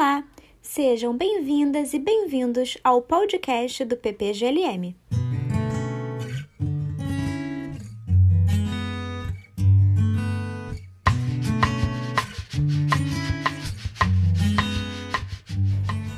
Olá, 0.00 0.24
sejam 0.62 1.14
bem-vindas 1.14 1.92
e 1.92 1.98
bem-vindos 1.98 2.78
ao 2.82 3.02
podcast 3.02 3.84
do 3.84 3.98
PPGLM. 3.98 4.96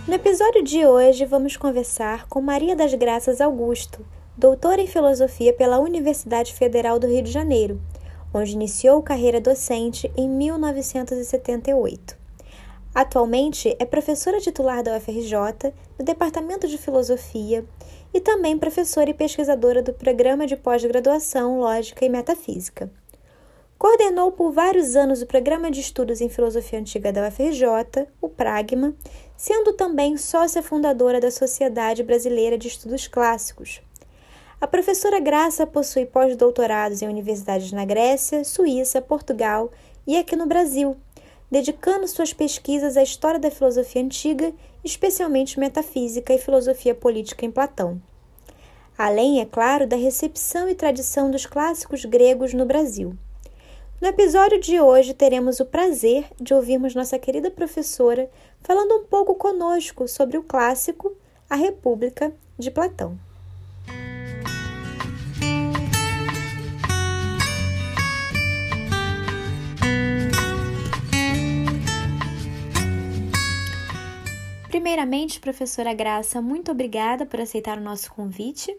No 0.06 0.14
episódio 0.14 0.62
de 0.62 0.86
hoje, 0.86 1.26
vamos 1.26 1.56
conversar 1.56 2.28
com 2.28 2.40
Maria 2.40 2.76
das 2.76 2.94
Graças 2.94 3.40
Augusto, 3.40 4.06
doutora 4.36 4.80
em 4.80 4.86
filosofia 4.86 5.52
pela 5.52 5.80
Universidade 5.80 6.54
Federal 6.54 7.00
do 7.00 7.08
Rio 7.08 7.22
de 7.24 7.32
Janeiro, 7.32 7.82
onde 8.32 8.52
iniciou 8.52 9.02
carreira 9.02 9.40
docente 9.40 10.08
em 10.16 10.28
1978. 10.28 12.21
Atualmente 12.94 13.74
é 13.78 13.86
professora 13.86 14.38
titular 14.38 14.82
da 14.82 14.98
UFRJ 14.98 15.72
no 15.98 16.04
Departamento 16.04 16.68
de 16.68 16.76
Filosofia 16.76 17.64
e 18.12 18.20
também 18.20 18.58
professora 18.58 19.08
e 19.08 19.14
pesquisadora 19.14 19.82
do 19.82 19.94
Programa 19.94 20.46
de 20.46 20.56
Pós-Graduação 20.56 21.58
Lógica 21.58 22.04
e 22.04 22.10
Metafísica. 22.10 22.90
Coordenou 23.78 24.30
por 24.30 24.52
vários 24.52 24.94
anos 24.94 25.22
o 25.22 25.26
Programa 25.26 25.70
de 25.70 25.80
Estudos 25.80 26.20
em 26.20 26.28
Filosofia 26.28 26.78
Antiga 26.78 27.10
da 27.10 27.26
UFRJ, 27.26 28.06
o 28.20 28.28
Pragma, 28.28 28.94
sendo 29.38 29.72
também 29.72 30.18
sócia 30.18 30.62
fundadora 30.62 31.18
da 31.18 31.30
Sociedade 31.30 32.02
Brasileira 32.02 32.58
de 32.58 32.68
Estudos 32.68 33.08
Clássicos. 33.08 33.80
A 34.60 34.66
professora 34.66 35.18
Graça 35.18 35.66
possui 35.66 36.04
pós-doutorados 36.04 37.00
em 37.00 37.08
universidades 37.08 37.72
na 37.72 37.86
Grécia, 37.86 38.44
Suíça, 38.44 39.00
Portugal 39.00 39.72
e 40.06 40.18
aqui 40.18 40.36
no 40.36 40.46
Brasil 40.46 40.94
dedicando 41.52 42.08
suas 42.08 42.32
pesquisas 42.32 42.96
à 42.96 43.02
história 43.02 43.38
da 43.38 43.50
filosofia 43.50 44.00
antiga, 44.00 44.54
especialmente 44.82 45.60
metafísica 45.60 46.32
e 46.32 46.38
filosofia 46.38 46.94
política 46.94 47.44
em 47.44 47.50
Platão. 47.50 48.00
Além, 48.96 49.38
é 49.38 49.44
claro, 49.44 49.86
da 49.86 49.94
recepção 49.94 50.66
e 50.66 50.74
tradição 50.74 51.30
dos 51.30 51.44
clássicos 51.44 52.06
gregos 52.06 52.54
no 52.54 52.64
Brasil. 52.64 53.12
No 54.00 54.08
episódio 54.08 54.58
de 54.58 54.80
hoje, 54.80 55.12
teremos 55.12 55.60
o 55.60 55.66
prazer 55.66 56.24
de 56.40 56.54
ouvirmos 56.54 56.94
nossa 56.94 57.18
querida 57.18 57.50
professora 57.50 58.30
falando 58.62 58.94
um 58.94 59.04
pouco 59.04 59.34
conosco 59.34 60.08
sobre 60.08 60.38
o 60.38 60.42
clássico 60.42 61.14
A 61.50 61.54
República 61.54 62.32
de 62.58 62.70
Platão. 62.70 63.18
Primeiramente, 74.72 75.38
professora 75.38 75.92
Graça, 75.92 76.40
muito 76.40 76.72
obrigada 76.72 77.26
por 77.26 77.38
aceitar 77.38 77.76
o 77.76 77.82
nosso 77.82 78.10
convite. 78.10 78.74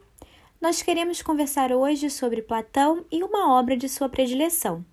Nós 0.59 0.81
queremos 0.81 1.21
conversar 1.21 1.71
hoje 1.71 2.09
sobre 2.09 2.41
Platão 2.41 3.05
e 3.11 3.21
uma 3.21 3.53
obra 3.53 3.77
de 3.77 3.87
sua 3.87 4.09
predileção, 4.09 4.83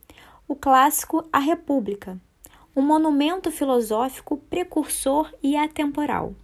o 0.46 0.54
clássico 0.54 1.26
A 1.32 1.38
República, 1.38 2.20
um 2.76 2.82
monumento 2.82 3.50
filosófico 3.50 4.36
precursor 4.50 5.32
e 5.42 5.56
atemporal. 5.56 6.34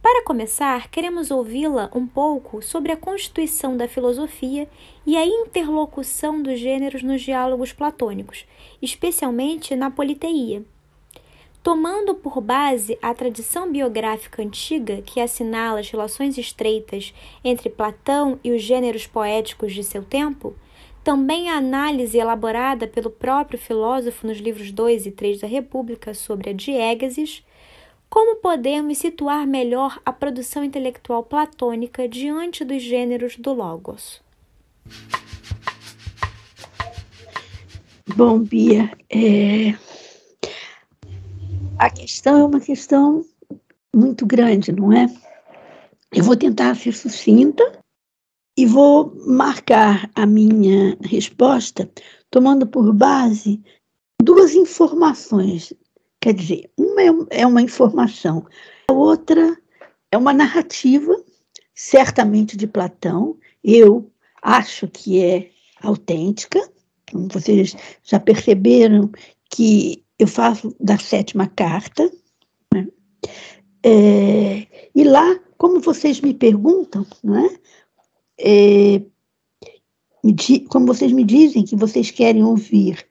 Para 0.00 0.24
começar, 0.24 0.88
queremos 0.88 1.30
ouvi-la 1.30 1.90
um 1.94 2.06
pouco 2.06 2.62
sobre 2.62 2.90
a 2.90 2.96
constituição 2.96 3.76
da 3.76 3.86
filosofia 3.86 4.66
e 5.04 5.14
a 5.14 5.26
interlocução 5.26 6.42
dos 6.42 6.58
gêneros 6.58 7.02
nos 7.02 7.20
diálogos 7.20 7.70
platônicos, 7.70 8.46
especialmente 8.80 9.76
na 9.76 9.90
politeia 9.90 10.64
Tomando 11.64 12.14
por 12.14 12.42
base 12.42 12.98
a 13.00 13.14
tradição 13.14 13.72
biográfica 13.72 14.42
antiga 14.42 15.00
que 15.00 15.18
assinala 15.18 15.80
as 15.80 15.88
relações 15.88 16.36
estreitas 16.36 17.14
entre 17.42 17.70
Platão 17.70 18.38
e 18.44 18.50
os 18.50 18.62
gêneros 18.62 19.06
poéticos 19.06 19.72
de 19.72 19.82
seu 19.82 20.04
tempo, 20.04 20.54
também 21.02 21.48
a 21.48 21.56
análise 21.56 22.18
elaborada 22.18 22.86
pelo 22.86 23.08
próprio 23.08 23.58
filósofo 23.58 24.26
nos 24.26 24.36
livros 24.36 24.70
2 24.70 25.06
e 25.06 25.10
3 25.10 25.40
da 25.40 25.46
República 25.46 26.12
sobre 26.12 26.50
a 26.50 26.52
diégesis, 26.52 27.42
como 28.10 28.36
podemos 28.36 28.98
situar 28.98 29.46
melhor 29.46 29.98
a 30.04 30.12
produção 30.12 30.62
intelectual 30.62 31.22
platônica 31.22 32.06
diante 32.06 32.62
dos 32.62 32.82
gêneros 32.82 33.38
do 33.38 33.54
Logos? 33.54 34.20
Bom, 38.14 38.38
Bia, 38.40 38.92
é, 39.08 39.74
a 41.78 41.90
questão 41.90 42.38
é 42.38 42.44
uma 42.44 42.60
questão 42.60 43.24
muito 43.94 44.26
grande, 44.26 44.72
não 44.72 44.92
é? 44.92 45.06
Eu 46.12 46.22
vou 46.22 46.36
tentar 46.36 46.74
ser 46.76 46.92
sucinta 46.92 47.62
e 48.56 48.66
vou 48.66 49.14
marcar 49.26 50.08
a 50.14 50.26
minha 50.26 50.96
resposta 51.02 51.90
tomando 52.30 52.66
por 52.66 52.92
base 52.92 53.60
duas 54.22 54.54
informações. 54.54 55.72
Quer 56.20 56.34
dizer, 56.34 56.70
uma 56.78 57.02
é, 57.02 57.40
é 57.42 57.46
uma 57.46 57.60
informação, 57.60 58.46
a 58.88 58.92
outra 58.92 59.56
é 60.10 60.16
uma 60.16 60.32
narrativa, 60.32 61.14
certamente 61.74 62.56
de 62.56 62.66
Platão. 62.66 63.36
Eu 63.62 64.10
acho 64.40 64.86
que 64.88 65.20
é 65.22 65.50
autêntica. 65.82 66.60
Vocês 67.12 67.76
já 68.04 68.18
perceberam 68.20 69.10
que 69.50 70.03
eu 70.18 70.26
faço 70.26 70.74
da 70.80 70.98
sétima 70.98 71.46
carta, 71.46 72.10
né? 72.72 72.86
é, 73.82 74.66
e 74.94 75.04
lá, 75.04 75.38
como 75.58 75.80
vocês 75.80 76.20
me 76.20 76.34
perguntam, 76.34 77.06
né? 77.22 77.48
É, 78.38 79.02
como 80.68 80.86
vocês 80.86 81.12
me 81.12 81.24
dizem 81.24 81.64
que 81.64 81.76
vocês 81.76 82.10
querem 82.10 82.42
ouvir 82.42 83.06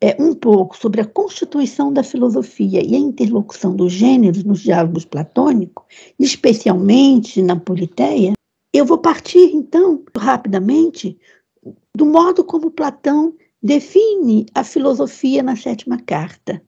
é, 0.00 0.20
um 0.22 0.34
pouco 0.34 0.76
sobre 0.76 1.00
a 1.00 1.06
constituição 1.06 1.92
da 1.92 2.02
filosofia 2.02 2.84
e 2.84 2.94
a 2.94 2.98
interlocução 2.98 3.74
dos 3.74 3.92
gêneros 3.92 4.44
nos 4.44 4.60
diálogos 4.60 5.04
platônicos, 5.04 5.84
especialmente 6.18 7.42
na 7.42 7.56
Politeia, 7.56 8.34
eu 8.72 8.84
vou 8.84 8.98
partir, 8.98 9.54
então, 9.54 10.04
rapidamente, 10.16 11.18
do 11.96 12.04
modo 12.04 12.44
como 12.44 12.70
Platão 12.70 13.34
define 13.64 14.44
a 14.54 14.62
filosofia 14.62 15.42
na 15.42 15.56
sétima 15.56 15.98
carta. 15.98 16.62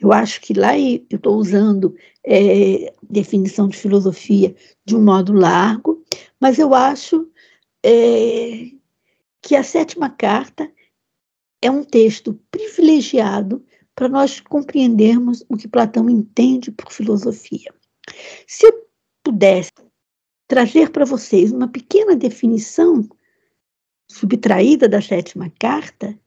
Eu 0.00 0.12
acho 0.12 0.40
que 0.40 0.54
lá 0.54 0.78
eu 0.78 1.02
estou 1.10 1.36
usando 1.36 1.96
é, 2.24 2.94
definição 3.02 3.66
de 3.66 3.76
filosofia 3.76 4.54
de 4.84 4.94
um 4.94 5.02
modo 5.02 5.32
largo, 5.32 6.00
mas 6.40 6.60
eu 6.60 6.72
acho 6.72 7.28
é, 7.84 8.70
que 9.42 9.56
a 9.56 9.64
sétima 9.64 10.08
carta 10.08 10.70
é 11.60 11.68
um 11.68 11.82
texto 11.82 12.40
privilegiado 12.52 13.64
para 13.96 14.08
nós 14.08 14.38
compreendermos 14.38 15.44
o 15.48 15.56
que 15.56 15.66
Platão 15.66 16.08
entende 16.08 16.70
por 16.70 16.92
filosofia. 16.92 17.74
Se 18.46 18.64
eu 18.64 18.86
pudesse 19.24 19.72
trazer 20.46 20.90
para 20.90 21.04
vocês 21.04 21.50
uma 21.50 21.66
pequena 21.66 22.14
definição 22.14 23.08
subtraída 24.10 24.88
da 24.88 25.02
sétima 25.02 25.52
carta, 25.58 26.18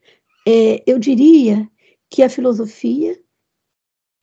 é, 0.52 0.84
eu 0.86 1.00
diria 1.00 1.66
que 2.10 2.22
a 2.22 2.30
filosofia, 2.30 3.18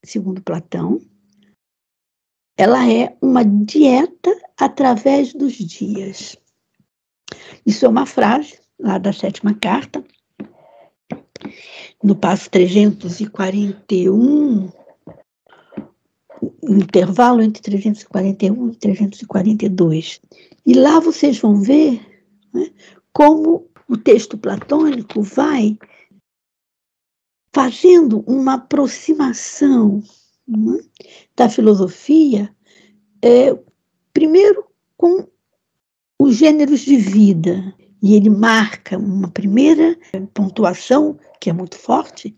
segundo 0.04 0.42
Platão, 0.42 1.00
ela 2.56 2.90
é 2.90 3.16
uma 3.22 3.44
dieta 3.44 4.30
através 4.58 5.32
dos 5.32 5.54
dias. 5.54 6.36
Isso 7.64 7.86
é 7.86 7.88
uma 7.88 8.04
frase 8.04 8.58
lá 8.78 8.98
da 8.98 9.12
sétima 9.12 9.54
carta, 9.54 10.04
no 12.02 12.14
passo 12.14 12.50
341, 12.50 14.70
no 16.62 16.78
intervalo 16.78 17.40
entre 17.40 17.62
341 17.62 18.70
e 18.70 18.76
342. 18.76 20.20
E 20.66 20.74
lá 20.74 21.00
vocês 21.00 21.38
vão 21.38 21.62
ver 21.62 22.00
né, 22.52 22.70
como 23.12 23.66
o 23.88 23.96
texto 23.96 24.36
platônico 24.36 25.22
vai 25.22 25.78
fazendo 27.52 28.20
uma 28.26 28.54
aproximação 28.54 30.02
né, 30.46 30.80
da 31.36 31.48
filosofia, 31.48 32.54
é, 33.22 33.56
primeiro 34.12 34.64
com 34.96 35.26
os 36.20 36.36
gêneros 36.36 36.80
de 36.80 36.96
vida, 36.96 37.74
e 38.02 38.14
ele 38.14 38.30
marca 38.30 38.98
uma 38.98 39.28
primeira 39.28 39.96
pontuação, 40.34 41.18
que 41.40 41.50
é 41.50 41.52
muito 41.52 41.76
forte, 41.76 42.36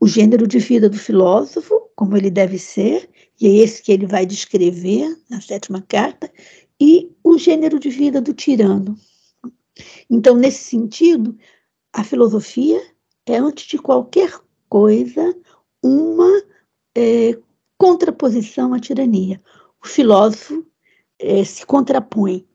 o 0.00 0.06
gênero 0.06 0.46
de 0.46 0.58
vida 0.58 0.88
do 0.88 0.96
filósofo, 0.96 1.90
como 1.94 2.16
ele 2.16 2.30
deve 2.30 2.58
ser, 2.58 3.08
e 3.40 3.46
é 3.46 3.50
esse 3.62 3.82
que 3.82 3.92
ele 3.92 4.06
vai 4.06 4.24
descrever 4.24 5.16
na 5.28 5.40
sétima 5.40 5.82
carta, 5.82 6.32
e 6.80 7.10
o 7.22 7.36
gênero 7.36 7.78
de 7.78 7.90
vida 7.90 8.20
do 8.20 8.32
tirano. 8.32 8.96
Então, 10.08 10.34
nesse 10.36 10.64
sentido, 10.64 11.36
a 11.92 12.02
filosofia 12.02 12.80
é, 13.26 13.36
antes 13.36 13.66
de 13.66 13.78
qualquer 13.78 14.32
coisa, 14.68 15.36
uma 15.82 16.42
é, 16.96 17.38
contraposição 17.78 18.74
à 18.74 18.78
tirania. 18.78 19.40
O 19.82 19.88
filósofo 19.88 20.66
eh, 21.18 21.44
se 21.44 21.64
contrapõe 21.64 22.46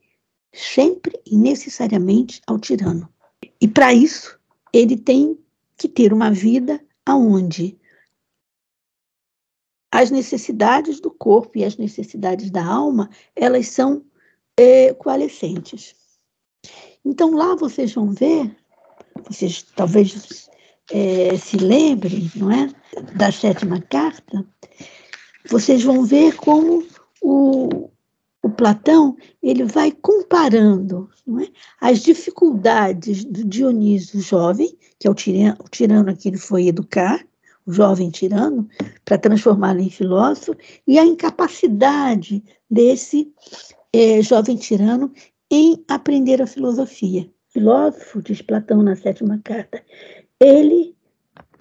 sempre 0.53 1.19
e 1.25 1.35
necessariamente 1.35 2.41
ao 2.47 2.59
tirano. 2.59 3.07
E 3.59 3.67
para 3.67 3.93
isso, 3.93 4.39
ele 4.71 4.97
tem 4.97 5.37
que 5.77 5.87
ter 5.87 6.13
uma 6.13 6.31
vida 6.31 6.79
aonde 7.05 7.77
as 9.91 10.11
necessidades 10.11 10.99
do 10.99 11.09
corpo 11.09 11.57
e 11.57 11.63
as 11.63 11.77
necessidades 11.77 12.51
da 12.51 12.65
alma, 12.65 13.09
elas 13.35 13.67
são 13.67 14.03
é, 14.57 14.93
coalescentes. 14.93 15.95
Então 17.03 17.31
lá 17.31 17.55
vocês 17.55 17.93
vão 17.93 18.11
ver, 18.11 18.55
vocês 19.27 19.63
talvez 19.75 20.49
é, 20.91 21.37
se 21.37 21.57
lembrem, 21.57 22.31
não 22.35 22.51
é, 22.51 22.69
da 23.15 23.31
sétima 23.31 23.81
carta, 23.81 24.45
vocês 25.49 25.83
vão 25.83 26.03
ver 26.03 26.35
como 26.35 26.85
o, 27.21 27.89
o 28.43 28.49
Platão 28.49 29.15
ele 29.41 29.63
vai 29.63 29.91
comparando 29.91 31.09
é, 31.41 31.47
as 31.81 31.99
dificuldades 32.01 33.23
do 33.23 33.43
Dionísio 33.43 34.19
jovem, 34.21 34.77
que 34.99 35.07
é 35.07 35.11
o 35.11 35.15
tirano, 35.15 35.57
o 35.59 35.69
tirano 35.69 36.15
que 36.15 36.29
ele 36.29 36.37
foi 36.37 36.67
educar, 36.67 37.25
o 37.65 37.73
jovem 37.73 38.11
tirano, 38.11 38.67
para 39.03 39.17
transformá-lo 39.17 39.79
em 39.79 39.89
filósofo, 39.89 40.55
e 40.87 40.99
a 40.99 41.05
incapacidade 41.05 42.43
desse 42.69 43.31
é, 43.91 44.21
jovem 44.21 44.55
tirano 44.55 45.11
em 45.49 45.83
aprender 45.87 46.41
a 46.41 46.47
filosofia. 46.47 47.27
Filósofo, 47.49 48.21
diz 48.21 48.41
Platão 48.41 48.83
na 48.83 48.95
sétima 48.95 49.39
carta, 49.43 49.81
ele 50.39 50.95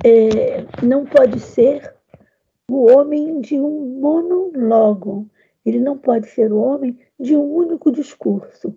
é, 0.04 0.64
não 0.84 1.04
pode 1.04 1.40
ser 1.40 1.94
o 2.70 2.90
homem 2.90 3.40
de 3.40 3.58
um 3.58 4.00
monologo, 4.00 5.30
ele 5.64 5.80
não 5.80 5.98
pode 5.98 6.28
ser 6.28 6.52
o 6.52 6.58
homem 6.58 6.98
de 7.18 7.36
um 7.36 7.44
único 7.44 7.90
discurso. 7.90 8.76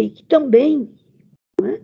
E 0.00 0.10
que 0.10 0.24
também 0.24 0.94
é? 1.62 1.80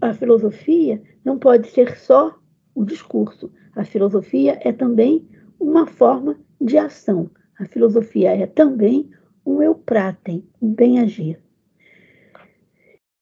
a 0.00 0.14
filosofia 0.14 1.02
não 1.24 1.38
pode 1.38 1.68
ser 1.68 1.96
só 1.98 2.38
o 2.74 2.84
discurso. 2.84 3.50
A 3.74 3.84
filosofia 3.84 4.58
é 4.62 4.72
também 4.72 5.28
uma 5.58 5.86
forma 5.86 6.38
de 6.60 6.78
ação. 6.78 7.30
A 7.58 7.66
filosofia 7.66 8.30
é 8.30 8.46
também 8.46 9.10
um 9.44 9.62
eu 9.62 9.74
pratem, 9.74 10.46
um 10.60 10.72
bem-agir. 10.72 11.40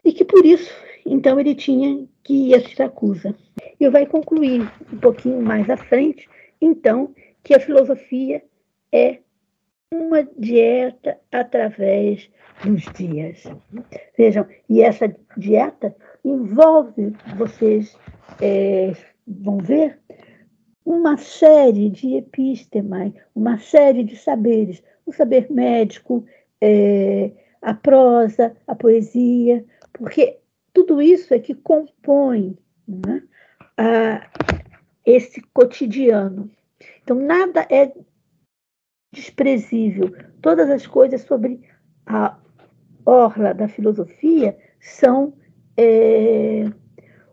E 0.04 0.12
que 0.12 0.24
por 0.24 0.44
isso, 0.44 0.72
então, 1.06 1.38
ele 1.38 1.54
tinha 1.54 2.06
que 2.24 2.50
ir 2.50 2.54
a 2.54 2.60
Siracusa. 2.60 3.34
E 3.78 3.88
vai 3.88 4.06
concluir 4.06 4.62
um 4.92 4.98
pouquinho 4.98 5.40
mais 5.40 5.68
à 5.70 5.76
frente, 5.76 6.28
então, 6.60 7.14
que 7.42 7.54
a 7.54 7.60
filosofia 7.60 8.42
é 8.90 9.18
uma 9.92 10.24
dieta 10.36 11.18
através 11.30 12.28
dos 12.64 12.82
dias. 12.94 13.44
Vejam, 14.16 14.46
e 14.68 14.80
essa 14.80 15.14
dieta 15.36 15.94
envolve, 16.24 17.14
vocês 17.36 17.96
é, 18.40 18.92
vão 19.26 19.58
ver, 19.58 19.98
uma 20.84 21.16
série 21.16 21.88
de 21.90 22.16
epistemai, 22.16 23.14
uma 23.34 23.58
série 23.58 24.02
de 24.02 24.16
saberes, 24.16 24.82
o 25.06 25.12
saber 25.12 25.50
médico, 25.50 26.24
é, 26.60 27.30
a 27.62 27.74
prosa, 27.74 28.56
a 28.66 28.74
poesia, 28.74 29.64
porque 29.92 30.38
tudo 30.74 31.00
isso 31.00 31.32
é 31.32 31.38
que 31.38 31.54
compõe 31.54 32.58
né, 32.86 33.22
esse 35.06 35.40
cotidiano. 35.54 36.50
Então, 37.02 37.16
nada 37.16 37.66
é 37.70 37.94
desprezível. 39.12 40.12
Todas 40.42 40.68
as 40.68 40.86
coisas 40.86 41.22
sobre 41.22 41.62
a 42.04 42.36
orla 43.06 43.54
da 43.54 43.68
filosofia 43.68 44.58
são 44.80 45.34
é, 45.76 46.64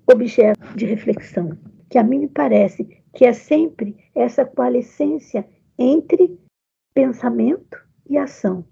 objeto 0.09 0.75
de 0.75 0.85
reflexão, 0.85 1.57
que 1.89 1.97
a 1.97 2.03
mim 2.03 2.19
me 2.19 2.27
parece 2.27 2.85
que 3.13 3.25
é 3.25 3.33
sempre 3.33 3.97
essa 4.15 4.45
coalescência 4.45 5.45
entre 5.77 6.39
pensamento 6.93 7.77
e 8.09 8.17
ação, 8.17 8.65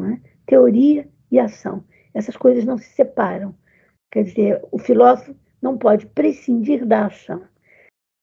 é? 0.00 0.18
teoria 0.46 1.08
e 1.30 1.38
ação. 1.38 1.84
Essas 2.14 2.36
coisas 2.36 2.64
não 2.64 2.78
se 2.78 2.90
separam. 2.90 3.54
Quer 4.12 4.24
dizer, 4.24 4.62
o 4.70 4.78
filósofo 4.78 5.34
não 5.60 5.78
pode 5.78 6.06
prescindir 6.06 6.84
da 6.84 7.06
ação. 7.06 7.42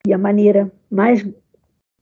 E 0.06 0.12
a 0.12 0.18
maneira 0.18 0.72
mais 0.88 1.26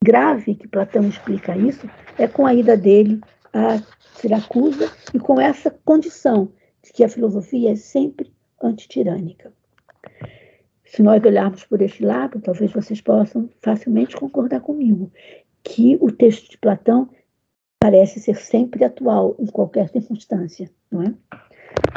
grave 0.04 0.54
que 0.54 0.68
Platão 0.68 1.08
explica 1.08 1.56
isso 1.56 1.88
é 2.18 2.28
com 2.28 2.46
a 2.46 2.54
ida 2.54 2.76
dele 2.76 3.20
a 3.52 3.78
Siracusa 4.14 4.92
e 5.14 5.18
com 5.18 5.40
essa 5.40 5.70
condição 5.84 6.52
de 6.84 6.92
que 6.92 7.02
a 7.02 7.08
filosofia 7.08 7.72
é 7.72 7.76
sempre 7.76 8.30
antitirânica. 8.62 9.52
Se 10.84 11.02
nós 11.02 11.22
olharmos 11.24 11.64
por 11.64 11.80
esse 11.80 12.02
lado, 12.04 12.40
talvez 12.40 12.70
vocês 12.72 13.00
possam 13.00 13.48
facilmente 13.62 14.16
concordar 14.16 14.60
comigo 14.60 15.10
que 15.62 15.96
o 16.00 16.12
texto 16.12 16.50
de 16.50 16.58
Platão 16.58 17.08
parece 17.80 18.20
ser 18.20 18.36
sempre 18.36 18.84
atual 18.84 19.34
em 19.38 19.46
qualquer 19.46 19.88
circunstância, 19.88 20.70
não 20.90 21.02
é? 21.02 21.14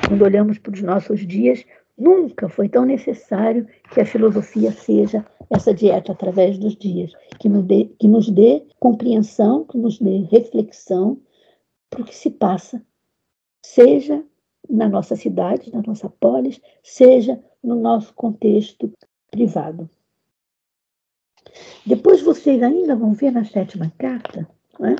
Quando 0.08 0.24
olhamos 0.24 0.58
para 0.58 0.74
os 0.74 0.82
nossos 0.82 1.26
dias, 1.26 1.66
nunca 2.02 2.50
foi 2.50 2.68
tão 2.68 2.86
necessário 2.86 3.68
que 3.94 4.02
a 4.02 4.06
filosofia 4.06 4.72
seja 4.72 5.26
essa 5.50 5.74
dieta 5.74 6.12
através 6.12 6.58
dos 6.58 6.76
dias, 6.76 7.14
que 7.40 7.48
nos 7.48 7.66
dê, 7.66 7.90
que 8.00 8.08
nos 8.08 8.30
dê 8.30 8.66
compreensão, 8.80 9.66
que 9.66 9.78
nos 9.78 10.00
dê 10.00 10.20
reflexão 10.32 11.22
para 11.90 12.02
o 12.02 12.06
que 12.06 12.16
se 12.16 12.30
passa, 12.30 12.82
seja 13.64 14.24
na 14.70 14.88
nossa 14.88 15.16
cidade, 15.16 15.72
na 15.72 15.82
nossa 15.82 16.10
polis, 16.10 16.62
seja 16.82 17.42
no 17.64 17.76
nosso 17.76 18.14
contexto 18.14 18.92
privado. 19.30 19.90
Depois 21.86 22.22
vocês 22.22 22.64
ainda 22.64 22.96
vão 22.96 23.14
ver 23.14 23.32
na 23.32 23.44
sétima 23.44 23.92
carta, 23.98 24.48
né? 24.80 24.96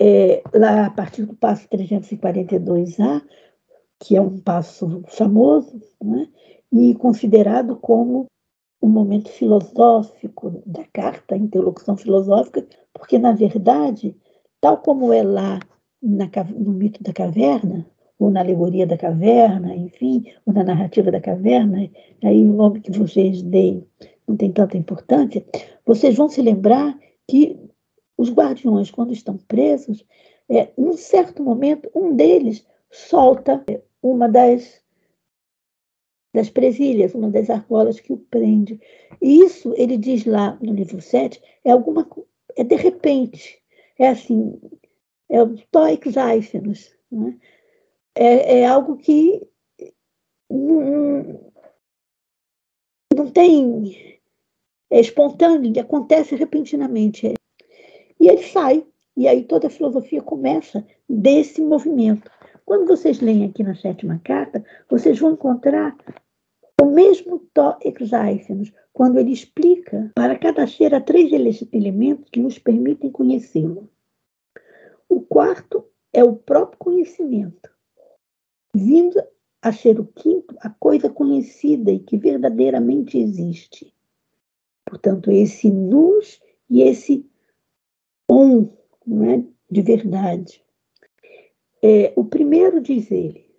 é, 0.00 0.42
lá 0.54 0.86
a 0.86 0.90
partir 0.90 1.24
do 1.24 1.34
passo 1.34 1.68
342A, 1.68 3.22
que 4.02 4.16
é 4.16 4.20
um 4.20 4.36
passo 4.36 5.02
famoso 5.06 5.80
né? 6.02 6.28
e 6.72 6.92
considerado 6.96 7.76
como 7.76 8.26
um 8.82 8.88
momento 8.88 9.28
filosófico 9.28 10.60
da 10.66 10.84
carta, 10.92 11.36
interlocução 11.36 11.96
filosófica, 11.96 12.66
porque, 12.92 13.16
na 13.16 13.30
verdade, 13.30 14.16
tal 14.60 14.78
como 14.78 15.12
é 15.12 15.22
lá 15.22 15.60
na, 16.02 16.28
no 16.58 16.72
mito 16.72 17.00
da 17.00 17.12
caverna, 17.12 17.86
ou 18.18 18.28
na 18.28 18.40
alegoria 18.40 18.88
da 18.88 18.98
caverna, 18.98 19.74
enfim, 19.76 20.24
ou 20.44 20.52
na 20.52 20.64
narrativa 20.64 21.12
da 21.12 21.20
caverna, 21.20 21.88
aí 22.24 22.44
o 22.44 22.52
nome 22.52 22.80
que 22.80 22.90
vocês 22.90 23.40
deem 23.40 23.86
não 24.26 24.36
tem 24.36 24.50
tanta 24.50 24.76
importância, 24.76 25.44
vocês 25.86 26.16
vão 26.16 26.28
se 26.28 26.42
lembrar 26.42 26.98
que 27.28 27.56
os 28.18 28.32
guardiões, 28.32 28.90
quando 28.90 29.12
estão 29.12 29.36
presos, 29.36 30.04
é, 30.48 30.70
num 30.76 30.94
certo 30.94 31.40
momento, 31.40 31.88
um 31.94 32.16
deles 32.16 32.66
solta 32.92 33.64
uma 34.02 34.28
das, 34.28 34.80
das 36.32 36.50
presilhas, 36.50 37.14
uma 37.14 37.30
das 37.30 37.50
argolas 37.50 37.98
que 37.98 38.12
o 38.12 38.18
prende. 38.18 38.80
E 39.20 39.40
isso, 39.40 39.74
ele 39.76 39.96
diz 39.96 40.24
lá 40.26 40.58
no 40.60 40.74
livro 40.74 41.00
7, 41.00 41.42
é 41.64 41.72
alguma 41.72 42.08
é 42.54 42.62
de 42.62 42.76
repente, 42.76 43.62
é 43.98 44.08
assim, 44.08 44.60
é 45.30 45.42
o 45.42 45.56
toix 45.70 46.16
eifenos, 46.16 46.94
né? 47.10 47.38
é, 48.14 48.60
é 48.60 48.66
algo 48.66 48.98
que 48.98 49.40
não, 50.50 51.50
não 53.16 53.30
tem, 53.30 54.20
é 54.90 55.00
espontâneo, 55.00 55.80
acontece 55.80 56.36
repentinamente. 56.36 57.32
E 58.20 58.28
ele 58.28 58.42
sai. 58.42 58.86
E 59.16 59.28
aí 59.28 59.44
toda 59.44 59.66
a 59.66 59.70
filosofia 59.70 60.22
começa 60.22 60.86
desse 61.08 61.60
movimento. 61.60 62.30
Quando 62.72 62.86
vocês 62.86 63.20
leem 63.20 63.44
aqui 63.44 63.62
na 63.62 63.74
sétima 63.74 64.18
carta, 64.24 64.64
vocês 64.88 65.18
vão 65.18 65.32
encontrar 65.32 65.94
o 66.80 66.86
mesmo 66.86 67.40
Tó 67.52 67.78
Exaícenos, 67.84 68.72
quando 68.94 69.18
ele 69.18 69.30
explica 69.30 70.10
para 70.14 70.38
cada 70.38 70.66
ser 70.66 70.94
há 70.94 71.00
três 71.02 71.30
elementos 71.70 72.30
que 72.30 72.40
nos 72.40 72.58
permitem 72.58 73.10
conhecê-lo. 73.10 73.90
O 75.06 75.20
quarto 75.20 75.84
é 76.14 76.24
o 76.24 76.34
próprio 76.34 76.78
conhecimento, 76.78 77.70
vindo 78.74 79.22
a 79.60 79.70
ser 79.70 80.00
o 80.00 80.06
quinto 80.06 80.56
a 80.60 80.70
coisa 80.70 81.10
conhecida 81.10 81.92
e 81.92 81.98
que 81.98 82.16
verdadeiramente 82.16 83.18
existe. 83.18 83.94
Portanto, 84.86 85.30
esse 85.30 85.70
nus 85.70 86.40
e 86.70 86.80
esse 86.80 87.30
um, 88.30 88.66
não 89.06 89.30
é? 89.30 89.44
de 89.70 89.82
verdade. 89.82 90.61
É, 91.82 92.12
o 92.14 92.24
primeiro, 92.24 92.80
diz 92.80 93.10
ele, 93.10 93.50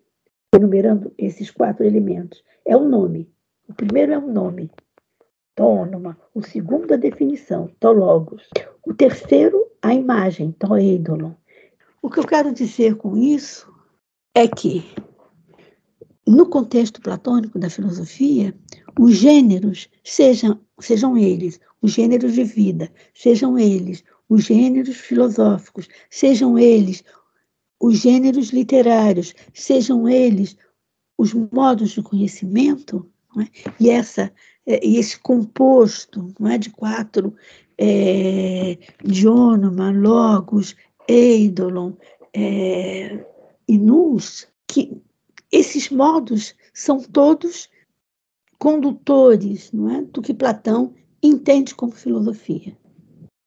enumerando 0.56 1.14
esses 1.18 1.52
quatro 1.52 1.86
elementos, 1.86 2.44
é 2.66 2.76
o 2.78 2.88
nome. 2.88 3.30
O 3.68 3.74
primeiro 3.74 4.14
é 4.14 4.18
o 4.18 4.28
nome, 4.28 4.72
tônoma. 5.56 6.18
O 6.34 6.42
segundo, 6.42 6.94
a 6.94 6.98
definição, 6.98 7.70
tologos. 7.80 8.50
O 8.86 8.94
terceiro 8.94 9.64
a 9.84 9.94
imagem, 9.94 10.54
to 10.54 10.78
ídolo. 10.78 11.36
O 12.02 12.10
que 12.10 12.20
eu 12.20 12.26
quero 12.26 12.54
dizer 12.54 12.96
com 12.96 13.18
isso 13.18 13.70
é 14.34 14.48
que, 14.48 14.84
no 16.26 16.50
contexto 16.50 17.02
platônico 17.02 17.60
da 17.60 17.70
filosofia, 17.70 18.56
os 18.98 19.16
gêneros, 19.16 19.90
sejam, 20.04 20.60
sejam 20.80 21.18
eles 21.18 21.60
os 21.82 21.92
gêneros 21.92 22.34
de 22.34 22.46
vida, 22.46 22.90
sejam 23.14 23.60
eles 23.60 24.04
os 24.30 24.46
gêneros 24.46 24.96
filosóficos, 24.96 25.90
sejam 26.10 26.58
eles 26.58 27.04
os 27.84 28.00
gêneros 28.00 28.52
literários, 28.52 29.36
sejam 29.54 30.08
eles 30.08 30.56
os 31.18 31.34
modos 31.34 31.92
de 31.92 32.02
conhecimento, 32.02 33.06
é? 33.38 33.46
e 33.78 33.90
essa 33.90 34.32
é, 34.66 34.86
e 34.88 34.96
esse 34.96 35.20
composto 35.20 36.34
não 36.40 36.50
é, 36.50 36.58
de 36.58 36.70
quatro 36.70 37.36
é, 37.78 38.78
dionoma, 39.04 39.92
logos, 39.92 40.78
eidolon 41.10 41.92
é, 42.34 43.26
e 43.68 43.78
nous, 43.78 44.48
que 44.66 45.02
esses 45.52 45.90
modos 45.90 46.56
são 46.74 47.02
todos 47.02 47.70
condutores 48.58 49.74
não 49.74 49.90
é, 49.90 50.02
do 50.04 50.22
que 50.22 50.34
Platão 50.34 50.94
entende 51.22 51.76
como 51.76 51.92
filosofia. 51.92 52.78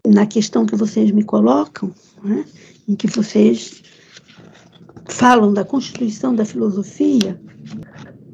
Na 0.06 0.26
questão 0.26 0.66
que 0.66 0.76
vocês 0.76 1.10
me 1.10 1.24
colocam, 1.24 1.94
é, 2.26 2.44
em 2.86 2.94
que 2.94 3.06
vocês 3.06 3.82
falam 5.08 5.52
da 5.52 5.64
constituição 5.64 6.34
da 6.34 6.44
filosofia, 6.44 7.40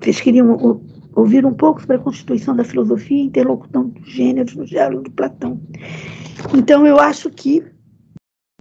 vocês 0.00 0.20
queriam 0.20 0.80
ouvir 1.14 1.44
um 1.46 1.54
pouco 1.54 1.80
sobre 1.80 1.96
a 1.96 2.00
constituição 2.00 2.56
da 2.56 2.64
filosofia 2.64 3.18
e 3.18 3.26
interlocução 3.26 3.88
dos 3.88 4.10
gêneros 4.10 4.54
no 4.54 4.64
diálogo 4.64 5.04
de 5.04 5.10
Platão. 5.10 5.60
Então, 6.54 6.86
eu 6.86 6.98
acho 6.98 7.30
que 7.30 7.62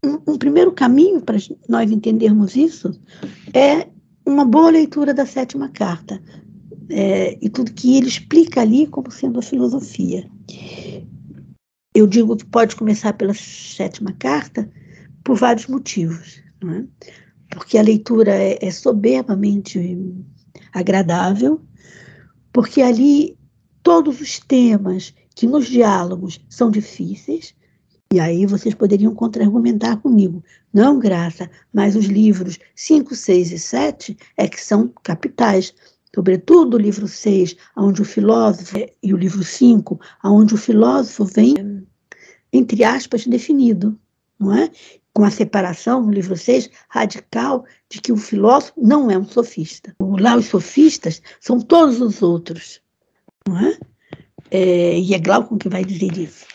um, 0.06 0.34
um 0.34 0.38
primeiro 0.38 0.72
caminho 0.72 1.22
para 1.22 1.38
nós 1.68 1.90
entendermos 1.92 2.56
isso 2.56 2.92
é 3.54 3.88
uma 4.26 4.46
boa 4.46 4.70
leitura 4.70 5.14
da 5.14 5.26
sétima 5.26 5.70
carta 5.70 6.22
é, 6.90 7.38
e 7.42 7.50
tudo 7.50 7.74
que 7.74 7.98
ele 7.98 8.08
explica 8.08 8.62
ali 8.62 8.86
como 8.88 9.10
sendo 9.10 9.40
a 9.40 9.44
filosofia. 9.44 10.30
Eu 11.96 12.08
digo 12.08 12.38
que 12.38 12.46
pode 12.46 12.76
começar 12.76 13.14
pela 13.14 13.34
sétima 13.34 14.14
carta 14.14 14.70
por 15.24 15.38
vários 15.38 15.68
motivos. 15.68 16.42
Não 16.62 16.74
é? 16.74 16.86
Porque 17.52 17.78
a 17.78 17.84
leitura 17.84 18.34
é, 18.34 18.58
é 18.62 18.72
soberbamente 18.72 20.00
agradável, 20.74 21.62
porque 22.52 22.82
ali 22.82 23.38
todos 23.84 24.20
os 24.20 24.40
temas 24.40 25.14
que 25.36 25.46
nos 25.48 25.68
diálogos 25.68 26.40
são 26.50 26.72
difíceis, 26.72 27.54
e 28.14 28.20
aí 28.20 28.46
vocês 28.46 28.74
poderiam 28.76 29.16
contra-argumentar 29.16 29.98
comigo. 29.98 30.44
Não, 30.74 31.00
Graça, 31.00 31.50
mas 31.74 31.96
os 31.96 32.06
livros 32.06 32.60
5, 32.76 33.16
6 33.16 33.52
e 33.52 33.60
7 33.60 34.18
é 34.36 34.48
que 34.48 34.62
são 34.62 34.94
capitais. 35.02 35.74
Sobretudo 36.14 36.76
o 36.76 36.80
livro 36.80 37.08
6, 37.08 37.56
onde 37.78 38.02
o 38.02 38.06
filósofo, 38.06 38.76
e 39.02 39.14
o 39.14 39.18
livro 39.18 39.44
5, 39.44 39.98
onde 40.26 40.54
o 40.54 40.58
filósofo 40.58 41.24
vem, 41.24 41.86
entre 42.52 42.84
aspas, 42.84 43.26
definido. 43.26 43.98
Não 44.38 44.54
é? 44.54 44.70
Com 45.14 45.24
a 45.26 45.32
separação, 45.32 46.02
no 46.02 46.12
livro 46.12 46.38
6, 46.38 46.70
radical, 46.90 47.66
de 47.90 48.02
que 48.02 48.12
o 48.12 48.18
filósofo 48.18 48.74
não 48.78 49.12
é 49.12 49.18
um 49.18 49.26
sofista. 49.26 49.96
Lá 50.00 50.36
os 50.36 50.46
sofistas 50.46 51.22
são 51.40 51.60
todos 51.60 52.00
os 52.00 52.22
outros. 52.22 52.82
Não 53.48 53.60
é? 53.60 53.78
É, 54.50 55.00
e 55.00 55.14
é 55.14 55.20
Glaucon 55.20 55.58
que 55.58 55.70
vai 55.70 55.84
dizer 55.84 56.18
isso. 56.18 56.46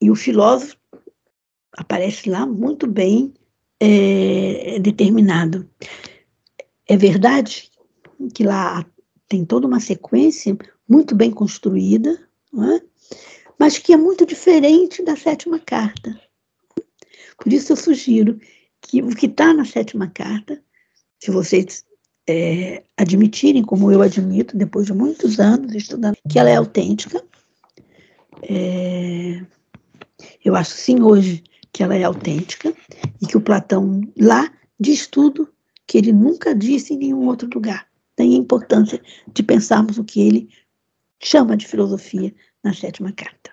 E 0.00 0.10
o 0.10 0.14
filósofo 0.14 0.76
aparece 1.76 2.28
lá 2.28 2.46
muito 2.46 2.86
bem 2.86 3.32
é, 3.80 4.78
determinado. 4.80 5.68
É 6.86 6.96
verdade 6.96 7.70
que 8.34 8.44
lá 8.44 8.84
tem 9.28 9.44
toda 9.44 9.66
uma 9.66 9.80
sequência 9.80 10.56
muito 10.88 11.14
bem 11.14 11.30
construída, 11.30 12.10
é? 12.54 12.82
mas 13.58 13.78
que 13.78 13.92
é 13.92 13.96
muito 13.96 14.26
diferente 14.26 15.02
da 15.02 15.16
sétima 15.16 15.58
carta. 15.58 16.20
Por 17.36 17.52
isso 17.52 17.72
eu 17.72 17.76
sugiro 17.76 18.38
que 18.80 19.02
o 19.02 19.14
que 19.14 19.26
está 19.26 19.52
na 19.54 19.64
sétima 19.64 20.08
carta, 20.08 20.62
se 21.18 21.30
vocês 21.30 21.84
é, 22.28 22.82
admitirem, 22.96 23.62
como 23.62 23.90
eu 23.90 24.02
admito, 24.02 24.56
depois 24.56 24.86
de 24.86 24.92
muitos 24.92 25.40
anos 25.40 25.74
estudando, 25.74 26.16
que 26.28 26.38
ela 26.38 26.50
é 26.50 26.56
autêntica, 26.56 27.22
é, 28.42 29.44
eu 30.44 30.56
acho 30.56 30.72
sim 30.72 31.00
hoje 31.00 31.42
que 31.72 31.82
ela 31.82 31.94
é 31.94 32.02
autêntica 32.02 32.74
e 33.20 33.26
que 33.26 33.36
o 33.36 33.40
Platão 33.40 34.00
lá 34.18 34.52
diz 34.78 35.06
tudo 35.06 35.48
que 35.86 35.98
ele 35.98 36.12
nunca 36.12 36.54
disse 36.54 36.94
em 36.94 36.98
nenhum 36.98 37.26
outro 37.26 37.48
lugar. 37.52 37.86
Tem 38.14 38.34
a 38.34 38.38
importância 38.38 39.00
de 39.32 39.42
pensarmos 39.42 39.98
o 39.98 40.04
que 40.04 40.20
ele 40.20 40.48
chama 41.22 41.56
de 41.56 41.66
filosofia 41.66 42.34
na 42.62 42.74
sétima 42.74 43.12
carta. 43.12 43.51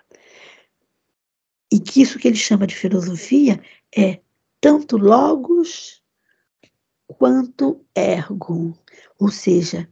E 1.72 1.78
que 1.78 2.02
isso 2.02 2.18
que 2.18 2.28
ele 2.28 2.36
chama 2.36 2.66
de 2.66 2.74
filosofia 2.74 3.60
é 3.96 4.20
tanto 4.60 4.96
logos 4.96 6.02
quanto 7.06 7.84
ergo. 7.94 8.76
Ou 9.18 9.30
seja, 9.30 9.88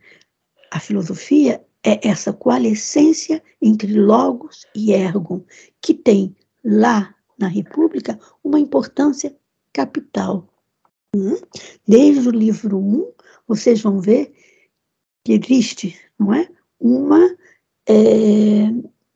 a 0.71 0.81
filosofia 0.81 1.65
é 1.85 2.09
essa 2.09 2.33
coalescência 2.33 3.43
entre 3.63 3.93
logos 3.95 4.67
e 4.75 4.93
ergo, 4.93 5.47
que 5.81 5.95
tem 5.95 6.37
lá 6.65 7.15
na 7.39 7.49
República 7.49 8.19
uma 8.43 8.59
importância 8.59 9.35
capital. 9.73 10.49
Hum? 11.15 11.37
Desde 11.87 12.29
o 12.29 12.33
livro 12.33 12.79
1, 12.79 13.13
vocês 13.47 13.81
vão 13.81 14.01
ver 14.01 14.35
que 15.25 15.33
existe, 15.33 15.99
não 16.19 16.35
é? 16.35 16.49
Uma 16.81 17.37
é, 17.87 18.67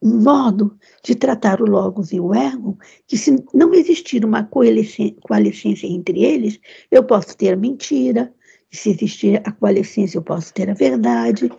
um 0.03 0.21
modo 0.21 0.77
de 1.05 1.15
tratar 1.15 1.63
o 1.63 1.67
logos 1.67 2.13
e 2.13 2.19
o 2.19 2.35
ergo, 2.35 2.77
que 3.07 3.17
se 3.17 3.37
não 3.55 3.73
existir 3.73 4.25
uma 4.25 4.43
coalescência 4.45 5.87
entre 5.87 6.25
eles, 6.25 6.59
eu 6.91 7.05
posso 7.05 7.37
ter 7.37 7.53
a 7.53 7.57
mentira, 7.57 8.35
se 8.71 8.91
existir 8.91 9.41
a 9.45 9.53
coalescência, 9.53 10.19
eu 10.19 10.23
posso 10.23 10.53
ter 10.53 10.69
a 10.69 10.75
verdade, 10.75 11.51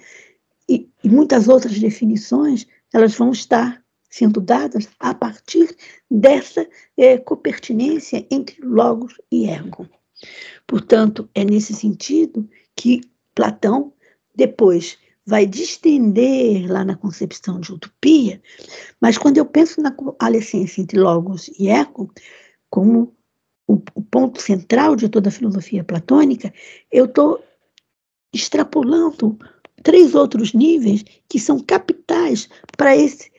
e, 0.67 0.89
e 1.03 1.09
muitas 1.09 1.47
outras 1.47 1.79
definições, 1.79 2.67
elas 2.93 3.15
vão 3.15 3.31
estar 3.31 3.81
sendo 4.09 4.39
dadas 4.39 4.89
a 4.99 5.13
partir 5.13 5.75
dessa 6.09 6.67
é, 6.97 7.17
copertinência 7.17 8.25
entre 8.29 8.61
logos 8.63 9.13
e 9.31 9.45
ergo. 9.45 9.87
Portanto, 10.67 11.29
é 11.33 11.43
nesse 11.43 11.73
sentido 11.73 12.47
que 12.75 13.01
Platão, 13.33 13.93
depois 14.35 14.97
vai 15.25 15.45
distender 15.45 16.69
lá 16.69 16.83
na 16.83 16.95
concepção 16.95 17.59
de 17.59 17.71
utopia, 17.71 18.41
mas 18.99 19.17
quando 19.17 19.37
eu 19.37 19.45
penso 19.45 19.81
na 19.81 19.91
coalescência 19.91 20.81
entre 20.81 20.99
logos 20.99 21.49
e 21.59 21.69
eco, 21.69 22.11
como 22.69 23.15
o, 23.67 23.75
o 23.95 24.01
ponto 24.01 24.41
central 24.41 24.95
de 24.95 25.07
toda 25.07 25.29
a 25.29 25.31
filosofia 25.31 25.83
platônica, 25.83 26.53
eu 26.91 27.05
estou 27.05 27.43
extrapolando 28.33 29.37
três 29.83 30.15
outros 30.15 30.53
níveis 30.53 31.03
que 31.29 31.39
são 31.39 31.59
capitais 31.59 32.49
para 32.77 32.95
esse 32.95 33.31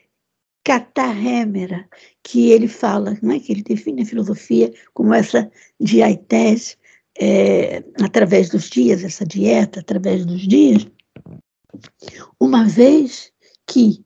catarrêmera 0.64 1.86
que 2.22 2.50
ele 2.50 2.68
fala, 2.68 3.12
é? 3.12 3.38
Que 3.38 3.52
ele 3.52 3.62
define 3.62 4.02
a 4.02 4.06
filosofia 4.06 4.72
como 4.94 5.12
essa 5.12 5.50
diaitese 5.78 6.76
é, 7.18 7.84
através 8.02 8.48
dos 8.48 8.70
dias, 8.70 9.04
essa 9.04 9.26
dieta 9.26 9.80
através 9.80 10.24
dos 10.24 10.40
dias, 10.40 10.86
uma 12.38 12.64
vez 12.64 13.32
que 13.66 14.04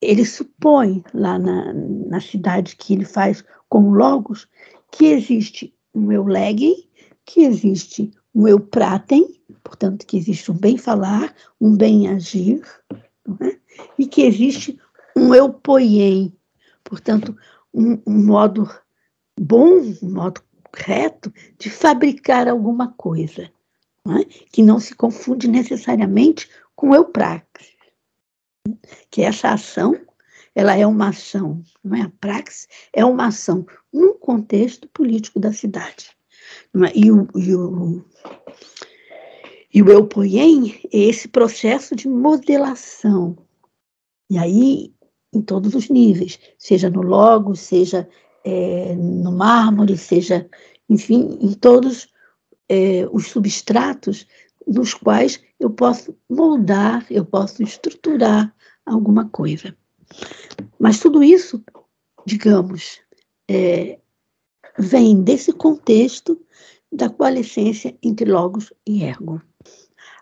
ele 0.00 0.24
supõe 0.24 1.04
lá 1.12 1.38
na, 1.38 1.72
na 1.72 2.20
cidade 2.20 2.76
que 2.76 2.94
ele 2.94 3.04
faz 3.04 3.44
com 3.68 3.90
Logos 3.90 4.48
que 4.90 5.06
existe 5.06 5.74
um 5.94 6.10
eu 6.10 6.24
legem, 6.24 6.88
que 7.24 7.42
existe 7.42 8.10
um 8.34 8.46
eu 8.46 8.60
pratem, 8.60 9.40
portanto, 9.62 10.06
que 10.06 10.16
existe 10.16 10.50
um 10.50 10.56
bem 10.56 10.76
falar, 10.76 11.34
um 11.60 11.76
bem 11.76 12.08
agir, 12.08 12.62
é? 13.40 13.56
e 13.98 14.06
que 14.06 14.22
existe 14.22 14.78
um 15.16 15.34
eu 15.34 15.52
poiem, 15.52 16.32
portanto, 16.84 17.36
um, 17.72 18.00
um 18.06 18.24
modo 18.24 18.68
bom, 19.38 19.80
um 20.02 20.12
modo 20.12 20.42
reto 20.74 21.32
de 21.58 21.68
fabricar 21.68 22.48
alguma 22.48 22.88
coisa, 22.96 23.50
não 24.04 24.18
é? 24.18 24.24
que 24.24 24.62
não 24.62 24.78
se 24.80 24.94
confunde 24.94 25.48
necessariamente 25.48 26.48
com 26.80 26.94
eupráxis, 26.94 27.76
que 29.10 29.20
essa 29.20 29.50
ação, 29.50 30.00
ela 30.54 30.74
é 30.74 30.86
uma 30.86 31.10
ação, 31.10 31.62
não 31.84 31.94
é? 31.94 32.00
A 32.00 32.12
praxis 32.18 32.66
é 32.94 33.04
uma 33.04 33.26
ação 33.26 33.66
num 33.92 34.14
contexto 34.14 34.88
político 34.88 35.38
da 35.38 35.52
cidade. 35.52 36.16
É? 36.86 36.98
E, 36.98 37.12
o, 37.12 37.28
e, 37.36 37.54
o, 37.54 38.04
e 39.74 39.82
o 39.82 39.90
eupoiem 39.90 40.80
é 40.90 40.98
esse 41.00 41.28
processo 41.28 41.94
de 41.94 42.08
modelação. 42.08 43.36
E 44.30 44.38
aí, 44.38 44.94
em 45.34 45.42
todos 45.42 45.74
os 45.74 45.90
níveis, 45.90 46.40
seja 46.56 46.88
no 46.88 47.02
logo, 47.02 47.54
seja 47.54 48.08
é, 48.42 48.94
no 48.94 49.32
mármore, 49.32 49.98
seja, 49.98 50.48
enfim, 50.88 51.38
em 51.42 51.52
todos 51.52 52.08
é, 52.70 53.06
os 53.12 53.26
substratos 53.26 54.26
nos 54.66 54.94
quais 54.94 55.42
eu 55.60 55.70
posso 55.70 56.16
moldar, 56.28 57.06
eu 57.10 57.24
posso 57.24 57.62
estruturar 57.62 58.52
alguma 58.86 59.28
coisa. 59.28 59.76
Mas 60.78 60.98
tudo 60.98 61.22
isso, 61.22 61.62
digamos, 62.26 63.00
é, 63.48 63.98
vem 64.78 65.22
desse 65.22 65.52
contexto 65.52 66.40
da 66.90 67.08
coalescência 67.10 67.96
entre 68.02 68.30
logos 68.30 68.72
e 68.86 69.04
ergo. 69.04 69.40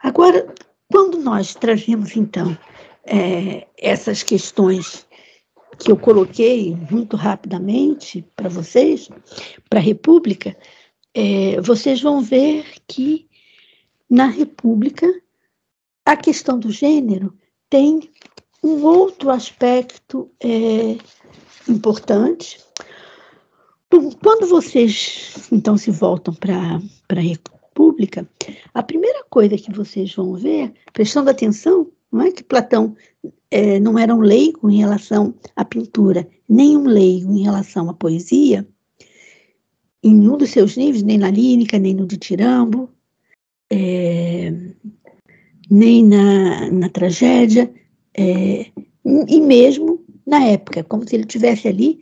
Agora, 0.02 0.52
quando 0.90 1.18
nós 1.18 1.54
trazemos, 1.54 2.16
então, 2.16 2.59
é, 3.04 3.66
essas 3.78 4.23
questões 4.23 5.07
que 5.78 5.92
eu 5.92 5.97
coloquei 5.97 6.76
muito 6.90 7.16
rapidamente 7.16 8.26
para 8.35 8.49
vocês, 8.49 9.09
para 9.71 9.78
a 9.78 9.83
República, 9.83 10.57
é, 11.14 11.61
vocês 11.61 12.02
vão 12.02 12.21
ver 12.21 12.66
que 12.87 13.28
na 14.11 14.26
República 14.26 15.07
a 16.09 16.17
questão 16.17 16.59
do 16.59 16.71
gênero 16.71 17.35
tem 17.69 18.11
um 18.65 18.83
outro 18.83 19.29
aspecto 19.29 20.31
é, 20.43 20.97
importante. 21.69 22.59
Quando 24.23 24.49
vocês 24.49 25.50
então 25.53 25.77
se 25.77 25.91
voltam 25.91 26.33
para 26.33 26.81
a 27.11 27.21
República, 27.21 28.27
a 28.73 28.83
primeira 28.83 29.23
coisa 29.29 29.59
que 29.59 29.71
vocês 29.71 30.15
vão 30.15 30.33
ver, 30.33 30.73
prestando 30.95 31.29
atenção, 31.29 31.93
não 32.11 32.23
é 32.23 32.33
que 32.33 32.43
Platão 32.43 32.97
é, 33.50 33.79
não 33.79 33.99
era 33.99 34.15
um 34.15 34.21
leigo 34.21 34.71
em 34.71 34.79
relação 34.79 35.35
à 35.55 35.62
pintura, 35.62 36.27
nem 36.49 36.75
um 36.75 36.87
leigo 36.87 37.35
em 37.35 37.43
relação 37.43 37.91
à 37.91 37.93
poesia, 37.93 38.67
em 40.03 40.15
nenhum 40.15 40.38
dos 40.38 40.49
seus 40.49 40.75
livros, 40.75 41.03
nem 41.03 41.19
na 41.19 41.31
lírica, 41.31 41.79
nem 41.79 41.93
no 41.93 42.07
de 42.07 42.17
Tirambo, 42.17 42.88
é, 43.71 44.53
nem 45.71 46.05
na, 46.05 46.71
na 46.71 46.89
tragédia, 46.89 47.71
é, 48.17 48.67
e 49.05 49.41
mesmo 49.41 50.05
na 50.27 50.45
época, 50.45 50.85
como 50.85 51.09
se 51.09 51.15
ele 51.15 51.25
tivesse 51.25 51.69
ali 51.69 52.01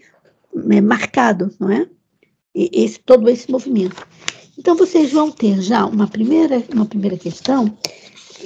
é, 0.70 0.80
marcado, 0.80 1.50
não 1.60 1.70
é? 1.70 1.86
Esse, 2.54 2.98
todo 3.00 3.28
esse 3.28 3.50
movimento. 3.50 4.06
Então 4.58 4.74
vocês 4.74 5.12
vão 5.12 5.30
ter 5.30 5.60
já 5.60 5.84
uma 5.84 6.08
primeira, 6.08 6.62
uma 6.72 6.86
primeira 6.86 7.16
questão, 7.16 7.76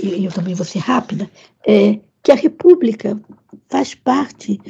e 0.02 0.24
eu 0.24 0.32
também 0.32 0.54
vou 0.54 0.66
ser 0.66 0.80
rápida, 0.80 1.30
é, 1.66 2.00
que 2.22 2.32
a 2.32 2.34
República 2.34 3.20
faz 3.68 3.94
parte, 3.94 4.60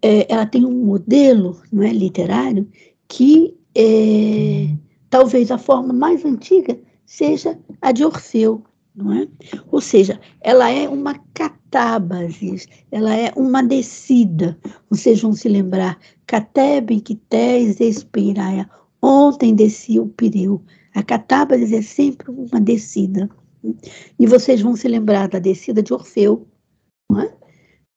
é, 0.00 0.32
ela 0.32 0.46
tem 0.46 0.64
um 0.64 0.84
modelo 0.84 1.60
não 1.72 1.82
é, 1.82 1.92
literário 1.92 2.68
que 3.08 3.54
é, 3.74 4.68
talvez 5.10 5.50
a 5.50 5.58
forma 5.58 5.92
mais 5.92 6.24
antiga 6.24 6.78
seja 7.04 7.58
a 7.82 7.92
de 7.92 8.04
Orfeu, 8.04 8.62
não 8.94 9.12
é? 9.12 9.28
Ou 9.70 9.80
seja, 9.80 10.20
ela 10.40 10.70
é 10.70 10.88
uma 10.88 11.18
catábasis, 11.34 12.66
ela 12.90 13.14
é 13.14 13.32
uma 13.36 13.62
descida. 13.62 14.58
Vocês 14.88 15.20
vão 15.20 15.32
se 15.32 15.48
lembrar, 15.48 15.98
catebe, 16.26 17.00
quités, 17.00 17.80
espiraia. 17.80 18.68
Ontem 19.02 19.54
desci 19.54 19.98
o 19.98 20.06
pireu. 20.06 20.62
A 20.94 21.02
catábasis 21.02 21.72
é 21.72 21.82
sempre 21.82 22.30
uma 22.30 22.60
descida. 22.60 23.30
E 24.18 24.26
vocês 24.26 24.60
vão 24.60 24.74
se 24.74 24.88
lembrar 24.88 25.28
da 25.28 25.38
descida 25.38 25.82
de 25.82 25.92
Orfeu, 25.92 26.46
não 27.10 27.20
é? 27.20 27.34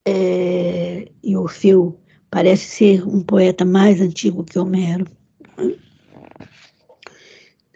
é 0.08 1.12
e 1.24 1.36
Orfeu 1.36 2.00
parece 2.30 2.66
ser 2.66 3.08
um 3.08 3.22
poeta 3.22 3.64
mais 3.64 4.02
antigo 4.02 4.44
que 4.44 4.60
Homero. 4.60 5.06
É? 5.58 5.76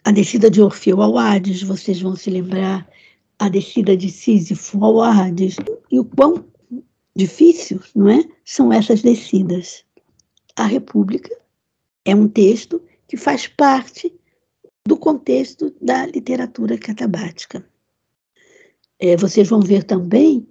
A 0.04 0.12
descida 0.12 0.50
de 0.50 0.62
Orfeu 0.62 1.02
ao 1.02 1.18
Hades, 1.18 1.64
vocês 1.64 2.02
vão 2.02 2.16
se 2.16 2.30
lembrar 2.30 2.88
a 3.40 3.50
descida 3.50 3.96
de 3.96 4.10
Sísifo 4.10 4.84
ao 4.84 5.02
Hades, 5.02 5.58
e 5.92 6.00
o 6.00 6.06
quão 6.06 6.46
difícil, 7.16 7.80
não 7.96 8.10
é? 8.10 8.24
São 8.44 8.72
essas 8.72 9.02
descidas. 9.02 9.84
A 10.56 10.66
República 10.66 11.36
é 12.06 12.16
um 12.16 12.28
texto 12.28 12.82
que 13.08 13.18
faz 13.18 13.48
parte 13.48 14.14
do 14.88 14.98
contexto 14.98 15.74
da 15.82 16.06
literatura 16.06 16.78
catabática. 16.78 17.66
É, 19.00 19.16
vocês 19.18 19.48
vão 19.48 19.60
ver 19.60 19.84
também 19.84 20.48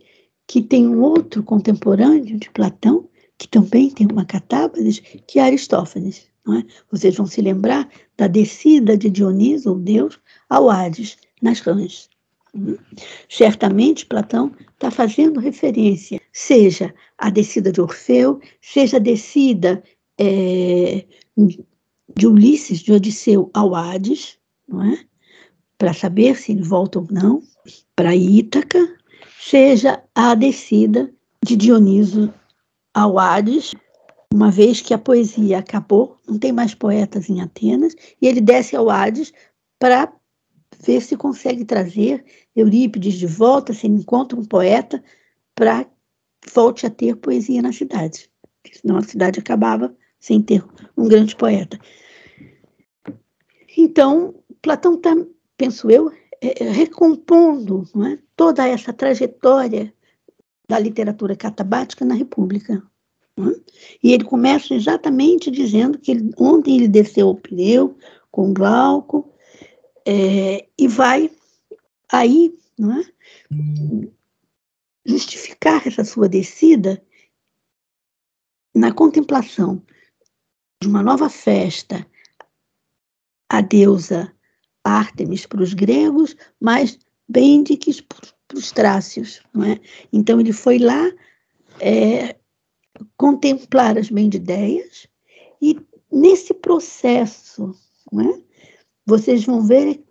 que 0.46 0.62
tem 0.62 0.86
um 0.86 1.02
outro 1.02 1.42
contemporâneo 1.42 2.38
de 2.38 2.50
Platão, 2.50 3.08
que 3.36 3.48
também 3.48 3.90
tem 3.90 4.06
uma 4.10 4.24
catábasis, 4.24 5.00
que 5.26 5.38
é 5.38 5.42
Aristófanes. 5.42 6.26
É? 6.48 6.62
Vocês 6.90 7.16
vão 7.16 7.26
se 7.26 7.40
lembrar 7.40 7.88
da 8.16 8.28
descida 8.28 8.96
de 8.96 9.10
Dioniso, 9.10 9.70
ou 9.70 9.78
Deus, 9.78 10.20
ao 10.48 10.70
Hades, 10.70 11.16
nas 11.42 11.58
rãs. 11.60 12.08
Certamente 13.28 14.06
Platão 14.06 14.52
está 14.74 14.90
fazendo 14.90 15.40
referência, 15.40 16.20
seja 16.32 16.94
a 17.18 17.30
descida 17.30 17.72
de 17.72 17.80
Orfeu, 17.80 18.40
seja 18.60 18.96
a 18.98 19.00
descida 19.00 19.82
é, 20.18 21.04
de 22.16 22.26
Ulisses, 22.26 22.80
de 22.80 22.92
Odisseu 22.92 23.50
ao 23.54 23.74
Hades, 23.74 24.38
não 24.68 24.82
é? 24.82 24.98
para 25.78 25.92
saber 25.92 26.36
se 26.36 26.52
ele 26.52 26.62
volta 26.62 26.98
ou 26.98 27.06
não, 27.10 27.42
para 27.94 28.14
Ítaca, 28.14 28.96
seja 29.38 30.02
a 30.14 30.34
descida 30.34 31.12
de 31.42 31.56
Dioniso 31.56 32.32
ao 32.94 33.18
Hades, 33.18 33.74
uma 34.32 34.50
vez 34.50 34.80
que 34.80 34.94
a 34.94 34.98
poesia 34.98 35.58
acabou, 35.58 36.16
não 36.26 36.38
tem 36.38 36.52
mais 36.52 36.74
poetas 36.74 37.28
em 37.28 37.40
Atenas, 37.40 37.94
e 38.20 38.26
ele 38.26 38.40
desce 38.40 38.74
ao 38.74 38.90
Hades 38.90 39.32
para 39.78 40.12
ver 40.82 41.00
se 41.00 41.16
consegue 41.16 41.64
trazer 41.64 42.24
Eurípides 42.56 43.14
de 43.14 43.26
volta, 43.26 43.72
se 43.72 43.86
ele 43.86 43.96
encontra 43.96 44.38
um 44.38 44.44
poeta 44.44 45.02
para 45.54 45.86
volte 46.52 46.86
a 46.86 46.90
ter 46.90 47.16
poesia 47.16 47.60
na 47.60 47.72
cidade. 47.72 48.30
Senão 48.72 48.96
a 48.96 49.02
cidade 49.02 49.38
acabava 49.38 49.94
sem 50.18 50.40
ter 50.40 50.64
um 50.96 51.06
grande 51.06 51.36
poeta. 51.36 51.78
Então, 53.76 54.34
Platão 54.62 54.94
está, 54.94 55.14
penso 55.56 55.90
eu, 55.90 56.10
é, 56.40 56.64
é, 56.64 56.70
recompondo 56.70 57.86
é, 58.06 58.18
toda 58.34 58.66
essa 58.66 58.92
trajetória 58.92 59.92
da 60.68 60.78
literatura 60.78 61.36
catabática 61.36 62.04
na 62.04 62.14
República. 62.14 62.82
É? 63.38 63.60
E 64.02 64.12
ele 64.12 64.24
começa 64.24 64.74
exatamente 64.74 65.50
dizendo 65.50 65.98
que 65.98 66.10
ele, 66.10 66.30
ontem 66.38 66.76
ele 66.76 66.88
desceu 66.88 67.28
ao 67.28 67.36
Pireu 67.36 67.96
com 68.30 68.52
Glauco, 68.52 69.30
é, 70.06 70.66
e 70.78 70.88
vai 70.88 71.30
aí 72.10 72.56
não 72.78 73.00
é, 73.00 73.04
justificar 75.04 75.86
essa 75.86 76.04
sua 76.04 76.28
descida 76.28 77.02
na 78.74 78.92
contemplação 78.92 79.82
de 80.82 80.88
uma 80.88 81.02
nova 81.02 81.30
festa 81.30 82.06
à 83.48 83.60
deusa 83.60 84.32
Ártemis 84.84 85.46
para 85.46 85.62
os 85.62 85.74
gregos, 85.74 86.36
mas 86.60 86.98
Bêndiques 87.28 88.00
para 88.00 88.20
os 88.54 88.70
trácios. 88.70 89.42
Não 89.52 89.64
é? 89.64 89.80
Então 90.12 90.38
ele 90.38 90.52
foi 90.52 90.78
lá 90.78 91.10
é, 91.80 92.36
contemplar 93.16 93.98
as 93.98 94.10
bendideias 94.10 95.08
e 95.60 95.80
nesse 96.10 96.54
processo 96.54 97.74
não 98.12 98.30
é? 98.30 98.42
vocês 99.04 99.44
vão 99.44 99.66
ver 99.66 100.04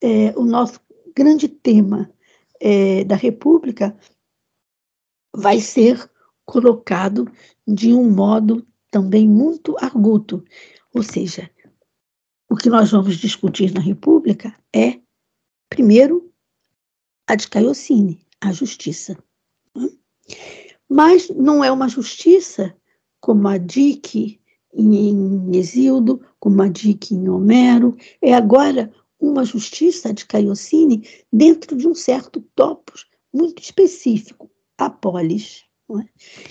é, 0.00 0.32
o 0.36 0.44
nosso 0.44 0.80
grande 1.14 1.48
tema 1.48 2.12
é, 2.60 3.04
da 3.04 3.16
República 3.16 3.96
vai 5.34 5.60
ser 5.60 6.10
colocado 6.44 7.30
de 7.66 7.94
um 7.94 8.10
modo 8.10 8.66
também 8.90 9.28
muito 9.28 9.76
arguto. 9.78 10.44
Ou 10.92 11.02
seja, 11.02 11.48
o 12.48 12.56
que 12.56 12.68
nós 12.68 12.90
vamos 12.90 13.16
discutir 13.16 13.72
na 13.72 13.80
República 13.80 14.54
é, 14.74 15.00
primeiro, 15.68 16.32
a 17.28 17.36
de 17.36 17.48
Caiocine, 17.48 18.26
a 18.40 18.52
justiça. 18.52 19.16
Mas 20.88 21.30
não 21.30 21.62
é 21.62 21.70
uma 21.70 21.88
justiça 21.88 22.76
como 23.20 23.46
a 23.46 23.56
de 23.56 23.94
que 23.94 24.40
em 24.72 25.56
Exildo, 25.56 26.20
como 26.38 26.62
a 26.62 26.68
dica 26.68 27.14
em 27.14 27.28
Homero, 27.28 27.96
é 28.20 28.34
agora 28.34 28.92
uma 29.20 29.44
justiça 29.44 30.12
de 30.12 30.24
Caiocine 30.24 31.06
dentro 31.32 31.76
de 31.76 31.86
um 31.86 31.94
certo 31.94 32.40
topos 32.54 33.06
muito 33.32 33.62
específico, 33.62 34.50
a 34.78 34.88
polis. 34.88 35.64
É? 35.90 36.04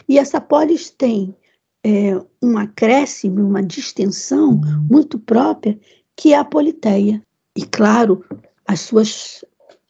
E 0.08 0.20
essa 0.20 0.40
polis 0.40 0.90
tem 0.90 1.36
é, 1.84 2.20
um 2.42 2.58
acréscimo, 2.58 3.42
uma 3.42 3.64
distensão 3.64 4.60
muito 4.90 5.18
própria, 5.18 5.80
que 6.16 6.34
é 6.34 6.38
a 6.38 6.46
politeia. 6.46 7.22
E, 7.56 7.66
claro, 7.66 8.24
as 8.68 8.82
suas, 8.82 9.44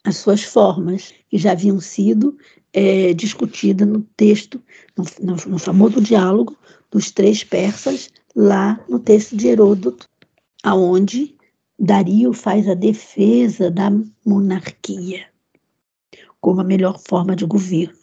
as 0.04 0.18
suas 0.18 0.44
formas, 0.44 1.14
que 1.30 1.38
já 1.38 1.52
haviam 1.52 1.80
sido 1.80 2.38
é, 2.72 3.14
discutidas 3.14 3.88
no 3.88 4.02
texto, 4.16 4.62
no, 4.98 5.06
no, 5.22 5.36
no 5.48 5.60
famoso 5.60 6.00
diálogo 6.00 6.58
dos 6.92 7.12
três 7.12 7.44
persas 7.44 8.10
lá 8.36 8.84
no 8.88 9.00
texto 9.00 9.36
de 9.36 9.48
Heródoto, 9.48 10.08
aonde 10.64 11.36
Dario 11.80 12.34
faz 12.34 12.68
a 12.68 12.74
defesa 12.74 13.72
da 13.72 13.90
monarquia 14.26 15.30
como 16.42 16.62
a 16.62 16.64
melhor 16.64 17.00
forma 17.00 17.36
de 17.36 17.46
governo. 17.46 17.98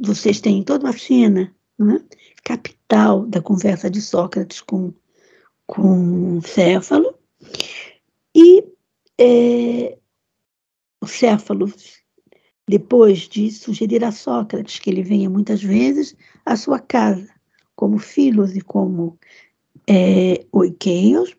Vocês 0.00 0.40
têm 0.40 0.62
toda 0.62 0.86
uma 0.86 0.96
cena 0.96 1.54
é? 1.80 2.00
capital 2.42 3.26
da 3.26 3.40
conversa 3.40 3.90
de 3.90 4.00
Sócrates 4.00 4.60
com, 4.60 4.92
com 5.66 6.40
Céfalo, 6.42 7.18
e 8.34 8.64
é, 9.18 9.98
o 11.00 11.06
Céfalo, 11.06 11.72
depois 12.68 13.28
de 13.28 13.50
sugerir 13.50 14.04
a 14.04 14.12
Sócrates 14.12 14.78
que 14.78 14.90
ele 14.90 15.02
venha 15.02 15.28
muitas 15.28 15.62
vezes 15.62 16.16
à 16.44 16.56
sua 16.56 16.78
casa, 16.78 17.32
como 17.74 17.98
filhos 17.98 18.56
e 18.56 18.60
como 18.60 19.18
é, 19.88 20.46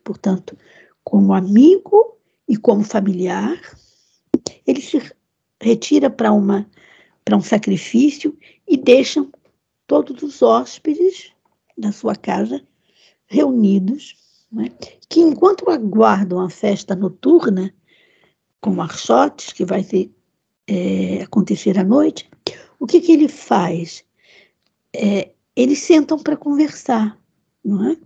portanto, 0.04 0.56
como 1.06 1.32
amigo 1.32 2.18
e 2.48 2.56
como 2.56 2.82
familiar, 2.82 3.60
ele 4.66 4.80
se 4.80 5.00
retira 5.62 6.10
para 6.10 6.32
uma 6.32 6.68
para 7.24 7.36
um 7.36 7.40
sacrifício 7.40 8.36
e 8.68 8.76
deixam 8.76 9.30
todos 9.86 10.22
os 10.22 10.42
hóspedes 10.42 11.32
da 11.78 11.92
sua 11.92 12.14
casa 12.14 12.60
reunidos, 13.26 14.16
né, 14.50 14.70
que 15.08 15.20
enquanto 15.20 15.70
aguardam 15.70 16.40
a 16.40 16.50
festa 16.50 16.94
noturna, 16.94 17.72
com 18.60 18.80
archotes, 18.80 19.52
que 19.52 19.64
vai 19.64 19.82
ter, 19.82 20.10
é, 20.68 21.22
acontecer 21.22 21.78
à 21.78 21.84
noite, 21.84 22.28
o 22.78 22.86
que, 22.86 23.00
que 23.00 23.12
ele 23.12 23.28
faz? 23.28 24.04
É, 24.94 25.32
eles 25.54 25.80
sentam 25.80 26.18
para 26.18 26.36
conversar, 26.36 27.20
não 27.64 27.90
é? 27.90 27.96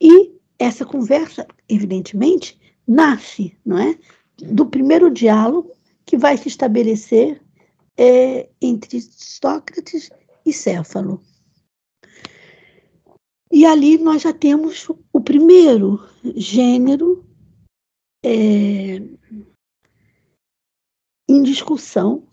E 0.00 0.35
essa 0.58 0.84
conversa, 0.84 1.46
evidentemente, 1.68 2.58
nasce, 2.86 3.56
não 3.64 3.78
é? 3.78 3.98
Do 4.38 4.66
primeiro 4.66 5.10
diálogo 5.10 5.72
que 6.04 6.16
vai 6.16 6.36
se 6.36 6.48
estabelecer 6.48 7.42
é, 7.96 8.48
entre 8.60 9.00
Sócrates 9.00 10.10
e 10.44 10.52
Céfalo. 10.52 11.22
E 13.50 13.64
ali 13.64 13.96
nós 13.98 14.22
já 14.22 14.32
temos 14.32 14.88
o 15.12 15.20
primeiro 15.20 16.00
gênero 16.34 17.24
é, 18.24 19.00
em 21.28 21.42
discussão, 21.42 22.26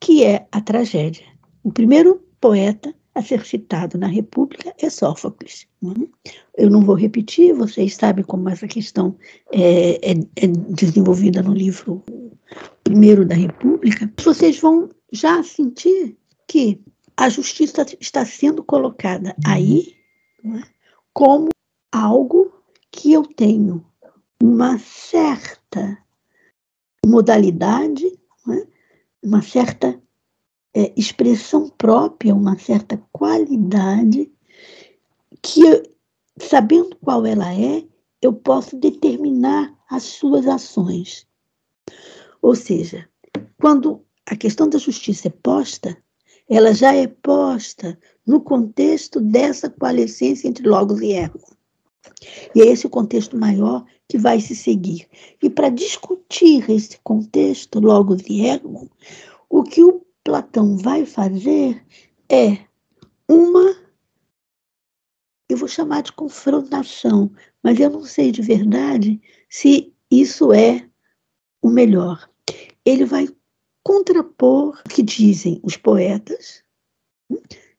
que 0.00 0.24
é 0.24 0.48
a 0.50 0.60
tragédia. 0.60 1.26
O 1.62 1.72
primeiro 1.72 2.26
poeta 2.40 2.94
a 3.18 3.22
ser 3.22 3.44
citado 3.44 3.98
na 3.98 4.06
República 4.06 4.72
é 4.80 4.88
Sófocles. 4.88 5.66
Né? 5.82 6.06
Eu 6.56 6.70
não 6.70 6.82
vou 6.82 6.94
repetir, 6.94 7.52
vocês 7.52 7.96
sabem 7.96 8.24
como 8.24 8.48
essa 8.48 8.68
questão 8.68 9.16
é, 9.52 10.12
é, 10.12 10.14
é 10.36 10.46
desenvolvida 10.46 11.42
no 11.42 11.52
livro 11.52 12.02
primeiro 12.84 13.26
da 13.26 13.34
República. 13.34 14.10
Vocês 14.22 14.60
vão 14.60 14.88
já 15.12 15.42
sentir 15.42 16.16
que 16.46 16.80
a 17.16 17.28
justiça 17.28 17.84
está 18.00 18.24
sendo 18.24 18.62
colocada 18.62 19.34
aí 19.44 19.96
né, 20.44 20.62
como 21.12 21.48
algo 21.90 22.52
que 22.92 23.12
eu 23.12 23.24
tenho 23.24 23.84
uma 24.40 24.78
certa 24.78 25.98
modalidade, 27.04 28.06
né, 28.46 28.64
uma 29.20 29.42
certa 29.42 30.00
é, 30.74 30.92
expressão 30.96 31.68
própria, 31.68 32.34
uma 32.34 32.58
certa 32.58 32.96
qualidade, 33.12 34.30
que, 35.42 35.82
sabendo 36.38 36.96
qual 36.96 37.24
ela 37.26 37.52
é, 37.52 37.84
eu 38.20 38.32
posso 38.32 38.76
determinar 38.76 39.74
as 39.88 40.02
suas 40.04 40.46
ações. 40.46 41.26
Ou 42.42 42.54
seja, 42.54 43.08
quando 43.60 44.04
a 44.26 44.36
questão 44.36 44.68
da 44.68 44.78
justiça 44.78 45.28
é 45.28 45.30
posta, 45.30 45.96
ela 46.48 46.72
já 46.72 46.94
é 46.94 47.06
posta 47.06 47.98
no 48.26 48.40
contexto 48.40 49.20
dessa 49.20 49.68
coalescência 49.68 50.48
entre 50.48 50.66
logos 50.68 51.00
e 51.00 51.12
erro. 51.12 51.40
E 52.54 52.62
é 52.62 52.66
esse 52.66 52.86
o 52.86 52.90
contexto 52.90 53.36
maior 53.36 53.84
que 54.08 54.16
vai 54.18 54.40
se 54.40 54.54
seguir. 54.54 55.06
E 55.42 55.50
para 55.50 55.68
discutir 55.68 56.68
esse 56.70 56.98
contexto, 57.00 57.80
logos 57.80 58.22
e 58.28 58.46
ergo, 58.46 58.90
o 59.48 59.62
que 59.62 59.84
o 59.84 60.02
Platão 60.28 60.76
vai 60.76 61.06
fazer 61.06 61.82
é 62.30 62.58
uma, 63.26 63.74
eu 65.48 65.56
vou 65.56 65.66
chamar 65.66 66.02
de 66.02 66.12
confrontação, 66.12 67.32
mas 67.62 67.80
eu 67.80 67.88
não 67.88 68.04
sei 68.04 68.30
de 68.30 68.42
verdade 68.42 69.22
se 69.48 69.90
isso 70.10 70.52
é 70.52 70.86
o 71.62 71.70
melhor. 71.70 72.28
Ele 72.84 73.06
vai 73.06 73.26
contrapor 73.82 74.78
o 74.84 74.88
que 74.90 75.02
dizem 75.02 75.58
os 75.62 75.78
poetas, 75.78 76.62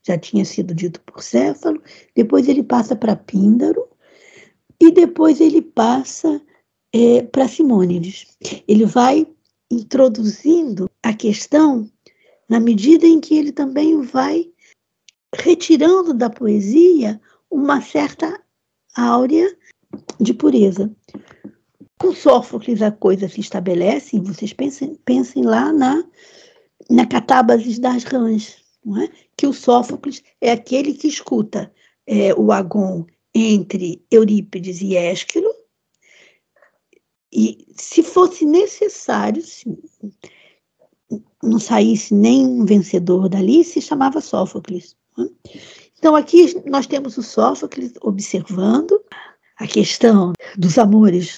já 0.02 0.18
tinha 0.18 0.44
sido 0.44 0.74
dito 0.74 1.00
por 1.02 1.22
Céfalo, 1.22 1.80
depois 2.16 2.48
ele 2.48 2.64
passa 2.64 2.96
para 2.96 3.16
Píndaro, 3.16 3.88
e 4.82 4.92
depois 4.92 5.40
ele 5.40 5.62
passa 5.62 6.42
é, 6.92 7.22
para 7.22 7.48
Simônides. 7.48 8.26
Ele 8.68 8.88
vai 8.88 9.28
introduzindo 9.70 10.90
a 11.04 11.14
questão 11.14 11.88
na 12.50 12.60
medida 12.60 13.06
em 13.06 13.20
que 13.20 13.38
ele 13.38 13.52
também 13.52 14.02
vai 14.02 14.52
retirando 15.36 16.14
da 16.14 16.30
poesia 16.30 17.22
uma 17.50 17.82
certa 17.82 18.42
áurea 18.96 19.56
de 20.20 20.34
pureza. 20.34 20.94
Com 22.00 22.14
Sófocles 22.14 22.82
a 22.82 22.92
coisa 22.92 23.30
se 23.30 23.40
estabelece, 23.40 24.20
vocês 24.20 24.54
pensem, 24.54 24.96
pensem 25.06 25.44
lá 25.44 25.72
na, 25.72 26.04
na 26.90 27.06
Catábasis 27.06 27.78
das 27.78 28.04
Rãs, 28.04 28.58
é? 29.04 29.10
que 29.38 29.46
o 29.46 29.54
Sófocles 29.54 30.24
é 30.42 30.52
aquele 30.52 30.94
que 30.94 31.08
escuta 31.08 31.72
é, 32.08 32.34
o 32.34 32.52
Agon 32.52 33.06
entre 33.36 34.04
Eurípides 34.10 34.82
e 34.82 34.96
Ésquilo, 34.96 35.54
e 37.32 37.68
se 37.78 38.02
fosse 38.02 38.44
necessário, 38.44 39.44
não 41.42 41.60
saísse 41.60 42.14
nenhum 42.14 42.66
vencedor 42.66 43.30
dali, 43.30 43.64
se 43.64 43.82
chamava 43.82 44.22
Sófocles. 44.22 44.96
É? 45.18 45.24
Então 45.98 46.16
aqui 46.16 46.62
nós 46.66 46.88
temos 46.88 47.18
o 47.18 47.24
Sófocles 47.24 47.94
observando 48.02 49.00
a 49.58 49.68
questão 49.68 50.34
dos 50.58 50.78
amores 50.78 51.38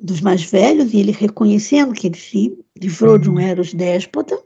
dos 0.00 0.20
mais 0.20 0.44
velhos 0.44 0.92
e 0.92 0.98
ele 0.98 1.10
reconhecendo 1.10 1.94
que 1.94 2.06
ele 2.06 2.18
se 2.18 2.56
livrou 2.80 3.18
de 3.18 3.28
um 3.28 3.34
uhum. 3.34 3.40
Eros 3.40 3.74
déspota. 3.74 4.40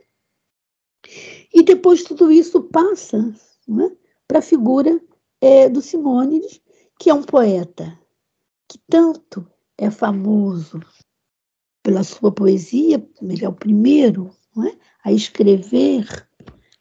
E 1.53 1.63
depois 1.63 2.03
tudo 2.03 2.31
isso 2.31 2.61
passa 2.63 3.33
é, 3.69 3.91
para 4.27 4.39
a 4.39 4.43
figura 4.43 4.99
é, 5.41 5.69
do 5.69 5.81
Simônides, 5.81 6.59
que 6.99 7.09
é 7.09 7.13
um 7.13 7.23
poeta 7.23 7.97
que 8.67 8.79
tanto 8.89 9.47
é 9.77 9.89
famoso 9.89 10.79
pela 11.89 12.03
sua 12.03 12.31
poesia, 12.31 13.03
ele 13.19 13.43
é 13.43 13.49
o 13.49 13.53
primeiro 13.53 14.29
é, 14.63 14.75
a 15.03 15.11
escrever 15.11 16.05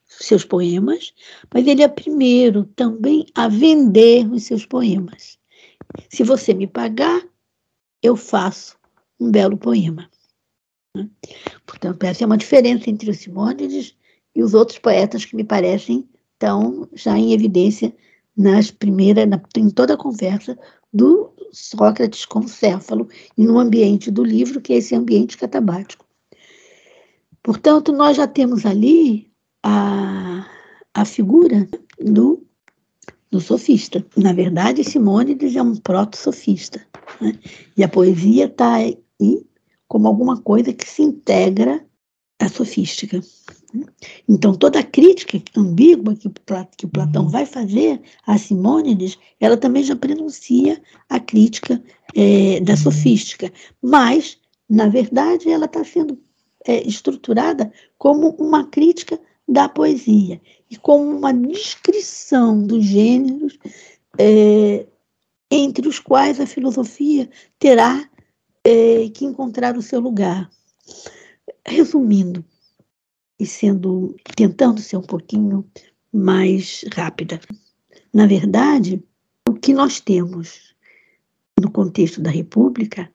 seus 0.04 0.44
poemas, 0.44 1.14
mas 1.52 1.66
ele 1.66 1.82
é 1.82 1.88
primeiro 1.88 2.64
também 2.76 3.24
a 3.34 3.48
vender 3.48 4.30
os 4.30 4.42
seus 4.42 4.66
poemas. 4.66 5.38
Se 6.10 6.22
você 6.22 6.52
me 6.52 6.66
pagar, 6.66 7.26
eu 8.02 8.16
faço 8.16 8.76
um 9.18 9.30
belo 9.30 9.56
poema. 9.56 10.10
Né? 10.94 11.08
Portanto, 11.64 12.04
essa 12.04 12.24
é 12.24 12.26
uma 12.26 12.36
diferença 12.36 12.90
entre 12.90 13.10
o 13.10 13.14
Simônides 13.14 13.96
e 14.36 14.42
os 14.42 14.52
outros 14.52 14.78
poetas 14.78 15.24
que 15.24 15.34
me 15.34 15.44
parecem 15.44 16.06
estão 16.34 16.86
já 16.92 17.16
em 17.16 17.32
evidência 17.32 17.96
nas 18.36 18.70
primeiras, 18.70 19.26
na, 19.26 19.40
em 19.56 19.70
toda 19.70 19.94
a 19.94 19.98
conversa 19.98 20.58
do 20.92 21.32
Sócrates 21.52 22.24
com 22.24 22.46
Céfalo 22.46 23.08
e 23.36 23.44
no 23.44 23.58
ambiente 23.58 24.10
do 24.10 24.24
livro, 24.24 24.60
que 24.60 24.72
é 24.72 24.76
esse 24.76 24.94
ambiente 24.94 25.36
catabático. 25.36 26.04
Portanto, 27.42 27.92
nós 27.92 28.16
já 28.16 28.26
temos 28.26 28.66
ali 28.66 29.30
a, 29.62 30.46
a 30.94 31.04
figura 31.04 31.68
do 31.98 32.48
do 33.30 33.40
sofista. 33.40 34.04
Na 34.16 34.32
verdade, 34.32 34.84
Simônides 34.84 35.54
é 35.54 35.62
um 35.62 35.76
proto-sofista. 35.76 36.80
Né? 37.20 37.38
E 37.76 37.84
a 37.84 37.88
poesia 37.88 38.46
está 38.46 38.74
aí 38.74 38.98
como 39.86 40.06
alguma 40.06 40.40
coisa 40.40 40.72
que 40.72 40.88
se 40.88 41.02
integra 41.02 41.84
à 42.38 42.48
sofística. 42.48 43.20
Então, 44.28 44.54
toda 44.54 44.80
a 44.80 44.84
crítica 44.84 45.40
ambígua 45.56 46.14
que, 46.14 46.30
que 46.76 46.86
Platão 46.86 47.24
uhum. 47.24 47.28
vai 47.28 47.44
fazer 47.44 48.00
a 48.26 48.38
Simônides, 48.38 49.18
ela 49.38 49.56
também 49.56 49.82
já 49.82 49.94
prenuncia 49.94 50.80
a 51.08 51.20
crítica 51.20 51.82
é, 52.14 52.60
da 52.60 52.72
uhum. 52.72 52.78
sofística. 52.78 53.52
Mas, 53.82 54.38
na 54.68 54.88
verdade, 54.88 55.50
ela 55.50 55.66
está 55.66 55.84
sendo 55.84 56.18
é, 56.66 56.86
estruturada 56.86 57.72
como 57.98 58.30
uma 58.38 58.64
crítica 58.64 59.20
da 59.46 59.68
poesia 59.68 60.40
e 60.70 60.76
como 60.76 61.04
uma 61.04 61.32
descrição 61.32 62.62
dos 62.62 62.84
gêneros 62.84 63.58
é, 64.18 64.86
entre 65.50 65.88
os 65.88 65.98
quais 65.98 66.38
a 66.38 66.46
filosofia 66.46 67.28
terá 67.58 68.08
é, 68.62 69.08
que 69.08 69.24
encontrar 69.24 69.76
o 69.76 69.82
seu 69.82 70.00
lugar. 70.00 70.50
Resumindo, 71.66 72.44
e 73.38 73.46
sendo 73.46 74.16
tentando 74.36 74.80
ser 74.80 74.96
um 74.96 75.02
pouquinho 75.02 75.64
mais 76.12 76.84
rápida. 76.92 77.40
Na 78.12 78.26
verdade, 78.26 79.02
o 79.48 79.54
que 79.54 79.72
nós 79.72 80.00
temos 80.00 80.74
no 81.60 81.70
contexto 81.70 82.20
da 82.20 82.30
República 82.30 83.10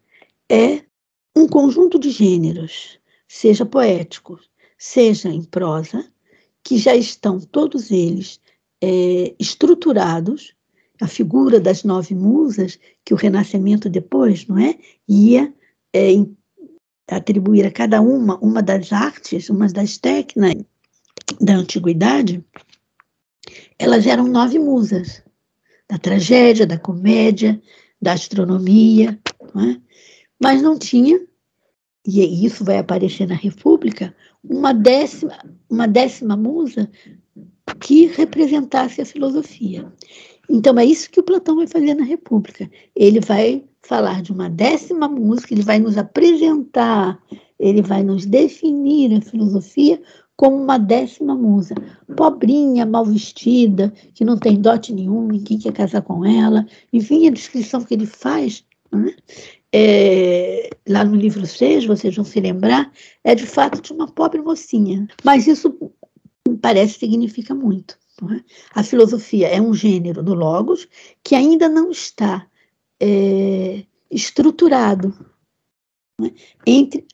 é 0.49 0.83
um 1.35 1.47
conjunto 1.47 1.97
de 1.97 2.11
gêneros, 2.11 2.99
seja 3.27 3.65
poéticos, 3.65 4.49
seja 4.77 5.29
em 5.29 5.43
prosa, 5.43 6.05
que 6.63 6.77
já 6.77 6.95
estão 6.95 7.39
todos 7.39 7.91
eles 7.91 8.39
é, 8.81 9.33
estruturados. 9.39 10.53
A 11.01 11.07
figura 11.07 11.59
das 11.59 11.83
nove 11.83 12.13
musas, 12.13 12.79
que 13.03 13.13
o 13.13 13.17
Renascimento 13.17 13.89
depois, 13.89 14.47
não 14.47 14.57
é, 14.59 14.77
ia 15.07 15.53
é, 15.91 16.11
atribuir 17.07 17.65
a 17.65 17.71
cada 17.71 18.01
uma 18.01 18.37
uma 18.39 18.61
das 18.61 18.91
artes, 18.91 19.49
uma 19.49 19.67
das 19.67 19.97
técnicas 19.97 20.65
da 21.39 21.53
antiguidade, 21.55 22.43
elas 23.77 24.05
eram 24.05 24.27
nove 24.27 24.59
musas, 24.59 25.23
da 25.89 25.97
tragédia, 25.97 26.65
da 26.65 26.77
comédia, 26.77 27.61
da 28.01 28.13
astronomia, 28.13 29.19
não 29.53 29.71
é? 29.71 29.81
mas 30.39 30.61
não 30.61 30.77
tinha, 30.77 31.19
e 32.05 32.45
isso 32.45 32.63
vai 32.63 32.77
aparecer 32.77 33.27
na 33.27 33.35
República, 33.35 34.15
uma 34.43 34.73
décima, 34.73 35.37
uma 35.69 35.87
décima 35.87 36.35
musa 36.35 36.89
que 37.79 38.07
representasse 38.07 39.01
a 39.01 39.05
filosofia. 39.05 39.91
Então 40.49 40.77
é 40.77 40.85
isso 40.85 41.09
que 41.09 41.19
o 41.19 41.23
Platão 41.23 41.55
vai 41.55 41.67
fazer 41.67 41.93
na 41.93 42.03
República. 42.03 42.69
Ele 42.93 43.21
vai 43.21 43.63
falar 43.83 44.21
de 44.21 44.31
uma 44.31 44.49
décima 44.49 45.07
música, 45.07 45.53
ele 45.53 45.61
vai 45.61 45.79
nos 45.79 45.97
apresentar, 45.97 47.21
ele 47.59 47.81
vai 47.81 48.01
nos 48.01 48.25
definir 48.25 49.15
a 49.15 49.21
filosofia 49.21 50.01
como 50.35 50.57
uma 50.57 50.79
décima 50.79 51.35
musa, 51.35 51.75
pobrinha, 52.17 52.85
mal 52.85 53.05
vestida, 53.05 53.93
que 54.15 54.25
não 54.25 54.37
tem 54.37 54.59
dote 54.59 54.91
nenhum, 54.91 55.27
ninguém 55.27 55.59
quer 55.59 55.73
casar 55.73 56.01
com 56.01 56.25
ela. 56.25 56.65
Enfim, 56.91 57.27
a 57.27 57.31
descrição 57.31 57.83
que 57.83 57.93
ele 57.93 58.07
faz, 58.07 58.65
né? 58.91 59.13
é, 59.71 60.69
lá 60.87 61.03
no 61.03 61.15
livro 61.15 61.45
6, 61.45 61.85
vocês 61.85 62.15
vão 62.15 62.25
se 62.25 62.39
lembrar, 62.39 62.91
é 63.23 63.35
de 63.35 63.45
fato 63.45 63.81
de 63.81 63.91
uma 63.91 64.07
pobre 64.07 64.41
mocinha. 64.41 65.07
Mas 65.23 65.45
isso 65.45 65.75
parece 66.61 66.99
significa 66.99 67.53
muito. 67.53 67.97
É? 68.31 68.41
A 68.75 68.83
filosofia 68.83 69.47
é 69.47 69.59
um 69.59 69.73
gênero 69.73 70.23
do 70.23 70.33
Logos 70.33 70.87
que 71.23 71.35
ainda 71.35 71.67
não 71.67 71.91
está 71.91 72.47
é, 73.03 73.83
estruturado 74.09 75.13
né, 76.19 76.31
entre 76.65 77.05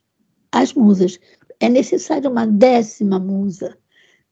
as 0.51 0.73
musas. 0.73 1.19
É 1.59 1.67
necessária 1.67 2.29
uma 2.29 2.45
décima 2.45 3.17
musa. 3.17 3.75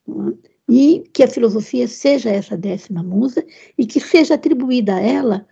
Né, 0.08 0.34
e 0.70 1.10
que 1.14 1.24
a 1.24 1.28
filosofia 1.28 1.88
seja 1.88 2.30
essa 2.30 2.58
décima 2.58 3.02
musa 3.02 3.46
e 3.78 3.86
que 3.86 4.00
seja 4.00 4.34
atribuída 4.36 4.96
a 4.96 5.00
ela 5.00 5.48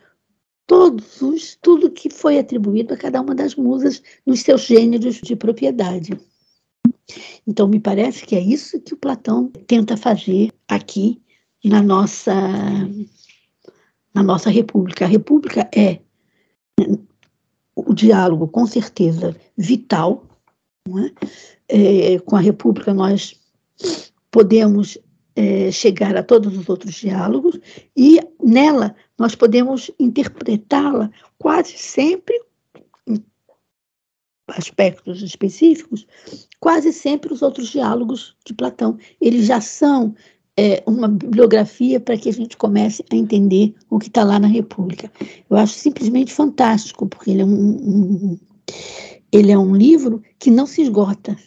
todos 0.68 1.22
os, 1.22 1.58
tudo 1.62 1.92
que 1.92 2.10
foi 2.10 2.38
atribuído 2.38 2.94
a 2.94 2.98
cada 2.98 3.22
uma 3.22 3.34
das 3.34 3.56
musas 3.56 4.04
nos 4.26 4.42
seus 4.42 4.66
gêneros 4.66 5.22
de 5.22 5.36
propriedade. 5.36 6.20
Então, 7.48 7.68
me 7.68 7.80
parece 7.80 8.26
que 8.26 8.36
é 8.36 8.42
isso 8.42 8.82
que 8.82 8.94
o 8.94 8.98
Platão 8.98 9.48
tenta 9.68 9.96
fazer 9.96 10.52
aqui 10.68 11.22
na 11.64 11.82
nossa 11.82 12.34
na 14.16 14.24
nossa 14.24 14.50
república. 14.50 15.06
A 15.06 15.10
república 15.10 15.70
é 15.76 16.00
o 17.76 17.94
diálogo, 17.94 18.48
com 18.48 18.66
certeza, 18.66 19.36
vital. 19.58 20.24
É? 21.68 22.14
É, 22.14 22.20
com 22.20 22.36
a 22.36 22.40
república, 22.40 22.94
nós 22.94 23.40
podemos 24.32 24.98
é, 25.36 25.70
chegar 25.72 26.16
a 26.16 26.24
todos 26.24 26.58
os 26.58 26.70
outros 26.70 26.94
diálogos 26.96 27.60
e 27.98 28.20
nela 28.42 28.96
nós 29.18 29.36
podemos 29.36 29.92
interpretá-la 30.00 31.12
quase 31.38 31.78
sempre 31.78 32.40
em 33.08 33.22
aspectos 34.48 35.22
específicos, 35.24 36.06
quase 36.60 36.94
sempre 36.94 37.34
os 37.34 37.42
outros 37.42 37.70
diálogos 37.70 38.38
de 38.46 38.54
Platão. 38.54 38.98
Eles 39.20 39.48
já 39.48 39.60
são 39.60 40.16
é, 40.58 40.82
uma 40.86 41.08
bibliografia 41.08 42.00
para 42.00 42.18
que 42.18 42.30
a 42.30 42.34
gente 42.34 42.56
comece 42.56 43.04
a 43.12 43.16
entender 43.16 43.76
o 43.90 44.00
que 44.00 44.08
está 44.08 44.24
lá 44.24 44.40
na 44.40 44.48
República. 44.48 45.12
Eu 45.50 45.58
acho 45.58 45.74
simplesmente 45.74 46.34
fantástico, 46.34 47.08
porque 47.08 47.32
ele 47.32 47.42
é 47.42 47.46
um, 47.46 47.50
um, 47.50 48.40
ele 49.32 49.52
é 49.52 49.58
um 49.58 49.76
livro 49.76 50.24
que 50.40 50.50
não 50.50 50.66
se 50.66 50.82
esgota, 50.82 51.38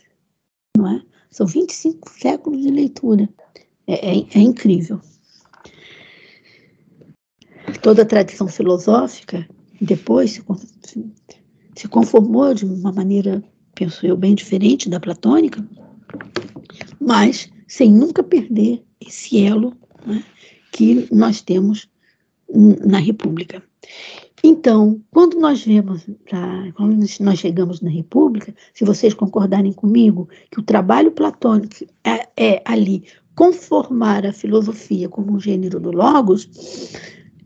não 0.76 0.86
é? 0.86 1.02
São 1.30 1.46
25 1.46 2.10
séculos 2.10 2.62
de 2.62 2.70
leitura. 2.70 3.28
É, 3.86 4.18
é, 4.18 4.26
é 4.34 4.38
incrível. 4.40 5.00
Toda 7.82 8.02
a 8.02 8.06
tradição 8.06 8.48
filosófica 8.48 9.48
depois 9.80 10.32
se, 10.82 11.12
se 11.74 11.88
conformou 11.88 12.52
de 12.52 12.66
uma 12.66 12.92
maneira, 12.92 13.42
penso 13.74 14.04
eu, 14.06 14.16
bem 14.16 14.34
diferente 14.34 14.88
da 14.88 14.98
platônica, 14.98 15.66
mas 17.00 17.48
sem 17.68 17.92
nunca 17.92 18.22
perder 18.22 18.82
esse 19.00 19.44
elo 19.44 19.76
né, 20.04 20.24
que 20.72 21.06
nós 21.12 21.40
temos 21.40 21.88
na 22.84 22.98
República. 22.98 23.62
Então, 24.42 25.00
quando 25.10 25.38
nós 25.38 25.64
vemos, 25.64 26.06
tá, 26.28 26.72
quando 26.76 26.96
nós 27.20 27.38
chegamos 27.38 27.80
na 27.80 27.90
República, 27.90 28.54
se 28.72 28.84
vocês 28.84 29.12
concordarem 29.12 29.72
comigo 29.72 30.28
que 30.50 30.60
o 30.60 30.62
trabalho 30.62 31.10
platônico 31.10 31.84
é, 32.04 32.28
é 32.36 32.62
ali 32.64 33.04
conformar 33.34 34.26
a 34.26 34.32
filosofia 34.32 35.08
como 35.08 35.32
um 35.32 35.40
gênero 35.40 35.78
do 35.78 35.90
Logos, 35.90 36.48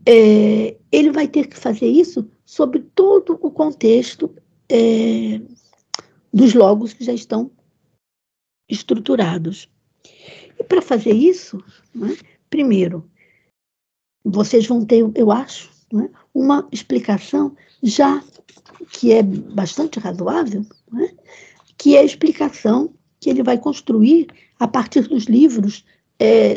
é, 0.05 0.75
ele 0.91 1.11
vai 1.11 1.27
ter 1.27 1.47
que 1.47 1.57
fazer 1.57 1.87
isso 1.87 2.27
sobre 2.45 2.79
todo 2.79 3.37
o 3.41 3.51
contexto 3.51 4.33
é, 4.69 5.41
dos 6.31 6.53
Logos 6.53 6.93
que 6.93 7.03
já 7.03 7.13
estão 7.13 7.51
estruturados. 8.69 9.69
E 10.63 10.65
para 10.65 10.81
fazer 10.81 11.11
isso, 11.11 11.61
né, 11.93 12.15
primeiro, 12.49 13.09
vocês 14.23 14.65
vão 14.65 14.85
ter, 14.85 15.03
eu 15.13 15.29
acho, 15.29 15.69
né, 15.91 16.09
uma 16.33 16.67
explicação 16.71 17.53
já 17.83 18.23
que 18.91 19.11
é 19.11 19.21
bastante 19.21 19.99
razoável, 19.99 20.65
né, 20.89 21.13
que 21.77 21.97
é 21.97 21.99
a 21.99 22.05
explicação 22.05 22.93
que 23.19 23.29
ele 23.29 23.43
vai 23.43 23.57
construir 23.57 24.27
a 24.57 24.65
partir 24.65 25.01
dos 25.01 25.25
livros 25.25 25.83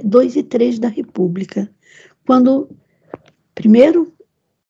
2 0.05 0.37
é, 0.37 0.39
e 0.39 0.43
3 0.45 0.79
da 0.79 0.89
República. 0.89 1.69
Quando, 2.25 2.71
primeiro, 3.57 4.15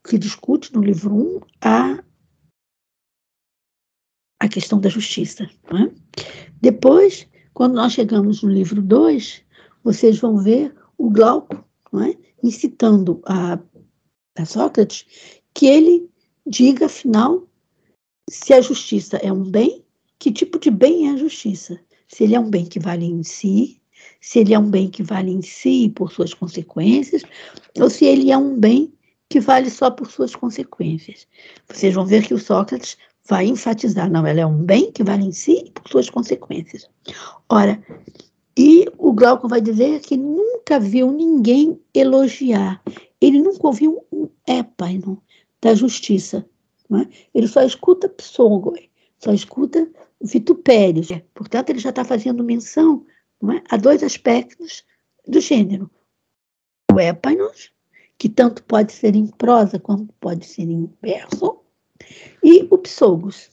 que 0.08 0.16
discute 0.16 0.72
no 0.72 0.80
livro 0.80 1.14
1 1.14 1.18
um, 1.18 1.40
a, 1.60 2.02
a 4.40 4.48
questão 4.48 4.80
da 4.80 4.88
justiça. 4.88 5.50
Né? 5.70 5.92
Depois, 6.62 7.28
quando 7.56 7.76
nós 7.76 7.94
chegamos 7.94 8.42
no 8.42 8.50
livro 8.50 8.82
2, 8.82 9.42
vocês 9.82 10.18
vão 10.18 10.36
ver 10.36 10.74
o 10.98 11.08
Glauco 11.08 11.64
é? 12.06 12.14
incitando 12.42 13.22
a, 13.24 13.58
a 14.36 14.44
Sócrates 14.44 15.06
que 15.54 15.64
ele 15.64 16.06
diga, 16.46 16.84
afinal, 16.84 17.48
se 18.28 18.52
a 18.52 18.60
justiça 18.60 19.16
é 19.22 19.32
um 19.32 19.42
bem, 19.42 19.82
que 20.18 20.30
tipo 20.30 20.58
de 20.58 20.70
bem 20.70 21.08
é 21.08 21.12
a 21.12 21.16
justiça? 21.16 21.80
Se 22.06 22.24
ele 22.24 22.34
é 22.34 22.40
um 22.40 22.50
bem 22.50 22.66
que 22.66 22.78
vale 22.78 23.06
em 23.06 23.22
si, 23.22 23.80
se 24.20 24.40
ele 24.40 24.52
é 24.52 24.58
um 24.58 24.68
bem 24.68 24.90
que 24.90 25.02
vale 25.02 25.30
em 25.30 25.40
si 25.40 25.90
por 25.96 26.12
suas 26.12 26.34
consequências, 26.34 27.22
ou 27.80 27.88
se 27.88 28.04
ele 28.04 28.30
é 28.30 28.36
um 28.36 28.60
bem 28.60 28.92
que 29.30 29.40
vale 29.40 29.70
só 29.70 29.90
por 29.90 30.10
suas 30.10 30.36
consequências. 30.36 31.26
Vocês 31.66 31.94
vão 31.94 32.04
ver 32.04 32.26
que 32.26 32.34
o 32.34 32.38
Sócrates 32.38 32.98
vai 33.28 33.46
enfatizar, 33.46 34.10
não, 34.10 34.26
ela 34.26 34.40
é 34.40 34.46
um 34.46 34.62
bem 34.62 34.90
que 34.92 35.02
vale 35.02 35.24
em 35.24 35.32
si 35.32 35.64
e 35.66 35.70
por 35.70 35.88
suas 35.88 36.08
consequências. 36.08 36.88
Ora, 37.48 37.82
e 38.56 38.86
o 38.96 39.12
Glauco 39.12 39.48
vai 39.48 39.60
dizer 39.60 40.00
que 40.00 40.16
nunca 40.16 40.80
viu 40.80 41.10
ninguém 41.10 41.80
elogiar, 41.92 42.82
ele 43.20 43.40
nunca 43.40 43.66
ouviu 43.66 44.04
um 44.12 44.28
épano 44.46 45.22
da 45.60 45.74
justiça. 45.74 46.48
É? 46.92 47.08
Ele 47.34 47.48
só 47.48 47.62
escuta 47.62 48.08
psongoi, 48.08 48.90
só 49.18 49.32
escuta 49.32 49.90
vitupérios. 50.22 51.08
Portanto, 51.34 51.70
ele 51.70 51.80
já 51.80 51.90
está 51.90 52.04
fazendo 52.04 52.44
menção 52.44 53.04
é? 53.42 53.62
a 53.68 53.76
dois 53.76 54.02
aspectos 54.02 54.84
do 55.26 55.40
gênero. 55.40 55.90
O 56.92 57.00
épanos, 57.00 57.72
que 58.16 58.28
tanto 58.28 58.62
pode 58.64 58.92
ser 58.92 59.16
em 59.16 59.26
prosa 59.26 59.78
quanto 59.78 60.14
pode 60.20 60.46
ser 60.46 60.70
em 60.70 60.90
verso, 61.02 61.60
e 62.42 62.66
o 62.70 62.78
psogos. 62.78 63.50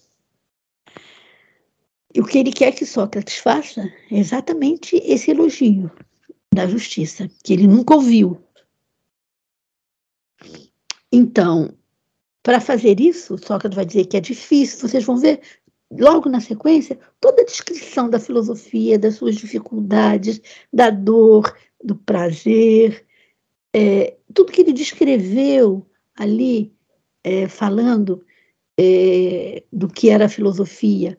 E 2.13 2.21
o 2.21 2.25
que 2.25 2.37
ele 2.37 2.51
quer 2.51 2.71
que 2.73 2.85
Sócrates 2.85 3.37
faça 3.37 3.81
é 4.11 4.19
exatamente 4.19 4.97
esse 4.97 5.31
elogio 5.31 5.91
da 6.53 6.67
justiça, 6.67 7.27
que 7.43 7.53
ele 7.53 7.67
nunca 7.67 7.95
ouviu. 7.95 8.39
Então, 11.11 11.73
para 12.43 12.61
fazer 12.61 12.99
isso, 12.99 13.37
Sócrates 13.37 13.75
vai 13.75 13.85
dizer 13.85 14.05
que 14.05 14.17
é 14.17 14.21
difícil, 14.21 14.87
vocês 14.87 15.03
vão 15.03 15.17
ver 15.17 15.41
logo 15.91 16.29
na 16.29 16.39
sequência 16.39 16.99
toda 17.19 17.41
a 17.41 17.45
descrição 17.45 18.09
da 18.09 18.19
filosofia, 18.19 18.99
das 18.99 19.15
suas 19.15 19.35
dificuldades, 19.35 20.41
da 20.71 20.89
dor, 20.89 21.55
do 21.83 21.95
prazer, 21.95 23.05
é, 23.73 24.15
tudo 24.33 24.51
que 24.51 24.61
ele 24.61 24.73
descreveu 24.73 25.85
ali, 26.15 26.71
é, 27.23 27.47
falando 27.47 28.23
é, 28.79 29.63
do 29.71 29.87
que 29.87 30.09
era 30.09 30.25
a 30.25 30.29
filosofia, 30.29 31.17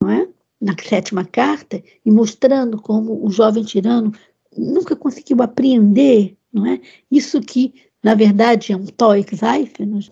não 0.00 0.10
é? 0.10 0.28
na 0.60 0.74
sétima 0.82 1.24
carta, 1.24 1.82
e 2.04 2.10
mostrando 2.10 2.80
como 2.80 3.24
o 3.24 3.30
jovem 3.30 3.62
tirano 3.62 4.12
nunca 4.56 4.96
conseguiu 4.96 5.42
apreender, 5.42 6.36
não 6.50 6.64
é? 6.64 6.80
Isso 7.10 7.40
que, 7.40 7.74
na 8.02 8.14
verdade, 8.14 8.72
é 8.72 8.76
um 8.76 8.86
toix 8.86 9.42
eifenos 9.42 10.10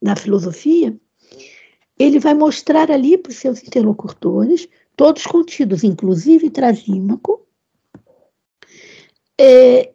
na 0.00 0.14
filosofia, 0.14 0.96
ele 1.98 2.20
vai 2.20 2.34
mostrar 2.34 2.90
ali 2.90 3.18
para 3.18 3.30
os 3.30 3.36
seus 3.36 3.60
interlocutores, 3.62 4.68
todos 4.94 5.26
contidos, 5.26 5.82
inclusive 5.82 6.50
Trasímaco, 6.50 7.44
é, 9.40 9.92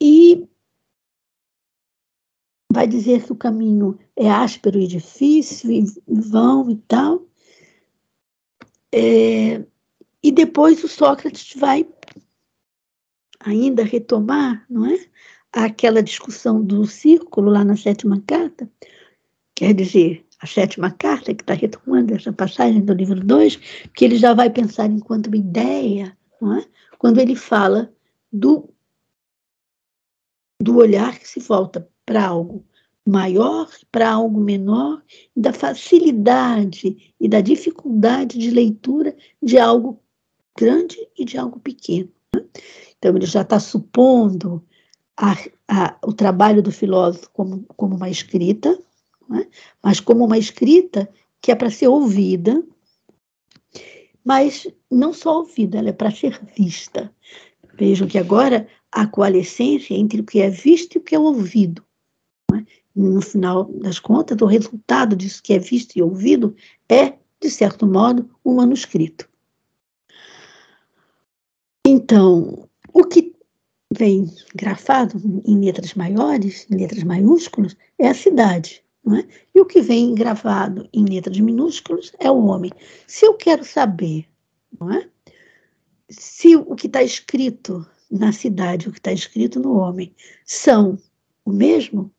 e 0.00 0.46
vai 2.72 2.86
dizer 2.86 3.24
que 3.24 3.32
o 3.32 3.36
caminho 3.36 3.98
é 4.16 4.30
áspero 4.30 4.78
e 4.78 4.86
difícil, 4.86 5.70
e 5.70 5.84
vão 6.06 6.70
e 6.70 6.76
tal. 6.76 7.26
É, 8.92 9.64
e 10.22 10.32
depois 10.32 10.82
o 10.84 10.88
Sócrates 10.88 11.54
vai 11.56 11.86
ainda 13.40 13.82
retomar, 13.82 14.66
não 14.68 14.86
é? 14.86 15.06
Aquela 15.52 16.02
discussão 16.02 16.62
do 16.62 16.86
círculo 16.86 17.50
lá 17.50 17.64
na 17.64 17.76
sétima 17.76 18.22
carta, 18.26 18.70
quer 19.54 19.72
dizer, 19.72 20.26
a 20.40 20.46
sétima 20.46 20.90
carta, 20.90 21.34
que 21.34 21.42
está 21.42 21.54
retomando 21.54 22.14
essa 22.14 22.32
passagem 22.32 22.84
do 22.84 22.92
livro 22.92 23.20
2, 23.20 23.56
que 23.94 24.04
ele 24.04 24.16
já 24.16 24.34
vai 24.34 24.50
pensar 24.50 24.86
enquanto 24.86 25.34
ideia, 25.34 26.16
não 26.40 26.58
é? 26.58 26.66
quando 26.98 27.18
ele 27.18 27.34
fala 27.34 27.92
do, 28.30 28.68
do 30.60 30.76
olhar 30.76 31.18
que 31.18 31.26
se 31.26 31.40
volta 31.40 31.88
para 32.08 32.26
algo 32.26 32.64
maior, 33.06 33.68
para 33.92 34.10
algo 34.10 34.40
menor, 34.40 35.02
da 35.36 35.52
facilidade 35.52 37.14
e 37.20 37.28
da 37.28 37.42
dificuldade 37.42 38.38
de 38.38 38.50
leitura 38.50 39.14
de 39.42 39.58
algo 39.58 40.00
grande 40.56 40.96
e 41.18 41.22
de 41.22 41.36
algo 41.36 41.60
pequeno. 41.60 42.10
Né? 42.34 42.46
Então, 42.96 43.14
ele 43.14 43.26
já 43.26 43.42
está 43.42 43.60
supondo 43.60 44.64
a, 45.18 45.36
a, 45.68 45.98
o 46.02 46.14
trabalho 46.14 46.62
do 46.62 46.72
filósofo 46.72 47.28
como, 47.34 47.62
como 47.76 47.94
uma 47.94 48.08
escrita, 48.08 48.78
né? 49.28 49.46
mas 49.82 50.00
como 50.00 50.24
uma 50.24 50.38
escrita 50.38 51.10
que 51.42 51.52
é 51.52 51.54
para 51.54 51.70
ser 51.70 51.88
ouvida, 51.88 52.64
mas 54.24 54.66
não 54.90 55.12
só 55.12 55.40
ouvida, 55.40 55.76
ela 55.76 55.90
é 55.90 55.92
para 55.92 56.10
ser 56.10 56.40
vista. 56.56 57.12
Vejam 57.74 58.08
que 58.08 58.16
agora 58.16 58.66
há 58.90 59.06
coalescência 59.06 59.94
entre 59.94 60.22
o 60.22 60.24
que 60.24 60.40
é 60.40 60.48
visto 60.48 60.94
e 60.94 60.98
o 60.98 61.02
que 61.02 61.14
é 61.14 61.18
ouvido. 61.18 61.84
Né? 62.50 62.66
No 62.94 63.20
final 63.20 63.64
das 63.64 63.98
contas, 63.98 64.40
o 64.40 64.46
resultado 64.46 65.14
disso 65.14 65.42
que 65.42 65.52
é 65.52 65.58
visto 65.58 65.96
e 65.96 66.02
ouvido 66.02 66.54
é, 66.88 67.14
de 67.40 67.50
certo 67.50 67.86
modo, 67.86 68.28
um 68.44 68.56
manuscrito. 68.56 69.28
Então, 71.86 72.68
o 72.92 73.04
que 73.04 73.34
vem 73.92 74.30
grafado 74.54 75.42
em 75.44 75.58
letras 75.60 75.94
maiores, 75.94 76.66
em 76.70 76.76
letras 76.76 77.02
maiúsculas, 77.02 77.76
é 77.98 78.08
a 78.08 78.14
cidade. 78.14 78.84
É? 79.06 79.26
E 79.54 79.60
o 79.60 79.64
que 79.64 79.80
vem 79.80 80.14
gravado 80.14 80.86
em 80.92 81.04
letras 81.04 81.38
minúsculas 81.38 82.12
é 82.18 82.30
o 82.30 82.44
homem. 82.44 82.70
Se 83.06 83.24
eu 83.24 83.34
quero 83.34 83.64
saber 83.64 84.28
é? 84.92 85.08
se 86.10 86.56
o 86.56 86.74
que 86.74 86.86
está 86.86 87.02
escrito 87.02 87.86
na 88.10 88.32
cidade 88.32 88.88
o 88.88 88.92
que 88.92 88.98
está 88.98 89.12
escrito 89.12 89.60
no 89.60 89.76
homem 89.76 90.14
são 90.44 90.98
o 91.44 91.50
mesmo, 91.50 92.12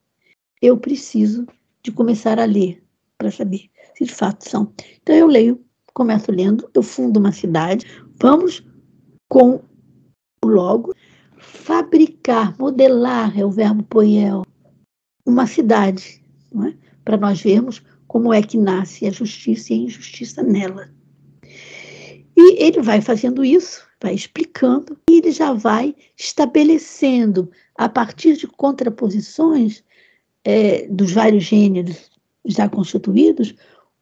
eu 0.62 0.78
preciso 0.78 1.46
de 1.84 1.92
começar 1.92 2.40
a 2.40 2.46
ler 2.46 2.84
para 3.18 3.32
saber 3.32 3.70
se 3.96 4.06
de 4.06 4.14
fato 4.14 4.50
são. 4.50 4.74
Então 5.02 5.16
eu 5.16 5.28
leio, 5.28 5.64
começo 5.94 6.32
lendo, 6.32 6.70
eu 6.74 6.84
fundo 6.84 7.20
uma 7.20 7.32
cidade, 7.32 7.86
vamos 8.16 8.64
com 9.28 9.62
o 10.44 10.48
logo, 10.48 10.94
fabricar, 11.38 12.56
modelar 12.58 13.38
é 13.38 13.46
o 13.46 13.52
verbo 13.52 13.84
poiel, 13.84 14.44
uma 15.26 15.46
cidade 15.46 16.24
é? 16.66 16.74
para 17.04 17.18
nós 17.18 17.42
vermos 17.42 17.82
como 18.08 18.34
é 18.34 18.42
que 18.42 18.58
nasce 18.58 19.06
a 19.06 19.12
justiça 19.12 19.74
e 19.74 19.76
a 19.76 19.84
injustiça 19.84 20.42
nela. 20.42 20.90
E 22.36 22.64
ele 22.64 22.82
vai 22.82 23.02
fazendo 23.02 23.44
isso, 23.44 23.86
vai 24.02 24.16
explicando, 24.16 24.98
e 25.10 25.18
ele 25.18 25.32
já 25.32 25.54
vai 25.54 25.96
estabelecendo, 26.18 27.52
a 27.76 27.90
partir 27.90 28.38
de 28.38 28.48
contraposições 28.48 29.84
é, 30.44 30.88
dos 30.88 31.12
vários 31.12 31.44
gêneros 31.44 32.10
já 32.46 32.70
constituídos, 32.70 33.54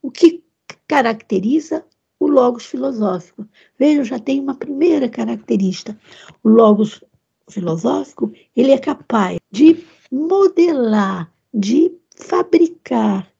o 0.02 0.12
que 0.12 0.44
caracteriza 0.88 1.86
o 2.20 2.28
logos 2.28 2.66
filosófico. 2.66 3.48
Veja, 3.78 4.04
já 4.04 4.20
tem 4.20 4.40
uma 4.40 4.56
primeira 4.56 5.10
característica. 5.10 5.98
O 6.44 6.50
logos 6.50 7.04
filosófico, 7.50 8.32
ele 8.56 8.72
é 8.72 8.78
capaz 8.78 9.40
de 9.52 9.86
modelar, 10.12 11.32
de 11.54 11.92
fabricar, 12.16 13.32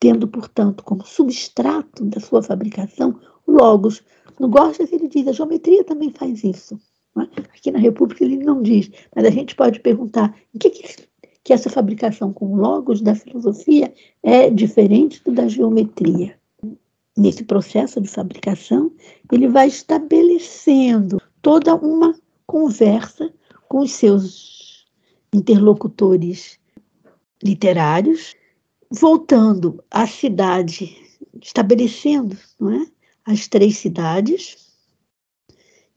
tendo, 0.00 0.28
portanto, 0.28 0.82
como 0.84 1.06
substrato 1.06 2.04
da 2.04 2.20
sua 2.20 2.42
fabricação 2.42 3.20
o 3.46 3.52
logos. 3.52 4.02
No 4.38 4.48
Gorgias 4.48 4.92
ele 4.92 5.08
diz, 5.08 5.26
a 5.26 5.32
geometria 5.32 5.84
também 5.84 6.10
faz 6.10 6.44
isso. 6.44 6.78
Aqui 7.54 7.70
na 7.70 7.78
República 7.78 8.24
ele 8.24 8.36
não 8.36 8.62
diz, 8.62 8.90
mas 9.14 9.24
a 9.24 9.30
gente 9.30 9.54
pode 9.54 9.80
perguntar 9.80 10.34
em 10.54 10.58
que, 10.58 10.70
que, 10.70 11.08
que 11.44 11.52
essa 11.52 11.70
fabricação 11.70 12.32
com 12.32 12.56
logos 12.56 13.00
da 13.00 13.14
filosofia 13.14 13.92
é 14.22 14.50
diferente 14.50 15.22
do 15.24 15.32
da 15.32 15.48
geometria. 15.48 16.36
Nesse 17.16 17.44
processo 17.44 18.00
de 18.00 18.08
fabricação, 18.08 18.92
ele 19.32 19.48
vai 19.48 19.66
estabelecendo 19.66 21.20
toda 21.42 21.74
uma 21.74 22.14
conversa 22.46 23.32
com 23.68 23.80
os 23.80 23.92
seus 23.92 24.86
interlocutores 25.32 26.58
literários, 27.42 28.34
voltando 28.90 29.82
à 29.90 30.06
cidade, 30.06 30.96
estabelecendo 31.42 32.36
não 32.58 32.70
é, 32.70 32.86
as 33.24 33.46
três 33.46 33.78
cidades, 33.78 34.67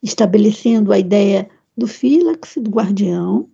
estabelecendo 0.02 0.92
a 0.92 1.00
ideia 1.00 1.50
do 1.78 1.88
fílax, 1.88 2.56
do 2.58 2.70
guardião, 2.70 3.50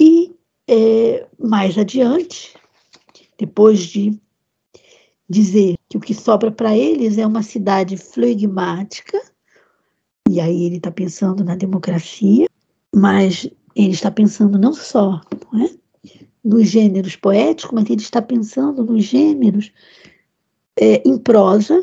e 0.00 0.34
é, 0.68 1.26
mais 1.38 1.76
adiante, 1.76 2.54
depois 3.38 3.80
de 3.80 4.18
dizer 5.28 5.76
que 5.88 5.96
o 5.96 6.00
que 6.00 6.14
sobra 6.14 6.50
para 6.50 6.76
eles 6.76 7.18
é 7.18 7.26
uma 7.26 7.42
cidade 7.42 7.96
flegmática, 7.96 9.20
e 10.28 10.40
aí 10.40 10.64
ele 10.64 10.76
está 10.76 10.90
pensando 10.90 11.44
na 11.44 11.56
democracia, 11.56 12.48
mas 12.94 13.48
ele 13.74 13.92
está 13.92 14.10
pensando 14.10 14.58
não 14.58 14.72
só 14.72 15.20
não 15.52 15.64
é, 15.64 15.70
nos 16.44 16.68
gêneros 16.68 17.16
poéticos, 17.16 17.72
mas 17.72 17.88
ele 17.88 18.00
está 18.00 18.20
pensando 18.20 18.84
nos 18.84 19.04
gêneros 19.04 19.72
é, 20.78 21.06
em 21.06 21.18
prosa, 21.18 21.82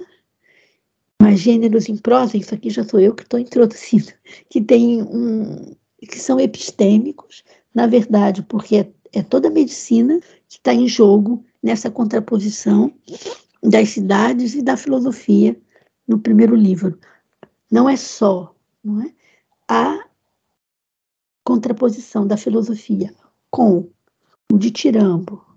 mas 1.21 1.39
gêneros 1.39 1.89
em 1.89 1.97
prosa, 1.97 2.37
isso 2.37 2.53
aqui 2.53 2.69
já 2.69 2.83
sou 2.83 2.99
eu 2.99 3.13
que 3.13 3.23
estou 3.23 3.39
introduzindo, 3.39 4.11
que 4.49 4.61
tem 4.61 5.01
um, 5.01 5.75
que 5.97 6.19
são 6.19 6.39
epistêmicos, 6.39 7.43
na 7.73 7.87
verdade, 7.87 8.41
porque 8.43 8.77
é, 8.77 8.91
é 9.13 9.23
toda 9.23 9.47
a 9.47 9.51
medicina 9.51 10.19
que 10.47 10.57
está 10.57 10.73
em 10.73 10.87
jogo 10.87 11.43
nessa 11.61 11.91
contraposição 11.91 12.93
das 13.61 13.89
cidades 13.89 14.55
e 14.55 14.61
da 14.61 14.77
filosofia 14.77 15.59
no 16.07 16.19
primeiro 16.19 16.55
livro. 16.55 16.97
Não 17.69 17.89
é 17.89 17.97
só 17.97 18.55
não 18.83 19.01
é, 19.01 19.13
a 19.67 20.05
contraposição 21.43 22.25
da 22.25 22.37
filosofia 22.37 23.13
com 23.51 23.89
o 24.51 24.57
de 24.57 24.71
Tirambo 24.71 25.49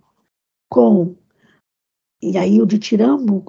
com. 0.72 1.14
E 2.22 2.38
aí 2.38 2.62
o 2.62 2.66
de 2.66 2.78
Tirambo, 2.78 3.44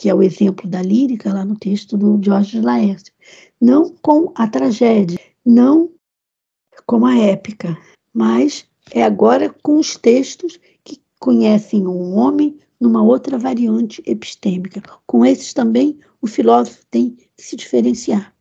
que 0.00 0.08
é 0.08 0.14
o 0.14 0.22
exemplo 0.22 0.66
da 0.66 0.80
lírica 0.80 1.30
lá 1.30 1.44
no 1.44 1.54
texto 1.54 1.94
do 1.94 2.18
Jorge 2.24 2.58
Laércio, 2.58 3.12
não 3.60 3.94
com 4.00 4.32
a 4.34 4.48
tragédia, 4.48 5.20
não 5.44 5.90
com 6.86 7.04
a 7.04 7.18
épica, 7.18 7.76
mas 8.10 8.66
é 8.92 9.02
agora 9.02 9.54
com 9.62 9.78
os 9.78 9.98
textos 9.98 10.58
que 10.82 11.02
conhecem 11.18 11.86
um 11.86 12.16
homem 12.16 12.56
numa 12.80 13.02
outra 13.02 13.36
variante 13.36 14.02
epistêmica. 14.06 14.82
Com 15.06 15.22
esses 15.22 15.52
também 15.52 15.98
o 16.22 16.26
filósofo 16.26 16.78
tem 16.90 17.10
que 17.10 17.28
se 17.36 17.54
diferenciar. 17.54 18.34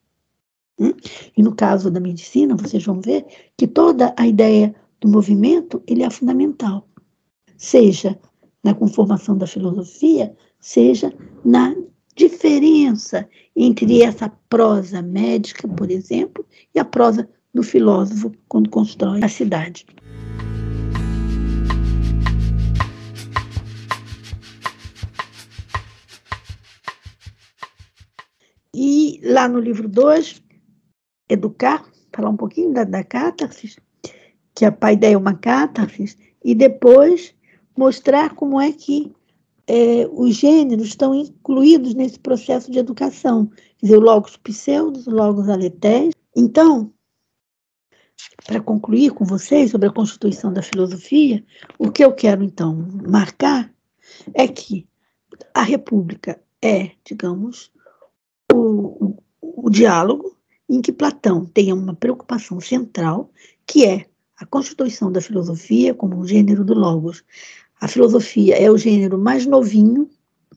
Hum? 0.80 0.94
E 1.36 1.44
no 1.44 1.54
caso 1.54 1.92
da 1.92 2.00
medicina, 2.00 2.56
vocês 2.56 2.86
vão 2.86 3.02
ver 3.02 3.26
que 3.58 3.68
toda 3.68 4.16
a 4.18 4.26
ideia 4.26 4.74
do 5.02 5.10
movimento 5.10 5.84
ele 5.86 6.04
é 6.04 6.10
fundamental, 6.10 6.88
seja 7.58 8.18
na 8.64 8.74
conformação 8.74 9.38
da 9.38 9.46
filosofia, 9.46 10.34
seja 10.60 11.14
na 11.44 11.76
diferença 12.16 13.28
entre 13.56 14.02
essa 14.02 14.30
prosa 14.50 15.02
médica, 15.02 15.68
por 15.68 15.90
exemplo, 15.90 16.46
e 16.76 16.80
a 16.80 16.86
prosa 16.86 17.30
do 17.54 17.64
filósofo 17.64 18.32
quando 18.48 18.70
constrói 18.70 19.24
a 19.24 19.30
cidade. 19.30 19.86
E 28.76 29.20
lá 29.24 29.48
no 29.48 29.60
livro 29.60 29.88
2, 29.88 30.42
Educar, 31.28 31.86
falar 32.14 32.30
um 32.30 32.38
pouquinho 32.38 32.74
da, 32.74 32.84
da 32.84 33.04
que 34.56 34.66
a 34.66 34.94
ideia 34.94 35.14
é 35.14 35.18
uma 35.18 35.34
catarse, 35.34 36.18
e 36.44 36.56
depois 36.56 37.34
mostrar 37.78 38.36
como 38.36 38.60
é 38.60 38.72
que 38.72 39.14
é, 39.70 40.10
os 40.12 40.36
gêneros 40.36 40.88
estão 40.88 41.14
incluídos 41.14 41.94
nesse 41.94 42.20
processo 42.20 42.72
de 42.72 42.80
educação. 42.80 43.46
Quer 43.78 43.86
dizer, 43.86 43.98
o 43.98 44.02
logos 44.02 44.36
pseudos, 44.36 45.06
o 45.06 45.12
logos 45.12 45.48
aletés. 45.48 46.12
Então, 46.36 46.92
para 48.48 48.60
concluir 48.60 49.12
com 49.12 49.24
vocês 49.24 49.70
sobre 49.70 49.88
a 49.88 49.94
constituição 49.94 50.52
da 50.52 50.64
filosofia, 50.64 51.46
o 51.78 51.92
que 51.92 52.04
eu 52.04 52.12
quero 52.14 52.44
então 52.44 52.76
marcar 53.08 53.72
é 54.34 54.48
que 54.48 54.88
a 55.54 55.62
República 55.62 56.42
é, 56.62 56.92
digamos, 57.06 57.72
o, 58.52 59.06
o, 59.06 59.24
o 59.66 59.70
diálogo 59.70 60.36
em 60.68 60.82
que 60.82 60.92
Platão 60.92 61.46
tem 61.46 61.72
uma 61.72 61.94
preocupação 61.94 62.60
central, 62.60 63.32
que 63.68 63.86
é 63.86 64.08
a 64.38 64.46
constituição 64.48 65.12
da 65.12 65.22
filosofia 65.22 65.94
como 65.94 66.18
um 66.18 66.26
gênero 66.26 66.66
do 66.66 66.74
logos. 66.74 67.24
A 67.80 67.88
filosofia 67.88 68.56
é 68.56 68.70
o 68.70 68.78
gênero 68.78 69.18
mais 69.18 69.46
novinho, 69.46 70.10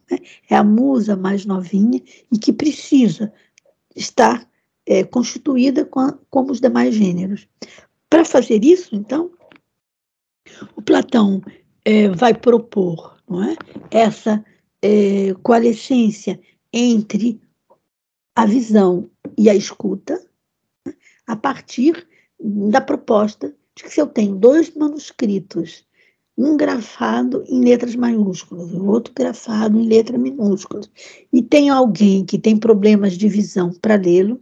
né? 0.09 0.19
é 0.49 0.55
a 0.55 0.63
musa 0.63 1.15
mais 1.15 1.45
novinha 1.45 2.01
e 2.31 2.37
que 2.37 2.51
precisa 2.51 3.33
estar 3.95 4.47
é, 4.85 5.03
constituída 5.03 5.85
com 5.85 5.99
a, 5.99 6.17
como 6.29 6.51
os 6.51 6.59
demais 6.59 6.95
gêneros. 6.95 7.47
Para 8.09 8.25
fazer 8.25 8.63
isso, 8.63 8.95
então, 8.95 9.31
o 10.75 10.81
Platão 10.81 11.41
é, 11.85 12.09
vai 12.09 12.33
propor 12.33 13.17
não 13.27 13.43
é, 13.43 13.55
essa 13.89 14.43
é, 14.81 15.33
coalescência 15.41 16.39
entre 16.71 17.41
a 18.35 18.45
visão 18.45 19.09
e 19.37 19.49
a 19.49 19.55
escuta, 19.55 20.21
né, 20.85 20.93
a 21.27 21.35
partir 21.35 22.07
da 22.39 22.81
proposta 22.81 23.55
de 23.75 23.83
que 23.83 23.89
se 23.89 24.01
eu 24.01 24.07
tenho 24.07 24.35
dois 24.35 24.75
manuscritos, 24.75 25.85
um 26.37 26.57
grafado 26.57 27.43
em 27.47 27.63
letras 27.63 27.95
maiúsculas, 27.95 28.71
o 28.71 28.85
outro 28.87 29.13
grafado 29.13 29.79
em 29.79 29.87
letras 29.87 30.19
minúsculas, 30.19 30.89
e 31.31 31.41
tem 31.41 31.69
alguém 31.69 32.25
que 32.25 32.39
tem 32.39 32.57
problemas 32.57 33.13
de 33.13 33.27
visão 33.27 33.71
para 33.81 33.95
lê-lo, 33.95 34.39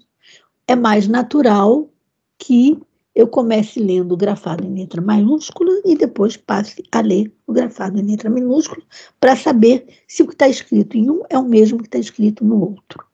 é 0.68 0.76
mais 0.76 1.08
natural 1.08 1.90
que 2.38 2.80
eu 3.14 3.28
comece 3.28 3.80
lendo 3.80 4.14
o 4.14 4.18
grafado 4.18 4.66
em 4.66 4.74
letra 4.74 5.02
maiúscula 5.02 5.82
e 5.86 5.96
depois 5.96 6.38
passe 6.38 6.82
a 6.92 7.02
ler 7.02 7.32
o 7.46 7.52
grafado 7.52 8.00
em 8.00 8.04
letra 8.04 8.30
minúscula 8.30 8.82
para 9.20 9.36
saber 9.36 9.86
se 10.08 10.24
o 10.24 10.28
que 10.28 10.34
está 10.34 10.48
escrito 10.48 10.98
em 10.98 11.10
um 11.10 11.22
é 11.30 11.38
o 11.38 11.44
mesmo 11.44 11.80
que 11.80 11.88
está 11.88 12.00
escrito 12.00 12.46
no 12.46 12.62
outro. 12.62 13.06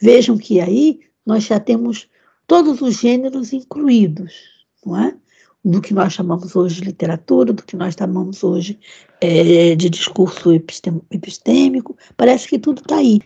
Vejam 0.00 0.36
que 0.36 0.60
aí 0.60 1.00
nós 1.24 1.44
já 1.44 1.58
temos 1.58 2.08
todos 2.46 2.82
os 2.82 3.00
gêneros 3.00 3.52
incluídos, 3.52 4.34
não 4.84 4.98
é? 4.98 5.16
Do 5.64 5.80
que 5.80 5.94
nós 5.94 6.12
chamamos 6.12 6.56
hoje 6.56 6.80
de 6.80 6.88
literatura, 6.88 7.52
do 7.52 7.62
que 7.62 7.76
nós 7.76 7.94
chamamos 7.94 8.42
hoje 8.42 8.78
é, 9.20 9.76
de 9.76 9.88
discurso 9.88 10.52
epistêmico, 10.52 11.96
parece 12.16 12.48
que 12.48 12.58
tudo 12.58 12.80
está 12.80 12.96
aí. 12.96 13.20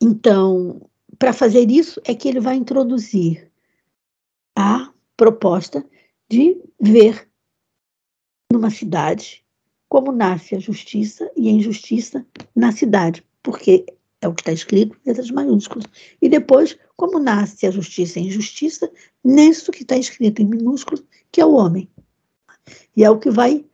Então, 0.00 0.82
para 1.18 1.32
fazer 1.32 1.70
isso, 1.70 2.00
é 2.04 2.14
que 2.14 2.28
ele 2.28 2.40
vai 2.40 2.56
introduzir 2.56 3.50
a 4.56 4.92
proposta 5.16 5.84
de 6.28 6.60
ver 6.80 7.28
numa 8.52 8.70
cidade 8.70 9.42
como 9.88 10.10
nasce 10.10 10.54
a 10.54 10.58
justiça 10.58 11.30
e 11.36 11.48
a 11.48 11.52
injustiça 11.52 12.26
na 12.56 12.72
cidade, 12.72 13.24
porque 13.42 13.84
é 14.22 14.28
o 14.28 14.32
que 14.32 14.40
está 14.40 14.52
escrito 14.52 14.96
em 15.04 15.08
letras 15.08 15.30
maiúsculas. 15.30 15.84
E 16.20 16.28
depois, 16.28 16.78
como 16.96 17.18
nasce 17.18 17.66
a 17.66 17.70
justiça 17.70 18.18
e 18.18 18.22
a 18.22 18.26
injustiça, 18.26 18.90
nisso 19.22 19.70
que 19.70 19.82
está 19.82 19.96
escrito 19.96 20.40
em 20.40 20.46
minúsculos, 20.46 21.04
que 21.32 21.40
é 21.40 21.46
o 21.46 21.54
homem. 21.54 21.90
E 22.94 23.02
é 23.02 23.10
o 23.10 23.18
que 23.18 23.30
vai, 23.30 23.64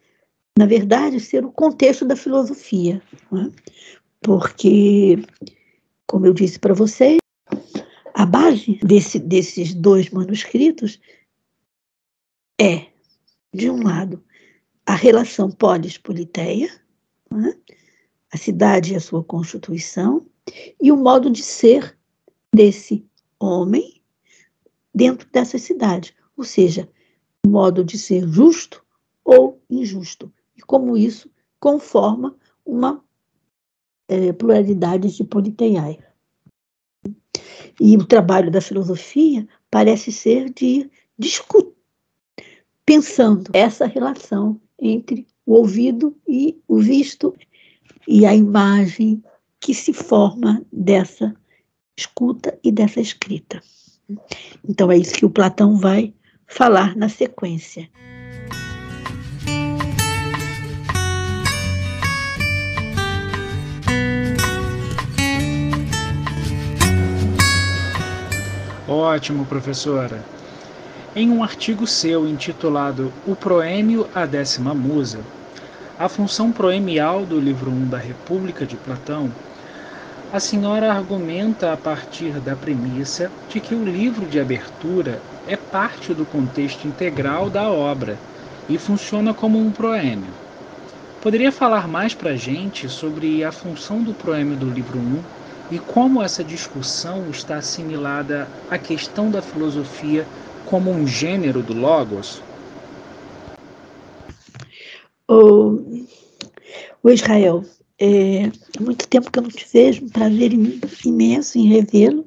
na 0.56 0.64
verdade, 0.64 1.18
ser 1.18 1.44
o 1.44 1.52
contexto 1.52 2.04
da 2.04 2.14
filosofia. 2.14 3.02
É? 3.34 3.50
Porque, 4.22 5.16
como 6.06 6.24
eu 6.24 6.32
disse 6.32 6.58
para 6.58 6.72
vocês, 6.72 7.18
a 8.14 8.24
base 8.24 8.78
desse, 8.82 9.18
desses 9.18 9.74
dois 9.74 10.08
manuscritos 10.10 11.00
é, 12.60 12.86
de 13.52 13.68
um 13.68 13.82
lado, 13.82 14.22
a 14.86 14.94
relação 14.94 15.50
polis-politeia, 15.50 16.70
é? 17.32 17.58
a 18.32 18.36
cidade 18.36 18.92
e 18.92 18.96
a 18.96 19.00
sua 19.00 19.22
constituição, 19.22 20.26
e 20.80 20.90
o 20.90 20.96
modo 20.96 21.28
de 21.30 21.42
ser 21.42 21.98
desse 22.54 23.04
homem 23.38 24.00
dentro 24.94 25.28
dessa 25.30 25.58
cidade, 25.58 26.14
ou 26.36 26.42
seja, 26.44 26.88
modo 27.48 27.84
de 27.84 27.98
ser 27.98 28.26
justo 28.28 28.84
ou 29.24 29.60
injusto, 29.68 30.32
e 30.56 30.60
como 30.60 30.96
isso 30.96 31.30
conforma 31.60 32.36
uma 32.64 33.02
é, 34.08 34.32
pluralidade 34.32 35.14
de 35.14 35.24
politeiai. 35.24 35.98
E 37.80 37.96
o 37.96 38.04
trabalho 38.04 38.50
da 38.50 38.60
filosofia 38.60 39.46
parece 39.70 40.10
ser 40.10 40.52
de 40.52 40.90
discutir, 41.18 41.74
pensando 42.84 43.50
essa 43.52 43.86
relação 43.86 44.60
entre 44.80 45.26
o 45.44 45.54
ouvido 45.54 46.16
e 46.26 46.60
o 46.66 46.78
visto 46.78 47.34
e 48.06 48.24
a 48.24 48.34
imagem 48.34 49.22
que 49.60 49.74
se 49.74 49.92
forma 49.92 50.64
dessa 50.72 51.34
escuta 51.96 52.58
e 52.62 52.72
dessa 52.72 53.00
escrita. 53.00 53.60
Então 54.66 54.90
é 54.90 54.96
isso 54.96 55.14
que 55.14 55.26
o 55.26 55.30
Platão 55.30 55.76
vai 55.76 56.14
falar 56.48 56.96
na 56.96 57.08
sequência. 57.08 57.88
Ótimo, 68.88 69.44
professora. 69.44 70.24
Em 71.14 71.30
um 71.30 71.42
artigo 71.44 71.86
seu 71.86 72.26
intitulado 72.26 73.12
O 73.26 73.36
Proêmio 73.36 74.08
à 74.14 74.24
Décima 74.24 74.74
Musa, 74.74 75.20
a 75.98 76.08
função 76.08 76.50
proemial 76.50 77.26
do 77.26 77.38
livro 77.38 77.70
1 77.70 77.88
da 77.88 77.98
República 77.98 78.64
de 78.64 78.76
Platão 78.76 79.30
a 80.30 80.38
senhora 80.38 80.92
argumenta 80.92 81.72
a 81.72 81.76
partir 81.76 82.32
da 82.40 82.54
premissa 82.54 83.30
de 83.48 83.60
que 83.60 83.74
o 83.74 83.84
livro 83.84 84.26
de 84.26 84.38
abertura 84.38 85.22
é 85.46 85.56
parte 85.56 86.12
do 86.12 86.26
contexto 86.26 86.86
integral 86.86 87.48
da 87.48 87.70
obra 87.70 88.18
e 88.68 88.76
funciona 88.76 89.32
como 89.32 89.58
um 89.58 89.70
proêmio. 89.72 90.34
Poderia 91.22 91.50
falar 91.50 91.88
mais 91.88 92.14
para 92.14 92.30
a 92.30 92.36
gente 92.36 92.88
sobre 92.90 93.42
a 93.42 93.50
função 93.50 94.02
do 94.02 94.12
proêmio 94.12 94.56
do 94.56 94.70
livro 94.70 94.98
1 94.98 95.22
e 95.70 95.78
como 95.78 96.22
essa 96.22 96.44
discussão 96.44 97.30
está 97.30 97.56
assimilada 97.56 98.46
à 98.70 98.76
questão 98.76 99.30
da 99.30 99.40
filosofia 99.40 100.26
como 100.66 100.90
um 100.90 101.06
gênero 101.06 101.62
do 101.62 101.72
Logos? 101.72 102.42
O, 105.26 106.06
o 107.02 107.10
Israel, 107.10 107.64
é, 108.00 108.44
há 108.78 108.82
muito 108.82 109.08
tempo 109.08 109.30
que 109.30 109.38
eu 109.38 109.42
não 109.42 109.50
te 109.50 109.66
vejo, 109.72 110.04
um 110.04 110.08
prazer 110.08 110.52
imenso 111.04 111.58
em 111.58 111.66
revê-lo. 111.66 112.26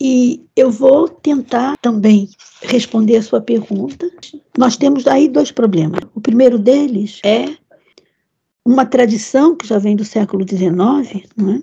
E 0.00 0.44
eu 0.56 0.70
vou 0.70 1.08
tentar 1.08 1.76
também 1.78 2.28
responder 2.62 3.16
a 3.16 3.22
sua 3.22 3.40
pergunta. 3.40 4.10
Nós 4.58 4.76
temos 4.76 5.06
aí 5.06 5.28
dois 5.28 5.52
problemas. 5.52 6.00
O 6.14 6.20
primeiro 6.20 6.58
deles 6.58 7.20
é 7.24 7.56
uma 8.64 8.84
tradição 8.84 9.56
que 9.56 9.66
já 9.66 9.78
vem 9.78 9.94
do 9.94 10.04
século 10.04 10.44
XIX, 10.46 11.24
é? 11.24 11.62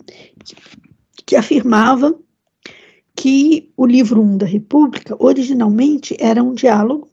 que 1.25 1.35
afirmava 1.35 2.17
que 3.15 3.69
o 3.75 3.85
livro 3.85 4.21
1 4.21 4.37
da 4.37 4.45
República 4.45 5.15
originalmente 5.19 6.15
era 6.19 6.41
um 6.41 6.53
diálogo 6.53 7.08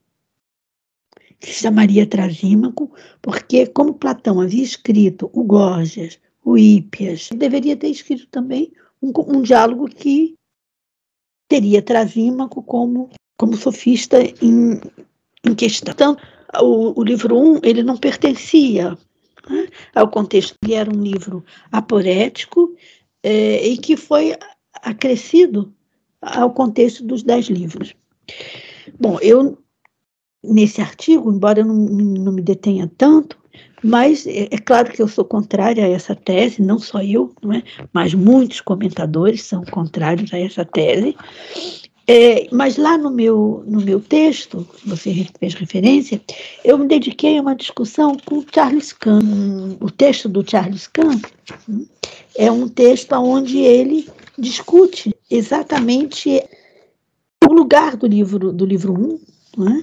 chamaria 1.43 2.07
Trasímaco, 2.07 2.93
porque, 3.23 3.67
como 3.67 3.95
Platão 3.95 4.41
havia 4.41 4.63
escrito 4.63 5.31
o 5.33 5.45
Gorgias, 5.45 6.19
o 6.45 6.57
Hípias, 6.57 7.29
deveria 7.35 7.77
ter 7.77 7.89
escrito 7.89 8.27
também 8.29 8.73
um, 9.03 9.13
um 9.27 9.43
diálogo 9.43 9.89
que 9.89 10.35
teria 11.49 11.83
Trasímaco 11.83 12.63
como, 12.63 13.11
como 13.37 13.57
sofista 13.57 14.19
em, 14.43 14.81
em 15.45 15.55
questão. 15.55 15.93
Então, 15.93 16.17
o, 16.61 16.99
o 17.01 17.05
livro 17.05 17.37
1 17.37 17.53
um, 17.53 17.61
ele 17.63 17.83
não 17.83 17.97
pertencia 17.97 18.97
né, 19.49 19.69
ao 19.95 20.09
contexto, 20.09 20.55
ele 20.63 20.75
era 20.75 20.91
um 20.91 21.03
livro 21.03 21.45
aporético 21.71 22.75
é, 23.23 23.67
e 23.67 23.77
que 23.77 23.97
foi 23.97 24.35
acrescido 24.83 25.73
ao 26.21 26.53
contexto 26.53 27.05
dos 27.05 27.23
dez 27.23 27.47
livros. 27.47 27.95
Bom, 28.99 29.19
eu, 29.21 29.59
nesse 30.47 30.81
artigo, 30.81 31.33
embora 31.33 31.61
eu 31.61 31.65
não, 31.65 31.75
não 31.75 32.33
me 32.33 32.43
detenha 32.43 32.91
tanto, 32.97 33.37
mas 33.83 34.27
é, 34.27 34.49
é, 34.51 34.59
claro 34.59 34.91
que 34.91 35.01
eu 35.01 35.09
sou 35.09 35.25
contrária 35.25 35.85
a 35.85 35.89
essa 35.89 36.15
tese, 36.15 36.63
não 36.63 36.79
só 36.79 37.03
eu, 37.03 37.33
não 37.43 37.53
é? 37.53 37.63
mas 37.93 38.15
muitos 38.15 38.61
comentadores 38.61 39.43
são 39.43 39.65
contrários 39.65 40.33
a 40.33 40.39
essa 40.39 40.65
tese. 40.65 41.17
É, 42.09 42.47
mas 42.53 42.77
lá 42.77 42.97
no 42.97 43.11
meu, 43.11 43.65
no 43.67 43.81
meu 43.81 44.01
texto, 44.01 44.67
você 44.85 45.27
fez 45.41 45.55
referência, 45.55 46.21
eu 46.65 46.79
me 46.79 46.87
dediquei 46.87 47.37
a 47.37 47.43
uma 47.43 47.57
discussão 47.57 48.17
com 48.25 48.45
Charles 48.55 48.93
Kahn. 48.93 49.77
O 49.81 49.91
texto 49.91 50.29
do 50.29 50.49
Charles 50.49 50.87
Kahn 50.87 51.21
hum, 51.69 51.85
é 52.37 52.51
um 52.51 52.69
texto 52.69 53.13
onde 53.15 53.59
ele 53.59 54.09
discute 54.39 55.17
exatamente 55.29 56.41
o 57.45 57.53
lugar 57.53 57.97
do 57.97 58.07
livro 58.07 58.53
do 58.53 58.65
livro 58.65 58.93
1, 58.93 59.21
um, 59.59 59.83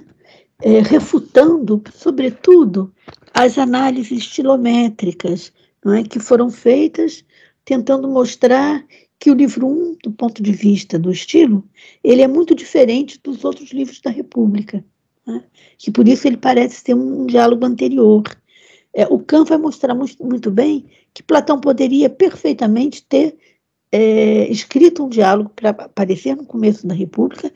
é, 0.61 0.79
refutando, 0.79 1.81
sobretudo, 1.93 2.93
as 3.33 3.57
análises 3.57 4.19
estilométricas 4.19 5.51
não 5.83 5.93
é, 5.93 6.03
que 6.03 6.19
foram 6.19 6.49
feitas 6.49 7.25
tentando 7.65 8.07
mostrar 8.07 8.85
que 9.19 9.31
o 9.31 9.33
livro 9.33 9.67
1, 9.67 9.71
um, 9.71 9.97
do 10.03 10.11
ponto 10.11 10.43
de 10.43 10.51
vista 10.51 10.99
do 10.99 11.11
estilo, 11.11 11.63
ele 12.03 12.21
é 12.21 12.27
muito 12.27 12.53
diferente 12.53 13.19
dos 13.23 13.43
outros 13.45 13.71
livros 13.71 14.01
da 14.01 14.09
República, 14.09 14.83
né, 15.25 15.43
que 15.77 15.91
por 15.91 16.07
isso 16.07 16.27
ele 16.27 16.37
parece 16.37 16.83
ter 16.83 16.93
um, 16.93 17.21
um 17.21 17.25
diálogo 17.25 17.65
anterior. 17.65 18.23
É, 18.93 19.07
o 19.07 19.19
Kant 19.19 19.49
vai 19.49 19.57
mostrar 19.57 19.95
muito, 19.95 20.23
muito, 20.23 20.51
bem 20.51 20.85
que 21.13 21.23
Platão 21.23 21.59
poderia 21.59 22.09
perfeitamente 22.09 23.03
ter 23.03 23.37
é, 23.91 24.47
escrito 24.51 25.05
um 25.05 25.09
diálogo 25.09 25.51
para 25.55 25.69
aparecer 25.69 26.35
no 26.35 26.45
começo 26.45 26.85
da 26.85 26.93
República, 26.93 27.51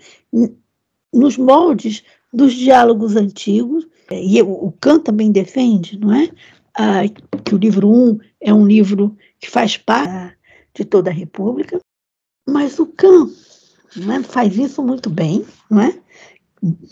nos 1.14 1.38
moldes 1.38 2.04
dos 2.38 2.54
diálogos 2.54 3.16
antigos, 3.16 3.88
e 4.12 4.42
o 4.42 4.72
Kant 4.80 5.04
também 5.04 5.32
defende, 5.32 6.00
não 6.00 6.14
é? 6.14 6.30
Ah, 6.76 7.02
que 7.44 7.56
o 7.56 7.58
livro 7.58 7.90
1 7.90 7.94
um 7.94 8.20
é 8.40 8.54
um 8.54 8.66
livro 8.66 9.18
que 9.40 9.50
faz 9.50 9.76
parte 9.76 10.38
de 10.76 10.86
toda 10.86 11.10
a 11.10 11.14
República, 11.14 11.80
mas 12.48 12.78
o 12.78 12.86
Kant 12.86 13.34
é? 13.98 14.24
faz 14.24 14.56
isso 14.56 14.84
muito 14.84 15.10
bem, 15.10 15.44
não 15.70 15.82
é? 15.82 16.00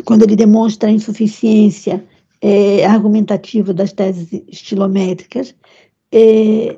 quando 0.03 0.23
ele 0.23 0.35
demonstra 0.35 0.89
a 0.89 0.91
insuficiência 0.91 2.03
é, 2.41 2.85
argumentativa 2.85 3.73
das 3.73 3.93
teses 3.93 4.27
estilométricas, 4.47 5.55
é, 6.11 6.77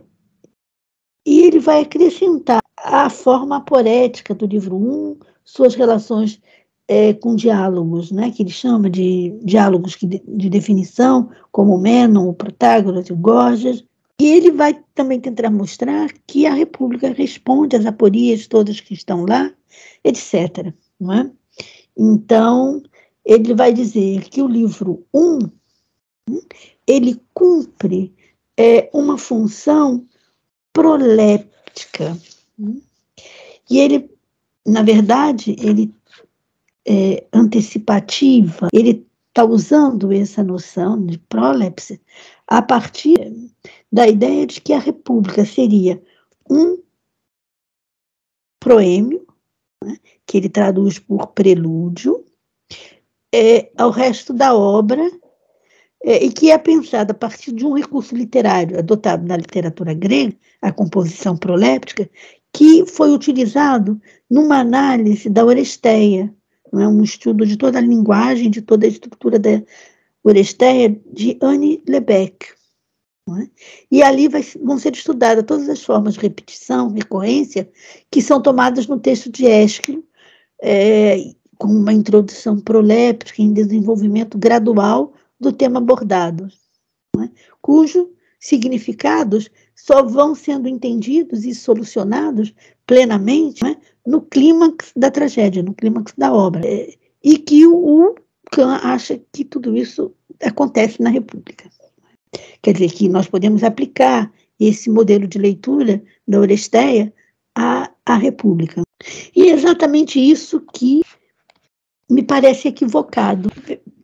e 1.25 1.39
ele 1.41 1.59
vai 1.59 1.81
acrescentar 1.81 2.61
a 2.77 3.09
forma 3.09 3.61
poética 3.61 4.33
do 4.33 4.45
livro 4.45 4.75
1, 4.75 4.79
um, 4.79 5.19
suas 5.43 5.75
relações 5.75 6.41
é, 6.87 7.13
com 7.13 7.35
diálogos, 7.35 8.11
né, 8.11 8.31
que 8.31 8.43
ele 8.43 8.51
chama 8.51 8.89
de 8.89 9.37
diálogos 9.43 9.97
de, 10.01 10.21
de 10.25 10.49
definição, 10.49 11.29
como 11.51 11.75
o 11.75 11.79
Menon, 11.79 12.29
o 12.29 12.33
Protágoras 12.33 13.09
o 13.09 13.15
Gorgias, 13.15 13.83
e 14.19 14.25
ele 14.25 14.51
vai 14.51 14.81
também 14.95 15.19
tentar 15.19 15.51
mostrar 15.51 16.11
que 16.25 16.47
a 16.47 16.53
República 16.53 17.09
responde 17.11 17.75
às 17.75 17.85
aporias 17.85 18.47
todas 18.47 18.79
que 18.79 18.93
estão 18.93 19.25
lá, 19.25 19.53
etc. 20.03 20.73
Não 20.99 21.13
é? 21.13 21.31
Então, 21.95 22.81
ele 23.23 23.53
vai 23.53 23.73
dizer 23.73 24.23
que 24.29 24.41
o 24.41 24.47
livro 24.47 25.05
1, 25.13 25.39
ele 26.87 27.21
cumpre 27.33 28.13
é, 28.55 28.89
uma 28.91 29.17
função 29.17 30.03
proléptica. 30.73 32.17
E 33.69 33.79
ele, 33.79 34.09
na 34.65 34.81
verdade, 34.81 35.55
ele 35.59 35.93
é, 36.87 37.25
antecipativa, 37.33 38.69
ele 38.73 39.05
está 39.27 39.43
usando 39.43 40.11
essa 40.11 40.43
noção 40.43 41.05
de 41.05 41.17
prolepse 41.17 42.01
a 42.47 42.61
partir 42.61 43.17
da 43.91 44.07
ideia 44.07 44.47
de 44.47 44.61
que 44.61 44.73
a 44.73 44.79
república 44.79 45.45
seria 45.45 46.01
um 46.49 46.81
proêmio, 48.59 49.27
né, 49.83 49.97
que 50.25 50.37
ele 50.37 50.49
traduz 50.49 50.97
por 50.97 51.27
prelúdio, 51.27 52.25
é, 53.33 53.69
ao 53.77 53.91
resto 53.91 54.33
da 54.33 54.55
obra, 54.55 55.03
é, 56.03 56.23
e 56.23 56.31
que 56.31 56.51
é 56.51 56.57
pensada 56.57 57.11
a 57.11 57.15
partir 57.15 57.51
de 57.51 57.65
um 57.65 57.73
recurso 57.73 58.15
literário 58.15 58.79
adotado 58.79 59.25
na 59.25 59.35
literatura 59.35 59.93
grega, 59.93 60.35
a 60.61 60.71
composição 60.71 61.35
proléptica, 61.35 62.09
que 62.53 62.85
foi 62.85 63.13
utilizado 63.13 64.01
numa 64.29 64.59
análise 64.59 65.29
da 65.29 65.45
Oresteia, 65.45 66.33
é 66.73 66.87
um 66.87 67.03
estudo 67.03 67.45
de 67.45 67.57
toda 67.57 67.77
a 67.77 67.81
linguagem, 67.81 68.49
de 68.49 68.61
toda 68.61 68.85
a 68.85 68.89
estrutura 68.89 69.39
da 69.39 69.61
Oresteia, 70.23 70.99
de 71.13 71.37
Anne 71.41 71.81
Lebec. 71.87 72.47
É? 73.29 73.49
E 73.91 74.01
ali 74.01 74.27
vai, 74.27 74.41
vão 74.61 74.77
ser 74.77 74.93
estudadas 74.93 75.43
todas 75.45 75.67
as 75.67 75.83
formas 75.83 76.13
de 76.13 76.21
repetição, 76.21 76.91
recorrência, 76.91 77.69
que 78.09 78.21
são 78.21 78.41
tomadas 78.41 78.87
no 78.87 78.99
texto 78.99 79.29
de 79.29 79.45
Ésquilo, 79.45 80.03
é, 80.61 81.33
com 81.57 81.67
uma 81.67 81.91
introdução 81.91 82.59
proléptica 82.59 83.41
em 83.41 83.51
desenvolvimento 83.51 84.37
gradual 84.37 85.13
do 85.39 85.51
tema 85.51 85.79
abordado, 85.79 86.47
é? 87.19 87.29
cujo 87.61 88.11
significados 88.39 89.49
só 89.75 90.03
vão 90.03 90.33
sendo 90.33 90.67
entendidos 90.67 91.45
e 91.45 91.53
solucionados 91.53 92.53
plenamente? 92.85 93.61
No 94.07 94.21
clímax 94.21 94.93
da 94.95 95.11
tragédia, 95.11 95.61
no 95.61 95.73
clímax 95.73 96.13
da 96.17 96.33
obra. 96.33 96.65
É, 96.65 96.93
e 97.21 97.37
que 97.37 97.67
o 97.67 98.15
Kant 98.51 98.79
acha 98.81 99.19
que 99.33 99.43
tudo 99.43 99.75
isso 99.75 100.13
acontece 100.41 101.01
na 101.01 101.09
República. 101.09 101.69
Quer 102.61 102.73
dizer, 102.73 102.91
que 102.91 103.09
nós 103.09 103.27
podemos 103.27 103.63
aplicar 103.63 104.31
esse 104.57 104.89
modelo 104.89 105.27
de 105.27 105.37
leitura 105.37 106.01
da 106.25 106.39
Oresteia 106.39 107.13
à, 107.53 107.91
à 108.05 108.15
República. 108.15 108.81
E 109.35 109.49
é 109.49 109.53
exatamente 109.53 110.19
isso 110.19 110.61
que 110.73 111.01
me 112.09 112.23
parece 112.23 112.69
equivocado. 112.69 113.51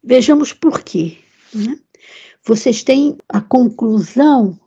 Vejamos 0.04 0.52
por 0.52 0.84
quê. 0.84 1.18
Né? 1.54 1.80
Vocês 2.46 2.84
têm 2.84 3.18
a 3.30 3.40
conclusão, 3.40 4.60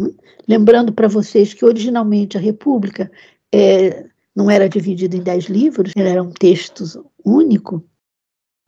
né? 0.00 0.10
lembrando 0.46 0.92
para 0.92 1.08
vocês 1.08 1.52
que 1.52 1.64
originalmente 1.64 2.36
a 2.36 2.40
República 2.40 3.10
é, 3.52 4.06
não 4.36 4.50
era 4.50 4.68
dividida 4.68 5.16
em 5.16 5.22
dez 5.22 5.46
livros, 5.46 5.92
era 5.96 6.22
um 6.22 6.30
texto 6.30 7.10
único, 7.24 7.82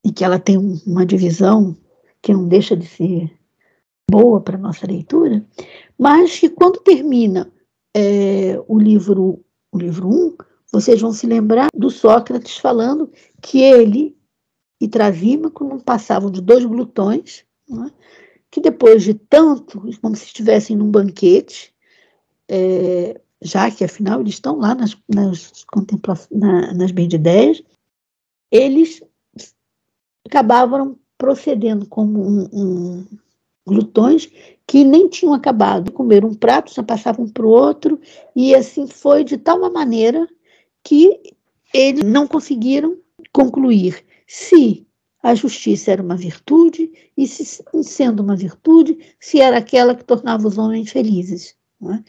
e 0.02 0.10
que 0.10 0.24
ela 0.24 0.38
tem 0.38 0.56
uma 0.56 1.04
divisão 1.04 1.76
que 2.22 2.32
não 2.32 2.48
deixa 2.48 2.74
de 2.74 2.86
ser 2.86 3.30
boa 4.10 4.40
para 4.40 4.56
nossa 4.56 4.86
leitura, 4.86 5.46
mas 5.98 6.38
que 6.38 6.48
quando 6.48 6.80
termina 6.80 7.52
é, 7.94 8.58
o 8.66 8.78
livro 8.78 9.44
o 9.70 9.78
livro 9.78 10.08
1, 10.08 10.10
um, 10.10 10.36
vocês 10.72 10.98
vão 11.00 11.12
se 11.12 11.26
lembrar 11.26 11.68
do 11.74 11.90
Sócrates 11.90 12.56
falando 12.56 13.12
que 13.42 13.60
ele 13.60 14.16
e 14.80 14.88
Trasímaco 14.88 15.64
não 15.64 15.78
passavam 15.78 16.30
de 16.30 16.40
dois 16.40 16.64
glutões, 16.64 17.44
é? 17.70 17.90
que 18.50 18.60
depois 18.60 19.02
de 19.02 19.12
tanto, 19.12 19.82
como 20.00 20.16
se 20.16 20.24
estivessem 20.24 20.76
num 20.76 20.90
banquete, 20.90 21.74
é, 22.48 23.20
já 23.43 23.70
que 23.70 23.84
afinal 23.84 24.20
eles 24.20 24.34
estão 24.34 24.59
lá 24.59 24.74
nas, 24.74 24.97
nas, 25.09 25.53
na, 26.30 26.74
nas 26.74 26.91
bem-de-ideias, 26.91 27.62
eles 28.51 29.03
acabavam 30.26 30.99
procedendo 31.16 31.86
como 31.86 32.20
um, 32.20 32.49
um, 32.53 33.07
glutões 33.66 34.30
que 34.66 34.84
nem 34.84 35.09
tinham 35.09 35.34
acabado 35.34 35.84
de 35.84 35.91
comer 35.91 36.24
um 36.24 36.34
prato, 36.34 36.74
já 36.74 36.82
passavam 36.82 37.28
para 37.28 37.47
o 37.47 37.51
outro, 37.51 38.01
e 38.34 38.55
assim 38.55 38.86
foi 38.86 39.24
de 39.24 39.36
tal 39.36 39.59
uma 39.59 39.70
maneira 39.70 40.28
que 40.82 41.20
eles 41.72 42.03
não 42.03 42.26
conseguiram 42.26 42.97
concluir 43.32 44.05
se 44.26 44.86
a 45.22 45.34
justiça 45.34 45.91
era 45.91 46.03
uma 46.03 46.16
virtude 46.16 46.93
e, 47.16 47.26
se, 47.26 47.62
sendo 47.82 48.22
uma 48.22 48.36
virtude, 48.36 48.99
se 49.18 49.41
era 49.41 49.59
aquela 49.59 49.95
que 49.95 50.05
tornava 50.05 50.47
os 50.47 50.57
homens 50.57 50.91
felizes. 50.91 51.57
É? 51.82 52.03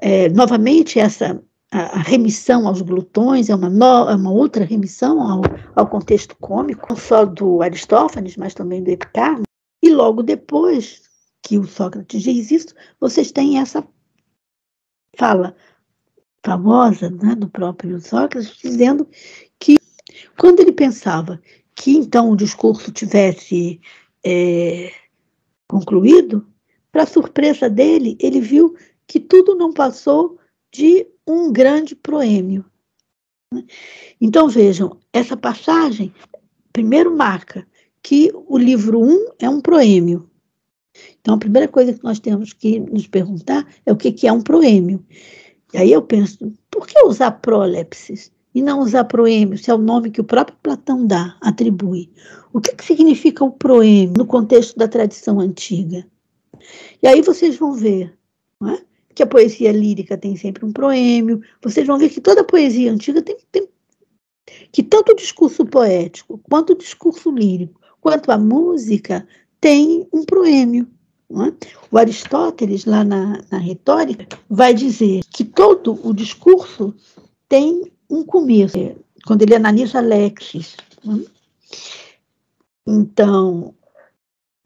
É, 0.00 0.28
novamente, 0.28 0.98
essa 0.98 1.42
a, 1.70 1.98
remissão 1.98 2.66
aos 2.66 2.80
glutões 2.82 3.48
é 3.48 3.54
uma, 3.54 3.68
no, 3.68 4.08
é 4.08 4.16
uma 4.16 4.30
outra 4.32 4.64
remissão 4.64 5.20
ao, 5.20 5.42
ao 5.74 5.86
contexto 5.86 6.36
cômico, 6.40 6.86
não 6.88 6.96
só 6.96 7.24
do 7.24 7.62
Aristófanes, 7.62 8.36
mas 8.36 8.54
também 8.54 8.82
do 8.82 8.90
Epicarmo. 8.90 9.44
E 9.82 9.90
logo 9.90 10.22
depois 10.22 11.02
que 11.42 11.58
o 11.58 11.66
Sócrates 11.66 12.22
diz 12.22 12.50
isso, 12.50 12.74
vocês 13.00 13.30
têm 13.30 13.58
essa 13.58 13.86
fala 15.16 15.54
famosa 16.44 17.10
né, 17.10 17.34
do 17.34 17.48
próprio 17.48 18.00
Sócrates, 18.00 18.56
dizendo 18.56 19.06
que 19.58 19.76
quando 20.36 20.60
ele 20.60 20.72
pensava 20.72 21.40
que 21.74 21.96
então 21.96 22.30
o 22.30 22.36
discurso 22.36 22.90
tivesse 22.90 23.80
é, 24.24 24.92
concluído, 25.68 26.46
para 26.90 27.06
surpresa 27.06 27.68
dele, 27.68 28.16
ele 28.20 28.40
viu 28.40 28.74
que 29.08 29.18
tudo 29.18 29.54
não 29.56 29.72
passou 29.72 30.38
de 30.70 31.08
um 31.26 31.50
grande 31.50 31.96
proêmio. 31.96 32.64
Então 34.20 34.48
vejam, 34.48 34.98
essa 35.12 35.36
passagem 35.36 36.12
primeiro 36.72 37.16
marca 37.16 37.66
que 38.02 38.30
o 38.34 38.58
livro 38.58 39.00
1 39.00 39.10
um 39.10 39.26
é 39.40 39.48
um 39.48 39.60
proêmio. 39.60 40.30
Então 41.20 41.34
a 41.34 41.38
primeira 41.38 41.66
coisa 41.66 41.94
que 41.94 42.04
nós 42.04 42.20
temos 42.20 42.52
que 42.52 42.78
nos 42.78 43.06
perguntar 43.06 43.66
é 43.86 43.92
o 43.92 43.96
que, 43.96 44.12
que 44.12 44.28
é 44.28 44.32
um 44.32 44.42
proêmio. 44.42 45.04
E 45.72 45.78
aí 45.78 45.90
eu 45.90 46.02
penso, 46.02 46.52
por 46.70 46.86
que 46.86 47.00
usar 47.02 47.30
prolepsis 47.32 48.30
e 48.54 48.60
não 48.60 48.80
usar 48.80 49.04
proêmio, 49.04 49.56
se 49.56 49.70
é 49.70 49.74
o 49.74 49.78
nome 49.78 50.10
que 50.10 50.20
o 50.20 50.24
próprio 50.24 50.58
Platão 50.62 51.06
dá, 51.06 51.36
atribui? 51.40 52.10
O 52.52 52.60
que, 52.60 52.74
que 52.74 52.84
significa 52.84 53.44
o 53.44 53.50
proêmio 53.50 54.14
no 54.18 54.26
contexto 54.26 54.76
da 54.76 54.88
tradição 54.88 55.40
antiga? 55.40 56.06
E 57.02 57.06
aí 57.06 57.22
vocês 57.22 57.56
vão 57.56 57.72
ver 57.72 58.18
é? 58.66 58.87
Que 59.18 59.22
a 59.24 59.26
poesia 59.26 59.72
lírica 59.72 60.16
tem 60.16 60.36
sempre 60.36 60.64
um 60.64 60.70
proêmio, 60.70 61.42
vocês 61.60 61.84
vão 61.84 61.98
ver 61.98 62.08
que 62.08 62.20
toda 62.20 62.44
poesia 62.44 62.92
antiga 62.92 63.20
tem, 63.20 63.36
tem 63.50 63.68
que 64.70 64.80
tanto 64.80 65.10
o 65.10 65.16
discurso 65.16 65.66
poético, 65.66 66.40
quanto 66.48 66.72
o 66.72 66.78
discurso 66.78 67.28
lírico, 67.28 67.80
quanto 68.00 68.30
a 68.30 68.38
música 68.38 69.26
tem 69.60 70.06
um 70.12 70.24
proêmio. 70.24 70.86
É? 71.32 71.66
O 71.90 71.98
Aristóteles, 71.98 72.84
lá 72.84 73.02
na, 73.02 73.42
na 73.50 73.58
retórica, 73.58 74.38
vai 74.48 74.72
dizer 74.72 75.24
que 75.32 75.44
todo 75.44 75.98
o 76.06 76.14
discurso 76.14 76.94
tem 77.48 77.90
um 78.08 78.22
começo, 78.22 78.78
quando 79.26 79.42
ele 79.42 79.56
analisa 79.56 79.98
Lexis. 79.98 80.76
É? 81.04 81.30
Então, 82.86 83.74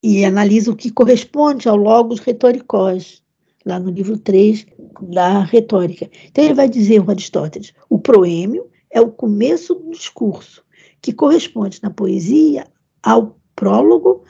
e 0.03 0.27
analisa 0.27 0.71
o 0.71 0.77
que 0.77 0.91
corresponde 0.91 1.71
ao 1.71 1.77
logos 1.77 2.21
retoricós, 2.21 3.22
lá 3.65 3.79
no 3.79 3.91
livro 3.91 4.19
3 4.19 4.67
da 5.03 5.41
retórica. 5.41 6.11
Então, 6.27 6.45
ele 6.45 6.55
vai 6.55 6.69
dizer, 6.69 7.01
o 7.01 7.11
Aristóteles, 7.11 7.73
o 7.89 7.99
proêmio 7.99 8.69
é 8.91 9.01
o 9.01 9.11
começo 9.11 9.75
do 9.75 9.91
discurso, 9.91 10.65
que 11.01 11.13
corresponde 11.13 11.81
na 11.83 11.91
poesia 11.91 12.67
ao 13.03 13.39
prólogo 13.57 14.25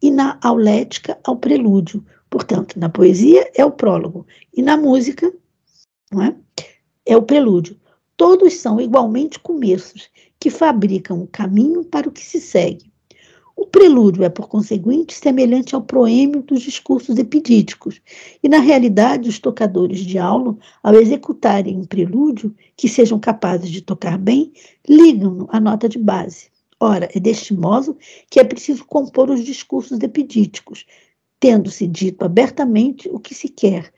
e 0.00 0.10
na 0.10 0.38
aulética 0.42 1.18
ao 1.24 1.36
prelúdio. 1.36 2.04
Portanto, 2.30 2.78
na 2.78 2.88
poesia 2.88 3.50
é 3.54 3.64
o 3.64 3.70
prólogo 3.70 4.26
e 4.52 4.62
na 4.62 4.76
música 4.76 5.32
não 6.12 6.22
é? 6.22 6.36
é 7.04 7.16
o 7.16 7.22
prelúdio. 7.22 7.78
Todos 8.16 8.54
são 8.54 8.80
igualmente 8.80 9.38
começos 9.38 10.08
que 10.40 10.50
fabricam 10.50 11.22
o 11.22 11.26
caminho 11.26 11.84
para 11.84 12.08
o 12.08 12.12
que 12.12 12.22
se 12.22 12.40
segue. 12.40 12.90
O 13.66 13.68
prelúdio 13.68 14.22
é, 14.22 14.28
por 14.28 14.46
conseguinte, 14.46 15.12
semelhante 15.12 15.74
ao 15.74 15.82
proêmio 15.82 16.40
dos 16.40 16.62
discursos 16.62 17.18
epidíticos, 17.18 18.00
e 18.40 18.48
na 18.48 18.58
realidade 18.58 19.28
os 19.28 19.40
tocadores 19.40 19.98
de 19.98 20.18
aula, 20.18 20.56
ao 20.84 20.94
executarem 20.94 21.76
um 21.76 21.84
prelúdio 21.84 22.54
que 22.76 22.88
sejam 22.88 23.18
capazes 23.18 23.68
de 23.68 23.82
tocar 23.82 24.18
bem, 24.18 24.52
ligam-no 24.88 25.48
à 25.50 25.58
nota 25.58 25.88
de 25.88 25.98
base. 25.98 26.48
Ora, 26.78 27.08
é 27.12 27.18
deste 27.18 27.52
modo 27.54 27.98
que 28.30 28.38
é 28.38 28.44
preciso 28.44 28.84
compor 28.84 29.30
os 29.30 29.44
discursos 29.44 29.98
epidíticos, 30.00 30.86
tendo-se 31.40 31.88
dito 31.88 32.24
abertamente 32.24 33.08
o 33.08 33.18
que 33.18 33.34
se 33.34 33.48
quer, 33.48 33.92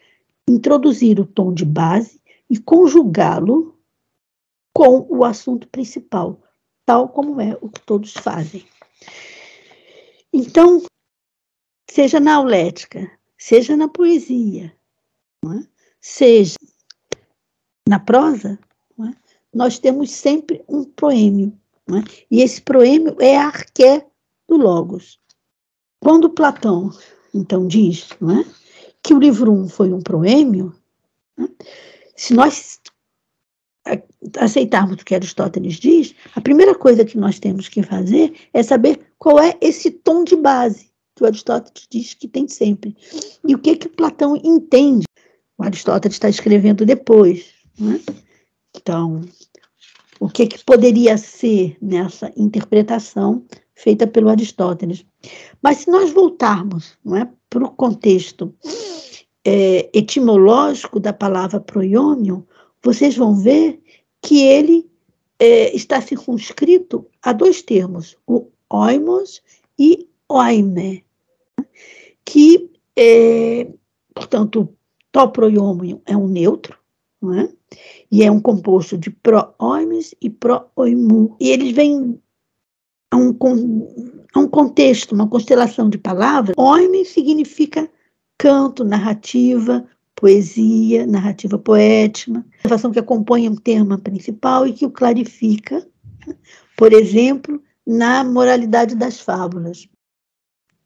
introduzir 0.49 1.21
o 1.21 1.27
tom 1.27 1.53
de 1.53 1.66
base 1.66 2.19
e 2.49 2.59
conjugá-lo 2.59 3.77
com 4.73 5.07
o 5.11 5.27
assunto 5.27 5.69
principal, 5.69 6.41
tal 6.87 7.11
como 7.11 7.39
é 7.39 7.55
o 7.61 7.69
que 7.69 7.81
todos 7.83 8.14
fazem. 8.14 8.64
Então, 10.33 10.83
seja 11.91 12.20
na 12.20 12.37
aulética, 12.37 13.11
seja 13.37 13.76
na 13.76 13.89
poesia, 13.89 14.74
é? 15.45 15.66
seja 16.01 16.57
na 17.89 17.99
prosa, 17.99 18.59
é? 19.01 19.14
nós 19.53 19.79
temos 19.79 20.11
sempre 20.11 20.62
um 20.68 20.85
proêmio. 20.85 21.59
É? 21.89 22.26
E 22.31 22.43
esse 22.43 22.61
proêmio 22.61 23.16
é 23.20 23.37
a 23.37 23.47
arqué 23.47 24.07
do 24.47 24.57
Logos. 24.57 25.18
Quando 26.01 26.31
Platão, 26.31 26.91
então, 27.35 27.66
diz 27.66 28.11
é? 28.12 28.45
que 29.03 29.14
o 29.14 29.18
livro 29.18 29.51
1 29.53 29.62
um 29.62 29.68
foi 29.68 29.93
um 29.93 30.01
proêmio, 30.01 30.74
é? 31.39 31.45
se 32.14 32.35
nós 32.35 32.81
aceitarmos 34.39 35.01
o 35.01 35.05
que 35.05 35.14
Aristóteles 35.14 35.74
diz, 35.74 36.14
a 36.34 36.41
primeira 36.41 36.74
coisa 36.74 37.05
que 37.05 37.18
nós 37.18 37.39
temos 37.39 37.68
que 37.68 37.82
fazer 37.82 38.32
é 38.53 38.62
saber 38.62 39.01
qual 39.18 39.39
é 39.39 39.57
esse 39.61 39.91
tom 39.91 40.24
de 40.24 40.36
base 40.36 40.89
que 41.14 41.24
o 41.24 41.26
Aristóteles 41.26 41.86
diz 41.91 42.14
que 42.14 42.28
tem 42.28 42.47
sempre. 42.47 42.97
E 43.47 43.55
o 43.55 43.59
que 43.59 43.76
que 43.76 43.89
Platão 43.89 44.36
entende? 44.36 45.05
O 45.57 45.64
Aristóteles 45.64 46.14
está 46.14 46.28
escrevendo 46.28 46.86
depois. 46.86 47.47
Né? 47.78 48.01
Então, 48.76 49.22
o 50.20 50.28
que, 50.28 50.47
que 50.47 50.64
poderia 50.64 51.16
ser 51.16 51.76
nessa 51.82 52.32
interpretação 52.36 53.45
feita 53.74 54.07
pelo 54.07 54.28
Aristóteles? 54.28 55.05
Mas 55.62 55.78
se 55.78 55.91
nós 55.91 56.12
voltarmos 56.12 56.97
é, 57.16 57.26
para 57.51 57.64
o 57.64 57.70
contexto 57.70 58.55
é, 59.45 59.89
etimológico 59.93 61.01
da 61.01 61.12
palavra 61.12 61.59
proiônio, 61.59 62.47
vocês 62.89 63.14
vão 63.14 63.34
ver 63.34 63.82
que 64.22 64.41
ele 64.43 64.91
é, 65.39 65.76
está 65.76 66.01
circunscrito 66.01 67.07
a 67.22 67.34
dois 67.34 67.61
termos, 67.61 68.16
o 68.26 68.47
oimos 68.70 69.43
e 69.78 70.09
oime, 70.26 71.05
que, 72.24 72.70
é, 72.97 73.70
portanto, 74.14 74.74
toproiômio 75.12 76.01
é 76.07 76.16
um 76.16 76.28
neutro, 76.28 76.78
é? 77.36 77.49
e 78.11 78.22
é 78.22 78.30
um 78.30 78.41
composto 78.41 78.97
de 78.97 79.11
pro-oimes 79.11 80.14
e 80.22 80.30
pro-oimu, 80.30 81.36
e 81.39 81.51
eles 81.51 81.72
vêm 81.72 82.18
a 83.11 83.16
um, 83.18 83.36
a 84.32 84.39
um 84.41 84.49
contexto, 84.49 85.14
uma 85.14 85.28
constelação 85.28 85.91
de 85.91 85.99
palavras. 85.99 86.55
Oime 86.57 87.05
significa 87.05 87.91
canto, 88.39 88.82
narrativa, 88.82 89.86
poesia, 90.19 91.07
narrativa 91.07 91.57
poética, 91.57 92.45
observação 92.59 92.91
que 92.91 92.99
acompanha 92.99 93.49
um 93.49 93.55
tema 93.55 93.97
principal 93.97 94.66
e 94.66 94.73
que 94.73 94.85
o 94.85 94.91
clarifica, 94.91 95.87
por 96.77 96.93
exemplo, 96.93 97.62
na 97.87 98.25
moralidade 98.25 98.97
das 98.97 99.21
fábulas. 99.21 99.89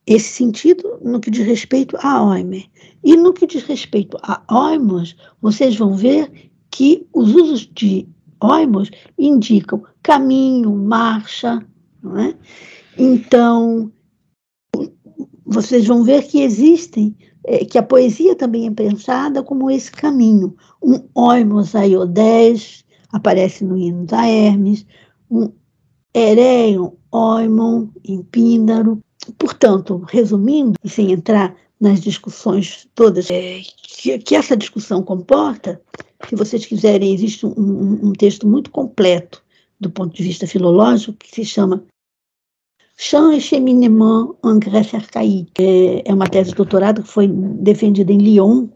Esse 0.07 0.29
sentido 0.29 0.99
no 1.03 1.19
que 1.19 1.31
diz 1.31 1.47
respeito 1.47 1.97
a 2.01 2.23
Oimer. 2.23 2.67
E 3.03 3.17
no 3.17 3.33
que 3.33 3.47
diz 3.47 3.63
respeito 3.63 4.19
a 4.23 4.43
Oimos, 4.51 5.17
vocês 5.41 5.77
vão 5.77 5.97
ver 5.97 6.51
que 6.71 7.07
os 7.15 7.35
usos 7.35 7.61
de 7.73 8.07
Oimos 8.39 8.91
indicam 9.19 9.83
caminho, 10.03 10.75
marcha, 10.75 11.67
não 12.03 12.19
é? 12.19 12.37
Então, 12.99 13.91
vocês 15.47 15.87
vão 15.87 16.03
ver 16.03 16.25
que 16.25 16.43
existem 16.43 17.17
é, 17.45 17.65
que 17.65 17.79
a 17.79 17.83
poesia 17.83 18.35
também 18.35 18.67
é 18.67 18.71
pensada 18.71 19.43
como 19.43 19.71
esse 19.71 19.91
caminho. 19.91 20.57
Um 20.83 21.01
oimos 21.15 21.75
aiodés 21.75 22.85
aparece 23.11 23.65
no 23.65 23.77
hino 23.77 24.05
da 24.05 24.27
Hermes, 24.27 24.87
um 25.31 25.53
ereion 26.15 26.93
oimon 27.11 27.89
em 28.05 28.23
Píndaro. 28.23 29.03
Portanto, 29.39 30.05
resumindo, 30.09 30.75
e 30.83 30.89
sem 30.89 31.13
entrar 31.13 31.55
nas 31.81 32.01
discussões 32.01 32.89
todas 32.95 33.31
é, 33.31 33.61
que, 33.77 34.19
que, 34.19 34.35
essa 34.35 34.57
discussão 34.57 35.03
comporta, 35.03 35.81
se 36.29 36.35
vocês 36.35 36.67
quiserem, 36.67 37.13
existe 37.13 37.47
um, 37.47 37.53
um, 37.57 38.09
um 38.09 38.13
texto 38.13 38.47
muito 38.49 38.71
completo 38.71 39.43
do 39.81 39.91
ponto 39.91 40.15
de 40.15 40.23
vista 40.23 40.47
filológico 40.47 41.19
que 41.19 41.31
se 41.31 41.45
chama 41.45 41.85
Champ 42.97 43.33
et 43.33 43.41
Cheminement 43.41 44.37
en 44.43 44.59
Grèce 44.59 44.95
archaïque. 44.95 45.53
É, 45.59 46.09
é 46.09 46.15
uma 46.15 46.29
tese 46.29 46.51
de 46.51 46.57
doutorado 46.57 47.03
que 47.03 47.09
foi 47.09 47.29
defendida 47.29 48.13
em 48.13 48.19
Lyon 48.19 48.69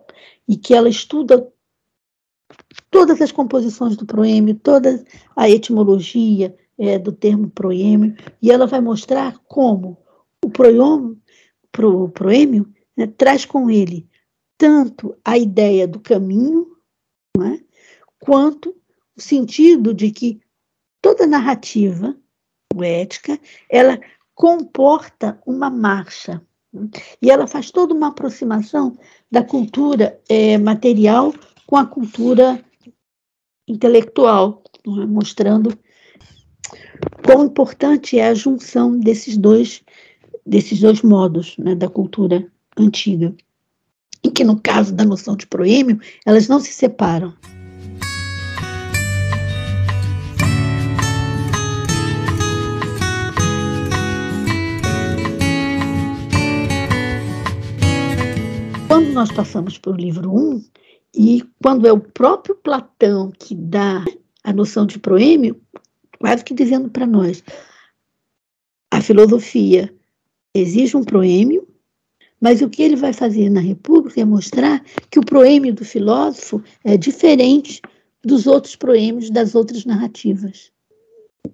e 0.49 0.57
que 0.57 0.75
ela 0.75 0.89
estuda 0.89 1.47
todas 2.91 3.21
as 3.21 3.33
composições 3.33 3.97
do 3.97 4.07
proêmio, 4.07 4.55
toda 4.55 5.05
a 5.35 5.49
etimologia 5.51 6.57
é, 6.79 6.99
do 6.99 7.13
termo 7.13 7.51
proêmio, 7.51 8.15
e 8.41 8.51
ela 8.51 8.67
vai 8.67 8.81
mostrar 8.81 9.39
como 9.49 9.99
o 10.45 10.51
proêmio, 10.51 11.19
pro, 11.73 12.09
proêmio 12.11 12.73
né, 12.97 13.07
traz 13.07 13.45
com 13.45 13.71
ele 13.71 14.09
tanto 14.59 15.15
a 15.25 15.37
ideia 15.37 15.87
do 15.87 16.01
caminho, 16.01 16.67
é, 17.39 17.61
quanto 18.19 18.75
o 19.17 19.21
sentido 19.21 19.93
de 19.93 20.11
que 20.11 20.41
toda 21.03 21.27
narrativa 21.27 22.17
poética 22.69 23.39
ela 23.71 23.99
comporta 24.35 25.41
uma 25.47 25.71
marcha. 25.71 26.43
E 27.23 27.31
ela 27.31 27.47
faz 27.47 27.71
toda 27.71 27.95
uma 27.95 28.09
aproximação 28.09 28.99
da 29.31 29.43
cultura 29.43 30.21
é, 30.29 30.59
material 30.59 31.33
com 31.67 31.77
a 31.77 31.87
cultura 31.87 32.63
intelectual, 33.67 34.63
é? 34.87 35.07
mostrando 35.07 35.77
quão 37.25 37.47
importante 37.47 38.19
é 38.19 38.29
a 38.29 38.35
junção 38.35 38.99
desses 38.99 39.37
dois, 39.37 39.83
desses 40.45 40.81
dois 40.81 41.03
modos 41.03 41.57
né, 41.59 41.75
da 41.75 41.89
cultura 41.89 42.47
antiga, 42.77 43.35
e 44.23 44.31
que 44.31 44.45
no 44.45 44.61
caso 44.61 44.95
da 44.95 45.05
noção 45.05 45.35
de 45.35 45.47
proêmio, 45.47 45.99
elas 46.25 46.47
não 46.47 46.61
se 46.61 46.73
separam. 46.73 47.35
Quando 58.97 59.13
nós 59.13 59.31
passamos 59.31 59.77
para 59.77 59.93
o 59.93 59.95
livro 59.95 60.35
1, 60.35 60.65
e 61.15 61.45
quando 61.63 61.87
é 61.87 61.93
o 61.93 62.01
próprio 62.01 62.55
Platão 62.55 63.31
que 63.31 63.55
dá 63.55 64.03
a 64.43 64.55
noção 64.55 64.87
de 64.87 64.99
proêmio, 64.99 65.61
quase 66.19 66.43
que 66.43 66.55
dizendo 66.55 66.89
para 66.89 67.07
nós, 67.07 67.45
a 68.91 69.03
filosofia 69.03 69.95
exige 70.55 70.97
um 70.97 71.05
proêmio, 71.05 71.69
mas 72.41 72.63
o 72.63 72.71
que 72.71 72.83
ele 72.83 72.97
vai 72.97 73.13
fazer 73.13 73.51
na 73.51 73.61
República 73.61 74.23
é 74.23 74.25
mostrar 74.25 74.83
que 75.11 75.19
o 75.19 75.27
proêmio 75.27 75.75
do 75.75 75.85
filósofo 75.85 76.65
é 76.83 76.97
diferente 76.97 77.83
dos 78.25 78.47
outros 78.47 78.77
proêmios 78.77 79.29
das 79.29 79.55
outras 79.55 79.85
narrativas. 79.85 80.73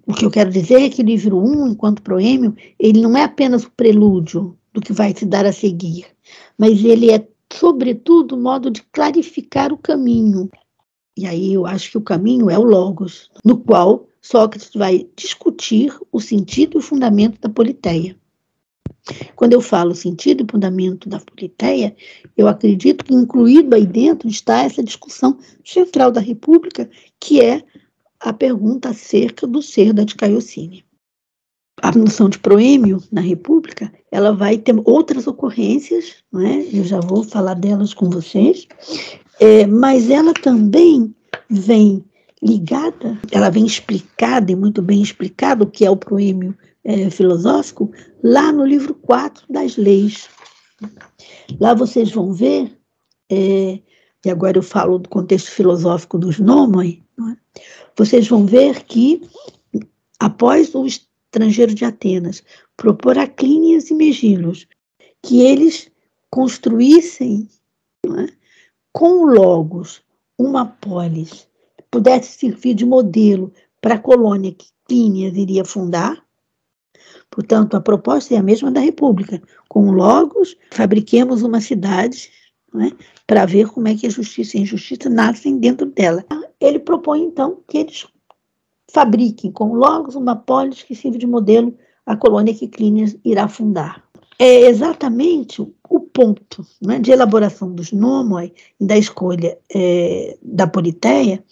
O 0.07 0.13
que 0.13 0.23
eu 0.23 0.31
quero 0.31 0.49
dizer 0.49 0.81
é 0.81 0.89
que 0.89 1.01
o 1.01 1.05
livro 1.05 1.37
1, 1.37 1.67
enquanto 1.67 2.03
proêmio, 2.03 2.55
ele 2.79 3.01
não 3.01 3.17
é 3.17 3.23
apenas 3.23 3.65
o 3.65 3.71
prelúdio 3.71 4.57
do 4.73 4.79
que 4.79 4.93
vai 4.93 5.13
se 5.13 5.25
dar 5.25 5.45
a 5.45 5.51
seguir, 5.51 6.05
mas 6.57 6.83
ele 6.83 7.11
é, 7.11 7.27
sobretudo, 7.53 8.37
modo 8.37 8.69
de 8.69 8.81
clarificar 8.91 9.71
o 9.71 9.77
caminho. 9.77 10.49
E 11.15 11.27
aí 11.27 11.53
eu 11.53 11.65
acho 11.65 11.91
que 11.91 11.97
o 11.97 12.01
caminho 12.01 12.49
é 12.49 12.57
o 12.57 12.63
Logos, 12.63 13.29
no 13.43 13.57
qual 13.57 14.07
Sócrates 14.21 14.71
vai 14.73 15.07
discutir 15.15 15.95
o 16.11 16.19
sentido 16.19 16.77
e 16.77 16.79
o 16.79 16.81
fundamento 16.81 17.39
da 17.39 17.49
politeia. 17.49 18.17
Quando 19.35 19.53
eu 19.53 19.59
falo 19.59 19.93
sentido 19.93 20.43
e 20.43 20.51
fundamento 20.51 21.09
da 21.09 21.19
politeia, 21.19 21.95
eu 22.37 22.47
acredito 22.47 23.03
que 23.03 23.13
incluído 23.13 23.75
aí 23.75 23.85
dentro 23.85 24.29
está 24.29 24.63
essa 24.63 24.81
discussão 24.81 25.37
central 25.63 26.09
da 26.09 26.21
República, 26.21 26.89
que 27.19 27.41
é 27.41 27.61
a 28.19 28.31
pergunta 28.31 28.89
acerca 28.89 29.45
do 29.45 29.61
ser 29.61 29.91
da 29.91 30.05
Dicaiocine. 30.05 30.85
A 31.83 31.91
noção 31.91 32.29
de 32.29 32.39
proêmio 32.39 33.03
na 33.11 33.19
República, 33.19 33.91
ela 34.09 34.31
vai 34.31 34.57
ter 34.57 34.73
outras 34.85 35.27
ocorrências, 35.27 36.15
não 36.31 36.39
é? 36.39 36.65
eu 36.71 36.85
já 36.85 37.01
vou 37.01 37.25
falar 37.25 37.55
delas 37.55 37.93
com 37.93 38.09
vocês, 38.09 38.65
é, 39.37 39.67
mas 39.67 40.09
ela 40.09 40.33
também 40.33 41.13
vem 41.49 42.01
ligada, 42.41 43.19
ela 43.33 43.49
vem 43.49 43.65
explicada 43.65 44.49
e 44.49 44.55
muito 44.55 44.81
bem 44.81 45.01
explicada 45.01 45.65
o 45.65 45.69
que 45.69 45.85
é 45.85 45.91
o 45.91 45.97
proêmio 45.97 46.57
é, 46.85 47.09
filosófico, 47.09 47.91
lá 48.23 48.49
no 48.53 48.65
livro 48.65 48.93
4 48.93 49.45
das 49.49 49.75
leis. 49.75 50.29
Lá 51.59 51.73
vocês 51.73 52.09
vão 52.13 52.31
ver, 52.31 52.71
é, 53.29 53.81
e 54.25 54.29
agora 54.29 54.57
eu 54.57 54.63
falo 54.63 54.99
do 54.99 55.09
contexto 55.09 55.51
filosófico 55.51 56.17
dos 56.17 56.39
nomoi, 56.39 57.03
é? 57.29 57.35
vocês 57.97 58.25
vão 58.25 58.45
ver 58.45 58.85
que, 58.85 59.21
após 60.17 60.73
o 60.73 60.85
estrangeiro 61.33 61.73
de 61.73 61.83
Atenas 61.83 62.43
propor 62.77 63.17
a 63.17 63.27
Clínias 63.27 63.89
e 63.89 63.95
Megilos 63.95 64.67
que 65.21 65.41
eles 65.41 65.89
construíssem 66.29 67.47
é? 68.05 68.27
com 68.91 69.25
Logos 69.25 70.03
uma 70.37 70.65
polis 70.65 71.47
pudesse 71.89 72.37
servir 72.37 72.75
de 72.75 72.85
modelo 72.85 73.51
para 73.81 73.95
a 73.95 73.99
colônia 73.99 74.53
que 74.53 74.67
Clínias 74.87 75.35
iria 75.35 75.65
fundar. 75.65 76.23
Portanto, 77.31 77.75
a 77.75 77.81
proposta 77.81 78.35
é 78.35 78.37
a 78.37 78.43
mesma 78.43 78.71
da 78.71 78.79
República. 78.79 79.41
Com 79.69 79.91
Logos, 79.91 80.55
fabriquemos 80.71 81.41
uma 81.41 81.61
cidade 81.61 82.31
né, 82.73 82.91
para 83.25 83.45
ver 83.45 83.69
como 83.69 83.87
é 83.87 83.95
que 83.95 84.05
a 84.05 84.09
justiça 84.09 84.57
e 84.57 84.59
a 84.59 84.63
injustiça 84.63 85.09
nascem 85.09 85.57
dentro 85.57 85.85
dela. 85.87 86.23
Ele 86.59 86.79
propõe, 86.79 87.21
então, 87.21 87.61
que 87.67 87.77
eles 87.77 88.05
fabriquem 88.91 89.51
com 89.51 89.73
Logos 89.73 90.15
uma 90.15 90.35
polis 90.35 90.83
que 90.83 90.95
sirva 90.95 91.17
de 91.17 91.27
modelo 91.27 91.75
à 92.05 92.15
colônia 92.15 92.53
que 92.53 92.67
Clínias 92.67 93.15
irá 93.23 93.47
fundar. 93.47 94.03
É 94.39 94.61
exatamente 94.67 95.61
o 95.61 95.99
ponto 95.99 96.65
né, 96.81 96.99
de 96.99 97.11
elaboração 97.11 97.71
dos 97.71 97.91
nomoi 97.91 98.53
e 98.79 98.85
da 98.85 98.97
escolha 98.97 99.57
é, 99.73 100.37
da 100.41 100.67
politeia 100.67 101.43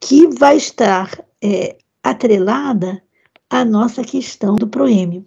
que 0.00 0.28
vai 0.28 0.56
estar 0.56 1.10
é, 1.42 1.76
atrelada 2.02 3.02
à 3.50 3.64
nossa 3.64 4.02
questão 4.02 4.56
do 4.56 4.66
proêmio. 4.66 5.24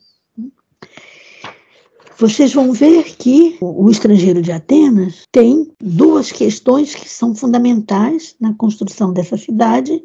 Vocês 2.20 2.52
vão 2.52 2.74
ver 2.74 3.04
que 3.16 3.58
o 3.62 3.88
estrangeiro 3.92 4.42
de 4.42 4.52
Atenas 4.52 5.22
tem 5.32 5.72
duas 5.80 6.32
questões 6.32 6.96
que 6.96 7.08
são 7.08 7.36
fundamentais 7.36 8.36
na 8.40 8.56
construção 8.56 9.14
dessa 9.14 9.38
cidade. 9.38 10.04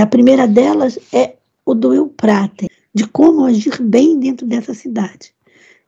A 0.00 0.06
primeira 0.06 0.46
delas 0.46 0.98
é 1.12 1.36
o 1.64 1.74
do 1.74 1.94
eu 1.94 2.08
prata, 2.08 2.66
de 2.94 3.06
como 3.06 3.44
agir 3.44 3.80
bem 3.82 4.18
dentro 4.18 4.46
dessa 4.46 4.74
cidade. 4.74 5.34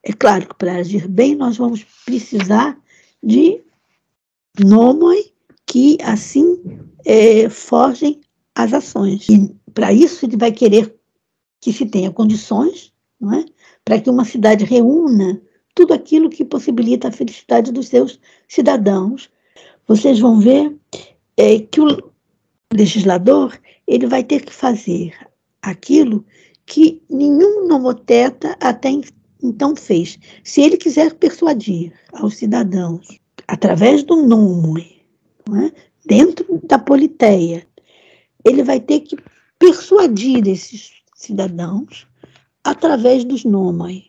É 0.03 0.13
claro 0.13 0.49
que 0.49 0.55
para 0.55 0.77
agir 0.77 1.07
bem 1.07 1.35
nós 1.35 1.57
vamos 1.57 1.85
precisar 2.05 2.79
de 3.23 3.61
nomoi 4.59 5.33
que 5.67 5.99
assim 6.03 6.81
é, 7.05 7.47
as 8.55 8.73
ações. 8.73 9.29
E 9.29 9.55
para 9.75 9.93
isso 9.93 10.25
ele 10.25 10.37
vai 10.37 10.53
querer 10.53 10.95
que 11.61 11.73
se 11.73 11.85
tenha 11.87 12.11
condições, 12.11 12.93
não 13.21 13.35
é? 13.35 13.45
para 13.85 14.01
que 14.01 14.11
uma 14.11 14.25
cidade 14.25 14.65
reúna 14.65 15.41
tudo 15.75 15.95
aquilo 15.95 16.31
que 16.31 16.45
possibilita 16.45 17.09
a 17.09 17.13
felicidade 17.13 17.73
dos 17.73 17.89
seus 17.89 18.19
cidadãos. 18.49 19.31
Vocês 19.87 20.19
vão 20.19 20.41
ver 20.41 20.77
é, 21.37 21.59
que 21.61 21.81
o 21.81 22.08
legislador 22.73 23.59
ele 23.87 24.07
vai 24.07 24.23
ter 24.23 24.45
que 24.45 24.53
fazer 24.53 25.15
aquilo 25.63 26.25
que 26.67 27.03
nenhum 27.09 27.67
nomoteta 27.67 28.57
até 28.61 28.91
então 29.43 29.75
fez. 29.75 30.19
Se 30.45 30.61
ele 30.61 30.77
quiser 30.77 31.15
persuadir 31.15 31.93
aos 32.13 32.37
cidadãos 32.37 33.19
através 33.47 34.03
do 34.03 34.17
nome 34.17 35.03
é? 35.65 35.73
dentro 36.05 36.61
da 36.65 36.79
politeia, 36.79 37.67
ele 38.45 38.63
vai 38.63 38.81
ter 38.81 39.01
que 39.01 39.17
persuadir 39.59 40.47
esses 40.47 40.93
cidadãos 41.15 42.07
através 42.63 43.25
dos 43.25 43.45
nômai. 43.45 44.05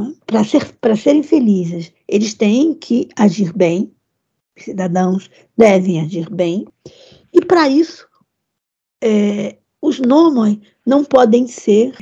É? 0.00 0.04
Para 0.26 0.44
ser, 0.44 0.74
serem 0.96 1.22
felizes, 1.22 1.92
eles 2.08 2.32
têm 2.34 2.74
que 2.74 3.08
agir 3.16 3.52
bem, 3.52 3.92
os 4.56 4.64
cidadãos 4.64 5.30
devem 5.56 6.00
agir 6.00 6.28
bem, 6.30 6.66
e 7.32 7.44
para 7.44 7.68
isso, 7.68 8.08
é, 9.02 9.58
os 9.80 10.00
nômai 10.00 10.60
não 10.84 11.04
podem 11.04 11.46
ser 11.46 11.94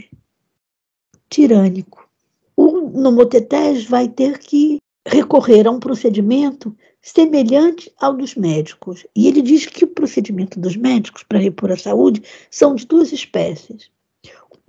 tirânicos. 1.29 2.05
O 2.57 2.81
nomotetés 2.81 3.85
vai 3.85 4.09
ter 4.09 4.39
que 4.39 4.79
recorrer 5.07 5.67
a 5.67 5.71
um 5.71 5.79
procedimento 5.79 6.77
semelhante 7.03 7.93
ao 8.01 8.15
dos 8.15 8.35
médicos. 8.35 9.07
E 9.15 9.29
ele 9.29 9.43
diz 9.43 9.67
que 9.67 9.85
o 9.85 9.89
procedimento 9.89 10.59
dos 10.59 10.77
médicos 10.77 11.23
para 11.23 11.39
repor 11.39 11.71
a 11.71 11.77
saúde 11.77 12.23
são 12.51 12.75
de 12.75 12.87
duas 12.87 13.13
espécies. 13.13 13.91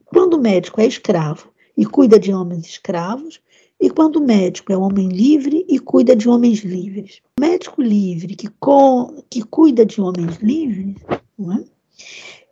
Quando 0.05 0.36
o 0.36 0.41
médico 0.41 0.80
é 0.80 0.86
escravo 0.86 1.51
e 1.76 1.86
cuida 1.86 2.20
de 2.20 2.34
homens 2.34 2.68
escravos, 2.68 3.41
e 3.80 3.89
quando 3.89 4.17
o 4.17 4.25
médico 4.25 4.73
é 4.73 4.78
homem 4.78 5.07
livre 5.09 5.65
e 5.69 5.80
cuida 5.80 6.15
de 6.15 6.28
homens 6.28 6.59
livres. 6.59 7.21
O 7.39 7.41
médico 7.41 7.82
livre 7.82 8.36
que, 8.36 8.47
com, 8.59 9.23
que 9.30 9.43
cuida 9.43 9.86
de 9.86 10.01
homens 10.01 10.38
livres, 10.38 10.95
é? 11.09 11.63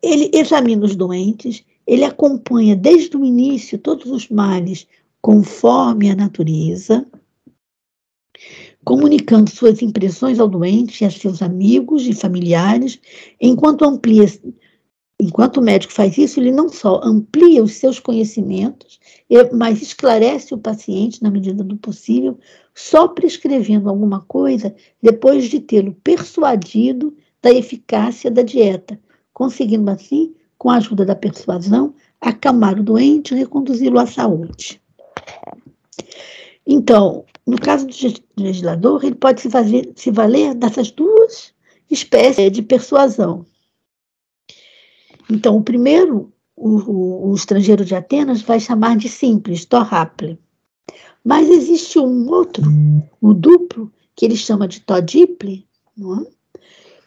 ele 0.04 0.30
examina 0.34 0.86
os 0.86 0.96
doentes, 0.96 1.64
ele 1.88 2.04
acompanha 2.04 2.76
desde 2.76 3.18
o 3.18 3.26
início 3.26 3.78
todos 3.78 4.12
os 4.12 4.30
males 4.30 4.88
conforme 5.20 6.12
a 6.12 6.16
natureza, 6.16 7.06
comunicando 8.84 9.50
suas 9.50 9.82
impressões 9.82 10.40
ao 10.40 10.48
doente 10.48 11.02
e 11.02 11.06
a 11.06 11.10
seus 11.10 11.42
amigos 11.42 12.06
e 12.06 12.14
familiares, 12.14 13.00
enquanto 13.42 13.84
amplia, 13.84 14.28
enquanto 15.20 15.58
o 15.58 15.62
médico 15.62 15.94
faz 15.94 16.18
isso, 16.18 16.40
ele 16.40 16.52
não 16.52 16.70
só 16.70 17.02
amplia 17.04 17.64
os 17.64 17.74
seus 17.74 18.00
conhecimentos, 18.00 19.00
mas 19.54 19.82
esclarece 19.82 20.54
o 20.54 20.58
paciente 20.58 21.24
na 21.24 21.32
medida 21.32 21.64
do 21.64 21.78
possível, 21.78 22.38
só 22.74 23.08
prescrevendo 23.08 23.90
alguma 23.90 24.22
coisa 24.22 24.76
depois 25.02 25.50
de 25.50 25.60
tê-lo 25.60 25.94
persuadido 26.04 27.16
da 27.42 27.52
eficácia 27.52 28.30
da 28.30 28.42
dieta, 28.42 29.00
conseguindo 29.34 29.90
assim, 29.90 30.34
com 30.58 30.70
a 30.70 30.78
ajuda 30.78 31.06
da 31.06 31.16
persuasão, 31.16 31.94
acalmar 32.20 32.80
o 32.80 32.84
doente 32.84 33.34
e 33.34 33.38
reconduzi-lo 33.38 34.00
à 34.00 34.06
saúde. 34.06 34.82
Então, 36.66 37.24
no 37.46 37.58
caso 37.58 37.86
do 37.86 37.94
legislador, 38.44 39.04
ele 39.06 39.16
pode 39.16 39.42
se, 39.42 39.50
fazer, 39.50 39.92
se 39.96 40.10
valer 40.10 40.56
dessas 40.56 40.90
duas 40.90 41.54
espécies 41.90 42.52
de 42.52 42.62
persuasão. 42.62 43.46
Então, 45.30 45.58
o 45.58 45.64
primeiro, 45.64 46.32
o, 46.56 46.78
o, 46.80 47.30
o 47.32 47.36
estrangeiro 47.36 47.84
de 47.84 47.96
Atenas 47.96 48.42
vai 48.42 48.60
chamar 48.60 48.98
de 48.98 49.10
simples, 49.10 49.66
torraple. 49.66 50.40
Mas 51.24 51.50
existe 51.50 51.98
um 51.98 52.30
outro, 52.30 52.64
o 53.20 53.34
duplo, 53.34 53.92
que 54.16 54.26
ele 54.26 54.38
chama 54.38 54.68
de 54.68 54.80
todiple, 54.82 55.68
é? 56.00 56.32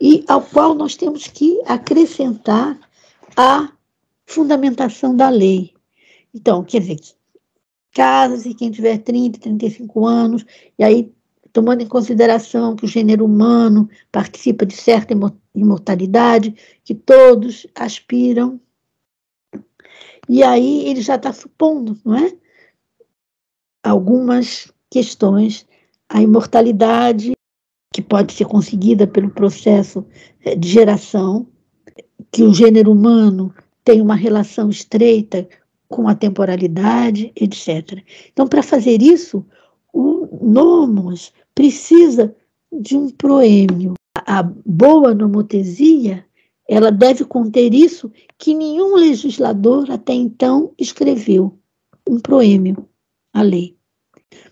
e 0.00 0.24
ao 0.28 0.42
qual 0.42 0.74
nós 0.74 0.96
temos 0.96 1.26
que 1.26 1.60
acrescentar 1.66 2.78
a 3.36 3.72
fundamentação 4.26 5.16
da 5.16 5.28
lei. 5.28 5.72
Então, 6.34 6.62
quer 6.62 6.80
dizer, 6.80 6.98
casa-se 7.92 8.54
quem 8.54 8.70
tiver 8.70 8.98
30, 8.98 9.38
35 9.38 10.06
anos, 10.06 10.44
e 10.78 10.84
aí, 10.84 11.12
tomando 11.53 11.82
em 11.82 11.86
consideração 11.86 12.76
que 12.76 12.84
o 12.84 12.88
gênero 12.88 13.24
humano 13.24 13.88
participa 14.11 14.64
de 14.64 14.74
certa 14.74 15.14
imortalidade, 15.55 16.55
que 16.84 16.94
todos 16.94 17.66
aspiram. 17.74 18.61
E 20.28 20.42
aí 20.42 20.86
ele 20.88 21.01
já 21.01 21.16
está 21.16 21.32
supondo, 21.32 21.99
não 22.05 22.14
é? 22.14 22.36
Algumas 23.82 24.72
questões, 24.90 25.66
a 26.09 26.20
imortalidade 26.20 27.32
que 27.92 28.03
pode 28.03 28.32
ser 28.34 28.44
conseguida 28.44 29.07
pelo 29.07 29.30
processo 29.30 30.05
eh, 30.44 30.55
de 30.55 30.68
geração, 30.68 31.46
que 32.30 32.42
o 32.42 32.53
gênero 32.53 32.92
humano 32.92 33.55
tem 33.82 34.03
uma 34.03 34.14
relação 34.14 34.68
estreita 34.68 35.49
com 35.88 36.07
a 36.07 36.14
temporalidade, 36.14 37.32
etc. 37.34 38.03
Então, 38.30 38.46
para 38.46 38.62
fazer 38.62 39.01
isso, 39.01 39.44
o 39.93 40.28
nomos 40.43 41.32
precisa 41.55 42.34
de 42.72 42.97
um 42.97 43.11
proêmio. 43.11 43.95
A 44.26 44.43
boa 44.43 45.14
nomotesia, 45.14 46.24
ela 46.68 46.91
deve 46.91 47.24
conter 47.24 47.72
isso 47.72 48.11
que 48.36 48.55
nenhum 48.55 48.97
legislador 48.97 49.91
até 49.91 50.12
então 50.12 50.72
escreveu, 50.78 51.59
um 52.09 52.18
proêmio, 52.18 52.89
a 53.32 53.43
lei. 53.43 53.76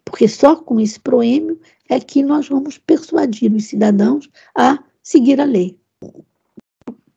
Porque 0.05 0.27
só 0.29 0.57
com 0.57 0.81
esse 0.81 0.99
proêmio 0.99 1.61
é 1.89 2.01
que 2.01 2.23
nós 2.23 2.49
vamos 2.49 2.79
persuadir 2.79 3.53
os 3.53 3.65
cidadãos 3.65 4.29
a 4.57 4.83
seguir 5.03 5.41
a 5.41 5.45
lei. 5.45 5.79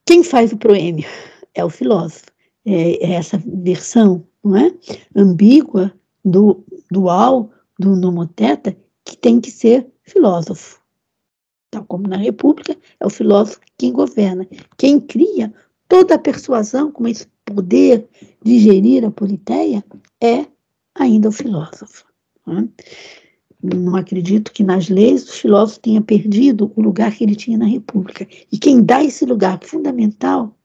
Quem 0.06 0.24
faz 0.24 0.52
o 0.52 0.58
proêmio? 0.58 1.08
É 1.54 1.64
o 1.64 1.70
filósofo. 1.70 2.26
É, 2.66 3.06
é 3.06 3.12
essa 3.14 3.42
versão 3.46 4.26
não 4.44 4.58
é? 4.58 4.74
ambígua 5.16 5.94
do 6.24 6.64
dual 6.92 7.52
do 7.80 7.96
nomoteta 7.96 8.76
que 9.06 9.18
tem 9.18 9.40
que 9.40 9.50
ser 9.50 9.88
filósofo. 10.04 10.80
Tal 11.72 11.86
como 11.86 12.08
na 12.08 12.18
República, 12.18 12.76
é 13.00 13.06
o 13.06 13.10
filósofo 13.10 13.62
quem 13.78 13.94
governa. 13.94 14.46
Quem 14.78 15.00
cria 15.00 15.54
toda 15.88 16.16
a 16.16 16.20
persuasão, 16.20 16.92
com 16.92 17.08
esse 17.08 17.28
poder 17.46 18.08
de 18.44 18.60
gerir 18.60 19.06
a 19.06 19.12
politeia, 19.12 19.84
é 20.22 20.46
ainda 20.94 21.30
o 21.30 21.32
filósofo. 21.32 22.06
Não, 22.46 22.60
é? 22.60 22.68
não 23.64 23.96
acredito 23.96 24.52
que 24.52 24.64
nas 24.64 24.90
leis 24.90 25.30
o 25.30 25.34
filósofo 25.34 25.80
tenha 25.80 26.02
perdido 26.02 26.72
o 26.76 26.82
lugar 26.82 27.16
que 27.16 27.24
ele 27.24 27.36
tinha 27.36 27.58
na 27.58 27.66
República. 27.66 28.28
E 28.52 28.58
quem 28.58 28.84
dá 28.84 29.04
esse 29.04 29.26
lugar 29.26 29.60
fundamental 29.64 30.56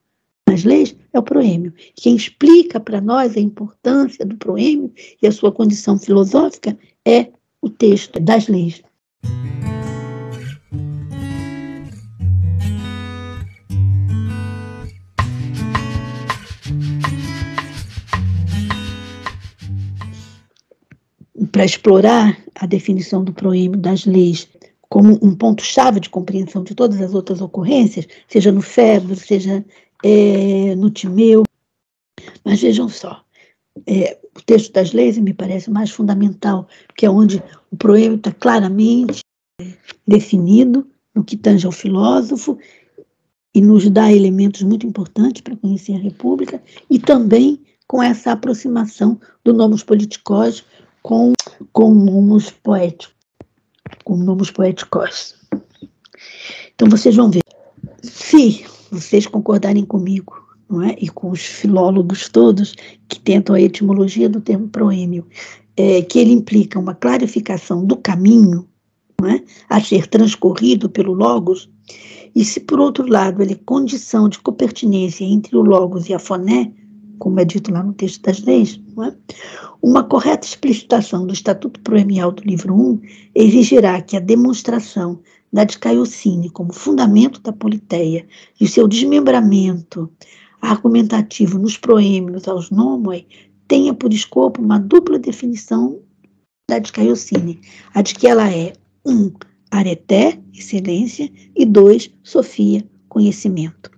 nas 0.49 0.65
leis 0.65 0.95
é 1.13 1.19
o 1.19 1.23
proêmio. 1.23 1.73
Quem 1.95 2.15
explica 2.15 2.79
para 2.79 3.01
nós 3.01 3.37
a 3.37 3.41
importância 3.41 4.25
do 4.25 4.37
proêmio 4.37 4.93
e 5.23 5.27
a 5.27 5.33
sua 5.33 5.51
condição 5.51 5.99
filosófica 5.99 6.77
é 7.05 7.29
o 7.61 7.69
texto 7.69 8.21
das 8.21 8.47
leis. 8.49 8.83
Para 21.51 21.65
explorar 21.65 22.37
a 22.57 22.67
definição 22.67 23.23
do 23.23 23.33
proêmio 23.33 23.79
das 23.79 24.05
leis 24.05 24.49
como 24.89 25.19
um 25.23 25.35
ponto-chave 25.35 26.01
de 26.01 26.11
compreensão 26.11 26.63
de 26.63 26.75
todas 26.75 27.01
as 27.01 27.15
outras 27.15 27.41
ocorrências, 27.41 28.07
seja 28.29 28.53
no 28.53 28.61
Fedro, 28.61 29.17
seja 29.17 29.65
é, 30.05 30.77
no 30.77 30.91
Timeu. 30.91 31.43
Mas 32.45 32.61
vejam 32.61 32.89
só, 32.89 33.25
é, 33.87 34.19
o 34.37 34.43
texto 34.43 34.73
das 34.73 34.93
leis 34.93 35.17
me 35.19 35.33
parece 35.33 35.71
mais 35.71 35.91
fundamental, 35.91 36.69
que 36.95 37.07
é 37.07 37.11
onde 37.11 37.43
o 37.71 37.77
proêmio 37.77 38.17
está 38.17 38.31
claramente 38.31 39.23
definido 40.07 40.87
no 41.15 41.25
que 41.25 41.37
tange 41.37 41.65
ao 41.65 41.73
filósofo 41.73 42.59
e 43.55 43.61
nos 43.61 43.89
dá 43.89 44.13
elementos 44.13 44.63
muito 44.63 44.87
importantes 44.87 45.41
para 45.41 45.57
conhecer 45.57 45.95
a 45.95 45.99
República 45.99 46.63
e 46.91 46.99
também 46.99 47.61
com 47.87 48.03
essa 48.03 48.33
aproximação 48.33 49.19
do 49.45 49.53
nomos 49.53 49.83
politicós 49.83 50.65
com, 51.03 51.33
com 51.73 51.95
nomos 51.95 52.51
poéticos, 52.51 53.15
com 54.05 54.17
nomos 54.17 54.51
poéticos. 54.51 55.37
Então 56.75 56.89
vocês 56.89 57.15
vão 57.15 57.31
ver. 57.31 57.43
Se 58.03 58.65
vocês 58.95 59.27
concordarem 59.27 59.85
comigo, 59.85 60.35
não 60.69 60.83
é? 60.83 60.97
e 61.01 61.09
com 61.09 61.31
os 61.31 61.41
filólogos 61.41 62.29
todos 62.29 62.75
que 63.09 63.21
tentam 63.21 63.55
a 63.55 63.61
etimologia 63.61 64.29
do 64.29 64.41
termo 64.41 64.69
proêmio, 64.69 65.27
é, 65.77 66.03
que 66.03 66.19
ele 66.19 66.33
implica 66.33 66.79
uma 66.79 66.95
clarificação 66.95 67.85
do 67.85 67.97
caminho 67.97 68.67
é? 69.25 69.43
a 69.69 69.81
ser 69.81 70.07
transcorrido 70.07 70.89
pelo 70.89 71.13
Logos, 71.13 71.71
e 72.35 72.45
se, 72.45 72.61
por 72.61 72.81
outro 72.81 73.07
lado, 73.07 73.43
ele 73.43 73.53
é 73.53 73.61
condição 73.65 74.29
de 74.29 74.41
copertinência 74.41 75.25
entre 75.25 75.57
o 75.57 75.63
Logos 75.63 76.09
e 76.09 76.15
a 76.15 76.19
Foné, 76.19 76.73
como 77.19 77.39
é 77.39 77.45
dito 77.45 77.73
lá 77.73 77.83
no 77.83 77.93
texto 77.93 78.23
das 78.23 78.41
leis, 78.43 78.81
é? 79.07 79.15
uma 79.81 80.03
correta 80.03 80.47
explicitação 80.47 81.27
do 81.27 81.33
Estatuto 81.33 81.79
Proemial 81.81 82.33
do 82.33 82.43
livro 82.43 82.75
1 82.75 83.01
exigirá 83.35 84.01
que 84.01 84.17
a 84.17 84.21
demonstração 84.21 85.21
da 85.55 85.63
descaiocine 85.63 86.51
como 86.51 86.73
fundamento 86.73 87.41
da 87.41 87.53
politeia 87.53 88.27
e 88.61 88.67
seu 88.67 88.89
desmembramento 88.89 90.13
argumentativo 90.61 91.61
nos 91.61 91.79
proêmios 91.79 92.49
aos 92.49 92.71
nomoi 92.71 93.25
tenha 93.69 93.95
por 93.95 94.13
escopo 94.13 94.61
uma 94.61 94.81
dupla 94.81 95.17
definição 95.17 96.01
da 96.69 96.81
descaiocine, 96.81 97.61
a 97.95 98.03
de 98.03 98.15
que 98.15 98.27
ela 98.27 98.51
é, 98.51 98.73
um, 99.07 99.31
areté, 99.71 100.41
excelência, 100.53 101.31
e 101.55 101.65
dois, 101.65 102.11
sofia, 102.25 102.85
conhecimento. 103.09 103.91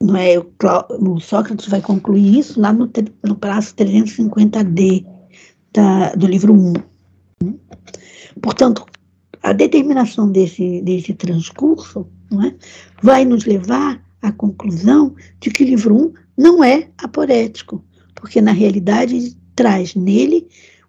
Não 0.00 0.16
é, 0.16 0.38
o, 0.38 1.18
Sócrates 1.18 1.66
vai 1.66 1.80
concluir 1.80 2.38
isso 2.38 2.60
lá 2.60 2.72
no, 2.72 2.88
no 3.24 3.34
prazo 3.34 3.74
350D 3.74 5.04
da, 5.72 6.14
do 6.14 6.26
livro 6.26 6.54
1. 6.54 6.74
Portanto, 8.40 8.84
a 9.42 9.52
determinação 9.52 10.30
desse, 10.30 10.80
desse 10.82 11.14
transcurso 11.14 12.06
é, 12.46 12.54
vai 13.02 13.24
nos 13.24 13.44
levar 13.44 14.02
à 14.20 14.30
conclusão 14.30 15.14
de 15.40 15.50
que 15.50 15.64
o 15.64 15.66
livro 15.66 15.96
1 15.96 16.12
não 16.38 16.62
é 16.62 16.90
aporético, 16.98 17.84
porque 18.14 18.40
na 18.40 18.52
realidade 18.52 19.36
traz 19.56 19.94
nele 19.94 20.46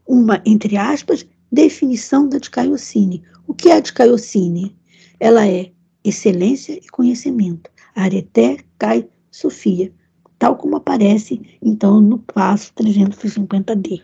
uma, 0.07 0.41
entre 0.45 0.77
aspas, 0.77 1.25
definição 1.51 2.29
da 2.29 2.37
Dicaiocine. 2.37 3.23
O 3.47 3.53
que 3.53 3.69
é 3.69 3.77
a 3.77 3.79
Dicaiocine? 3.79 4.75
Ela 5.19 5.47
é 5.47 5.71
excelência 6.03 6.73
e 6.73 6.87
conhecimento. 6.89 7.71
Areté, 7.95 8.57
cai, 8.77 9.07
Sofia, 9.31 9.91
tal 10.37 10.55
como 10.57 10.75
aparece, 10.75 11.41
então, 11.61 11.99
no 11.99 12.19
passo 12.19 12.71
350D. 12.73 14.03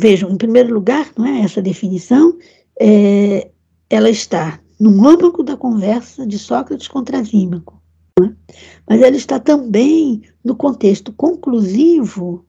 Vejam, 0.00 0.30
em 0.30 0.36
primeiro 0.36 0.72
lugar, 0.72 1.12
não 1.16 1.26
é 1.26 1.40
essa 1.40 1.60
definição 1.60 2.38
é, 2.80 3.49
ela 3.90 4.08
está 4.08 4.60
no 4.78 5.06
âmago 5.06 5.42
da 5.42 5.56
conversa 5.56 6.24
de 6.24 6.38
Sócrates 6.38 6.86
com 6.86 7.02
Trasímaco, 7.02 7.82
é? 8.22 8.32
mas 8.88 9.02
ela 9.02 9.16
está 9.16 9.40
também 9.40 10.22
no 10.44 10.54
contexto 10.54 11.12
conclusivo, 11.12 12.46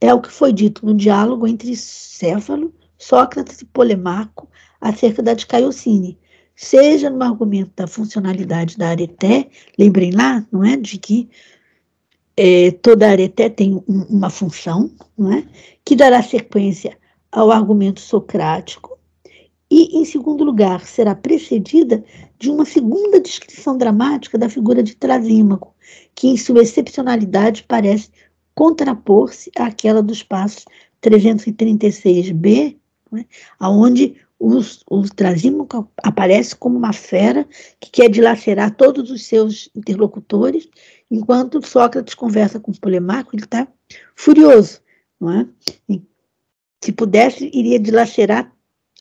é 0.00 0.12
o 0.12 0.20
que 0.20 0.32
foi 0.32 0.52
dito 0.52 0.86
no 0.86 0.94
diálogo 0.94 1.46
entre 1.46 1.76
Céfalo, 1.76 2.74
Sócrates 2.96 3.60
e 3.60 3.66
Polemarco 3.66 4.48
acerca 4.80 5.22
da 5.22 5.34
Dicaiocine, 5.34 6.18
seja 6.56 7.10
no 7.10 7.22
argumento 7.22 7.72
da 7.76 7.86
funcionalidade 7.86 8.76
da 8.76 8.88
areté, 8.88 9.48
lembrem 9.78 10.10
lá, 10.12 10.44
não 10.50 10.64
é, 10.64 10.76
de 10.76 10.98
que 10.98 11.28
é, 12.36 12.70
toda 12.70 13.08
areté 13.08 13.48
tem 13.48 13.74
um, 13.74 14.02
uma 14.08 14.30
função, 14.30 14.90
não 15.16 15.32
é, 15.32 15.44
que 15.84 15.94
dará 15.94 16.22
sequência 16.22 16.96
ao 17.30 17.52
argumento 17.52 18.00
socrático, 18.00 18.97
e, 19.70 19.98
em 19.98 20.04
segundo 20.04 20.44
lugar, 20.44 20.84
será 20.86 21.14
precedida 21.14 22.02
de 22.38 22.50
uma 22.50 22.64
segunda 22.64 23.20
descrição 23.20 23.76
dramática 23.76 24.38
da 24.38 24.48
figura 24.48 24.82
de 24.82 24.96
Trasímaco, 24.96 25.74
que, 26.14 26.28
em 26.28 26.36
sua 26.36 26.62
excepcionalidade, 26.62 27.64
parece 27.68 28.10
contrapor-se 28.54 29.50
àquela 29.56 30.02
dos 30.02 30.22
passos 30.22 30.64
336b, 31.02 32.76
né, 33.12 33.26
aonde 33.60 34.16
o 34.40 35.02
Trasímaco 35.14 35.90
aparece 36.02 36.54
como 36.54 36.78
uma 36.78 36.92
fera 36.92 37.46
que 37.80 37.90
quer 37.90 38.08
dilacerar 38.08 38.74
todos 38.74 39.10
os 39.10 39.24
seus 39.26 39.68
interlocutores, 39.74 40.68
enquanto 41.10 41.66
Sócrates 41.66 42.14
conversa 42.14 42.60
com 42.60 42.72
Polemarco, 42.72 43.34
ele 43.34 43.44
está 43.44 43.66
furioso, 44.14 44.80
não 45.20 45.40
é? 45.40 45.48
E, 45.88 46.02
se 46.82 46.92
pudesse, 46.92 47.50
iria 47.52 47.78
dilacerar 47.80 48.52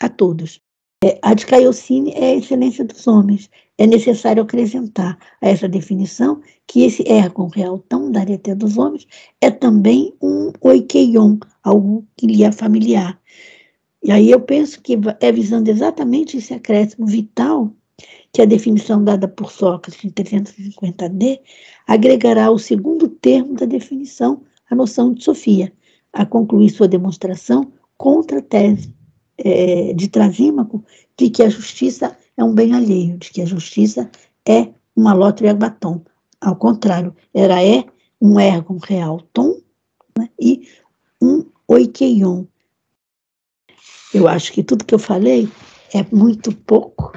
a 0.02 0.10
todos. 0.10 0.62
É, 1.04 1.20
a 1.22 1.36
Caiocine 1.36 2.12
é 2.16 2.32
a 2.32 2.36
excelência 2.36 2.84
dos 2.84 3.06
homens. 3.06 3.50
É 3.78 3.86
necessário 3.86 4.42
acrescentar 4.42 5.18
a 5.40 5.48
essa 5.48 5.70
definição 5.70 6.42
que 6.66 6.84
esse 6.84 7.04
ergon 7.08 7.48
real 7.48 7.78
tão 7.88 8.12
da 8.12 8.24
até 8.24 8.56
dos 8.56 8.78
homens 8.78 9.08
é 9.40 9.52
também 9.52 10.12
um 10.20 10.52
oikeion, 10.60 11.38
algo 11.64 12.04
que 12.16 12.26
lhe 12.26 12.44
é 12.44 12.52
familiar. 12.52 13.20
E 14.04 14.12
aí 14.12 14.32
eu 14.32 14.42
penso 14.42 14.82
que 14.82 14.98
é 15.20 15.32
visando 15.32 15.70
exatamente 15.70 16.38
esse 16.38 16.54
acréscimo 16.54 17.06
vital 17.06 17.72
que 18.34 18.42
a 18.42 18.46
definição 18.46 19.04
dada 19.04 19.28
por 19.28 19.52
Sócrates 19.52 20.04
em 20.04 20.10
350d 20.10 21.40
agregará 21.86 22.50
o 22.50 22.58
segundo 22.58 23.08
termo 23.08 23.54
da 23.54 23.66
definição, 23.66 24.42
a 24.70 24.76
noção 24.76 25.14
de 25.14 25.24
Sofia, 25.24 25.72
a 26.12 26.26
concluir 26.26 26.70
sua 26.70 26.88
demonstração 26.88 27.72
contra 27.98 28.40
a 28.40 28.42
tese 28.42 28.98
é, 29.38 29.94
de 29.94 30.08
Trasímaco 30.08 30.84
de 31.18 31.30
que 31.30 31.44
a 31.44 31.50
justiça 31.50 32.18
é 32.36 32.44
um 32.44 32.54
bem 32.54 32.74
alheio, 32.74 33.18
de 33.18 33.32
que 33.32 33.42
a 33.42 33.46
justiça 33.46 34.10
é 34.48 34.70
uma 34.96 35.14
lotre 35.14 35.52
batom. 35.54 36.02
Ao 36.40 36.56
contrário, 36.56 37.16
ela 37.34 37.62
é 37.62 37.84
um 38.22 38.40
ergon 38.40 38.78
real 38.78 39.22
tom 39.34 39.60
né, 40.18 40.30
e 40.40 40.68
um 41.22 41.46
oikeion. 41.68 42.46
Eu 44.14 44.28
acho 44.28 44.52
que 44.54 44.64
tudo 44.64 44.86
que 44.86 44.96
eu 44.96 45.00
falei 45.00 45.50
é 45.94 46.04
muito 46.16 46.56
pouco 46.56 47.14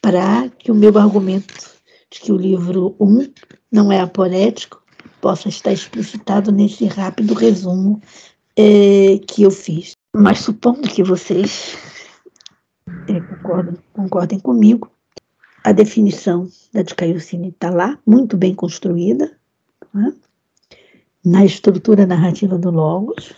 para 0.00 0.48
que 0.50 0.70
o 0.70 0.74
meu 0.74 0.96
argumento 0.98 1.54
de 2.10 2.20
que 2.20 2.32
o 2.32 2.36
livro 2.36 2.94
1 3.00 3.06
um 3.06 3.32
não 3.70 3.90
é 3.90 4.00
aporético 4.00 4.82
possa 5.20 5.48
estar 5.48 5.72
explicitado 5.72 6.50
nesse 6.50 6.84
rápido 6.84 7.32
resumo 7.32 8.00
é, 8.56 9.18
que 9.26 9.42
eu 9.42 9.50
fiz. 9.50 9.92
Mas 10.14 10.40
supondo 10.40 10.88
que 10.88 11.02
vocês 11.02 11.76
é, 13.08 13.20
concordem, 13.20 13.74
concordem 13.94 14.40
comigo, 14.40 14.90
a 15.64 15.72
definição 15.72 16.48
da 16.72 16.82
Dicaiocine 16.82 17.48
está 17.48 17.70
lá, 17.70 17.98
muito 18.06 18.36
bem 18.36 18.54
construída, 18.54 19.34
é? 19.94 20.12
na 21.24 21.44
estrutura 21.44 22.04
narrativa 22.04 22.58
do 22.58 22.70
Logos 22.70 23.32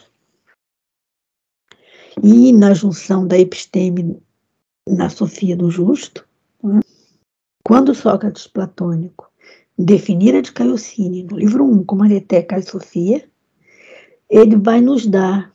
e 2.22 2.52
na 2.52 2.74
junção 2.74 3.26
da 3.26 3.38
episteme 3.38 4.20
na 4.88 5.08
Sofia 5.08 5.56
do 5.56 5.70
Justo. 5.70 6.26
É? 6.64 6.80
Quando 7.62 7.94
Sócrates 7.94 8.46
platônico 8.46 9.30
definir 9.78 10.34
a 10.34 10.40
Dicaiocine 10.40 11.24
no 11.24 11.36
livro 11.36 11.64
1 11.64 11.84
como 11.84 12.04
Areteca 12.04 12.58
e 12.58 12.62
Sofia, 12.62 13.28
ele 14.28 14.56
vai 14.56 14.80
nos 14.80 15.06
dar 15.06 15.53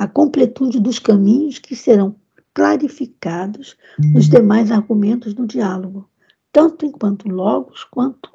a 0.00 0.08
completude 0.08 0.80
dos 0.80 0.98
caminhos 0.98 1.58
que 1.58 1.76
serão 1.76 2.16
clarificados 2.54 3.76
nos 3.98 4.30
demais 4.30 4.70
argumentos 4.70 5.34
do 5.34 5.46
diálogo, 5.46 6.08
tanto 6.50 6.86
enquanto 6.86 7.28
logos 7.28 7.84
quanto 7.84 8.30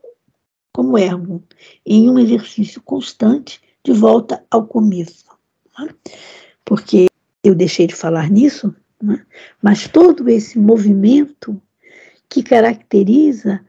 como 0.71 0.95
ergo, 0.95 1.43
em 1.83 2.07
um 2.07 2.19
exercício 2.19 2.79
constante 2.83 3.59
de 3.83 3.93
volta 3.93 4.45
ao 4.51 4.67
começo. 4.67 5.25
Né? 5.79 5.89
Porque 6.63 7.07
eu 7.43 7.55
deixei 7.55 7.87
de 7.87 7.95
falar 7.95 8.29
nisso, 8.29 8.75
né? 9.01 9.25
mas 9.59 9.87
todo 9.87 10.29
esse 10.29 10.59
movimento 10.59 11.59
que 12.29 12.43
caracteriza, 12.43 13.65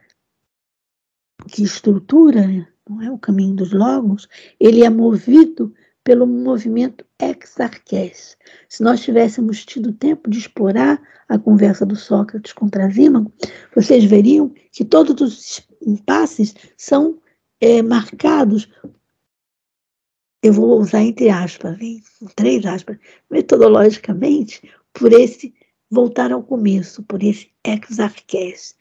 que 1.48 1.62
estrutura 1.62 2.68
não 2.86 3.00
é, 3.00 3.10
o 3.10 3.16
caminho 3.16 3.56
dos 3.56 3.72
logos, 3.72 4.28
ele 4.60 4.84
é 4.84 4.90
movido 4.90 5.72
pelo 6.04 6.26
movimento 6.26 7.05
exarqués. 7.20 8.36
Se 8.68 8.82
nós 8.82 9.00
tivéssemos 9.00 9.64
tido 9.64 9.92
tempo 9.92 10.28
de 10.28 10.38
explorar 10.38 11.00
a 11.28 11.38
conversa 11.38 11.84
do 11.84 11.96
Sócrates 11.96 12.52
com 12.52 12.68
Trasímaco, 12.68 13.32
vocês 13.74 14.04
veriam 14.04 14.52
que 14.70 14.84
todos 14.84 15.20
os 15.20 15.66
impasses 15.86 16.54
são 16.76 17.18
é, 17.60 17.82
marcados, 17.82 18.68
eu 20.42 20.52
vou 20.52 20.80
usar 20.80 21.02
entre 21.02 21.28
aspas, 21.28 21.80
hein? 21.80 22.02
três 22.36 22.64
aspas, 22.64 22.98
metodologicamente, 23.30 24.62
por 24.92 25.12
esse 25.12 25.54
voltar 25.90 26.32
ao 26.32 26.42
começo, 26.42 27.02
por 27.02 27.22
esse 27.22 27.50
exarqués. 27.64 28.76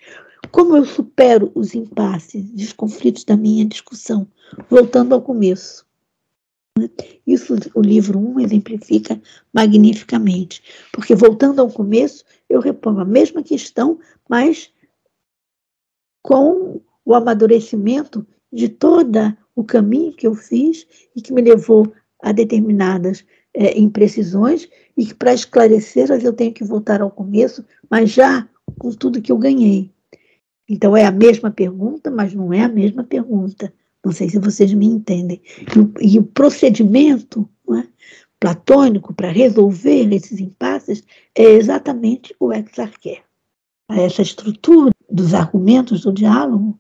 Como 0.51 0.75
eu 0.75 0.85
supero 0.85 1.51
os 1.55 1.73
impasses, 1.73 2.45
os 2.53 2.73
conflitos 2.73 3.23
da 3.23 3.35
minha 3.35 3.65
discussão, 3.65 4.27
voltando 4.69 5.15
ao 5.15 5.21
começo? 5.21 5.84
Isso 7.25 7.55
o 7.73 7.81
livro 7.81 8.19
1 8.19 8.33
um 8.33 8.39
exemplifica 8.39 9.21
magnificamente, 9.53 10.61
porque 10.91 11.15
voltando 11.15 11.61
ao 11.61 11.71
começo, 11.71 12.25
eu 12.49 12.59
reponho 12.59 12.99
a 12.99 13.05
mesma 13.05 13.41
questão, 13.41 13.97
mas 14.29 14.73
com 16.21 16.81
o 17.05 17.13
amadurecimento 17.13 18.27
de 18.51 18.67
todo 18.67 19.37
o 19.55 19.63
caminho 19.63 20.11
que 20.11 20.27
eu 20.27 20.35
fiz 20.35 20.85
e 21.15 21.21
que 21.21 21.31
me 21.31 21.41
levou 21.41 21.93
a 22.21 22.33
determinadas 22.33 23.25
é, 23.53 23.79
imprecisões 23.79 24.67
e 24.97 25.05
que 25.05 25.13
para 25.13 25.33
esclarecê-las 25.33 26.25
eu 26.25 26.33
tenho 26.33 26.53
que 26.53 26.63
voltar 26.63 27.01
ao 27.01 27.09
começo, 27.09 27.63
mas 27.89 28.11
já 28.11 28.49
com 28.77 28.91
tudo 28.91 29.21
que 29.21 29.31
eu 29.31 29.37
ganhei. 29.37 29.91
Então 30.67 30.97
é 30.97 31.05
a 31.05 31.11
mesma 31.11 31.51
pergunta, 31.51 32.11
mas 32.11 32.33
não 32.33 32.51
é 32.51 32.63
a 32.63 32.67
mesma 32.67 33.03
pergunta. 33.03 33.71
Não 34.05 34.11
sei 34.11 34.29
se 34.29 34.37
vocês 34.37 34.71
me 34.71 34.85
entendem. 34.85 35.41
E 35.75 35.79
o, 35.79 35.93
e 35.99 36.19
o 36.19 36.23
procedimento 36.23 37.49
é, 37.71 37.87
platônico 38.39 39.11
para 39.15 39.31
resolver 39.31 40.13
esses 40.13 40.39
impasses 40.39 41.03
é 41.33 41.43
exatamente 41.43 42.35
o 42.39 42.53
exarqué. 42.53 43.23
Essa 43.89 44.21
estrutura 44.21 44.91
dos 45.09 45.33
argumentos 45.33 46.01
do 46.01 46.13
diálogo, 46.13 46.79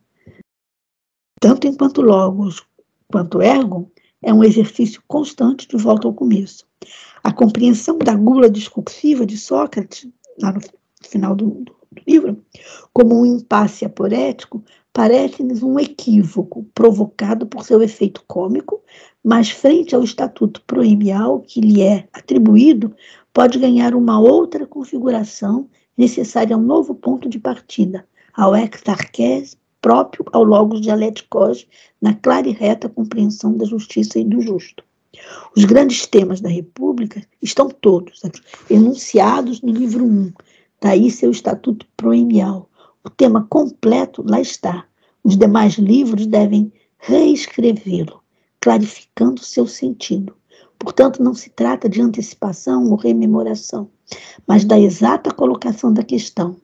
tanto 1.41 1.67
enquanto 1.67 2.01
logos 2.01 2.63
quanto 3.07 3.41
ergon, 3.41 3.87
é 4.21 4.31
um 4.31 4.43
exercício 4.43 5.01
constante 5.07 5.67
de 5.67 5.77
volta 5.77 6.07
ao 6.07 6.13
começo. 6.13 6.67
A 7.23 7.33
compreensão 7.33 7.97
da 7.97 8.13
gula 8.15 8.49
discursiva 8.49 9.25
de 9.25 9.37
Sócrates, 9.37 10.07
lá 10.39 10.51
no 10.51 10.61
final 11.01 11.35
do, 11.35 11.63
do 11.63 11.75
livro, 12.07 12.37
como 12.93 13.19
um 13.19 13.25
impasse 13.25 13.85
aporético, 13.85 14.63
parece-nos 14.93 15.61
um 15.61 15.79
equívoco 15.79 16.65
provocado 16.73 17.45
por 17.45 17.65
seu 17.65 17.81
efeito 17.81 18.23
cômico, 18.27 18.81
mas 19.23 19.49
frente 19.49 19.95
ao 19.95 20.03
estatuto 20.03 20.61
proemial 20.61 21.41
que 21.41 21.59
lhe 21.59 21.81
é 21.81 22.07
atribuído, 22.13 22.95
pode 23.33 23.59
ganhar 23.59 23.93
uma 23.93 24.19
outra 24.19 24.65
configuração 24.65 25.69
necessária 25.97 26.55
a 26.55 26.59
um 26.59 26.61
novo 26.61 26.95
ponto 26.95 27.27
de 27.27 27.39
partida, 27.39 28.07
ao 28.33 28.55
exarqués 28.55 29.57
próprio 29.81 30.25
ao 30.31 30.43
logos 30.43 30.81
dialéticos, 30.81 31.67
na 32.01 32.13
clara 32.13 32.47
e 32.47 32.51
reta 32.51 32.89
compreensão 32.89 33.55
da 33.55 33.65
justiça 33.65 34.17
e 34.17 34.23
do 34.23 34.41
justo. 34.41 34.83
Os 35.55 35.63
grandes 35.63 36.05
temas 36.07 36.41
da 36.41 36.49
República 36.49 37.21
estão 37.41 37.69
todos 37.69 38.21
enunciados 38.69 39.61
no 39.61 39.71
livro 39.71 40.03
1, 40.03 40.33
daí 40.85 41.09
seu 41.09 41.31
estatuto 41.31 41.87
proemial, 41.97 42.69
o 43.03 43.09
tema 43.09 43.47
completo 43.49 44.23
lá 44.23 44.39
está. 44.39 44.85
Os 45.23 45.35
demais 45.35 45.79
livros 45.79 46.27
devem 46.27 46.71
reescrevê-lo, 46.99 48.21
clarificando 48.61 49.43
seu 49.43 49.65
sentido. 49.65 50.35
Portanto, 50.77 51.23
não 51.23 51.33
se 51.33 51.49
trata 51.49 51.89
de 51.89 51.99
antecipação 51.99 52.91
ou 52.91 52.97
rememoração, 52.97 53.89
mas 54.45 54.63
da 54.63 54.79
exata 54.79 55.33
colocação 55.33 55.91
da 55.91 56.03
questão. 56.03 56.55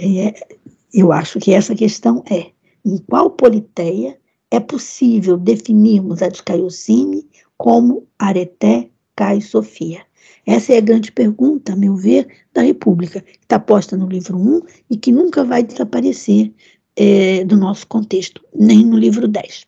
É, 0.00 0.46
eu 0.94 1.10
acho 1.10 1.40
que 1.40 1.52
essa 1.52 1.74
questão 1.74 2.22
é: 2.30 2.52
em 2.84 2.98
qual 2.98 3.30
politeia 3.30 4.16
é 4.48 4.60
possível 4.60 5.36
definirmos 5.36 6.22
a 6.22 6.28
Descaiocine 6.28 7.28
como 7.58 8.06
areté 8.16 8.90
cai 9.16 9.40
Sofia? 9.40 10.06
Essa 10.46 10.74
é 10.74 10.78
a 10.78 10.82
grande 10.82 11.12
pergunta, 11.12 11.72
a 11.72 11.76
meu 11.76 11.96
ver, 11.96 12.26
da 12.52 12.62
República, 12.62 13.20
que 13.20 13.38
está 13.42 13.58
posta 13.58 13.96
no 13.96 14.08
livro 14.08 14.36
1 14.38 14.62
e 14.90 14.96
que 14.96 15.12
nunca 15.12 15.44
vai 15.44 15.62
desaparecer 15.62 16.52
é, 16.96 17.44
do 17.44 17.56
nosso 17.56 17.86
contexto, 17.86 18.42
nem 18.54 18.84
no 18.84 18.96
livro 18.96 19.28
10. 19.28 19.66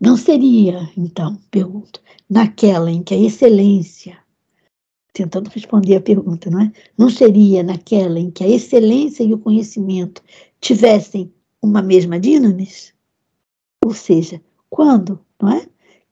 Não 0.00 0.16
seria, 0.16 0.90
então, 0.96 1.38
pergunto, 1.50 2.00
naquela 2.28 2.90
em 2.90 3.02
que 3.02 3.14
a 3.14 3.18
excelência, 3.18 4.18
tentando 5.12 5.48
responder 5.48 5.96
a 5.96 6.00
pergunta, 6.00 6.50
não 6.50 6.60
é? 6.60 6.72
Não 6.98 7.08
seria 7.08 7.62
naquela 7.62 8.18
em 8.18 8.30
que 8.30 8.44
a 8.44 8.48
excelência 8.48 9.24
e 9.24 9.32
o 9.32 9.38
conhecimento 9.38 10.22
tivessem 10.60 11.32
uma 11.62 11.80
mesma 11.80 12.20
dinamis? 12.20 12.92
Ou 13.84 13.94
seja, 13.94 14.40
quando, 14.68 15.18
não 15.40 15.52
é? 15.52 15.66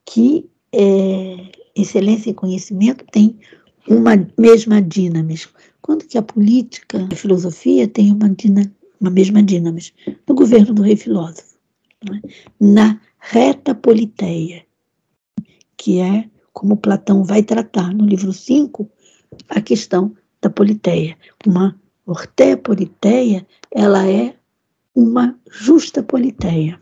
Que 0.06 0.48
é, 0.72 1.52
excelência 1.74 2.30
e 2.30 2.34
conhecimento 2.34 3.04
têm 3.10 3.38
uma 3.88 4.12
mesma 4.38 4.80
dinamis. 4.80 5.48
Quando 5.82 6.06
que 6.06 6.16
a 6.16 6.22
política, 6.22 7.06
a 7.10 7.16
filosofia 7.16 7.86
tem 7.86 8.12
uma, 8.12 8.30
uma 9.00 9.10
mesma 9.10 9.42
dinamis? 9.42 9.92
No 10.26 10.34
governo 10.34 10.72
do 10.72 10.82
rei 10.82 10.96
filósofo. 10.96 11.54
É? 12.10 12.28
Na 12.60 13.00
reta 13.18 13.74
politeia, 13.74 14.64
que 15.76 16.00
é 16.00 16.28
como 16.52 16.76
Platão 16.76 17.24
vai 17.24 17.42
tratar 17.42 17.92
no 17.92 18.06
livro 18.06 18.32
5 18.32 18.88
a 19.48 19.60
questão 19.60 20.14
da 20.40 20.48
politeia. 20.48 21.16
Uma 21.46 21.78
orté 22.06 22.54
politeia, 22.56 23.46
ela 23.70 24.08
é 24.08 24.34
uma 24.94 25.36
justa 25.50 26.02
politeia. 26.02 26.80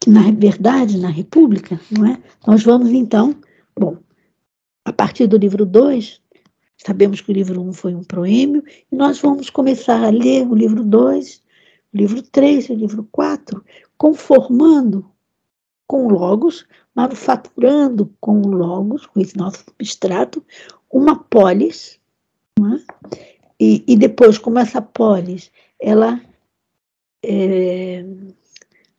Que 0.00 0.10
na 0.10 0.30
verdade, 0.32 0.98
na 0.98 1.08
República, 1.08 1.80
não 1.90 2.06
é? 2.06 2.18
Nós 2.46 2.62
vamos 2.62 2.90
então, 2.90 3.36
bom, 3.78 3.98
a 4.84 4.92
partir 4.92 5.26
do 5.26 5.36
livro 5.36 5.64
2, 5.64 6.20
sabemos 6.76 7.20
que 7.20 7.30
o 7.30 7.34
livro 7.34 7.60
1 7.60 7.68
um 7.68 7.72
foi 7.72 7.94
um 7.94 8.02
proêmio, 8.02 8.62
e 8.90 8.96
nós 8.96 9.20
vamos 9.20 9.50
começar 9.50 10.02
a 10.02 10.10
ler 10.10 10.46
o 10.46 10.54
livro 10.54 10.84
2, 10.84 11.42
o 11.92 11.96
livro 11.96 12.22
3 12.22 12.68
e 12.68 12.72
o 12.72 12.76
livro 12.76 13.08
4, 13.10 13.64
conformando 13.96 15.10
com 15.86 16.08
Logos, 16.08 16.66
manufaturando 16.94 18.14
com 18.20 18.40
Logos, 18.42 19.06
com 19.06 19.20
esse 19.20 19.36
nosso 19.36 19.64
substrato, 19.64 20.44
uma 20.90 21.18
polis, 21.24 21.98
é? 22.60 23.14
e, 23.58 23.84
e, 23.86 23.96
depois, 23.96 24.36
como 24.38 24.58
essa 24.58 24.82
polis, 24.82 25.50
ela 25.80 26.20
é, 27.22 28.04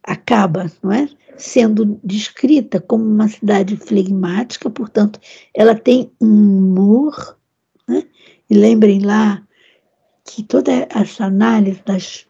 acaba, 0.10 0.72
não 0.82 0.92
é? 0.92 1.08
Sendo 1.38 2.00
descrita 2.04 2.82
como 2.82 3.04
uma 3.04 3.28
cidade 3.28 3.78
flegmática, 3.78 4.70
portanto, 4.70 5.20
ela 5.54 5.76
tem 5.76 6.12
um 6.20 6.58
humor, 6.58 7.38
né? 7.88 8.04
e 8.50 8.56
lembrem 8.56 9.00
lá 9.02 9.42
que 10.26 10.44
toda 10.44 10.88
essa 10.90 11.26
análise 11.26 11.82
das, 11.86 12.26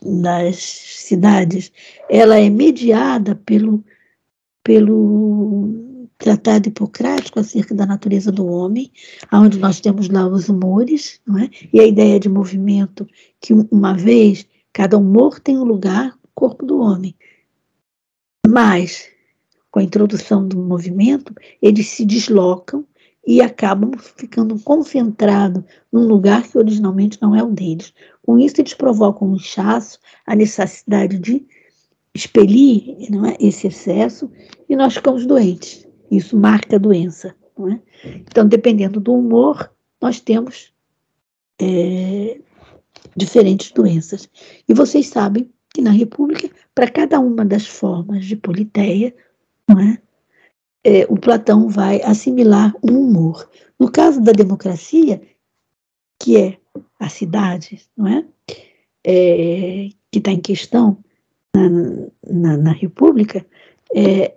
das 0.00 0.56
cidades, 0.56 1.72
ela 2.08 2.38
é 2.38 2.48
mediada 2.48 3.34
pelo, 3.34 3.84
pelo 4.62 6.06
tratado 6.16 6.68
hipocrático 6.68 7.40
acerca 7.40 7.74
da 7.74 7.84
natureza 7.84 8.30
do 8.30 8.46
homem, 8.46 8.90
onde 9.32 9.58
nós 9.58 9.80
temos 9.80 10.08
lá 10.08 10.26
os 10.26 10.48
humores, 10.48 11.20
não 11.26 11.38
é? 11.38 11.50
e 11.72 11.80
a 11.80 11.86
ideia 11.86 12.18
de 12.18 12.28
movimento, 12.28 13.06
que 13.40 13.52
uma 13.52 13.94
vez 13.94 14.46
cada 14.72 14.96
humor 14.96 15.38
tem 15.40 15.58
um 15.58 15.64
lugar 15.64 16.16
corpo 16.34 16.64
do 16.64 16.78
homem. 16.78 17.14
Mas, 18.46 19.08
com 19.70 19.80
a 19.80 19.82
introdução 19.82 20.46
do 20.46 20.56
movimento, 20.58 21.34
eles 21.60 21.88
se 21.88 22.04
deslocam 22.04 22.86
e 23.26 23.40
acabam 23.40 23.92
ficando 23.98 24.58
concentrados 24.60 25.64
num 25.90 26.06
lugar 26.06 26.42
que 26.42 26.58
originalmente 26.58 27.20
não 27.22 27.34
é 27.34 27.42
o 27.42 27.50
deles. 27.50 27.92
Com 28.22 28.38
isso, 28.38 28.60
eles 28.60 28.74
provocam 28.74 29.28
um 29.28 29.36
inchaço, 29.36 29.98
a 30.26 30.34
necessidade 30.34 31.18
de 31.18 31.46
expelir 32.14 32.96
é, 33.00 33.46
esse 33.46 33.66
excesso 33.66 34.30
e 34.68 34.76
nós 34.76 34.94
ficamos 34.94 35.26
doentes. 35.26 35.86
Isso 36.10 36.36
marca 36.36 36.76
a 36.76 36.78
doença. 36.78 37.34
É? 37.70 37.78
Então, 38.28 38.46
dependendo 38.46 39.00
do 39.00 39.14
humor, 39.14 39.70
nós 40.00 40.20
temos 40.20 40.72
é, 41.60 42.40
diferentes 43.16 43.70
doenças. 43.70 44.28
E 44.68 44.74
vocês 44.74 45.06
sabem 45.06 45.50
que 45.74 45.82
na 45.82 45.90
República, 45.90 46.48
para 46.72 46.88
cada 46.88 47.18
uma 47.18 47.44
das 47.44 47.66
formas 47.66 48.24
de 48.24 48.36
politeia, 48.36 49.12
é? 49.68 49.98
É, 50.86 51.06
o 51.08 51.16
Platão 51.16 51.68
vai 51.68 52.00
assimilar 52.02 52.72
um 52.82 53.00
humor. 53.00 53.50
No 53.78 53.90
caso 53.90 54.20
da 54.20 54.32
democracia, 54.32 55.20
que 56.20 56.36
é 56.36 56.58
a 57.00 57.08
cidade, 57.08 57.82
não 57.96 58.06
é? 58.06 58.24
é 59.04 59.88
que 60.12 60.18
está 60.18 60.30
em 60.30 60.40
questão 60.40 61.02
na, 61.54 61.68
na, 62.24 62.56
na 62.56 62.72
República, 62.72 63.44
é 63.94 64.36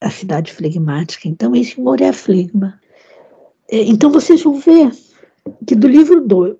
a 0.00 0.10
cidade 0.10 0.52
flegmática. 0.52 1.28
Então, 1.28 1.54
esse 1.54 1.78
humor 1.78 2.00
é 2.00 2.08
a 2.08 2.12
flegma. 2.12 2.80
É, 3.68 3.82
então, 3.82 4.10
vocês 4.10 4.42
vão 4.42 4.54
ver 4.54 4.92
que 5.66 5.74
do 5.74 5.88
livro 5.88 6.20
2 6.26 6.56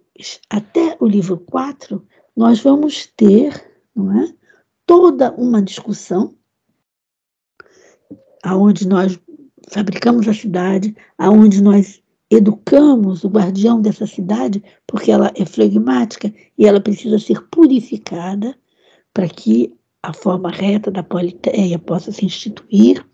até 0.50 0.96
o 1.00 1.06
livro 1.06 1.38
4, 1.38 2.04
nós 2.36 2.60
vamos 2.60 3.06
ter 3.16 3.72
não 3.94 4.22
é, 4.22 4.34
toda 4.86 5.32
uma 5.32 5.62
discussão 5.62 6.34
aonde 8.42 8.86
nós 8.88 9.18
fabricamos 9.68 10.26
a 10.26 10.34
cidade, 10.34 10.96
aonde 11.16 11.62
nós 11.62 12.02
educamos 12.30 13.24
o 13.24 13.28
guardião 13.28 13.80
dessa 13.80 14.06
cidade, 14.06 14.62
porque 14.86 15.12
ela 15.12 15.30
é 15.34 15.44
flegmática 15.44 16.32
e 16.58 16.66
ela 16.66 16.80
precisa 16.80 17.18
ser 17.18 17.42
purificada 17.48 18.56
para 19.12 19.28
que 19.28 19.76
a 20.02 20.12
forma 20.12 20.50
reta 20.50 20.90
da 20.90 21.02
politeia 21.02 21.78
possa 21.78 22.10
se 22.10 22.24
instituir. 22.24 23.04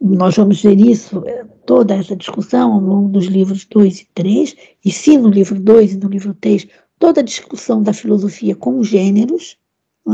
Nós 0.00 0.36
vamos 0.36 0.62
ver 0.62 0.80
isso, 0.80 1.22
eh, 1.26 1.44
toda 1.66 1.94
essa 1.94 2.14
discussão 2.14 2.72
ao 2.72 2.80
longo 2.80 3.08
dos 3.08 3.26
livros 3.26 3.64
2 3.64 4.00
e 4.00 4.08
3, 4.14 4.56
e 4.84 4.90
sim 4.92 5.18
no 5.18 5.28
livro 5.28 5.60
2 5.60 5.94
e 5.94 5.96
no 5.98 6.08
livro 6.08 6.32
3, 6.34 6.68
toda 7.08 7.22
a 7.22 7.24
discussão 7.24 7.82
da 7.82 7.94
filosofia 7.94 8.54
com 8.54 8.84
gêneros, 8.84 9.56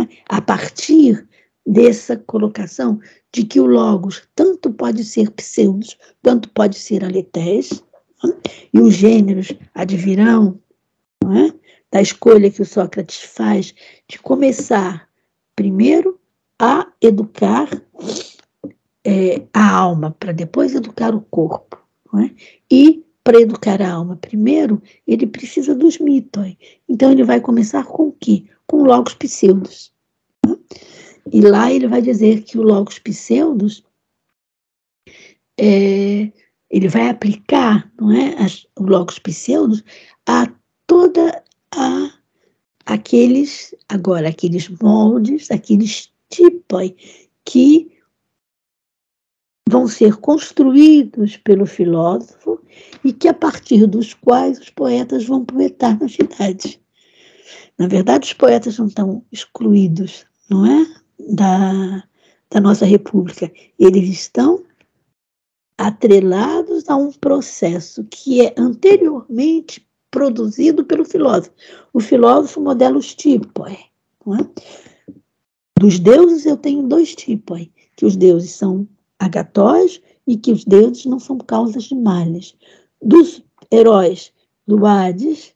é? 0.00 0.06
a 0.28 0.40
partir 0.40 1.28
dessa 1.66 2.16
colocação 2.16 3.00
de 3.32 3.42
que 3.42 3.58
o 3.58 3.66
Logos 3.66 4.22
tanto 4.32 4.72
pode 4.72 5.02
ser 5.02 5.28
pseudos, 5.32 5.98
tanto 6.22 6.48
pode 6.50 6.78
ser 6.78 7.04
aletés, 7.04 7.82
é? 8.24 8.28
e 8.72 8.80
os 8.80 8.94
gêneros 8.94 9.52
advirão 9.74 10.60
é? 11.24 11.52
da 11.90 12.00
escolha 12.00 12.48
que 12.48 12.62
o 12.62 12.64
Sócrates 12.64 13.20
faz 13.22 13.74
de 14.08 14.20
começar 14.20 15.08
primeiro 15.56 16.20
a 16.60 16.86
educar 17.00 17.68
é, 19.04 19.42
a 19.52 19.68
alma, 19.68 20.14
para 20.20 20.30
depois 20.30 20.76
educar 20.76 21.12
o 21.12 21.22
corpo. 21.22 21.76
É? 22.22 22.30
E 22.70 23.04
para 23.24 23.40
educar 23.40 23.80
a 23.80 23.90
alma 23.90 24.16
primeiro, 24.16 24.82
ele 25.06 25.26
precisa 25.26 25.74
dos 25.74 25.98
mitoi. 25.98 26.58
Então 26.86 27.10
ele 27.10 27.24
vai 27.24 27.40
começar 27.40 27.84
com 27.84 28.08
o 28.08 28.12
quê? 28.12 28.44
Com 28.66 28.84
logos 28.84 29.14
pseudos. 29.14 29.92
E 31.32 31.40
lá 31.40 31.72
ele 31.72 31.88
vai 31.88 32.02
dizer 32.02 32.42
que 32.42 32.58
o 32.58 32.62
logos 32.62 32.98
pseudos 32.98 33.82
é, 35.58 36.30
ele 36.70 36.88
vai 36.88 37.08
aplicar, 37.08 37.90
não 37.98 38.12
é, 38.12 38.34
as, 38.42 38.66
o 38.78 38.84
logos 38.84 39.18
pseudos 39.18 39.82
a 40.26 40.52
toda 40.86 41.42
a 41.74 42.10
aqueles 42.84 43.74
agora 43.88 44.28
aqueles 44.28 44.68
moldes, 44.68 45.50
aqueles 45.50 46.12
tipos 46.28 46.92
que 47.44 47.93
vão 49.68 49.88
ser 49.88 50.16
construídos 50.16 51.36
pelo 51.38 51.66
filósofo 51.66 52.60
e 53.02 53.12
que 53.12 53.28
a 53.28 53.34
partir 53.34 53.86
dos 53.86 54.14
quais 54.14 54.58
os 54.58 54.70
poetas 54.70 55.24
vão 55.24 55.44
poetar 55.44 55.98
nas 55.98 56.12
cidades. 56.12 56.78
Na 57.78 57.88
verdade, 57.88 58.26
os 58.26 58.32
poetas 58.32 58.78
não 58.78 58.86
estão 58.86 59.24
excluídos, 59.32 60.26
não 60.48 60.66
é, 60.66 60.86
da, 61.18 62.04
da 62.50 62.60
nossa 62.60 62.84
república. 62.84 63.50
Eles 63.78 64.08
estão 64.08 64.62
atrelados 65.76 66.88
a 66.88 66.96
um 66.96 67.10
processo 67.10 68.04
que 68.04 68.42
é 68.42 68.54
anteriormente 68.56 69.86
produzido 70.10 70.84
pelo 70.84 71.04
filósofo. 71.04 71.52
O 71.92 72.00
filósofo 72.00 72.60
modela 72.60 72.96
os 72.96 73.14
tipos. 73.14 73.72
É? 73.72 73.78
Dos 75.80 75.98
deuses 75.98 76.46
eu 76.46 76.56
tenho 76.56 76.84
dois 76.84 77.14
tipos, 77.14 77.68
que 77.96 78.06
os 78.06 78.16
deuses 78.16 78.52
são 78.52 78.88
agatóis 79.24 80.00
e 80.26 80.36
que 80.36 80.52
os 80.52 80.64
deuses 80.64 81.04
não 81.06 81.18
são 81.18 81.38
causas 81.38 81.84
de 81.84 81.94
males. 81.94 82.56
Dos 83.02 83.42
heróis 83.72 84.32
do 84.66 84.84
Hades 84.86 85.54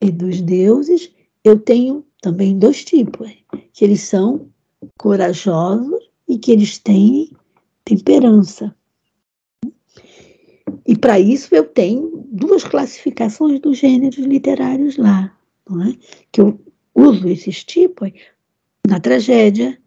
e 0.00 0.10
dos 0.10 0.40
deuses, 0.40 1.12
eu 1.44 1.58
tenho 1.58 2.04
também 2.20 2.58
dois 2.58 2.84
tipos, 2.84 3.30
que 3.72 3.84
eles 3.84 4.02
são 4.02 4.50
corajosos 4.98 6.10
e 6.28 6.38
que 6.38 6.52
eles 6.52 6.78
têm 6.78 7.30
temperança. 7.84 8.74
E 10.86 10.96
para 10.96 11.18
isso 11.18 11.54
eu 11.54 11.64
tenho 11.64 12.26
duas 12.30 12.64
classificações 12.64 13.60
dos 13.60 13.78
gêneros 13.78 14.18
literários 14.18 14.96
lá, 14.96 15.34
é? 15.88 15.96
que 16.32 16.40
eu 16.40 16.60
uso 16.94 17.28
esses 17.28 17.64
tipos 17.64 18.10
na 18.86 18.98
tragédia, 18.98 19.78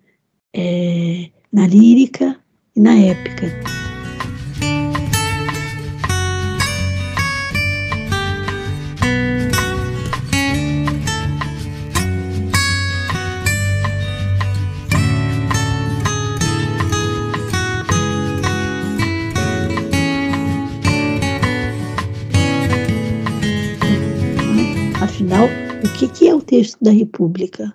é, 0.53 1.29
na 1.51 1.67
lírica 1.67 2.42
e 2.75 2.79
na 2.79 2.97
épica. 2.97 3.47
Afinal, 25.01 25.47
o 25.83 25.93
que, 25.97 26.07
que 26.07 26.27
é 26.27 26.33
o 26.33 26.41
texto 26.41 26.77
da 26.81 26.91
República? 26.91 27.73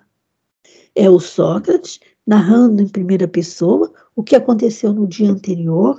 É 0.95 1.09
o 1.09 1.19
Sócrates 1.19 1.99
narrando 2.27 2.81
em 2.81 2.87
primeira 2.87 3.27
pessoa 3.27 3.91
o 4.19 4.23
que 4.23 4.35
aconteceu 4.35 4.91
no 4.91 5.07
dia 5.07 5.31
anterior, 5.31 5.97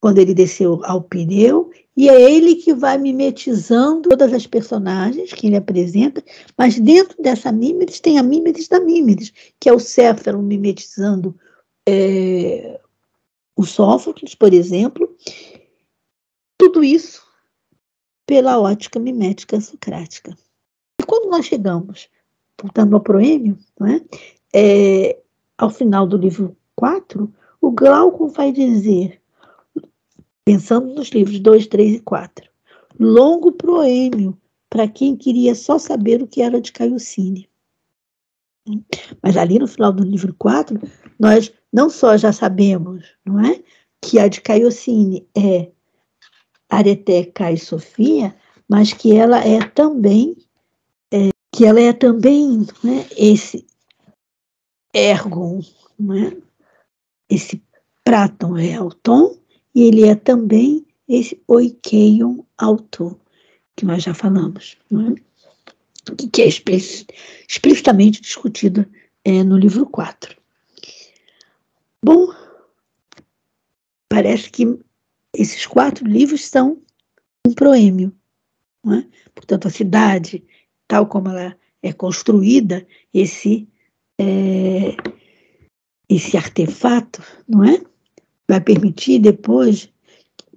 quando 0.00 0.16
ele 0.16 0.32
desceu 0.32 0.80
ao 0.84 1.02
Pireu, 1.02 1.70
e 1.94 2.08
é 2.08 2.32
ele 2.32 2.54
que 2.54 2.72
vai 2.72 2.96
mimetizando 2.96 4.08
todas 4.08 4.32
as 4.32 4.46
personagens 4.46 5.30
que 5.34 5.48
ele 5.48 5.56
apresenta, 5.56 6.24
mas 6.56 6.80
dentro 6.80 7.22
dessa 7.22 7.52
mímeris 7.52 8.00
tem 8.00 8.18
a 8.18 8.22
mímeris 8.22 8.68
da 8.68 8.80
mímeris, 8.80 9.34
que 9.60 9.68
é 9.68 9.72
o 9.72 9.78
Céfalo 9.78 10.40
mimetizando 10.40 11.38
é, 11.86 12.80
o 13.54 13.66
Sófocles, 13.66 14.34
por 14.34 14.54
exemplo. 14.54 15.14
Tudo 16.56 16.82
isso 16.82 17.22
pela 18.24 18.58
ótica 18.58 18.98
mimética 18.98 19.60
socrática. 19.60 20.34
E 20.98 21.04
quando 21.04 21.28
nós 21.28 21.44
chegamos, 21.44 22.08
voltando 22.58 22.96
ao 22.96 23.02
proêmio, 23.02 23.58
é? 23.82 24.00
É, 24.54 25.18
ao 25.58 25.68
final 25.68 26.06
do 26.06 26.16
livro 26.16 26.56
4, 26.78 27.34
o 27.60 27.72
Glaucon 27.72 28.28
vai 28.28 28.52
dizer 28.52 29.20
pensando 30.44 30.94
nos 30.94 31.08
livros 31.08 31.40
2, 31.40 31.66
3 31.66 31.96
e 31.96 32.00
4. 32.00 32.48
Longo 33.00 33.50
proêmio 33.50 34.38
para 34.70 34.86
quem 34.86 35.16
queria 35.16 35.56
só 35.56 35.76
saber 35.76 36.22
o 36.22 36.26
que 36.28 36.40
era 36.40 36.60
de 36.60 36.70
Caiocine. 36.70 37.50
Mas 39.20 39.36
ali 39.36 39.58
no 39.58 39.66
final 39.66 39.92
do 39.92 40.04
livro 40.04 40.32
4, 40.38 40.80
nós 41.18 41.52
não 41.72 41.90
só 41.90 42.16
já 42.16 42.32
sabemos, 42.32 43.12
não 43.26 43.44
é, 43.44 43.60
que 44.00 44.20
a 44.20 44.28
de 44.28 44.40
Caiocine 44.40 45.26
é 45.36 45.72
Areteca 46.70 47.50
e 47.50 47.58
Sofia, 47.58 48.36
mas 48.68 48.92
que 48.92 49.16
ela 49.16 49.44
é 49.44 49.58
também 49.66 50.36
é, 51.12 51.30
que 51.52 51.64
ela 51.64 51.80
é 51.80 51.92
também 51.92 52.64
né, 52.84 53.04
esse 53.16 53.66
ergon, 54.94 55.60
é? 56.14 56.47
Esse 57.28 57.62
Praton 58.04 58.52
Realton, 58.52 59.38
e 59.74 59.82
ele 59.82 60.08
é 60.08 60.14
também 60.14 60.84
esse 61.08 61.40
oikeion 61.46 62.42
autor, 62.56 63.18
que 63.76 63.84
nós 63.84 64.02
já 64.02 64.14
falamos, 64.14 64.76
é? 64.92 65.28
que 66.32 66.42
é 66.42 66.46
explicitamente 66.46 68.20
discutido 68.20 68.86
é, 69.24 69.42
no 69.44 69.56
livro 69.56 69.86
4. 69.86 70.36
Bom, 72.02 72.32
parece 74.08 74.50
que 74.50 74.78
esses 75.34 75.66
quatro 75.66 76.06
livros 76.06 76.46
são 76.46 76.80
um 77.46 77.52
proêmio. 77.52 78.14
É? 78.86 79.04
Portanto, 79.34 79.68
a 79.68 79.70
cidade, 79.70 80.44
tal 80.86 81.06
como 81.06 81.28
ela 81.28 81.56
é 81.82 81.92
construída, 81.92 82.86
esse, 83.12 83.68
é, 84.18 84.96
esse 86.08 86.36
artefato, 86.36 87.22
não 87.48 87.64
é? 87.64 87.80
vai 88.48 88.60
permitir 88.60 89.18
depois 89.18 89.92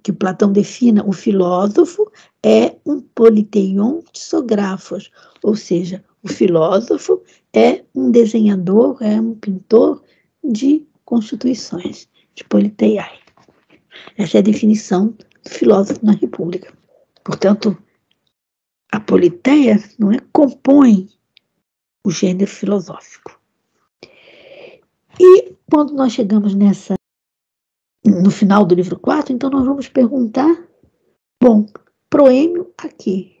que 0.02 0.12
Platão 0.12 0.50
defina 0.50 1.04
o 1.06 1.12
filósofo 1.12 2.10
é 2.42 2.74
um 2.84 3.00
politeion 3.00 4.00
tisógrafos, 4.12 5.10
ou 5.42 5.54
seja, 5.54 6.02
o 6.22 6.28
filósofo 6.28 7.22
é 7.52 7.84
um 7.94 8.10
desenhador, 8.10 8.96
é 9.00 9.20
um 9.20 9.34
pintor 9.34 10.02
de 10.42 10.86
constituições, 11.04 12.08
de 12.34 12.42
politeiai. 12.44 13.18
Essa 14.16 14.38
é 14.38 14.40
a 14.40 14.44
definição 14.44 15.08
do 15.44 15.50
filósofo 15.50 16.04
na 16.04 16.12
República. 16.12 16.72
Portanto, 17.22 17.76
a 18.90 18.98
politeia 18.98 19.82
não 19.98 20.10
é 20.10 20.18
compõe 20.32 21.08
o 22.04 22.10
gênero 22.10 22.50
filosófico. 22.50 23.41
E 25.20 25.54
quando 25.70 25.92
nós 25.94 26.12
chegamos 26.12 26.54
nessa 26.54 26.94
no 28.04 28.30
final 28.30 28.64
do 28.64 28.74
livro 28.74 28.98
4, 28.98 29.32
então 29.32 29.48
nós 29.48 29.64
vamos 29.64 29.88
perguntar, 29.88 30.68
bom, 31.40 31.66
proêmio 32.10 32.72
aqui, 32.76 33.36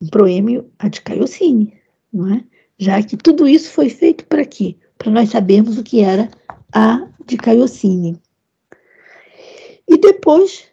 um 0.00 0.08
proêmio 0.08 0.70
a 0.78 0.88
de 0.88 1.00
Caiocine, 1.00 1.80
não 2.12 2.34
é? 2.34 2.44
Já 2.78 3.02
que 3.02 3.16
tudo 3.16 3.48
isso 3.48 3.70
foi 3.70 3.88
feito 3.88 4.26
para 4.26 4.44
quê? 4.44 4.76
Para 4.98 5.10
nós 5.10 5.30
sabermos 5.30 5.78
o 5.78 5.82
que 5.82 6.00
era 6.00 6.30
a 6.72 7.08
de 7.24 7.36
Caiocine. 7.36 8.20
E 9.88 9.96
depois 9.96 10.66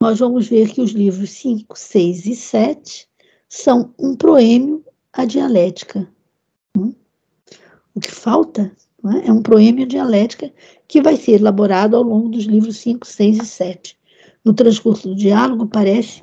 nós 0.00 0.18
vamos 0.18 0.48
ver 0.48 0.70
que 0.70 0.80
os 0.80 0.90
livros 0.90 1.30
5, 1.30 1.78
6 1.78 2.26
e 2.26 2.36
7 2.36 3.08
são 3.48 3.94
um 3.98 4.16
proêmio 4.16 4.84
à 5.12 5.24
dialética. 5.24 6.08
Hum? 6.76 6.94
O 7.94 8.00
que 8.00 8.10
falta 8.10 8.72
é? 9.22 9.28
é 9.28 9.32
um 9.32 9.42
proêmio 9.42 9.86
dialética 9.86 10.52
que 10.86 11.02
vai 11.02 11.16
ser 11.16 11.40
elaborado 11.40 11.96
ao 11.96 12.02
longo 12.02 12.28
dos 12.28 12.44
livros 12.44 12.76
5, 12.78 13.06
6 13.06 13.38
e 13.38 13.46
7. 13.46 13.98
No 14.44 14.52
transcurso 14.52 15.08
do 15.08 15.14
diálogo, 15.14 15.66
parece 15.66 16.22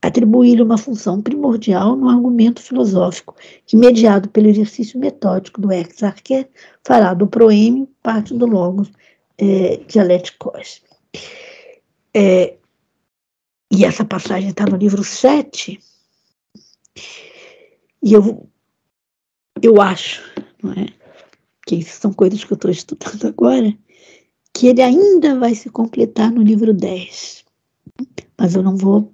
atribuir-lhe 0.00 0.62
uma 0.62 0.76
função 0.76 1.22
primordial 1.22 1.94
no 1.94 2.08
argumento 2.08 2.60
filosófico, 2.60 3.36
que, 3.64 3.76
mediado 3.76 4.28
pelo 4.28 4.48
exercício 4.48 4.98
metódico 4.98 5.60
do 5.60 5.70
ex 5.70 6.02
arqué, 6.02 6.48
fará 6.84 7.14
do 7.14 7.26
proêmio 7.26 7.88
parte 8.02 8.34
do 8.34 8.46
logos 8.46 8.90
é, 9.38 9.76
dialéticos. 9.86 10.82
É, 12.14 12.54
e 13.70 13.84
essa 13.84 14.04
passagem 14.04 14.50
está 14.50 14.66
no 14.66 14.76
livro 14.76 15.04
7, 15.04 15.78
e 18.02 18.12
eu, 18.12 18.48
eu 19.62 19.80
acho, 19.80 20.31
não 20.62 20.72
é? 20.72 20.86
que 21.66 21.82
são 21.82 22.12
coisas 22.12 22.44
que 22.44 22.52
eu 22.52 22.56
estou 22.56 22.70
estudando 22.70 23.26
agora, 23.26 23.74
que 24.54 24.66
ele 24.66 24.82
ainda 24.82 25.38
vai 25.38 25.54
se 25.54 25.70
completar 25.70 26.30
no 26.30 26.42
livro 26.42 26.74
10. 26.74 27.42
Mas 28.38 28.54
eu 28.54 28.62
não 28.62 28.76
vou 28.76 29.10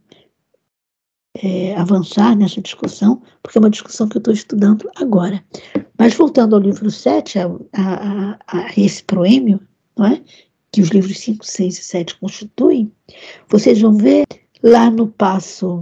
é, 1.36 1.76
avançar 1.76 2.36
nessa 2.36 2.60
discussão, 2.60 3.22
porque 3.42 3.58
é 3.58 3.60
uma 3.60 3.70
discussão 3.70 4.08
que 4.08 4.16
eu 4.16 4.20
estou 4.20 4.34
estudando 4.34 4.90
agora. 4.96 5.44
Mas 5.98 6.14
voltando 6.14 6.56
ao 6.56 6.62
livro 6.62 6.90
7, 6.90 7.38
a, 7.38 7.46
a, 7.74 8.38
a 8.46 8.72
esse 8.76 9.04
proêmio, 9.04 9.60
não 9.96 10.06
é? 10.06 10.22
que 10.70 10.82
os 10.82 10.90
livros 10.90 11.18
5, 11.18 11.44
6 11.44 11.78
e 11.78 11.82
7 11.82 12.18
constituem, 12.18 12.92
vocês 13.48 13.80
vão 13.80 13.94
ver 13.94 14.26
lá 14.62 14.90
no 14.90 15.08
passo 15.08 15.80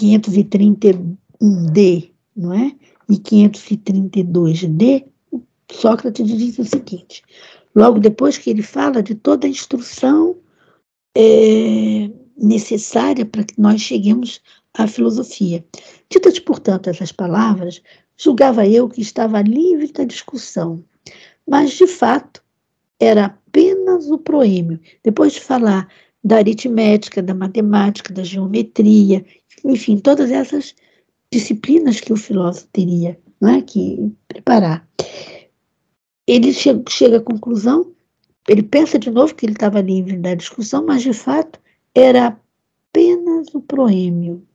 531D, 0.00 2.12
não 2.36 2.54
é? 2.54 2.72
E 3.10 3.18
532D, 3.18 5.04
Sócrates 5.72 6.28
diz 6.28 6.58
o 6.58 6.64
seguinte: 6.64 7.22
logo 7.74 7.98
depois 7.98 8.38
que 8.38 8.50
ele 8.50 8.62
fala 8.62 9.02
de 9.02 9.16
toda 9.16 9.46
a 9.46 9.50
instrução 9.50 10.36
é, 11.16 12.08
necessária 12.36 13.26
para 13.26 13.44
que 13.44 13.60
nós 13.60 13.80
cheguemos 13.80 14.40
à 14.74 14.86
filosofia. 14.86 15.64
Ditas, 16.08 16.38
portanto, 16.38 16.88
essas 16.88 17.10
palavras, 17.10 17.82
julgava 18.16 18.66
eu 18.66 18.88
que 18.88 19.00
estava 19.00 19.42
livre 19.42 19.90
da 19.92 20.04
discussão, 20.04 20.84
mas 21.46 21.72
de 21.72 21.86
fato 21.86 22.42
era 23.00 23.26
apenas 23.26 24.10
o 24.10 24.18
proêmio. 24.18 24.78
Depois 25.02 25.32
de 25.32 25.40
falar 25.40 25.88
da 26.22 26.36
aritmética, 26.36 27.22
da 27.22 27.34
matemática, 27.34 28.12
da 28.12 28.22
geometria, 28.22 29.24
enfim, 29.64 29.98
todas 29.98 30.30
essas 30.30 30.74
disciplinas 31.32 32.00
que 32.00 32.12
o 32.12 32.16
filósofo 32.16 32.68
teria 32.72 33.18
né, 33.40 33.62
que 33.62 34.12
preparar 34.28 34.86
ele 36.30 36.52
chega, 36.52 36.84
chega 36.88 37.16
à 37.16 37.20
conclusão, 37.20 37.92
ele 38.48 38.62
pensa 38.62 39.00
de 39.00 39.10
novo 39.10 39.34
que 39.34 39.44
ele 39.44 39.52
estava 39.52 39.80
livre 39.80 40.16
da 40.16 40.32
discussão, 40.34 40.86
mas 40.86 41.02
de 41.02 41.12
fato 41.12 41.60
era 41.92 42.38
apenas 42.88 43.52
o 43.52 43.60
proêmio. 43.60 44.46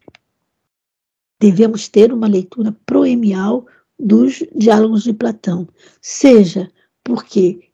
Devemos 1.38 1.89
ter 1.89 2.14
uma 2.14 2.27
leitura 2.27 2.72
proemial 2.85 3.65
dos 3.99 4.41
diálogos 4.56 5.03
de 5.03 5.11
Platão, 5.11 5.68
seja 6.02 6.72
porque 7.03 7.72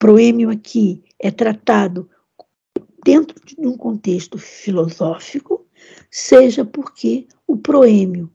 proêmio 0.00 0.50
aqui 0.50 1.04
é 1.20 1.30
tratado 1.30 2.10
dentro 3.04 3.36
de 3.44 3.56
um 3.60 3.76
contexto 3.76 4.36
filosófico, 4.36 5.64
seja 6.10 6.64
porque 6.64 7.26
o 7.46 7.56
proêmio 7.56 8.32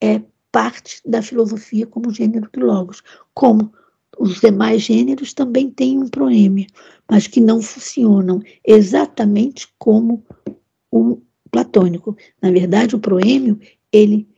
é 0.00 0.22
parte 0.52 1.00
da 1.04 1.22
filosofia 1.22 1.86
como 1.86 2.12
gênero 2.12 2.48
de 2.52 2.60
logos, 2.60 3.02
como 3.34 3.72
os 4.18 4.40
demais 4.40 4.82
gêneros 4.82 5.32
também 5.32 5.70
têm 5.70 5.98
um 5.98 6.08
proêmio, 6.08 6.66
mas 7.10 7.26
que 7.26 7.40
não 7.40 7.62
funcionam 7.62 8.42
exatamente 8.64 9.68
como 9.78 10.24
o 10.90 11.22
platônico. 11.50 12.16
Na 12.42 12.50
verdade, 12.50 12.94
o 12.94 13.00
proêmio, 13.00 13.58
ele 13.92 14.28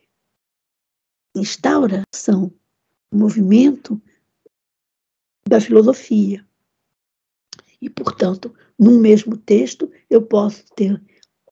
instaura 1.35 2.03
ação, 2.13 2.53
o 3.11 3.17
movimento 3.17 4.01
da 5.49 5.61
filosofia. 5.61 6.47
E, 7.81 7.91
portanto, 7.91 8.55
num 8.79 9.01
mesmo 9.01 9.37
texto, 9.37 9.91
eu 10.09 10.23
posso 10.23 10.65
ter 10.77 11.03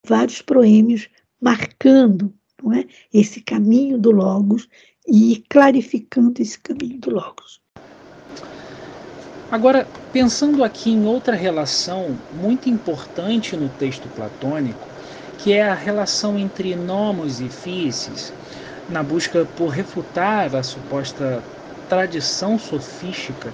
vários 0.06 0.42
proêmios 0.42 1.08
marcando 1.40 2.32
não 2.62 2.72
é? 2.72 2.84
esse 3.12 3.40
caminho 3.40 3.98
do 3.98 4.10
Logos 4.10 4.68
e 5.06 5.44
clarificando 5.48 6.40
esse 6.40 6.58
caminho 6.58 6.98
do 6.98 7.10
Logos. 7.10 7.60
Agora, 9.50 9.86
pensando 10.12 10.62
aqui 10.62 10.90
em 10.90 11.06
outra 11.06 11.34
relação 11.34 12.16
muito 12.40 12.68
importante 12.68 13.56
no 13.56 13.68
texto 13.68 14.08
platônico, 14.14 14.86
que 15.42 15.52
é 15.52 15.62
a 15.62 15.74
relação 15.74 16.38
entre 16.38 16.76
nomos 16.76 17.40
e 17.40 17.48
físis, 17.48 18.32
na 18.88 19.02
busca 19.02 19.44
por 19.56 19.68
refutar 19.68 20.54
a 20.54 20.62
suposta 20.62 21.42
tradição 21.88 22.58
sofística 22.58 23.52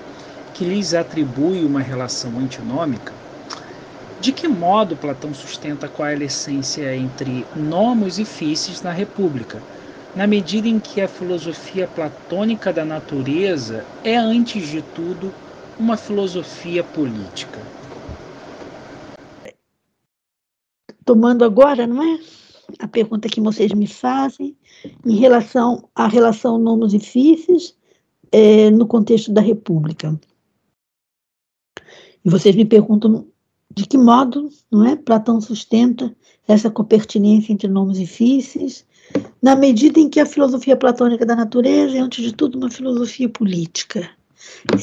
que 0.53 0.65
lhes 0.65 0.93
atribui 0.93 1.65
uma 1.65 1.81
relação 1.81 2.39
antinômica, 2.39 3.13
de 4.27 4.33
que 4.33 4.49
modo 4.49 4.97
Platão 4.97 5.33
sustenta 5.33 5.87
é 5.87 6.03
a 6.03 6.15
essência 6.17 6.97
entre 6.97 7.47
nomos 7.55 8.19
e 8.19 8.25
físis 8.25 8.83
na 8.83 8.91
República, 8.91 9.63
na 10.17 10.27
medida 10.27 10.67
em 10.67 10.81
que 10.81 11.01
a 11.01 11.07
filosofia 11.07 11.87
platônica 11.87 12.73
da 12.73 12.85
natureza 12.85 13.85
é, 14.03 14.17
antes 14.17 14.67
de 14.67 14.83
tudo, 14.83 15.33
uma 15.79 15.97
filosofia 15.97 16.83
política? 16.83 17.61
Tomando 21.05 21.45
agora, 21.45 21.87
não 21.87 22.03
é? 22.03 22.19
A 22.81 22.89
pergunta 22.89 23.29
que 23.29 23.41
vocês 23.41 23.73
me 23.75 23.87
fazem 23.87 24.57
em 25.07 25.15
relação 25.15 25.89
à 25.95 26.09
relação 26.09 26.59
nomos 26.59 26.95
e 26.95 26.99
físis 26.99 27.77
é, 28.33 28.73
no 28.73 28.89
contexto 28.89 29.33
da 29.33 29.41
República. 29.41 30.19
E 32.25 32.29
vocês 32.29 32.57
me 32.57 32.65
perguntam 32.65 33.29
de 33.77 33.87
que 33.87 33.99
modo, 33.99 34.49
não 34.73 34.87
é? 34.87 34.97
Platão 34.97 35.39
sustenta 35.39 36.17
essa 36.49 36.71
copertinência 36.71 37.53
entre 37.53 37.69
nomes 37.69 37.99
e 37.99 38.07
físis, 38.07 38.87
na 39.43 39.55
medida 39.55 40.01
em 40.01 40.09
que 40.09 40.19
a 40.19 40.27
filosofia 40.27 40.77
platônica 40.77 41.27
da 41.27 41.37
natureza 41.37 41.97
é, 41.97 42.01
antes 42.01 42.25
de 42.25 42.33
tudo, 42.33 42.57
uma 42.57 42.71
filosofia 42.71 43.29
política. 43.29 44.11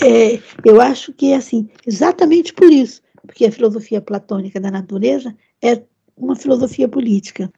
É, 0.03 0.39
eu 0.63 0.79
acho 0.79 1.11
que 1.11 1.31
é 1.31 1.35
assim, 1.35 1.67
exatamente 1.87 2.53
por 2.53 2.71
isso, 2.71 3.01
porque 3.25 3.45
a 3.45 3.51
filosofia 3.51 3.99
platônica 3.99 4.59
da 4.59 4.69
natureza 4.69 5.35
é 5.61 5.83
uma 6.15 6.35
filosofia 6.35 6.87
política. 6.87 7.51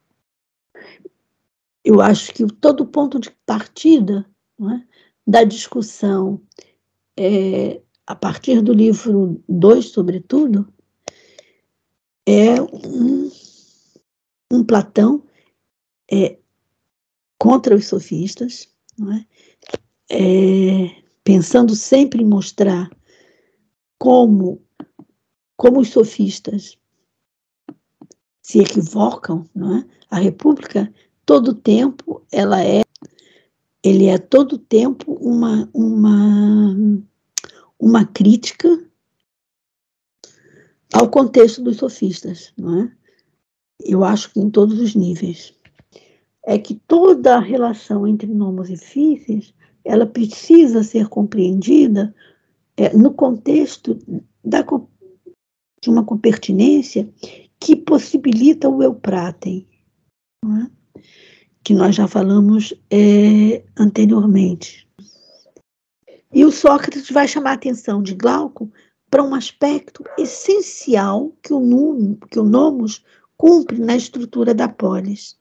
Eu 1.84 2.00
acho 2.02 2.34
que 2.34 2.48
todo 2.48 2.86
ponto 2.86 3.20
de 3.20 3.30
partida 3.46 4.26
é, 4.62 4.82
da 5.28 5.44
discussão, 5.44 6.42
é, 7.18 7.82
a 8.08 8.16
partir 8.16 8.62
do 8.62 8.72
livro 8.74 9.44
2, 9.50 9.90
sobretudo, 9.90 10.68
é 12.26 12.62
um, 12.62 13.32
um 14.52 14.64
Platão 14.64 15.24
é, 16.12 16.38
contra 17.38 17.76
os 17.76 17.88
sofistas, 17.88 18.70
é? 19.00 19.26
É, 20.08 21.04
pensando 21.24 21.76
sempre 21.76 22.22
em 22.22 22.28
mostrar 22.28 22.90
como, 23.98 24.62
como 25.58 25.80
os 25.80 25.90
sofistas 25.90 26.78
se 28.42 28.60
equivocam, 28.60 29.50
é? 29.56 29.96
A 30.10 30.20
República 30.20 30.94
todo 31.26 31.56
tempo 31.56 32.24
ela 32.32 32.64
é 32.64 32.84
ele 33.84 34.06
é 34.06 34.18
todo 34.18 34.58
tempo 34.58 35.14
uma 35.14 35.70
uma 35.74 36.76
uma 37.80 38.06
crítica 38.06 38.68
ao 40.94 41.10
contexto 41.10 41.62
dos 41.62 41.78
sofistas, 41.78 42.54
não 42.58 42.82
é? 42.82 42.92
Eu 43.80 44.04
acho 44.04 44.32
que 44.32 44.40
em 44.40 44.50
todos 44.50 44.80
os 44.80 44.96
níveis. 44.96 45.54
É 46.48 46.58
que 46.60 46.76
toda 46.88 47.36
a 47.36 47.40
relação 47.40 48.06
entre 48.06 48.28
nomos 48.28 48.70
e 48.70 48.78
físis, 48.78 49.54
ela 49.84 50.06
precisa 50.06 50.84
ser 50.84 51.08
compreendida 51.08 52.14
é, 52.78 52.96
no 52.96 53.14
contexto 53.14 53.98
da, 54.44 54.62
de 54.62 55.90
uma 55.90 56.04
compertinência 56.04 57.10
que 57.60 57.76
possibilita 57.76 58.70
o 58.70 58.84
eu 58.84 58.94
pratem, 58.94 59.68
é? 60.46 61.00
que 61.64 61.74
nós 61.74 61.96
já 61.96 62.08
falamos 62.08 62.74
é, 62.92 63.64
anteriormente. 63.78 64.88
E 66.32 66.46
o 66.46 66.52
Sócrates 66.52 67.10
vai 67.10 67.28
chamar 67.28 67.52
a 67.52 67.54
atenção 67.54 68.04
de 68.04 68.14
Glauco 68.14 68.72
para 69.16 69.24
um 69.24 69.34
aspecto 69.34 70.04
essencial 70.18 71.32
que 71.42 71.54
o, 71.54 71.60
num, 71.62 72.16
que 72.30 72.38
o 72.38 72.44
nomos 72.44 73.02
cumpre 73.38 73.80
na 73.80 73.96
estrutura 73.96 74.54
da 74.54 74.68
polis. 74.68 75.38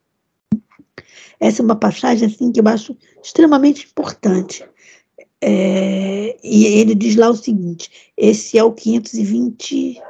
Essa 1.41 1.61
é 1.61 1.65
uma 1.65 1.75
passagem 1.75 2.29
assim 2.29 2.53
que 2.53 2.61
eu 2.61 2.69
acho 2.69 2.97
extremamente 3.21 3.89
importante. 3.91 4.65
É, 5.41 6.39
e 6.45 6.67
ele 6.67 6.95
diz 6.95 7.17
lá 7.17 7.29
o 7.29 7.37
seguinte: 7.37 8.13
esse 8.17 8.57
é 8.57 8.63
o 8.63 8.73
520, 8.73 10.01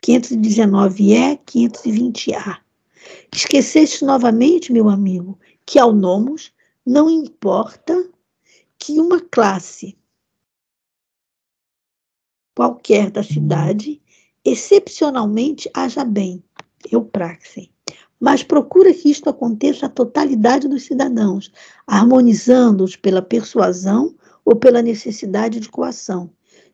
519E, 0.00 1.40
520A. 1.46 2.58
Esqueceste 3.34 4.04
novamente, 4.04 4.72
meu 4.72 4.88
amigo, 4.88 5.36
que 5.66 5.80
ao 5.80 5.92
nomos 5.92 6.52
não 6.86 7.10
importa 7.10 8.08
que 8.78 9.00
uma 9.00 9.20
classe 9.20 9.98
qualquer 12.58 13.08
da 13.08 13.22
cidade, 13.22 14.02
excepcionalmente 14.44 15.70
haja 15.72 16.04
bem, 16.04 16.42
eu 16.90 17.04
praxe. 17.04 17.70
Mas 18.18 18.42
procura 18.42 18.92
que 18.92 19.08
isto 19.08 19.30
aconteça 19.30 19.86
à 19.86 19.88
totalidade 19.88 20.66
dos 20.66 20.82
cidadãos, 20.82 21.52
harmonizando-os 21.86 22.96
pela 22.96 23.22
persuasão 23.22 24.12
ou 24.44 24.56
pela 24.56 24.82
necessidade 24.82 25.60
de 25.60 25.68
coação, 25.68 26.32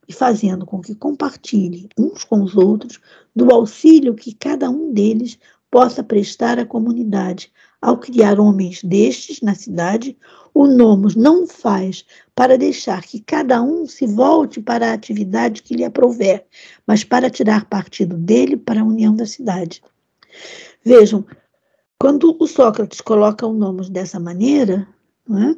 e 0.09 0.12
fazendo 0.15 0.65
com 0.65 0.81
que 0.81 0.94
compartilhem 0.94 1.86
uns 1.98 2.24
com 2.24 2.43
os 2.43 2.56
outros 2.56 2.98
do 3.36 3.52
auxílio 3.52 4.15
que 4.15 4.32
cada 4.32 4.70
um 4.70 4.90
deles 4.90 5.39
possa 5.70 6.02
prestar 6.02 6.59
à 6.59 6.65
comunidade, 6.65 7.52
ao 7.85 7.98
criar 7.98 8.40
homens 8.40 8.82
destes 8.82 9.43
na 9.43 9.55
cidade, 9.55 10.16
o 10.55 10.66
Nomos 10.66 11.15
não 11.15 11.47
faz 11.47 12.02
para 12.35 12.56
deixar 12.56 13.02
que 13.02 13.20
cada 13.20 13.62
um 13.62 13.86
se 13.86 14.06
volte 14.06 14.59
para 14.62 14.89
a 14.89 14.94
atividade 14.94 15.62
que 15.62 15.74
lhe 15.74 15.85
aprouver, 15.85 16.47
mas 16.86 17.05
para 17.05 17.28
tirar 17.28 17.66
partido 17.66 18.16
dele 18.16 18.56
para 18.56 18.81
a 18.81 18.85
união 18.85 19.15
da 19.15 19.27
cidade. 19.27 19.82
Vejam, 20.82 21.27
quando 21.98 22.35
o 22.40 22.47
Sócrates 22.47 23.02
coloca 23.02 23.47
o 23.47 23.52
Nomos 23.52 23.90
dessa 23.90 24.19
maneira, 24.19 24.89
é? 25.31 25.56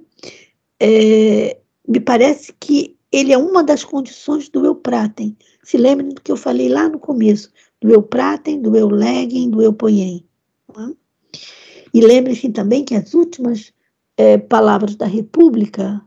É, 0.81 1.61
me 1.87 2.01
parece 2.01 2.53
que 2.59 2.97
ele 3.13 3.33
é 3.33 3.39
uma 3.39 3.63
das 3.63 3.85
condições 3.85 4.49
do 4.49 4.67
eu 4.67 4.75
pratem. 4.75 5.37
Se 5.63 5.77
lembrem 5.77 6.09
do 6.09 6.21
que 6.21 6.33
eu 6.33 6.37
falei 6.37 6.69
lá 6.69 6.89
no 6.89 6.99
começo, 6.99 7.53
do 7.81 7.89
eu 7.89 8.03
pratem, 8.03 8.61
do 8.61 8.77
eu 8.77 8.89
legem, 8.89 9.49
do 9.49 9.63
eu 9.63 9.73
poiem. 9.73 10.27
É? 10.77 11.07
E 11.97 12.01
lembre-se 12.03 12.51
também 12.51 12.85
que 12.85 12.95
as 12.95 13.15
últimas 13.15 13.73
é, 14.19 14.37
palavras 14.37 14.97
da 14.97 15.07
República 15.07 16.05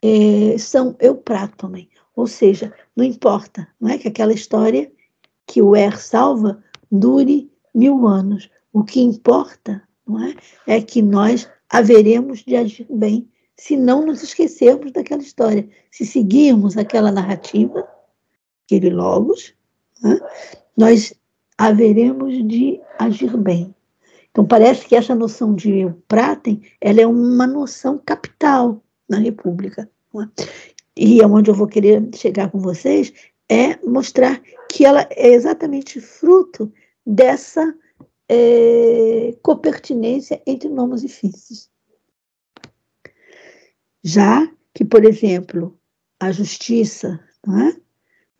é, 0.00 0.56
são 0.56 0.94
eu 1.00 1.16
prato 1.16 1.56
também. 1.56 1.90
Ou 2.14 2.28
seja, 2.28 2.72
não 2.94 3.04
importa, 3.04 3.66
não 3.80 3.90
é 3.90 3.98
que 3.98 4.06
aquela 4.06 4.32
história 4.32 4.88
que 5.48 5.60
o 5.60 5.74
Er 5.74 6.00
salva 6.00 6.62
dure 6.92 7.50
mil 7.74 8.06
anos. 8.06 8.48
O 8.72 8.84
que 8.84 9.00
importa 9.00 9.82
não 10.06 10.24
é, 10.24 10.36
é 10.68 10.80
que 10.80 11.02
nós 11.02 11.50
haveremos 11.68 12.44
de 12.44 12.54
agir 12.54 12.86
bem 12.88 13.28
se 13.56 13.76
não 13.76 14.06
nos 14.06 14.22
esquecermos 14.22 14.92
daquela 14.92 15.22
história. 15.22 15.68
Se 15.90 16.06
seguirmos 16.06 16.76
aquela 16.76 17.10
narrativa, 17.10 17.84
aquele 18.64 18.90
logos, 18.90 19.54
é, 20.04 20.60
nós 20.76 21.12
haveremos 21.58 22.46
de 22.46 22.80
agir 22.96 23.36
bem. 23.36 23.74
Então, 24.30 24.46
parece 24.46 24.86
que 24.86 24.94
essa 24.94 25.14
noção 25.14 25.54
de 25.54 25.92
pratem, 26.06 26.62
ela 26.80 27.00
é 27.00 27.06
uma 27.06 27.46
noção 27.46 27.98
capital 27.98 28.82
na 29.08 29.18
República. 29.18 29.90
É? 30.16 30.44
E 30.96 31.22
onde 31.22 31.50
eu 31.50 31.54
vou 31.54 31.66
querer 31.66 32.08
chegar 32.14 32.50
com 32.50 32.58
vocês 32.58 33.12
é 33.48 33.76
mostrar 33.84 34.40
que 34.70 34.84
ela 34.84 35.08
é 35.10 35.28
exatamente 35.28 36.00
fruto 36.00 36.72
dessa 37.04 37.74
é, 38.28 39.36
copertinência 39.42 40.40
entre 40.46 40.68
nomos 40.68 41.02
e 41.02 41.08
físis. 41.08 41.68
Já 44.04 44.48
que, 44.72 44.84
por 44.84 45.04
exemplo, 45.04 45.76
a 46.20 46.30
justiça 46.30 47.18
não 47.44 47.58
é, 47.60 47.76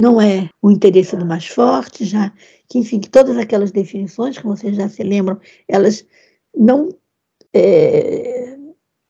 não 0.01 0.21
é 0.21 0.49
o 0.63 0.71
interesse 0.71 1.17
do 1.17 1.27
mais 1.27 1.47
forte, 1.47 2.05
já 2.05 2.33
que, 2.69 2.79
enfim, 2.79 3.01
que 3.01 3.11
todas 3.11 3.37
aquelas 3.37 3.71
definições, 3.71 4.39
que 4.39 4.47
vocês 4.47 4.77
já 4.77 4.89
se 4.89 5.03
lembram, 5.03 5.39
elas 5.69 6.07
não 6.57 6.89
é, 7.53 8.57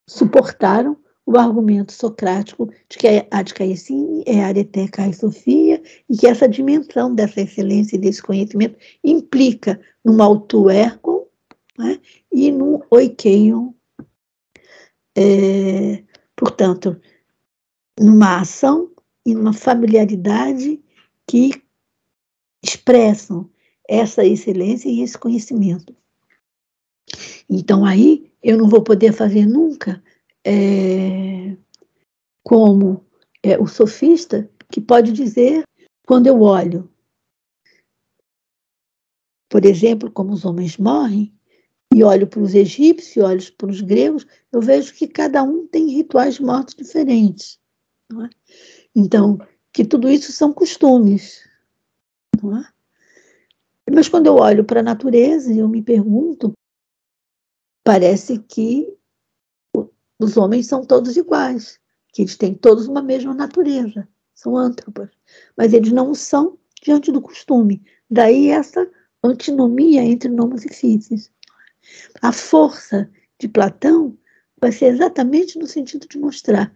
suportaram 0.07 0.97
o 1.25 1.37
argumento 1.37 1.93
socrático 1.93 2.69
de 2.89 2.97
que 2.97 3.07
a 3.07 3.43
Caecine 3.43 4.23
é 4.25 4.43
areté 4.43 4.89
e 5.07 5.13
sofia 5.13 5.81
e 6.09 6.17
que 6.17 6.27
essa 6.27 6.49
dimensão 6.49 7.13
dessa 7.13 7.41
excelência 7.41 7.95
e 7.95 7.99
desse 7.99 8.21
conhecimento 8.21 8.77
implica 9.03 9.79
numa 10.03 10.25
auto-ergo, 10.25 11.29
né? 11.77 11.99
e 12.31 12.51
no 12.51 12.83
oikeion. 12.89 13.71
É, 15.15 16.03
portanto, 16.35 16.99
numa 17.99 18.41
ação 18.41 18.90
e 19.25 19.33
numa 19.33 19.53
familiaridade 19.53 20.81
que 21.27 21.51
expressam 22.63 23.49
essa 23.87 24.23
excelência 24.25 24.89
e 24.89 25.01
esse 25.01 25.17
conhecimento. 25.17 25.95
Então, 27.49 27.83
aí, 27.83 28.31
eu 28.41 28.57
não 28.57 28.69
vou 28.69 28.81
poder 28.81 29.13
fazer 29.13 29.45
nunca 29.45 30.01
é, 30.45 31.55
como 32.43 33.05
é, 33.43 33.59
o 33.59 33.67
sofista 33.67 34.49
que 34.69 34.79
pode 34.79 35.11
dizer, 35.11 35.63
quando 36.05 36.27
eu 36.27 36.41
olho, 36.41 36.89
por 39.49 39.65
exemplo, 39.65 40.09
como 40.09 40.31
os 40.31 40.45
homens 40.45 40.77
morrem, 40.77 41.33
e 41.93 42.03
olho 42.03 42.25
para 42.25 42.39
os 42.39 42.55
egípcios, 42.55 43.15
e 43.17 43.19
olho 43.19 43.53
para 43.53 43.69
os 43.69 43.81
gregos, 43.81 44.25
eu 44.51 44.61
vejo 44.61 44.93
que 44.93 45.07
cada 45.07 45.43
um 45.43 45.67
tem 45.67 45.89
rituais 45.89 46.35
de 46.35 46.43
morte 46.43 46.75
diferentes. 46.75 47.59
É? 48.11 48.29
Então, 48.95 49.39
que 49.71 49.85
tudo 49.85 50.09
isso 50.09 50.31
são 50.31 50.53
costumes. 50.53 51.47
Não 52.41 52.57
é? 52.57 52.67
Mas 53.93 54.07
quando 54.07 54.27
eu 54.27 54.35
olho 54.35 54.63
para 54.63 54.79
a 54.79 54.83
natureza, 54.83 55.53
eu 55.53 55.67
me 55.67 55.81
pergunto, 55.81 56.53
parece 57.83 58.39
que 58.39 58.95
os 60.19 60.37
homens 60.37 60.67
são 60.67 60.85
todos 60.85 61.17
iguais, 61.17 61.79
que 62.13 62.21
eles 62.21 62.35
têm 62.37 62.53
todos 62.53 62.87
uma 62.87 63.01
mesma 63.01 63.33
natureza, 63.33 64.07
são 64.33 64.55
antropos, 64.55 65.09
mas 65.57 65.73
eles 65.73 65.91
não 65.91 66.13
são 66.13 66.57
diante 66.81 67.11
do 67.11 67.21
costume. 67.21 67.83
Daí 68.09 68.49
essa 68.49 68.89
antinomia 69.23 70.03
entre 70.03 70.29
nomos 70.29 70.65
e 70.65 70.69
físis. 70.69 71.31
A 72.21 72.31
força 72.31 73.09
de 73.39 73.47
Platão 73.47 74.17
vai 74.59 74.71
ser 74.71 74.85
exatamente 74.85 75.57
no 75.57 75.67
sentido 75.67 76.07
de 76.07 76.19
mostrar 76.19 76.73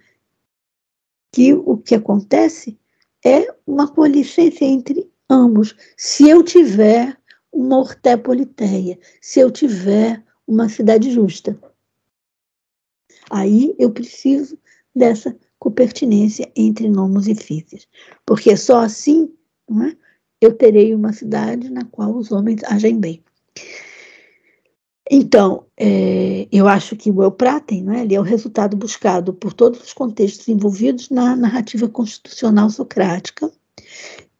que 1.35 1.53
o 1.53 1.75
que 1.75 1.93
acontece 1.93 2.79
é 3.25 3.53
uma 3.67 3.89
colicência 3.89 4.63
entre 4.63 5.11
ambos. 5.29 5.75
Se 5.97 6.29
eu 6.29 6.41
tiver 6.41 7.17
uma 7.51 7.77
ortepoliteia, 7.79 8.97
se 9.19 9.41
eu 9.41 9.51
tiver 9.51 10.23
uma 10.47 10.69
cidade 10.69 11.11
justa, 11.11 11.59
aí 13.29 13.75
eu 13.77 13.91
preciso 13.91 14.57
dessa 14.95 15.37
copertinência 15.59 16.49
entre 16.55 16.87
nomos 16.87 17.27
e 17.27 17.35
físis, 17.35 17.85
porque 18.25 18.55
só 18.55 18.79
assim 18.79 19.29
é, 19.69 19.93
eu 20.39 20.53
terei 20.53 20.95
uma 20.95 21.11
cidade 21.11 21.69
na 21.69 21.83
qual 21.83 22.15
os 22.15 22.31
homens 22.31 22.63
agem 22.63 22.97
bem. 22.97 23.21
Então, 25.09 25.65
é, 25.77 26.47
eu 26.51 26.67
acho 26.67 26.95
que 26.95 27.11
o 27.11 27.21
Eu 27.21 27.31
Praten 27.31 27.83
né, 27.83 28.01
ele 28.01 28.15
é 28.15 28.19
o 28.19 28.23
resultado 28.23 28.75
buscado 28.75 29.33
por 29.33 29.53
todos 29.53 29.79
os 29.81 29.93
contextos 29.93 30.47
envolvidos 30.47 31.09
na 31.09 31.35
narrativa 31.35 31.87
constitucional 31.87 32.69
socrática, 32.71 33.51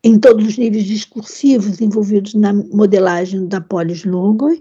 em 0.03 0.19
todos 0.19 0.45
os 0.47 0.57
níveis 0.57 0.85
discursivos 0.85 1.81
envolvidos 1.81 2.33
na 2.33 2.51
modelagem 2.51 3.47
da 3.47 3.61
polis 3.61 4.03
logos, 4.05 4.59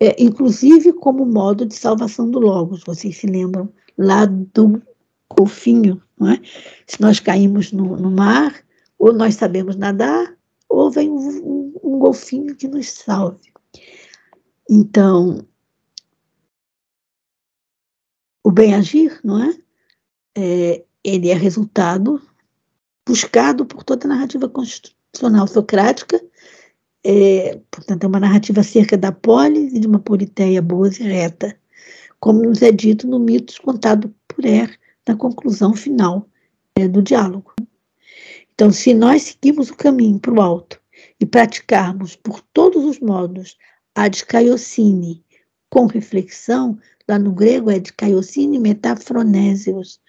é, 0.00 0.22
inclusive 0.22 0.92
como 0.92 1.24
modo 1.24 1.64
de 1.64 1.74
salvação 1.74 2.30
do 2.30 2.38
logos. 2.38 2.82
Vocês 2.84 3.16
se 3.16 3.26
lembram 3.26 3.68
lá 3.96 4.26
do 4.26 4.82
golfinho, 5.34 6.02
é? 6.22 6.38
Se 6.86 7.00
nós 7.00 7.18
caímos 7.18 7.72
no, 7.72 7.96
no 7.96 8.10
mar, 8.10 8.54
ou 8.98 9.12
nós 9.12 9.36
sabemos 9.36 9.76
nadar, 9.76 10.34
ou 10.68 10.90
vem 10.90 11.10
um, 11.10 11.72
um 11.82 11.98
golfinho 11.98 12.54
que 12.54 12.68
nos 12.68 12.90
salve. 12.90 13.49
Então, 14.72 15.44
o 18.44 18.52
bem-agir, 18.52 19.18
não 19.24 19.42
é? 19.42 19.58
é? 20.38 20.84
Ele 21.02 21.28
é 21.28 21.34
resultado 21.34 22.22
buscado 23.04 23.66
por 23.66 23.82
toda 23.82 24.06
a 24.06 24.10
narrativa 24.10 24.48
constitucional 24.48 25.48
socrática, 25.48 26.22
é, 27.02 27.60
portanto, 27.68 28.04
é 28.04 28.06
uma 28.06 28.20
narrativa 28.20 28.60
acerca 28.60 28.96
da 28.96 29.10
polis 29.10 29.72
e 29.72 29.80
de 29.80 29.88
uma 29.88 29.98
politeia 29.98 30.62
boa 30.62 30.88
e 30.88 31.02
reta, 31.02 31.58
como 32.20 32.40
nos 32.44 32.62
é 32.62 32.70
dito 32.70 33.08
no 33.08 33.18
mitos 33.18 33.58
contado 33.58 34.14
por 34.28 34.44
Er 34.44 34.78
na 35.04 35.16
conclusão 35.16 35.74
final 35.74 36.28
é, 36.76 36.86
do 36.86 37.02
diálogo. 37.02 37.54
Então, 38.52 38.70
se 38.70 38.94
nós 38.94 39.22
seguirmos 39.22 39.68
o 39.70 39.76
caminho 39.76 40.20
para 40.20 40.34
o 40.34 40.40
alto 40.40 40.80
e 41.18 41.26
praticarmos 41.26 42.14
por 42.14 42.40
todos 42.52 42.84
os 42.84 43.00
modos 43.00 43.56
a 43.94 44.08
descaiocine 44.08 45.24
com 45.68 45.86
reflexão, 45.86 46.78
lá 47.08 47.18
no 47.18 47.32
grego 47.32 47.70
é 47.70 47.78
descaiocine 47.78 48.58
metafronésios, 48.58 50.00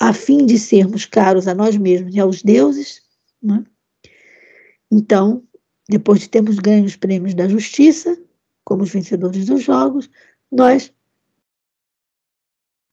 a 0.00 0.12
fim 0.12 0.46
de 0.46 0.58
sermos 0.58 1.04
caros 1.04 1.48
a 1.48 1.54
nós 1.54 1.76
mesmos 1.76 2.14
e 2.14 2.20
aos 2.20 2.42
deuses. 2.42 3.02
Né? 3.42 3.64
Então, 4.90 5.42
depois 5.88 6.20
de 6.20 6.28
termos 6.28 6.58
ganho 6.58 6.84
os 6.84 6.96
prêmios 6.96 7.34
da 7.34 7.48
justiça, 7.48 8.20
como 8.64 8.82
os 8.82 8.90
vencedores 8.90 9.46
dos 9.46 9.62
jogos, 9.62 10.08
nós, 10.50 10.92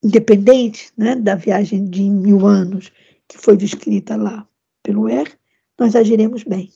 independente 0.03 0.91
né, 0.97 1.15
da 1.15 1.35
viagem 1.35 1.89
de 1.89 2.09
mil 2.09 2.47
anos 2.47 2.91
que 3.27 3.37
foi 3.37 3.55
descrita 3.55 4.15
lá 4.15 4.47
pelo 4.81 5.07
Er, 5.07 5.37
nós 5.77 5.95
agiremos 5.95 6.43
bem. 6.43 6.71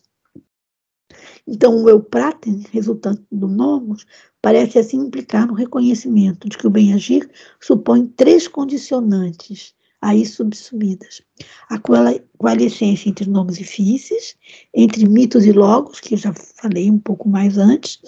Então, 1.48 1.84
o 1.84 1.90
eu 1.90 2.02
praten, 2.02 2.64
resultante 2.72 3.24
do 3.32 3.48
nomos, 3.48 4.06
parece 4.42 4.80
assim 4.80 4.98
implicar 4.98 5.48
no 5.48 5.54
reconhecimento 5.54 6.50
de 6.50 6.58
que 6.58 6.68
o 6.68 6.70
bem-agir 6.70 7.30
supõe 7.60 8.08
três 8.08 8.48
condicionantes 8.48 9.74
aí 10.04 10.26
subsumidas. 10.26 11.22
A 11.70 11.80
coalescência 11.80 13.10
entre 13.10 13.30
nomos 13.30 13.60
e 13.60 13.64
físis, 13.64 14.36
entre 14.74 15.08
mitos 15.08 15.46
e 15.46 15.52
logos, 15.54 16.02
que 16.02 16.16
eu 16.16 16.18
já 16.18 16.34
falei 16.34 16.92
um 16.92 17.00
pouco 17.00 17.30
mais 17.30 17.58
antes, 17.58 18.00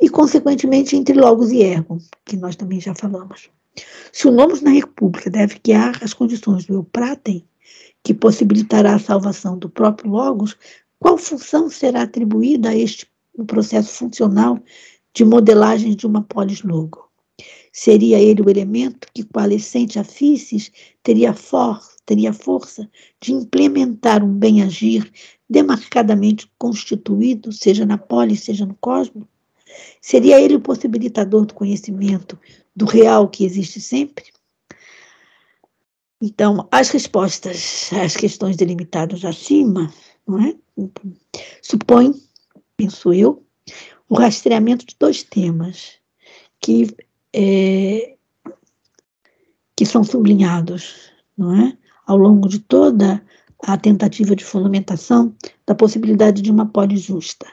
e, 0.00 0.08
consequentemente, 0.08 0.96
entre 0.96 1.14
logos 1.14 1.52
e 1.52 1.62
ergo, 1.62 1.98
que 2.24 2.36
nós 2.36 2.56
também 2.56 2.80
já 2.80 2.94
falamos. 2.94 3.48
Se 4.12 4.26
o 4.26 4.32
nomos 4.32 4.60
na 4.60 4.70
República 4.70 5.30
deve 5.30 5.60
guiar 5.62 6.02
as 6.02 6.12
condições 6.12 6.64
do 6.66 6.74
eu 6.74 6.84
praten, 6.84 7.46
que 8.02 8.12
possibilitará 8.12 8.94
a 8.94 9.00
salvação 9.00 9.58
do 9.58 9.68
próprio 9.68 10.10
logos, 10.10 10.56
qual 10.98 11.18
função 11.18 11.68
será 11.68 12.02
atribuída 12.02 12.70
a 12.70 12.76
este 12.76 13.06
processo 13.46 13.92
funcional 13.92 14.58
de 15.14 15.24
modelagem 15.24 15.94
de 15.94 16.06
uma 16.06 16.22
polis 16.22 16.62
logo? 16.62 17.06
Seria 17.72 18.18
ele 18.18 18.40
o 18.40 18.48
elemento 18.48 19.06
que, 19.12 19.22
coalescente 19.22 19.98
a 19.98 20.04
físis, 20.04 20.72
teria, 21.02 21.34
for 21.34 21.78
teria 22.06 22.32
força 22.32 22.88
de 23.20 23.32
implementar 23.32 24.24
um 24.24 24.32
bem-agir 24.32 25.10
demarcadamente 25.48 26.50
constituído, 26.58 27.52
seja 27.52 27.84
na 27.84 27.98
polis, 27.98 28.44
seja 28.44 28.64
no 28.64 28.74
cosmos? 28.80 29.26
Seria 30.00 30.40
ele 30.40 30.54
o 30.54 30.60
possibilitador 30.60 31.44
do 31.44 31.52
conhecimento 31.52 32.38
do 32.74 32.86
real 32.86 33.28
que 33.28 33.44
existe 33.44 33.80
sempre? 33.80 34.24
Então, 36.22 36.66
as 36.70 36.88
respostas 36.88 37.90
às 37.92 38.16
questões 38.16 38.56
delimitadas 38.56 39.22
acima 39.24 39.92
não 40.26 40.40
é? 40.40 40.54
supõe, 41.62 42.14
penso 42.76 43.12
eu, 43.12 43.42
o 44.08 44.14
rastreamento 44.14 44.86
de 44.86 44.96
dois 44.98 45.22
temas 45.22 45.94
que, 46.60 46.94
é, 47.32 48.16
que 49.74 49.86
são 49.86 50.04
sublinhados 50.04 51.10
não 51.36 51.54
é? 51.54 51.76
ao 52.06 52.16
longo 52.16 52.48
de 52.48 52.58
toda 52.58 53.22
a 53.62 53.76
tentativa 53.76 54.36
de 54.36 54.44
fundamentação 54.44 55.34
da 55.66 55.74
possibilidade 55.74 56.42
de 56.42 56.50
uma 56.50 56.66
polis 56.66 57.02
justa. 57.02 57.46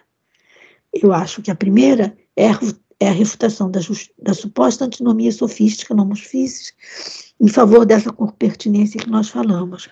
Eu 0.91 1.12
acho 1.14 1.41
que 1.41 1.50
a 1.50 1.56
primeira 1.56 2.16
é 2.36 2.50
a, 2.50 2.60
é 3.00 3.10
a 3.10 3.14
refutação 3.14 3.72
da, 3.72 3.80
da 4.22 4.34
suposta 4.34 4.86
antinomia 4.86 5.32
sofística, 5.32 5.94
nomos 5.94 6.20
físis, 6.20 6.74
em 7.40 7.48
favor 7.48 7.86
dessa 7.86 8.14
pertinência 8.38 9.00
que 9.00 9.10
nós 9.10 9.30
falamos. 9.30 9.90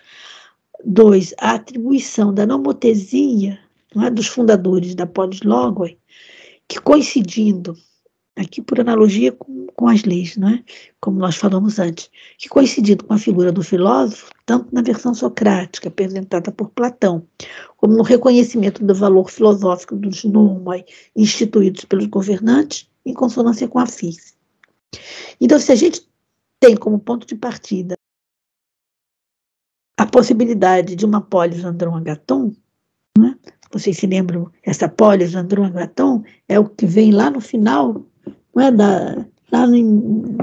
Dois, 0.84 1.34
a 1.38 1.52
atribuição 1.52 2.34
da 2.34 2.45
nomotesia 2.45 3.60
é, 3.95 4.10
dos 4.10 4.28
fundadores 4.28 4.95
da 4.95 5.06
polis 5.06 5.41
logoi, 5.41 5.98
que 6.68 6.80
coincidindo, 6.80 7.78
aqui 8.36 8.62
por 8.62 8.80
analogia 8.80 9.32
com, 9.32 9.68
com 9.76 9.88
as 9.88 10.03
leis, 10.03 10.38
é? 10.38 10.64
como 10.99 11.20
nós 11.20 11.36
falamos 11.36 11.78
antes, 11.78 12.10
que 12.38 12.48
coincidindo 12.48 13.03
com 13.03 13.14
a 13.14 13.18
figura 13.18 13.52
do 13.52 13.62
filósofo, 13.62 14.30
tanto 14.45 14.74
na 14.74 14.82
versão 14.82 15.14
socrática 15.14 15.90
apresentada 15.90 16.52
por 16.52 16.70
Platão, 16.70 17.28
como 17.78 17.94
no 17.94 18.03
reconhecimento 18.03 18.84
do 18.84 18.95
valor 18.95 19.30
filosófico 19.30 19.95
dos 19.95 20.24
nomoi 20.24 20.86
instituídos 21.16 21.86
pelos 21.86 22.08
governantes, 22.08 22.90
em 23.06 23.14
consonância 23.14 23.68
com 23.68 23.80
a 23.80 23.86
FIS. 23.86 24.38
Então, 25.40 25.60
se 25.60 25.72
a 25.72 25.76
gente 25.76 26.08
tem 26.60 26.76
como 26.76 26.99
ponto 26.99 27.26
de 27.26 27.36
partida 27.36 27.95
a 30.02 30.06
possibilidade 30.07 30.95
de 30.95 31.06
uma 31.06 31.22
polis 31.22 31.64
andron-agaton, 31.64 32.52
né? 33.15 33.38
vocês 33.72 33.98
se 33.98 34.07
lembram, 34.07 34.52
essa 34.64 34.90
polis 34.90 35.36
andron-agaton 35.36 36.23
é 36.49 36.57
o 36.60 36.68
que 36.68 36.88
vem 36.88 37.11
lá 37.11 37.30
no 37.30 37.40
final 37.40 38.03
não 38.56 38.64
é, 38.64 38.72
da, 38.72 39.28
lá 39.52 39.68
em, 39.68 40.38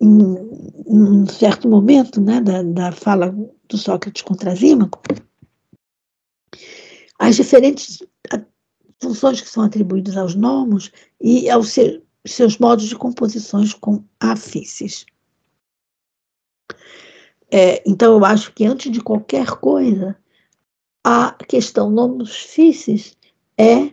em, 0.00 0.36
um 0.84 1.26
certo 1.28 1.68
momento 1.68 2.20
né, 2.20 2.40
da, 2.40 2.64
da 2.64 2.90
fala 2.90 3.32
do 3.68 3.78
Sócrates 3.78 4.22
contra 4.22 4.52
Zímaco, 4.52 5.00
as 7.20 7.36
diferentes 7.36 8.02
funções 9.00 9.40
que 9.40 9.48
são 9.48 9.62
atribuídas 9.62 10.16
aos 10.16 10.34
nomos 10.34 10.90
e 11.20 11.48
aos 11.48 11.76
seus 12.26 12.58
modos 12.58 12.86
de 12.86 12.96
composições 12.96 13.72
com 13.74 14.02
afícies. 14.18 15.06
É, 17.50 17.82
então, 17.88 18.14
eu 18.14 18.24
acho 18.24 18.52
que 18.52 18.64
antes 18.64 18.90
de 18.90 19.00
qualquer 19.00 19.46
coisa, 19.56 20.16
a 21.04 21.32
questão 21.48 21.90
nomos 21.90 22.36
físis 22.36 23.16
é 23.56 23.90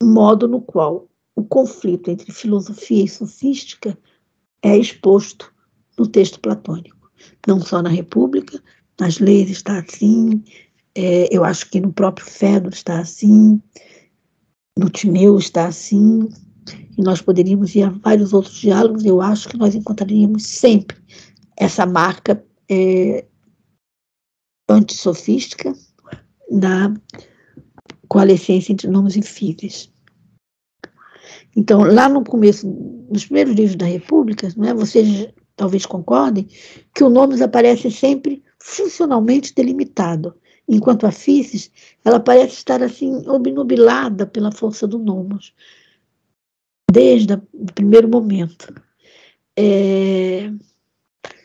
o 0.00 0.06
modo 0.06 0.46
no 0.46 0.60
qual 0.60 1.08
o 1.34 1.44
conflito 1.44 2.10
entre 2.10 2.32
filosofia 2.32 3.04
e 3.04 3.08
sofística 3.08 3.98
é 4.62 4.76
exposto 4.76 5.52
no 5.98 6.06
texto 6.06 6.40
platônico. 6.40 7.10
Não 7.46 7.60
só 7.60 7.82
na 7.82 7.88
República, 7.88 8.62
nas 9.00 9.18
leis 9.18 9.50
está 9.50 9.78
assim, 9.80 10.44
é, 10.94 11.28
eu 11.34 11.44
acho 11.44 11.68
que 11.70 11.80
no 11.80 11.92
próprio 11.92 12.26
Fedro 12.26 12.70
está 12.70 13.00
assim, 13.00 13.60
no 14.78 14.88
Timeu 14.90 15.38
está 15.38 15.66
assim, 15.66 16.28
e 16.96 17.02
nós 17.02 17.20
poderíamos 17.20 17.74
ir 17.74 17.82
a 17.82 17.90
vários 17.90 18.32
outros 18.32 18.56
diálogos, 18.56 19.04
eu 19.04 19.20
acho 19.20 19.48
que 19.48 19.56
nós 19.56 19.74
encontraríamos 19.74 20.46
sempre 20.46 20.96
essa 21.56 21.86
marca 21.86 22.44
é, 22.70 23.24
antissofística 24.68 25.72
da 26.50 26.92
coalescência 28.08 28.72
entre 28.72 28.88
nomes 28.88 29.16
e 29.16 29.22
fíveis. 29.22 29.90
Então, 31.56 31.82
lá 31.82 32.08
no 32.08 32.24
começo, 32.24 32.66
nos 33.10 33.24
primeiros 33.24 33.54
livros 33.54 33.76
da 33.76 33.86
República, 33.86 34.48
não 34.56 34.68
é, 34.68 34.74
vocês 34.74 35.28
talvez 35.56 35.86
concordem, 35.86 36.48
que 36.94 37.04
o 37.04 37.10
nome 37.10 37.40
aparece 37.42 37.90
sempre 37.90 38.42
funcionalmente 38.58 39.54
delimitado, 39.54 40.34
enquanto 40.68 41.06
a 41.06 41.12
físis, 41.12 41.70
ela 42.04 42.20
parece 42.20 42.54
estar 42.56 42.82
assim 42.82 43.28
obnubilada 43.28 44.26
pela 44.26 44.52
força 44.52 44.86
do 44.86 44.98
nomos, 44.98 45.54
desde 46.90 47.34
o 47.34 47.66
primeiro 47.74 48.08
momento. 48.08 48.74
É, 49.56 50.50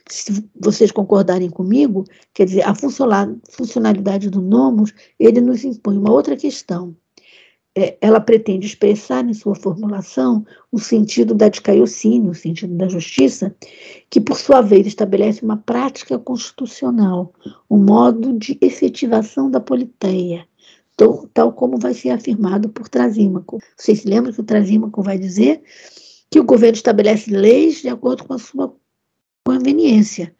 se 0.09 0.43
vocês 0.59 0.91
concordarem 0.91 1.49
comigo, 1.49 2.05
quer 2.33 2.45
dizer, 2.45 2.63
a 2.63 2.73
funcionalidade 2.75 4.29
do 4.29 4.41
nomos, 4.41 4.93
ele 5.19 5.41
nos 5.41 5.63
impõe 5.63 5.97
uma 5.97 6.11
outra 6.11 6.35
questão. 6.35 6.95
É, 7.75 7.95
ela 8.01 8.19
pretende 8.19 8.65
expressar 8.65 9.23
em 9.23 9.35
sua 9.35 9.53
formulação 9.53 10.43
o 10.71 10.79
sentido 10.79 11.35
da 11.35 11.47
dicaiocínio, 11.47 12.31
o 12.31 12.35
sentido 12.35 12.73
da 12.75 12.87
justiça, 12.87 13.55
que 14.09 14.19
por 14.19 14.35
sua 14.35 14.61
vez 14.61 14.87
estabelece 14.87 15.43
uma 15.43 15.57
prática 15.57 16.17
constitucional, 16.17 17.31
um 17.69 17.77
modo 17.77 18.33
de 18.33 18.57
efetivação 18.61 19.51
da 19.51 19.59
politeia, 19.59 20.47
tal, 20.95 21.27
tal 21.31 21.53
como 21.53 21.77
vai 21.77 21.93
ser 21.93 22.09
afirmado 22.09 22.67
por 22.69 22.89
Trasímaco. 22.89 23.59
Vocês 23.77 24.01
se 24.01 24.07
lembram 24.07 24.33
que 24.33 24.41
o 24.41 24.45
Trasímaco 24.45 25.03
vai 25.03 25.19
dizer 25.19 25.61
que 26.31 26.39
o 26.39 26.43
governo 26.43 26.77
estabelece 26.77 27.29
leis 27.29 27.81
de 27.81 27.89
acordo 27.89 28.23
com 28.23 28.33
a 28.33 28.39
sua 28.39 28.75
conveniência. 29.47 30.35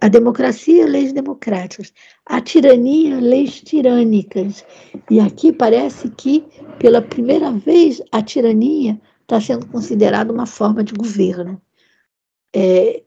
A 0.00 0.08
democracia, 0.08 0.86
leis 0.86 1.12
democráticas. 1.12 1.92
A 2.26 2.38
tirania, 2.40 3.18
leis 3.18 3.62
tirânicas. 3.62 4.62
E 5.10 5.18
aqui 5.18 5.52
parece 5.52 6.10
que, 6.10 6.44
pela 6.78 7.00
primeira 7.00 7.50
vez, 7.50 8.02
a 8.12 8.20
tirania 8.20 9.00
está 9.22 9.40
sendo 9.40 9.66
considerada 9.66 10.30
uma 10.30 10.44
forma 10.44 10.84
de 10.84 10.92
governo. 10.92 11.60
É, 12.54 13.02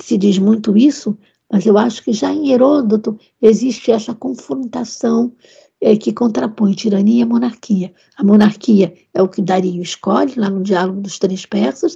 se 0.00 0.16
diz 0.16 0.38
muito 0.38 0.76
isso, 0.76 1.18
mas 1.52 1.66
eu 1.66 1.76
acho 1.76 2.02
que 2.02 2.12
já 2.14 2.32
em 2.32 2.52
Heródoto 2.52 3.18
existe 3.42 3.90
essa 3.90 4.14
confrontação 4.14 5.34
é, 5.82 5.96
que 5.96 6.12
contrapõe 6.14 6.72
tirania 6.72 7.22
e 7.22 7.26
monarquia. 7.26 7.92
A 8.16 8.24
monarquia 8.24 8.94
é 9.12 9.20
o 9.20 9.28
que 9.28 9.42
Dario 9.42 9.82
escolhe, 9.82 10.34
lá 10.36 10.48
no 10.48 10.62
diálogo 10.62 11.00
dos 11.02 11.18
três 11.18 11.44
persas, 11.44 11.94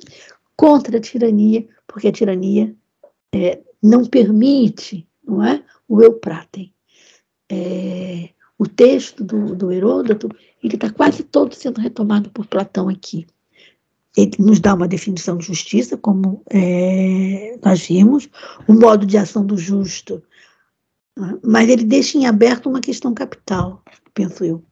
contra 0.57 0.99
a 0.99 1.01
tirania, 1.01 1.67
porque 1.87 2.09
a 2.09 2.13
tirania 2.13 2.75
é, 3.33 3.61
não 3.83 4.05
permite 4.05 5.07
não 5.27 5.43
é, 5.43 5.63
o 5.89 6.03
eu 6.03 6.15
pratem. 6.15 6.73
É, 7.49 8.31
o 8.59 8.67
texto 8.67 9.25
do, 9.25 9.55
do 9.55 9.73
Heródoto 9.73 10.29
ele 10.63 10.75
está 10.75 10.91
quase 10.91 11.23
todo 11.23 11.55
sendo 11.55 11.81
retomado 11.81 12.31
por 12.31 12.47
Platão 12.47 12.89
aqui. 12.89 13.27
Ele 14.17 14.33
nos 14.39 14.61
dá 14.61 14.75
uma 14.75 14.87
definição 14.87 15.39
de 15.39 15.47
justiça, 15.47 15.97
como 15.97 16.43
é, 16.51 17.59
nós 17.65 17.87
vimos, 17.87 18.29
o 18.69 18.75
modo 18.75 19.07
de 19.07 19.17
ação 19.17 19.45
do 19.45 19.57
justo, 19.57 20.23
é? 21.19 21.23
mas 21.43 21.69
ele 21.69 21.85
deixa 21.85 22.19
em 22.19 22.27
aberto 22.27 22.69
uma 22.69 22.81
questão 22.81 23.15
capital, 23.15 23.83
penso 24.13 24.45
eu. 24.45 24.63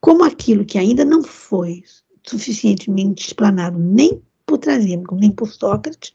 Como 0.00 0.22
aquilo 0.22 0.66
que 0.66 0.76
ainda 0.76 1.04
não 1.04 1.22
foi 1.22 1.82
suficientemente 2.22 3.26
explanado 3.26 3.78
nem 3.78 4.22
por 4.44 4.58
Trasímaco, 4.58 5.14
nem 5.14 5.30
por 5.30 5.48
Sócrates, 5.48 6.14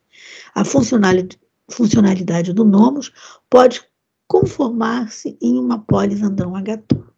a 0.54 0.64
funcionalidade, 0.64 1.40
funcionalidade 1.70 2.54
do 2.54 2.64
nomos 2.64 3.12
pode 3.50 3.82
conformar-se 4.28 5.38
em 5.42 5.58
uma 5.58 5.80
polis 5.80 6.22
Andrão 6.22 6.56
Agatur. 6.56 7.10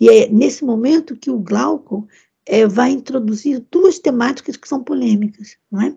E 0.00 0.08
é 0.08 0.28
nesse 0.28 0.64
momento 0.64 1.16
que 1.16 1.30
o 1.30 1.38
Glauco 1.38 2.08
é, 2.46 2.66
vai 2.66 2.90
introduzir 2.90 3.64
duas 3.70 3.98
temáticas 3.98 4.56
que 4.56 4.68
são 4.68 4.82
polêmicas. 4.82 5.56
Não 5.70 5.82
é? 5.82 5.94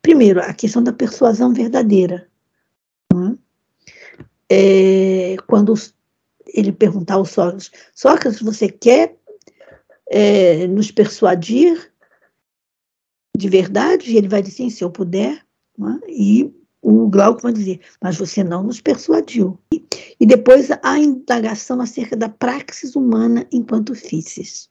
Primeiro, 0.00 0.40
a 0.40 0.54
questão 0.54 0.82
da 0.82 0.92
persuasão 0.92 1.52
verdadeira. 1.52 2.28
É? 3.12 3.38
É, 4.50 5.36
quando 5.46 5.74
ele 6.46 6.72
perguntar 6.72 7.14
ao 7.14 7.24
Sócrates, 7.24 7.70
Sócrates, 7.94 8.40
você 8.40 8.68
quer 8.68 9.18
é, 10.08 10.66
nos 10.66 10.90
persuadir 10.90 11.92
de 13.36 13.48
verdade? 13.48 14.10
E 14.10 14.16
ele 14.16 14.28
vai 14.28 14.42
dizer, 14.42 14.70
se 14.70 14.82
eu 14.82 14.90
puder. 14.90 15.44
É? 15.80 16.10
E 16.10 16.57
o 16.82 17.08
Glauco 17.08 17.42
vai 17.42 17.52
dizer, 17.52 17.80
mas 18.02 18.16
você 18.16 18.44
não 18.44 18.62
nos 18.62 18.80
persuadiu. 18.80 19.58
E 20.20 20.26
depois 20.26 20.68
a 20.82 20.98
indagação 20.98 21.80
acerca 21.80 22.16
da 22.16 22.28
praxis 22.28 22.94
humana 22.94 23.46
enquanto 23.52 23.94
físis. 23.94 24.68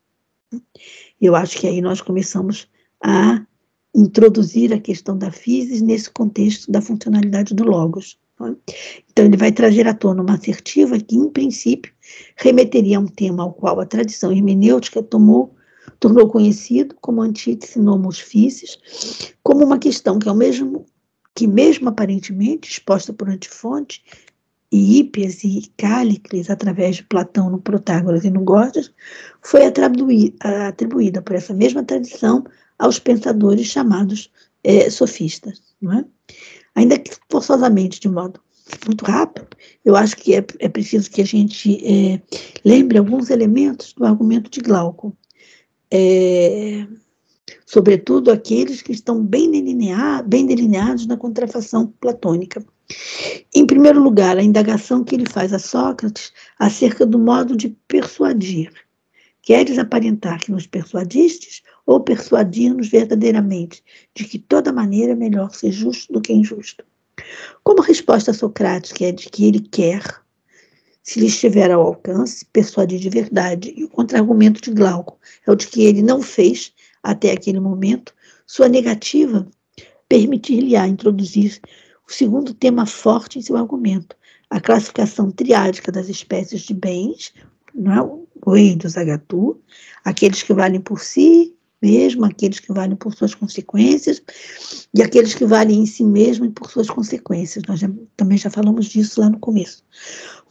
Eu 1.19 1.35
acho 1.35 1.57
que 1.57 1.67
aí 1.67 1.81
nós 1.81 2.01
começamos 2.01 2.67
a 3.03 3.45
introduzir 3.93 4.73
a 4.73 4.79
questão 4.79 5.17
da 5.17 5.31
físis 5.31 5.81
nesse 5.81 6.09
contexto 6.09 6.71
da 6.71 6.81
funcionalidade 6.81 7.53
do 7.53 7.63
logos. 7.63 8.17
Então, 9.11 9.25
ele 9.25 9.35
vai 9.35 9.51
trazer 9.51 9.87
à 9.87 9.93
tona 9.93 10.21
uma 10.21 10.35
assertiva 10.35 10.99
que, 10.99 11.15
em 11.15 11.29
princípio, 11.29 11.91
remeteria 12.35 12.97
a 12.97 13.01
um 13.01 13.07
tema 13.07 13.43
ao 13.43 13.51
qual 13.51 13.79
a 13.79 13.85
tradição 13.85 14.31
hermenêutica 14.31 15.01
tomou, 15.01 15.55
tornou 15.99 16.29
conhecido 16.29 16.95
como 17.01 17.21
antítese 17.21 17.79
nomos 17.79 18.19
físis, 18.19 18.77
como 19.41 19.65
uma 19.65 19.79
questão 19.79 20.19
que, 20.19 20.29
ao 20.29 20.35
mesmo 20.35 20.85
que, 21.37 21.45
mesmo 21.45 21.89
aparentemente 21.89 22.71
exposta 22.71 23.13
por 23.13 23.29
Antifonte, 23.29 24.03
e 24.71 24.97
Hípias 24.97 25.43
e 25.43 25.71
Cállicles, 25.77 26.49
através 26.49 26.95
de 26.95 27.03
Platão 27.03 27.51
no 27.51 27.61
Protágoras 27.61 28.25
e 28.25 28.31
no 28.31 28.43
Gorgias, 28.43 28.91
foi 29.43 29.61
atribuída, 29.63 31.21
por 31.21 31.35
essa 31.35 31.53
mesma 31.53 31.83
tradição 31.83 32.43
aos 32.79 32.97
pensadores 32.97 33.67
chamados 33.67 34.31
é, 34.63 34.89
sofistas. 34.89 35.61
É? 35.83 36.03
Ainda 36.73 36.97
que 36.97 37.11
forçosamente, 37.29 37.99
de 37.99 38.09
modo 38.09 38.41
muito 38.87 39.05
rápido, 39.05 39.47
eu 39.85 39.95
acho 39.95 40.17
que 40.17 40.33
é, 40.33 40.43
é 40.57 40.67
preciso 40.67 41.11
que 41.11 41.21
a 41.21 41.25
gente 41.25 41.77
é, 41.85 42.19
lembre 42.65 42.97
alguns 42.97 43.29
elementos 43.29 43.93
do 43.93 44.03
argumento 44.03 44.49
de 44.49 44.59
Glauco. 44.59 45.15
É, 45.91 46.87
sobretudo 47.67 48.31
aqueles 48.31 48.81
que 48.81 48.93
estão 48.93 49.21
bem, 49.21 49.51
delineados, 49.51 50.27
bem 50.27 50.47
delineados 50.47 51.05
na 51.05 51.17
contrafação 51.17 51.93
platônica. 51.99 52.65
Em 53.53 53.65
primeiro 53.65 54.01
lugar, 54.01 54.37
a 54.37 54.41
indagação 54.41 55.03
que 55.03 55.13
ele 55.13 55.29
faz 55.29 55.51
a 55.51 55.59
Sócrates 55.59 56.31
acerca 56.57 57.05
do 57.05 57.19
modo 57.19 57.57
de 57.57 57.75
persuadir. 57.85 58.71
Queres 59.41 59.77
aparentar 59.77 60.39
que 60.39 60.51
nos 60.51 60.65
persuadistes 60.65 61.61
ou 61.85 61.99
persuadir-nos 61.99 62.87
verdadeiramente 62.87 63.83
de 64.15 64.23
que 64.23 64.39
toda 64.39 64.71
maneira 64.71 65.11
é 65.11 65.15
melhor 65.15 65.53
ser 65.53 65.71
justo 65.71 66.13
do 66.13 66.21
que 66.21 66.31
injusto? 66.31 66.85
Como 67.63 67.81
resposta 67.81 68.31
socrática 68.31 69.05
é 69.05 69.11
de 69.11 69.29
que 69.29 69.45
ele 69.45 69.59
quer, 69.59 70.01
se 71.03 71.19
lhe 71.19 71.27
estiver 71.27 71.71
ao 71.71 71.81
alcance, 71.81 72.45
persuadir 72.45 72.99
de 72.99 73.09
verdade, 73.09 73.73
e 73.75 73.83
o 73.83 73.89
contra-argumento 73.89 74.61
de 74.61 74.71
Glauco 74.71 75.17
é 75.45 75.51
o 75.51 75.55
de 75.55 75.67
que 75.67 75.83
ele 75.83 76.01
não 76.01 76.21
fez 76.21 76.73
até 77.07 77.31
aquele 77.31 77.59
momento, 77.59 78.13
sua 78.45 78.67
negativa 78.67 79.47
permitir-lhe-á 80.09 80.85
introduzir 80.87 81.59
o 82.07 82.11
segundo 82.11 82.53
tema 82.53 82.85
forte 82.85 83.39
em 83.39 83.41
seu 83.41 83.55
argumento, 83.55 84.15
a 84.49 84.59
classificação 84.59 85.31
triádica 85.31 85.89
das 85.91 86.09
espécies 86.09 86.61
de 86.61 86.73
bens, 86.73 87.33
não 87.73 87.93
é? 87.93 88.75
dos 88.75 88.97
agatu, 88.97 89.59
aqueles 90.03 90.43
que 90.43 90.53
valem 90.53 90.81
por 90.81 90.99
si, 90.99 91.53
mesmo, 91.81 92.25
aqueles 92.25 92.59
que 92.59 92.73
valem 92.73 92.95
por 92.95 93.13
suas 93.13 93.35
consequências, 93.35 94.21
e 94.93 95.01
aqueles 95.01 95.33
que 95.33 95.45
valem 95.45 95.81
em 95.81 95.85
si 95.85 96.03
mesmo 96.03 96.45
e 96.45 96.49
por 96.49 96.69
suas 96.69 96.89
consequências. 96.89 97.63
Nós 97.67 97.79
já, 97.79 97.89
também 98.15 98.37
já 98.37 98.49
falamos 98.49 98.87
disso 98.87 99.21
lá 99.21 99.29
no 99.29 99.39
começo. 99.39 99.83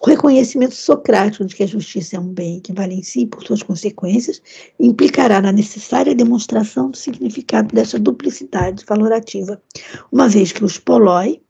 O 0.00 0.06
reconhecimento 0.06 0.74
socrático 0.74 1.44
de 1.44 1.54
que 1.56 1.62
a 1.62 1.66
justiça 1.66 2.16
é 2.16 2.20
um 2.20 2.28
bem 2.28 2.60
que 2.60 2.72
vale 2.72 2.94
em 2.94 3.02
si 3.02 3.26
por 3.26 3.42
suas 3.44 3.62
consequências 3.62 4.42
implicará 4.78 5.40
na 5.40 5.52
necessária 5.52 6.14
demonstração 6.14 6.90
do 6.90 6.96
significado 6.96 7.74
dessa 7.74 7.98
duplicidade 7.98 8.84
valorativa, 8.86 9.60
uma 10.12 10.28
vez 10.28 10.52
que 10.52 10.64
os 10.64 10.78
poloi 10.78 11.40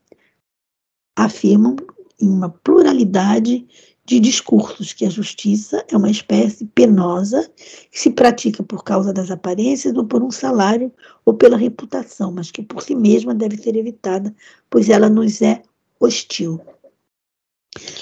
afirmam 1.17 1.77
em 2.21 2.29
uma 2.29 2.49
pluralidade 2.49 3.67
de 4.07 4.21
discursos 4.21 4.93
que 4.93 5.05
a 5.05 5.11
justiça 5.11 5.85
é 5.91 5.97
uma 5.97 6.11
espécie 6.11 6.65
penosa 6.67 7.51
que 7.91 7.99
se 7.99 8.11
pratica 8.11 8.63
por 8.63 8.85
causa 8.85 9.13
das 9.13 9.33
aparências 9.33 9.97
ou 9.97 10.05
por 10.05 10.23
um 10.23 10.31
salário 10.31 10.93
ou 11.25 11.35
pela 11.35 11.57
reputação, 11.57 12.31
mas 12.31 12.53
que 12.53 12.63
por 12.63 12.83
si 12.83 12.95
mesma 12.95 13.35
deve 13.35 13.57
ser 13.57 13.75
evitada, 13.75 14.33
pois 14.71 14.89
ela 14.89 15.11
nos 15.11 15.43
é 15.43 15.61
hostil. 15.99 16.61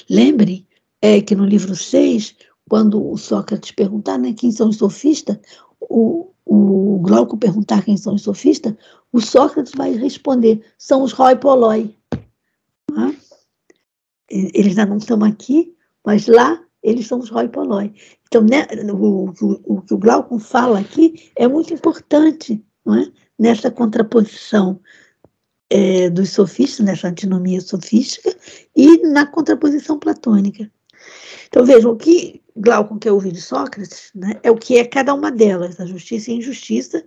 Lembre 0.08 0.66
é, 1.00 1.20
que 1.20 1.34
no 1.34 1.44
livro 1.44 1.74
6, 1.74 2.34
quando 2.68 3.10
o 3.10 3.16
Sócrates 3.16 3.72
perguntar 3.72 4.18
né, 4.18 4.32
quem 4.32 4.50
são 4.50 4.68
os 4.68 4.76
sofistas, 4.76 5.38
o, 5.80 6.30
o 6.44 6.98
Glauco 7.00 7.36
perguntar 7.36 7.84
quem 7.84 7.96
são 7.96 8.14
os 8.14 8.22
sofistas, 8.22 8.74
o 9.12 9.20
Sócrates 9.20 9.72
vai 9.76 9.92
responder: 9.92 10.64
são 10.78 11.02
os 11.02 11.12
Roi 11.12 11.36
Poloi. 11.36 11.94
Eles 14.30 14.78
ainda 14.78 14.86
não 14.86 14.96
estão 14.96 15.22
aqui, 15.22 15.74
mas 16.04 16.26
lá 16.26 16.60
eles 16.82 17.06
são 17.06 17.18
os 17.18 17.30
Roi 17.30 17.48
Poloi. 17.48 17.92
Então, 18.26 18.42
né, 18.42 18.66
o, 18.92 19.30
o, 19.30 19.60
o, 19.64 19.82
que 19.82 19.94
o 19.94 19.98
Glauco 19.98 20.38
fala 20.38 20.80
aqui 20.80 21.30
é 21.36 21.46
muito 21.46 21.72
importante 21.72 22.64
não 22.84 22.96
é? 22.96 23.10
nessa 23.38 23.70
contraposição 23.70 24.80
é, 25.70 26.10
dos 26.10 26.30
sofistas, 26.30 26.84
nessa 26.84 27.08
antinomia 27.08 27.60
sofística, 27.60 28.34
e 28.74 28.98
na 28.98 29.26
contraposição 29.26 29.98
platônica. 29.98 30.70
Então, 31.48 31.64
vejam, 31.64 31.92
o 31.92 31.96
que 31.96 32.42
Glauco 32.56 32.98
quer 32.98 33.12
ouvir 33.12 33.32
de 33.32 33.40
Sócrates 33.40 34.10
né, 34.14 34.38
é 34.42 34.50
o 34.50 34.56
que 34.56 34.78
é 34.78 34.84
cada 34.84 35.12
uma 35.14 35.30
delas, 35.30 35.80
a 35.80 35.86
justiça 35.86 36.30
e 36.30 36.34
a 36.34 36.36
injustiça, 36.36 37.04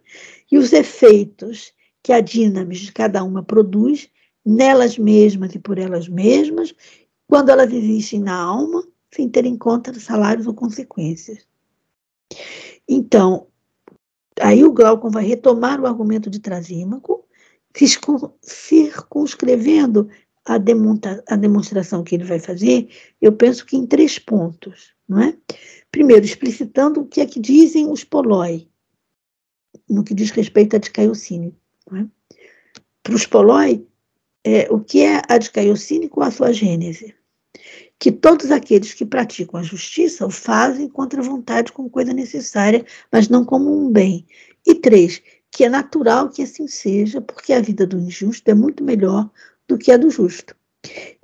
e 0.51 0.57
os 0.57 0.73
efeitos 0.73 1.71
que 2.03 2.11
a 2.11 2.21
dinamis 2.21 2.79
de 2.79 2.91
cada 2.91 3.23
uma 3.23 3.43
produz 3.43 4.09
nelas 4.45 4.97
mesmas 4.97 5.53
e 5.55 5.59
por 5.59 5.77
elas 5.77 6.07
mesmas, 6.07 6.73
quando 7.27 7.49
elas 7.49 7.71
existem 7.71 8.21
na 8.21 8.35
alma, 8.35 8.81
sem 9.13 9.27
ter 9.27 9.45
em 9.45 9.57
conta 9.57 9.97
salários 9.99 10.47
ou 10.47 10.53
consequências. 10.53 11.45
Então, 12.87 13.47
aí 14.39 14.63
o 14.63 14.71
Glaucon 14.71 15.09
vai 15.09 15.25
retomar 15.25 15.81
o 15.81 15.85
argumento 15.85 16.29
de 16.29 16.39
Trasímaco, 16.39 17.26
circunscrevendo 18.41 20.09
a, 20.45 20.55
a 20.55 21.35
demonstração 21.35 22.03
que 22.03 22.15
ele 22.15 22.23
vai 22.23 22.39
fazer, 22.39 22.89
eu 23.21 23.33
penso 23.33 23.65
que 23.65 23.75
em 23.75 23.85
três 23.85 24.17
pontos, 24.17 24.93
não 25.07 25.21
é? 25.21 25.37
Primeiro, 25.91 26.25
explicitando 26.25 27.01
o 27.01 27.05
que 27.05 27.21
é 27.21 27.25
que 27.25 27.39
dizem 27.39 27.89
os 27.89 28.03
poloi, 28.03 28.67
no 29.89 30.03
que 30.03 30.13
diz 30.13 30.31
respeito 30.31 30.75
à 30.75 30.79
discaiocine. 30.79 31.55
É? 31.93 32.05
Para 33.03 33.15
os 33.15 33.25
poloi, 33.25 33.85
é, 34.43 34.67
o 34.71 34.79
que 34.79 35.01
é 35.01 35.21
a 35.27 35.37
discaiocine 35.37 36.09
com 36.09 36.21
a 36.21 36.31
sua 36.31 36.51
gênese? 36.51 37.15
Que 37.99 38.11
todos 38.11 38.51
aqueles 38.51 38.93
que 38.93 39.05
praticam 39.05 39.59
a 39.59 39.63
justiça 39.63 40.25
o 40.25 40.29
fazem 40.29 40.87
contra 40.87 41.19
a 41.19 41.23
vontade 41.23 41.71
como 41.71 41.89
coisa 41.89 42.13
necessária, 42.13 42.85
mas 43.11 43.27
não 43.27 43.43
como 43.43 43.73
um 43.75 43.91
bem. 43.91 44.25
E 44.65 44.75
três, 44.75 45.21
que 45.57 45.63
é 45.63 45.69
natural 45.69 46.29
que 46.29 46.43
assim 46.43 46.67
seja, 46.67 47.19
porque 47.19 47.51
a 47.51 47.59
vida 47.59 47.87
do 47.87 47.97
injusto 47.97 48.47
é 48.47 48.53
muito 48.53 48.83
melhor 48.83 49.27
do 49.67 49.75
que 49.75 49.91
a 49.91 49.97
do 49.97 50.07
justo. 50.07 50.55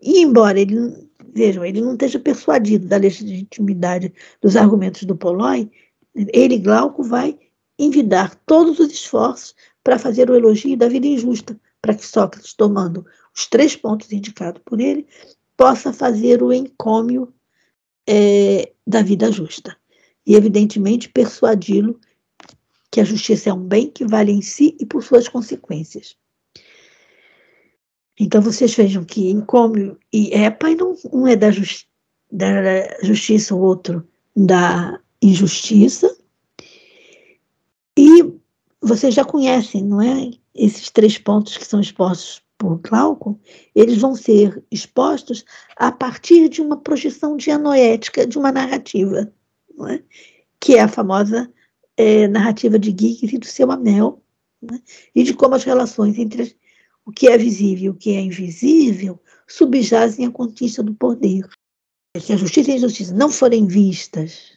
E 0.02 0.24
embora 0.24 0.60
ele, 0.60 1.08
vejam, 1.36 1.64
ele 1.64 1.80
não 1.80 1.94
esteja 1.94 2.18
persuadido 2.18 2.88
da 2.88 2.98
legitimidade 2.98 4.12
dos 4.42 4.56
argumentos 4.56 5.04
do 5.04 5.16
Polói, 5.16 5.70
ele, 6.16 6.58
Glauco, 6.58 7.04
vai 7.04 7.38
envidar 7.78 8.34
todos 8.48 8.80
os 8.80 8.92
esforços 8.92 9.54
para 9.84 10.00
fazer 10.00 10.32
o 10.32 10.36
elogio 10.36 10.76
da 10.76 10.90
vida 10.90 11.06
injusta, 11.06 11.56
para 11.80 11.94
que 11.94 12.04
Sócrates, 12.04 12.56
tomando 12.56 13.06
os 13.36 13.46
três 13.46 13.76
pontos 13.76 14.12
indicados 14.12 14.64
por 14.66 14.82
ele, 14.82 15.06
possa 15.56 15.94
fazer 15.94 16.42
o 16.42 16.52
encômio 16.52 17.32
é, 18.10 18.72
da 18.86 19.04
vida 19.04 19.32
justa. 19.32 19.78
E, 20.26 20.34
evidentemente, 20.34 21.08
persuadi-lo 21.08 22.00
que 22.94 23.02
a 23.02 23.04
justiça 23.04 23.50
é 23.50 23.54
um 23.54 23.60
bem 23.60 23.90
que 23.90 24.06
vale 24.06 24.32
em 24.32 24.44
si 24.44 24.78
e 24.80 24.86
por 24.86 25.04
suas 25.04 25.28
consequências. 25.28 26.16
Então, 28.20 28.40
vocês 28.40 28.76
vejam 28.76 29.04
que 29.04 29.32
encômio 29.32 29.98
e 30.14 30.32
EPA 30.32 30.76
não, 30.76 30.96
um 31.12 31.28
é 31.28 31.36
da, 31.36 31.50
justi 31.50 31.88
da 32.32 33.02
justiça, 33.02 33.56
o 33.56 33.62
outro 33.62 34.08
da 34.36 35.02
injustiça. 35.20 36.16
E 37.98 38.32
vocês 38.80 39.16
já 39.16 39.26
conhecem, 39.26 39.84
não 39.84 40.00
é? 40.00 40.30
Esses 40.54 40.92
três 40.92 41.18
pontos 41.18 41.58
que 41.58 41.66
são 41.66 41.80
expostos 41.80 42.44
por 42.60 42.78
Glauco, 42.78 43.40
eles 43.74 43.98
vão 43.98 44.16
ser 44.16 44.64
expostos 44.70 45.44
a 45.78 45.92
partir 45.92 46.48
de 46.48 46.62
uma 46.62 46.78
projeção 46.78 47.38
dianoética 47.38 48.28
de 48.28 48.38
uma 48.38 48.52
narrativa, 48.52 49.34
não 49.76 49.88
é? 49.88 50.04
que 50.60 50.76
é 50.76 50.82
a 50.82 50.88
famosa 50.88 51.52
é, 51.98 52.28
narrativa 52.28 52.78
de 52.80 52.90
Giggs 52.90 53.36
e 53.36 53.38
do 53.38 53.46
seu 53.46 53.72
anel, 53.72 54.22
é? 54.72 54.80
e 55.16 55.24
de 55.24 55.34
como 55.34 55.56
as 55.56 55.64
relações 55.64 56.18
entre 56.18 56.56
o 57.06 57.12
que 57.12 57.28
é 57.28 57.38
visível 57.38 57.86
e 57.86 57.90
o 57.90 57.96
que 57.96 58.16
é 58.16 58.22
invisível 58.22 59.20
subjazem 59.48 60.26
a 60.26 60.32
conquista 60.32 60.82
do 60.82 60.94
poder. 60.94 61.48
Se 62.18 62.34
a 62.34 62.38
justiça 62.38 62.70
e 62.70 62.74
a 62.74 62.78
injustiça 62.78 63.14
não 63.14 63.30
forem 63.30 63.68
vistas, 63.68 64.52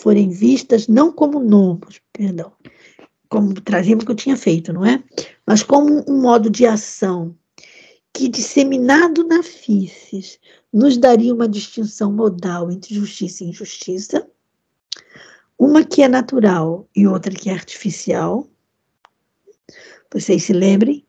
forem 0.00 0.30
vistas 0.30 0.86
não 0.86 1.12
como 1.12 1.40
nomos, 1.40 2.00
perdão, 2.12 2.52
como 3.28 3.54
trazíamos 3.54 4.04
que 4.04 4.10
eu 4.10 4.16
tinha 4.16 4.36
feito, 4.36 4.72
não 4.72 4.84
é? 4.84 5.02
Mas 5.46 5.62
como 5.62 6.04
um 6.08 6.20
modo 6.20 6.50
de 6.50 6.66
ação 6.66 7.36
que, 8.12 8.28
disseminado 8.28 9.26
na 9.26 9.42
físis, 9.42 10.38
nos 10.72 10.96
daria 10.96 11.34
uma 11.34 11.48
distinção 11.48 12.12
modal 12.12 12.70
entre 12.70 12.94
justiça 12.94 13.44
e 13.44 13.48
injustiça, 13.48 14.28
uma 15.60 15.84
que 15.84 16.02
é 16.02 16.08
natural 16.08 16.88
e 16.96 17.06
outra 17.06 17.30
que 17.34 17.50
é 17.50 17.52
artificial, 17.52 18.48
vocês 20.10 20.44
se 20.44 20.54
lembrem, 20.54 21.04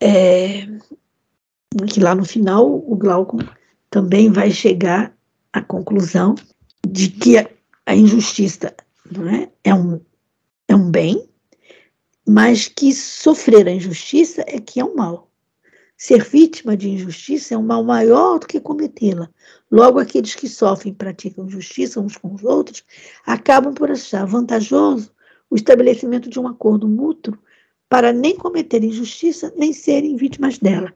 é, 0.00 0.66
que 1.92 2.00
lá 2.00 2.14
no 2.14 2.24
final 2.24 2.66
o 2.66 2.96
Glaucon 2.96 3.40
também 3.90 4.32
vai 4.32 4.50
chegar 4.50 5.14
à 5.52 5.60
conclusão 5.60 6.34
de 6.88 7.10
que 7.10 7.36
a, 7.36 7.46
a 7.84 7.94
injustiça 7.94 8.74
não 9.12 9.28
é, 9.28 9.50
é, 9.62 9.74
um, 9.74 10.00
é 10.66 10.74
um 10.74 10.90
bem, 10.90 11.28
mas 12.26 12.66
que 12.66 12.94
sofrer 12.94 13.68
a 13.68 13.72
injustiça 13.72 14.42
é 14.46 14.58
que 14.58 14.80
é 14.80 14.84
um 14.84 14.96
mal. 14.96 15.25
Ser 15.96 16.22
vítima 16.22 16.76
de 16.76 16.90
injustiça 16.90 17.54
é 17.54 17.58
um 17.58 17.62
mal 17.62 17.82
maior 17.82 18.38
do 18.38 18.46
que 18.46 18.60
cometê-la. 18.60 19.30
Logo, 19.70 19.98
aqueles 19.98 20.34
que 20.34 20.48
sofrem 20.48 20.92
e 20.92 20.96
praticam 20.96 21.48
justiça 21.48 22.00
uns 22.00 22.16
com 22.16 22.34
os 22.34 22.44
outros 22.44 22.84
acabam 23.24 23.72
por 23.72 23.90
achar 23.90 24.26
vantajoso 24.26 25.10
o 25.48 25.56
estabelecimento 25.56 26.28
de 26.28 26.38
um 26.38 26.46
acordo 26.46 26.86
mútuo 26.86 27.38
para 27.88 28.12
nem 28.12 28.36
cometer 28.36 28.82
injustiça, 28.84 29.52
nem 29.56 29.72
serem 29.72 30.16
vítimas 30.16 30.58
dela. 30.58 30.92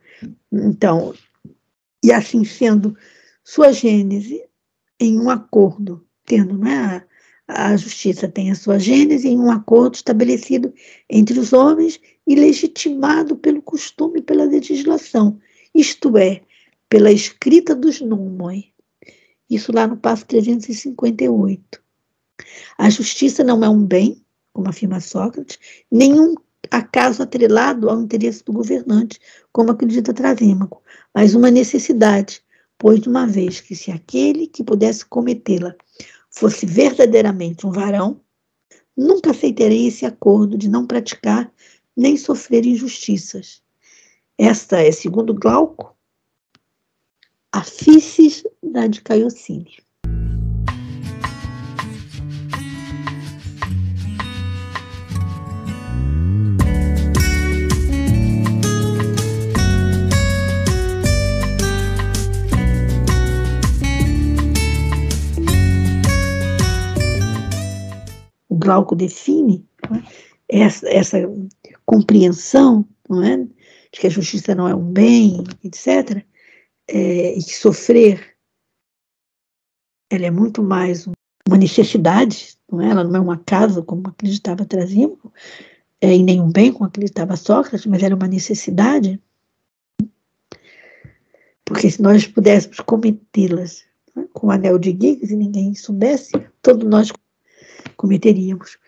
Então, 0.53 1.15
e 2.05 2.13
assim 2.13 2.45
sendo 2.45 2.97
sua 3.45 3.73
gênese 3.73 4.45
em 4.99 5.19
um 5.19 5.31
acordo, 5.31 6.05
tendo 6.27 6.59
né, 6.59 7.05
a, 7.51 7.77
justiça 7.77 8.29
tem 8.29 8.51
a 8.51 8.55
sua 8.55 8.79
gênese 8.79 9.29
em 9.29 9.39
um 9.39 9.51
acordo 9.51 9.95
estabelecido 9.95 10.73
entre 11.09 11.39
os 11.39 11.53
homens 11.53 12.01
e 12.27 12.35
legitimado 12.35 13.37
pelo 13.37 13.63
costume 13.63 14.21
e 14.21 14.23
pela 14.23 14.45
legislação, 14.45 15.39
isto 15.75 16.17
é, 16.17 16.43
pela 16.89 17.11
escrita 17.11 17.75
dos 17.75 18.01
nomoi. 18.01 18.67
Isso 19.49 19.73
lá 19.73 19.87
no 19.87 19.97
passo 19.97 20.27
358. 20.27 21.83
A 22.79 22.89
justiça 22.89 23.43
não 23.43 23.65
é 23.65 23.69
um 23.69 23.85
bem, 23.85 24.25
como 24.53 24.69
afirma 24.69 25.01
Sócrates, 25.01 25.59
nenhum 25.91 26.35
acaso 26.71 27.23
atrelado 27.23 27.91
ao 27.91 28.01
interesse 28.01 28.45
do 28.45 28.53
governante, 28.53 29.19
como 29.53 29.71
acredita 29.71 30.15
Trasímaco, 30.15 30.83
mas 31.15 31.35
uma 31.35 31.51
necessidade, 31.51 32.43
pois 32.79 33.01
de 33.01 33.09
uma 33.09 33.27
vez 33.27 33.61
que 33.61 33.75
se 33.75 33.91
aquele 33.91 34.47
que 34.47 34.63
pudesse 34.63 35.05
cometê-la 35.05 35.75
fosse 36.31 36.65
verdadeiramente 36.65 37.67
um 37.67 37.71
varão, 37.73 38.21
nunca 38.97 39.31
aceitaria 39.31 39.89
esse 39.89 40.07
acordo 40.07 40.57
de 40.57 40.69
não 40.69 40.87
praticar 40.87 41.53
nem 41.97 42.17
sofrer 42.17 42.65
injustiças. 42.65 43.63
Esta 44.39 44.81
é, 44.81 44.91
segundo 44.93 45.35
Glauco, 45.35 45.95
a 47.53 47.63
físis 47.63 48.45
da 48.63 48.87
dicaiocine. 48.87 49.79
Glauco 68.71 68.95
define 68.95 69.67
é? 70.49 70.61
essa, 70.61 70.89
essa 70.89 71.19
compreensão 71.85 72.87
é? 73.25 73.37
de 73.39 74.01
que 74.01 74.07
a 74.07 74.11
justiça 74.11 74.55
não 74.55 74.69
é 74.69 74.75
um 74.75 74.93
bem, 74.93 75.43
etc., 75.65 76.25
é, 76.87 77.37
e 77.37 77.43
que 77.43 77.57
sofrer 77.57 78.37
ela 80.09 80.27
é 80.27 80.31
muito 80.31 80.63
mais 80.63 81.09
uma 81.49 81.57
necessidade, 81.59 82.57
não 82.71 82.81
é? 82.81 82.91
ela 82.91 83.03
não 83.03 83.17
é 83.17 83.21
um 83.21 83.31
acaso, 83.33 83.83
como 83.83 84.07
acreditava 84.07 84.65
Trasímaco, 84.65 85.33
é, 86.01 86.15
e 86.17 86.23
nem 86.23 86.41
um 86.41 86.51
bem, 86.51 86.73
como 86.73 86.87
acreditava 86.87 87.37
Sócrates, 87.37 87.87
mas 87.87 88.05
era 88.05 88.15
uma 88.15 88.29
necessidade, 88.29 89.21
porque 91.65 91.91
se 91.91 92.01
nós 92.01 92.25
pudéssemos 92.25 92.79
cometê-las 92.81 93.85
né, 94.15 94.27
com 94.33 94.47
o 94.49 94.51
anel 94.53 94.79
de 94.79 94.91
Giggs 94.91 95.33
e 95.33 95.37
ninguém 95.37 95.75
soubesse, 95.75 96.33
todos 96.63 96.89
nós 96.89 97.13
cometeríamos. 97.97 98.79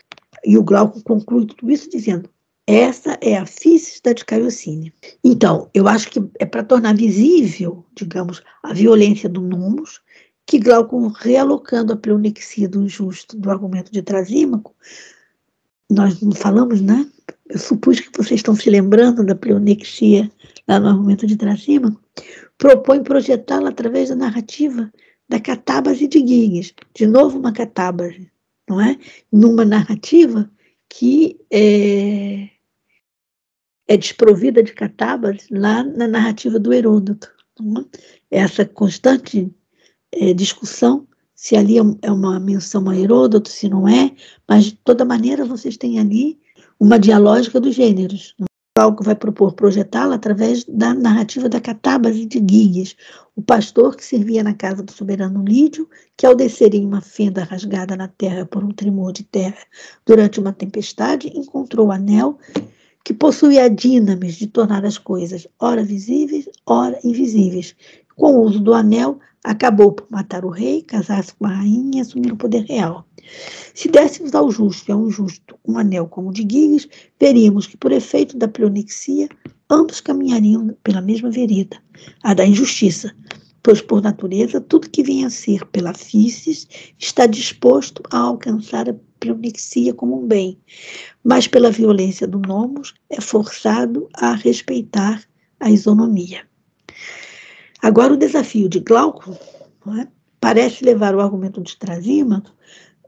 E 0.44 0.58
o 0.58 0.62
Glauco 0.62 1.02
conclui 1.02 1.46
tudo 1.46 1.70
isso 1.70 1.88
dizendo: 1.90 2.28
essa 2.66 3.18
é 3.20 3.36
a 3.36 3.44
físis 3.44 4.00
da 4.02 4.12
Dicaiocine. 4.12 4.92
Então, 5.24 5.68
eu 5.74 5.88
acho 5.88 6.10
que 6.10 6.22
é 6.38 6.46
para 6.46 6.62
tornar 6.62 6.94
visível, 6.94 7.84
digamos, 7.94 8.42
a 8.62 8.72
violência 8.72 9.28
do 9.28 9.40
Numos, 9.40 10.00
que 10.46 10.58
Glauco, 10.58 11.08
realocando 11.08 11.92
a 11.92 11.96
pleonexia 11.96 12.68
do 12.68 12.82
injusto 12.82 13.36
do 13.36 13.50
argumento 13.50 13.90
de 13.92 14.02
Trasímaco, 14.02 14.74
nós 15.90 16.20
não 16.20 16.32
falamos, 16.32 16.80
né? 16.80 17.06
Eu 17.48 17.58
supus 17.58 18.00
que 18.00 18.16
vocês 18.16 18.38
estão 18.38 18.54
se 18.54 18.70
lembrando 18.70 19.24
da 19.24 19.34
pleonexia 19.34 20.30
lá 20.68 20.78
no 20.78 20.88
argumento 20.88 21.26
de 21.26 21.36
Trasímaco, 21.36 22.00
propõe 22.56 23.02
projetá-la 23.02 23.70
através 23.70 24.08
da 24.08 24.16
narrativa 24.16 24.90
da 25.28 25.40
catábase 25.40 26.06
de 26.06 26.18
Giggs. 26.18 26.74
De 26.94 27.06
novo, 27.06 27.38
uma 27.38 27.52
catábase, 27.52 28.30
não 28.68 28.80
é? 28.80 28.98
Numa 29.30 29.64
narrativa 29.64 30.50
que 30.88 31.38
é, 31.50 32.50
é 33.88 33.96
desprovida 33.96 34.62
de 34.62 34.72
catábase 34.72 35.46
lá 35.50 35.82
na 35.82 36.06
narrativa 36.06 36.58
do 36.58 36.72
Heródoto. 36.72 37.30
É? 38.30 38.40
Essa 38.40 38.64
constante 38.64 39.50
é, 40.12 40.32
discussão 40.34 41.06
se 41.42 41.56
ali 41.56 41.76
é, 41.76 41.82
é 42.02 42.12
uma 42.12 42.38
menção 42.38 42.88
a 42.88 42.96
Heródoto, 42.96 43.48
se 43.48 43.68
não 43.68 43.88
é, 43.88 44.14
mas 44.48 44.66
de 44.66 44.76
toda 44.84 45.04
maneira 45.04 45.44
vocês 45.44 45.76
têm 45.76 45.98
ali 45.98 46.38
uma 46.78 47.00
dialógica 47.00 47.60
dos 47.60 47.74
gêneros. 47.74 48.36
Algo 48.78 49.04
vai 49.04 49.14
propor 49.14 49.52
projetá-la 49.52 50.14
através 50.14 50.64
da 50.64 50.94
narrativa 50.94 51.46
da 51.46 51.60
catábase 51.60 52.24
de 52.24 52.40
Guias, 52.40 52.96
o 53.36 53.42
pastor 53.42 53.94
que 53.94 54.02
servia 54.02 54.42
na 54.42 54.54
casa 54.54 54.82
do 54.82 54.90
soberano 54.90 55.44
Lídio, 55.44 55.86
que 56.16 56.24
ao 56.24 56.34
descer 56.34 56.74
em 56.74 56.86
uma 56.86 57.02
fenda 57.02 57.44
rasgada 57.44 57.94
na 57.94 58.08
terra 58.08 58.46
por 58.46 58.64
um 58.64 58.70
tremor 58.70 59.12
de 59.12 59.24
terra 59.24 59.62
durante 60.06 60.40
uma 60.40 60.54
tempestade, 60.54 61.30
encontrou 61.36 61.88
o 61.88 61.92
anel 61.92 62.38
que 63.04 63.12
possuía 63.12 63.68
dinamis 63.68 64.36
de 64.36 64.46
tornar 64.46 64.86
as 64.86 64.96
coisas 64.96 65.46
ora 65.60 65.84
visíveis, 65.84 66.48
ora 66.64 66.98
invisíveis. 67.04 67.76
Com 68.16 68.32
o 68.32 68.42
uso 68.42 68.60
do 68.60 68.74
anel, 68.74 69.18
acabou 69.44 69.92
por 69.92 70.06
matar 70.10 70.44
o 70.44 70.50
rei, 70.50 70.82
casar-se 70.82 71.34
com 71.34 71.46
a 71.46 71.50
rainha 71.50 71.98
e 71.98 72.00
assumir 72.00 72.32
o 72.32 72.36
poder 72.36 72.64
real. 72.64 73.06
Se 73.74 73.88
dessemos 73.88 74.34
ao 74.34 74.50
justo 74.50 74.88
e 74.88 74.92
ao 74.92 75.06
injusto 75.06 75.58
um 75.66 75.78
anel 75.78 76.06
como 76.06 76.30
o 76.30 76.32
de 76.32 76.44
Guigas, 76.44 76.88
veríamos 77.20 77.66
que, 77.66 77.76
por 77.76 77.92
efeito 77.92 78.36
da 78.36 78.48
pleonexia, 78.48 79.28
ambos 79.70 80.00
caminhariam 80.00 80.76
pela 80.84 81.00
mesma 81.00 81.30
vereda, 81.30 81.78
a 82.22 82.34
da 82.34 82.46
injustiça, 82.46 83.14
pois, 83.62 83.80
por 83.80 84.02
natureza, 84.02 84.60
tudo 84.60 84.90
que 84.90 85.02
vem 85.02 85.24
a 85.24 85.30
ser 85.30 85.64
pela 85.66 85.94
físis 85.94 86.66
está 86.98 87.26
disposto 87.26 88.02
a 88.10 88.18
alcançar 88.18 88.88
a 88.88 88.96
pleonexia 89.20 89.94
como 89.94 90.20
um 90.20 90.26
bem, 90.26 90.58
mas 91.22 91.46
pela 91.46 91.70
violência 91.70 92.26
do 92.26 92.40
nomos 92.40 92.92
é 93.08 93.20
forçado 93.20 94.08
a 94.14 94.34
respeitar 94.34 95.22
a 95.60 95.70
isonomia. 95.70 96.51
Agora, 97.82 98.14
o 98.14 98.16
desafio 98.16 98.68
de 98.68 98.78
Glauco 98.78 99.36
é, 99.98 100.06
parece 100.40 100.84
levar 100.84 101.16
o 101.16 101.20
argumento 101.20 101.60
de 101.60 101.76
Trasímaco 101.76 102.52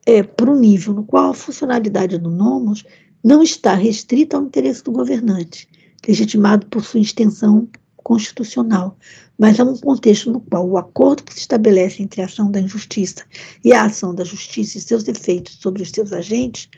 é, 0.05 0.21
para 0.25 0.51
um 0.51 0.59
nível 0.59 0.93
no 0.93 1.05
qual 1.05 1.31
a 1.31 1.35
funcionalidade 1.35 2.19
do 2.19 2.29
nomos 2.29 2.85
não 3.23 3.41
está 3.41 3.75
restrita 3.75 4.37
ao 4.37 4.43
interesse 4.43 4.83
do 4.83 4.91
governante, 4.91 5.69
legitimado 6.07 6.67
por 6.67 6.85
sua 6.85 6.99
extensão 6.99 7.69
constitucional, 8.05 8.99
mas 9.39 9.59
a 9.59 9.65
um 9.65 9.77
contexto 9.79 10.31
no 10.31 10.41
qual 10.41 10.69
o 10.69 10.77
acordo 10.77 11.23
que 11.23 11.33
se 11.33 11.41
estabelece 11.41 12.03
entre 12.03 12.21
a 12.21 12.27
ação 12.27 12.51
da 12.51 12.61
injustiça 12.61 13.25
e 13.65 13.73
a 13.73 13.85
ação 13.85 14.15
da 14.15 14.25
justiça 14.25 14.77
e 14.77 14.81
seus 14.81 15.09
efeitos 15.09 15.55
sobre 15.55 15.83
os 15.83 15.91
seus 15.91 16.13
agentes 16.13 16.69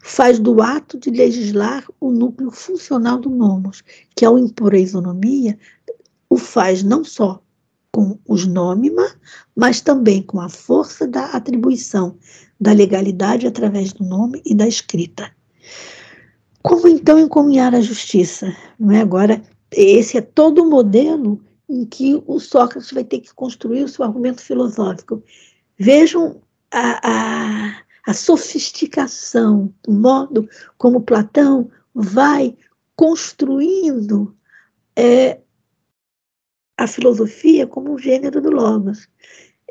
faz 0.00 0.38
do 0.38 0.62
ato 0.62 0.98
de 0.98 1.10
legislar 1.10 1.84
o 2.00 2.10
núcleo 2.10 2.50
funcional 2.50 3.18
do 3.18 3.28
nomos, 3.28 3.82
que 4.14 4.24
ao 4.24 4.38
impor 4.38 4.74
a 4.74 4.78
isonomia 4.78 5.58
o 6.32 6.38
faz 6.38 6.82
não 6.82 7.04
só 7.04 7.42
com 7.92 8.18
os 8.26 8.46
nômima, 8.46 9.06
mas 9.54 9.82
também 9.82 10.22
com 10.22 10.40
a 10.40 10.48
força 10.48 11.06
da 11.06 11.26
atribuição 11.26 12.16
da 12.58 12.72
legalidade 12.72 13.46
através 13.46 13.92
do 13.92 14.02
nome 14.02 14.40
e 14.46 14.54
da 14.54 14.66
escrita. 14.66 15.30
Como 16.62 16.88
então 16.88 17.18
encomunhar 17.18 17.74
a 17.74 17.82
justiça? 17.82 18.56
Não 18.80 18.92
é 18.92 19.02
agora 19.02 19.42
esse 19.70 20.16
é 20.16 20.22
todo 20.22 20.62
o 20.62 20.70
modelo 20.70 21.38
em 21.68 21.84
que 21.84 22.22
o 22.26 22.40
Sócrates 22.40 22.92
vai 22.92 23.04
ter 23.04 23.20
que 23.20 23.34
construir 23.34 23.84
o 23.84 23.88
seu 23.88 24.02
argumento 24.02 24.40
filosófico. 24.40 25.22
Vejam 25.78 26.40
a, 26.70 27.10
a, 27.10 27.76
a 28.06 28.14
sofisticação, 28.14 29.70
o 29.86 29.92
modo 29.92 30.48
como 30.78 31.02
Platão 31.02 31.70
vai 31.94 32.56
construindo 32.96 34.34
é, 34.96 35.41
a 36.82 36.86
filosofia 36.88 37.64
como 37.64 37.92
um 37.92 37.98
gênero 37.98 38.40
do 38.40 38.50
Logos. 38.50 39.08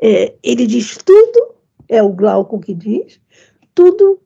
É, 0.00 0.34
ele 0.42 0.66
diz 0.66 0.96
tudo, 0.96 1.54
é 1.86 2.02
o 2.02 2.08
Glauco 2.08 2.58
que 2.58 2.72
diz, 2.72 3.20
tudo 3.74 4.18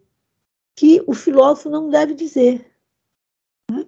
que 0.76 1.02
o 1.04 1.12
filósofo 1.12 1.68
não 1.68 1.90
deve 1.90 2.14
dizer. 2.14 2.64
Né? 3.68 3.84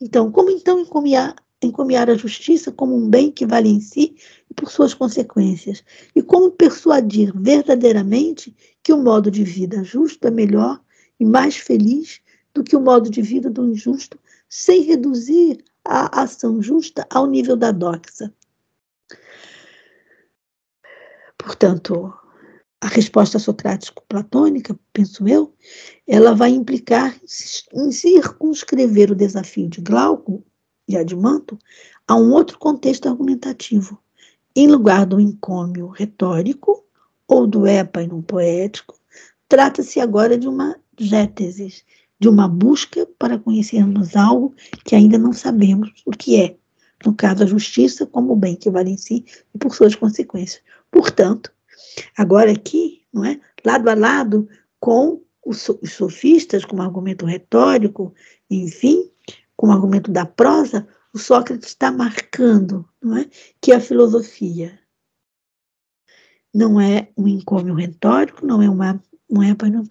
Então, 0.00 0.32
como 0.32 0.50
então 0.50 0.80
encomiar, 0.80 1.36
encomiar 1.62 2.10
a 2.10 2.16
justiça 2.16 2.72
como 2.72 2.96
um 2.96 3.08
bem 3.08 3.30
que 3.30 3.46
vale 3.46 3.68
em 3.68 3.80
si 3.80 4.16
e 4.50 4.54
por 4.54 4.68
suas 4.68 4.94
consequências? 4.94 5.84
E 6.16 6.20
como 6.20 6.50
persuadir 6.50 7.32
verdadeiramente 7.36 8.54
que 8.82 8.92
o 8.92 9.00
modo 9.00 9.30
de 9.30 9.44
vida 9.44 9.84
justo 9.84 10.26
é 10.26 10.30
melhor 10.32 10.82
e 11.20 11.24
mais 11.24 11.56
feliz 11.56 12.20
do 12.52 12.64
que 12.64 12.74
o 12.74 12.80
modo 12.80 13.08
de 13.08 13.22
vida 13.22 13.48
do 13.48 13.64
injusto, 13.64 14.18
sem 14.48 14.82
reduzir 14.82 15.64
a 15.84 16.22
ação 16.22 16.62
justa 16.62 17.06
ao 17.10 17.26
nível 17.26 17.56
da 17.56 17.70
doxa. 17.70 18.32
Portanto, 21.36 22.12
a 22.80 22.86
resposta 22.88 23.38
socrático-platônica, 23.38 24.78
penso 24.92 25.26
eu, 25.28 25.54
ela 26.06 26.34
vai 26.34 26.50
implicar 26.50 27.18
em 27.72 27.92
circunscrever 27.92 29.10
o 29.10 29.14
desafio 29.14 29.68
de 29.68 29.80
Glauco 29.80 30.44
e 30.88 30.96
Admanto 30.96 31.58
a 32.06 32.14
um 32.14 32.32
outro 32.32 32.58
contexto 32.58 33.08
argumentativo, 33.08 33.98
em 34.54 34.68
lugar 34.68 35.06
do 35.06 35.18
encômio 35.18 35.88
retórico 35.88 36.84
ou 37.26 37.46
do 37.46 37.66
épainon 37.66 38.22
poético, 38.22 38.98
trata-se 39.48 39.98
agora 39.98 40.36
de 40.36 40.46
uma 40.46 40.76
gétesis, 40.98 41.84
de 42.18 42.28
uma 42.28 42.48
busca 42.48 43.06
para 43.18 43.38
conhecermos 43.38 44.16
algo 44.16 44.54
que 44.84 44.94
ainda 44.94 45.18
não 45.18 45.32
sabemos 45.32 45.92
o 46.06 46.10
que 46.10 46.40
é. 46.40 46.56
No 47.04 47.14
caso, 47.14 47.42
a 47.42 47.46
justiça 47.46 48.06
como 48.06 48.32
o 48.32 48.36
bem 48.36 48.56
que 48.56 48.70
vale 48.70 48.90
em 48.90 48.96
si 48.96 49.24
e 49.54 49.58
por 49.58 49.74
suas 49.74 49.94
consequências. 49.94 50.62
Portanto, 50.90 51.52
agora 52.16 52.52
aqui, 52.52 53.02
não 53.12 53.24
é, 53.24 53.40
lado 53.64 53.88
a 53.88 53.94
lado 53.94 54.48
com 54.80 55.22
os 55.44 55.68
sofistas, 55.84 56.64
com 56.64 56.80
argumento 56.80 57.26
retórico, 57.26 58.14
enfim, 58.50 59.10
com 59.56 59.70
argumento 59.70 60.10
da 60.10 60.24
prosa, 60.24 60.86
o 61.12 61.18
Sócrates 61.18 61.68
está 61.68 61.92
marcando 61.92 62.88
não 63.02 63.18
é, 63.18 63.28
que 63.60 63.72
a 63.72 63.80
filosofia 63.80 64.78
não 66.52 66.80
é 66.80 67.08
um 67.16 67.28
encômio 67.28 67.74
retórico, 67.74 68.46
não 68.46 68.62
é 68.62 68.70
uma, 68.70 69.02
um 69.28 69.42
épano 69.42 69.84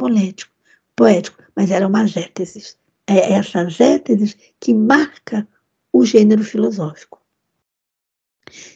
poético, 0.95 1.41
mas 1.55 1.71
era 1.71 1.87
uma 1.87 2.05
gétesis. 2.05 2.77
É 3.07 3.33
essa 3.33 3.67
gétesis 3.69 4.37
que 4.59 4.73
marca 4.73 5.47
o 5.91 6.05
gênero 6.05 6.43
filosófico. 6.43 7.21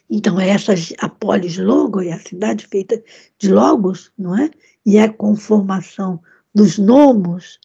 Então, 0.09 0.39
é 0.39 0.49
essa 0.49 0.73
a 0.99 1.63
logo, 1.63 2.01
é 2.01 2.11
a 2.11 2.19
cidade 2.19 2.65
feita 2.67 3.01
de 3.37 3.51
logos, 3.51 4.11
não 4.17 4.37
é? 4.37 4.49
E 4.85 4.97
é 4.97 5.03
a 5.03 5.13
conformação 5.13 6.21
dos 6.53 6.77
nomos 6.77 7.59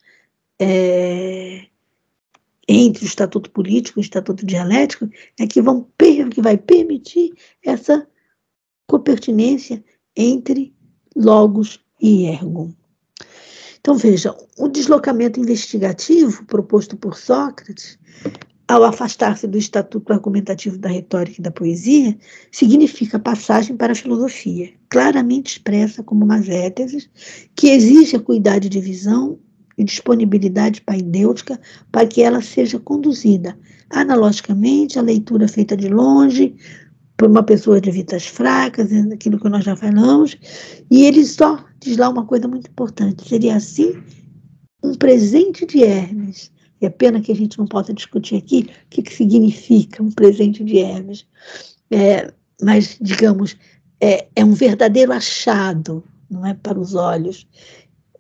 é, 0.59 1.67
entre 2.69 3.05
o 3.05 3.07
estatuto 3.07 3.51
político 3.51 3.99
e 3.99 4.03
o 4.03 4.05
estatuto 4.05 4.45
dialético 4.45 5.09
é 5.39 5.47
que, 5.47 5.63
vão, 5.63 5.89
que 5.99 6.43
vai 6.43 6.57
permitir 6.57 7.33
essa 7.65 8.07
copertinência 8.87 9.83
entre 10.17 10.75
logos 11.17 11.81
e 12.01 12.27
ergo. 12.27 12.75
Então, 13.83 13.97
veja, 13.97 14.33
o 14.57 14.69
deslocamento 14.69 15.41
investigativo 15.41 16.47
proposto 16.47 16.97
por 16.97 17.17
Sócrates, 17.17 17.99
ao 18.69 18.85
afastar-se 18.85 19.45
do 19.49 19.59
estatuto 19.59 20.13
argumentativo 20.13 20.79
da 20.79 20.89
retórica 20.89 21.41
e 21.41 21.43
da 21.43 21.51
poesia, 21.51 22.17
significa 22.53 23.19
passagem 23.19 23.77
para 23.77 23.93
a 23.93 23.97
filosofia, 23.97 24.71
claramente 24.89 25.55
expressa 25.55 26.01
como 26.01 26.25
uma 26.25 26.41
zétese 26.41 27.11
que 27.57 27.71
exige 27.71 28.15
a 28.15 28.21
cuidade 28.21 28.69
de 28.69 28.81
visão 28.81 29.41
e 29.77 29.83
disponibilidade 29.83 30.81
paidêutica 30.81 31.61
para 31.91 32.07
que 32.07 32.23
ela 32.23 32.41
seja 32.41 32.79
conduzida 32.79 33.59
analogicamente 33.91 34.97
à 34.97 35.03
leitura 35.03 35.49
feita 35.49 35.77
de 35.77 35.89
longe, 35.89 36.55
por 37.23 37.31
uma 37.31 37.45
pessoa 37.45 37.81
de 37.81 37.89
vidas 37.89 38.27
fracas, 38.27 38.91
aquilo 39.13 39.39
que 39.39 39.49
nós 39.49 39.65
já 39.65 39.77
falamos, 39.77 40.37
e 40.91 41.05
ele 41.05 41.25
só 41.25 41.65
diz 41.79 41.97
lá 41.97 42.09
uma 42.09 42.27
coisa 42.27 42.49
muito 42.49 42.69
importante: 42.69 43.29
seria 43.29 43.55
assim 43.55 43.95
um 44.83 44.93
presente 44.97 45.65
de 45.65 45.85
Hermes. 45.85 46.51
E 46.81 46.87
é 46.87 46.91
pena 46.91 47.21
que 47.21 47.31
a 47.31 47.37
gente 47.37 47.57
não 47.61 47.67
possa 47.69 47.95
discutir 47.95 48.35
aqui 48.35 48.67
o 48.87 48.89
que, 48.91 49.03
que 49.03 49.15
significa 49.15 50.03
um 50.03 50.11
presente 50.11 50.65
de 50.65 50.79
Hermes. 50.79 51.25
É, 51.93 52.33
mas, 52.61 52.99
digamos, 53.01 53.57
é, 54.01 54.27
é 54.35 54.45
um 54.45 54.55
verdadeiro 54.55 55.13
achado, 55.13 56.03
não 56.29 56.45
é 56.45 56.55
para 56.55 56.77
os 56.77 56.97
olhos. 56.97 57.47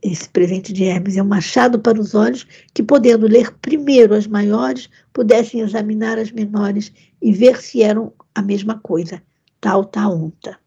Esse 0.00 0.28
presente 0.28 0.72
de 0.72 0.84
Hermes 0.84 1.16
é 1.16 1.22
um 1.24 1.34
achado 1.34 1.76
para 1.80 2.00
os 2.00 2.14
olhos 2.14 2.46
que, 2.72 2.84
podendo 2.84 3.26
ler 3.26 3.52
primeiro 3.54 4.14
as 4.14 4.28
maiores, 4.28 4.88
pudessem 5.12 5.60
examinar 5.60 6.20
as 6.20 6.30
menores 6.30 6.92
e 7.20 7.32
ver 7.32 7.60
se 7.60 7.82
eram 7.82 8.12
a 8.34 8.42
mesma 8.42 8.78
coisa, 8.78 9.22
tal, 9.60 9.84
ta, 9.84 10.08
unta. 10.08 10.58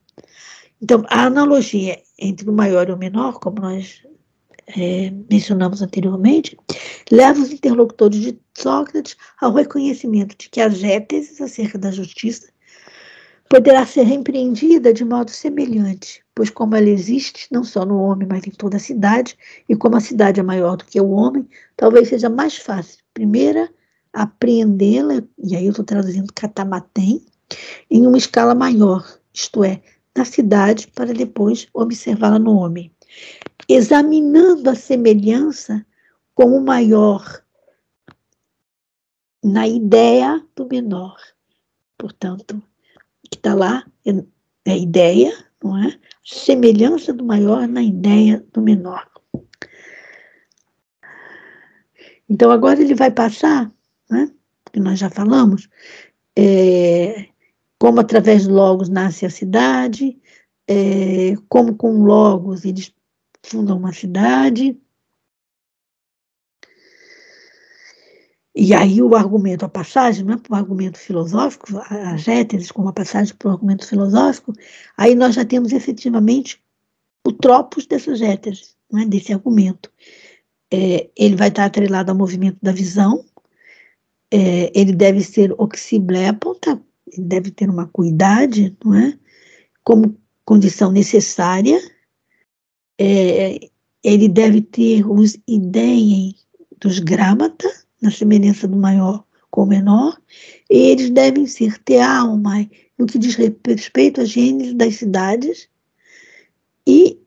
Então, 0.81 1.03
a 1.09 1.25
analogia 1.25 2.01
entre 2.19 2.49
o 2.49 2.53
maior 2.53 2.89
e 2.89 2.91
o 2.91 2.97
menor, 2.97 3.39
como 3.39 3.61
nós 3.61 4.03
é, 4.67 5.11
mencionamos 5.29 5.81
anteriormente, 5.81 6.57
leva 7.11 7.39
os 7.39 7.51
interlocutores 7.51 8.19
de 8.19 8.39
Sócrates 8.57 9.15
ao 9.39 9.53
reconhecimento 9.53 10.35
de 10.37 10.49
que 10.49 10.61
as 10.61 10.83
éteses 10.83 11.39
acerca 11.41 11.77
da 11.77 11.91
justiça 11.91 12.47
poderá 13.49 13.85
ser 13.85 14.03
repreendida 14.03 14.91
de 14.91 15.05
modo 15.05 15.29
semelhante, 15.29 16.23
pois 16.33 16.49
como 16.49 16.75
ela 16.75 16.89
existe 16.89 17.47
não 17.51 17.63
só 17.63 17.85
no 17.85 17.99
homem, 17.99 18.27
mas 18.29 18.45
em 18.45 18.51
toda 18.51 18.77
a 18.77 18.79
cidade, 18.79 19.37
e 19.69 19.75
como 19.75 19.95
a 19.95 20.01
cidade 20.01 20.39
é 20.39 20.43
maior 20.43 20.77
do 20.77 20.85
que 20.85 20.99
o 20.99 21.11
homem, 21.11 21.47
talvez 21.77 22.09
seja 22.09 22.29
mais 22.29 22.57
fácil, 22.57 22.97
primeira, 23.13 23.69
apreendê-la, 24.11 25.21
e 25.37 25.55
aí 25.55 25.65
eu 25.65 25.69
estou 25.69 25.85
traduzindo 25.85 26.33
catamatem, 26.33 27.23
em 27.89 28.05
uma 28.05 28.17
escala 28.17 28.55
maior, 28.55 29.05
isto 29.33 29.63
é, 29.63 29.81
na 30.15 30.25
cidade, 30.25 30.87
para 30.87 31.13
depois 31.13 31.67
observá-la 31.73 32.39
no 32.39 32.55
homem. 32.57 32.91
Examinando 33.67 34.69
a 34.69 34.75
semelhança 34.75 35.85
com 36.33 36.57
o 36.57 36.63
maior 36.63 37.43
na 39.43 39.67
ideia 39.67 40.43
do 40.55 40.67
menor. 40.67 41.15
Portanto, 41.97 42.61
que 43.29 43.37
está 43.37 43.53
lá 43.53 43.85
é, 44.05 44.11
é 44.65 44.71
a 44.71 44.77
ideia, 44.77 45.45
não 45.63 45.77
é? 45.77 45.99
Semelhança 46.23 47.13
do 47.13 47.23
maior 47.23 47.67
na 47.67 47.83
ideia 47.83 48.45
do 48.53 48.61
menor. 48.61 49.07
Então, 52.27 52.49
agora 52.49 52.81
ele 52.81 52.95
vai 52.95 53.11
passar, 53.11 53.71
né, 54.09 54.31
que 54.73 54.79
nós 54.79 54.97
já 54.97 55.09
falamos, 55.09 55.69
é, 56.35 57.27
como 57.85 57.99
através 57.99 58.47
do 58.47 58.53
Logos 58.55 58.89
nasce 58.89 59.27
a 59.27 59.29
cidade, 59.29 60.19
é, 60.67 61.35
como 61.47 61.75
com 61.75 62.03
Logos 62.03 62.65
eles 62.65 62.91
fundam 63.43 63.77
uma 63.77 63.93
cidade. 63.93 64.75
E 68.55 68.73
aí 68.73 69.03
o 69.03 69.15
argumento, 69.15 69.65
a 69.65 69.69
passagem, 69.69 70.25
não 70.25 70.33
é 70.33 70.37
para 70.37 70.53
o 70.53 70.55
argumento 70.55 70.97
filosófico, 70.97 71.67
a 71.87 72.17
géteses 72.17 72.71
como 72.71 72.89
a 72.89 72.93
passagem 72.93 73.35
para 73.35 73.49
o 73.49 73.51
argumento 73.51 73.87
filosófico, 73.87 74.51
aí 74.97 75.13
nós 75.13 75.35
já 75.35 75.45
temos 75.45 75.71
efetivamente 75.71 76.59
o 77.23 77.31
tropos 77.31 77.85
dessa 77.85 78.15
gétese, 78.15 78.73
é, 78.95 79.05
desse 79.05 79.31
argumento. 79.31 79.91
É, 80.73 81.07
ele 81.15 81.35
vai 81.35 81.49
estar 81.49 81.65
atrelado 81.65 82.09
ao 82.09 82.17
movimento 82.17 82.57
da 82.63 82.71
visão, 82.71 83.23
é, 84.31 84.71
ele 84.73 84.91
deve 84.91 85.21
ser 85.21 85.53
oxibléponta, 85.59 86.81
ele 87.07 87.25
deve 87.25 87.51
ter 87.51 87.69
uma 87.69 87.87
cuidade, 87.87 88.75
não 88.83 88.95
é? 88.95 89.17
Como 89.83 90.17
condição 90.43 90.91
necessária, 90.91 91.79
é, 92.99 93.59
ele 94.03 94.29
deve 94.29 94.61
ter 94.61 95.05
os 95.09 95.37
ideias 95.47 96.45
dos 96.79 96.99
grámata, 96.99 97.71
na 98.01 98.11
semelhança 98.11 98.67
do 98.67 98.77
maior 98.77 99.23
com 99.49 99.63
o 99.63 99.65
menor, 99.65 100.19
e 100.69 100.77
eles 100.77 101.09
devem 101.09 101.47
ser 101.47 101.79
tealma, 101.79 102.69
no 102.97 103.05
que 103.05 103.17
diz 103.17 103.35
respeito 103.35 104.21
à 104.21 104.25
gênese 104.25 104.73
das 104.73 104.95
cidades 104.95 105.69
e 106.87 107.19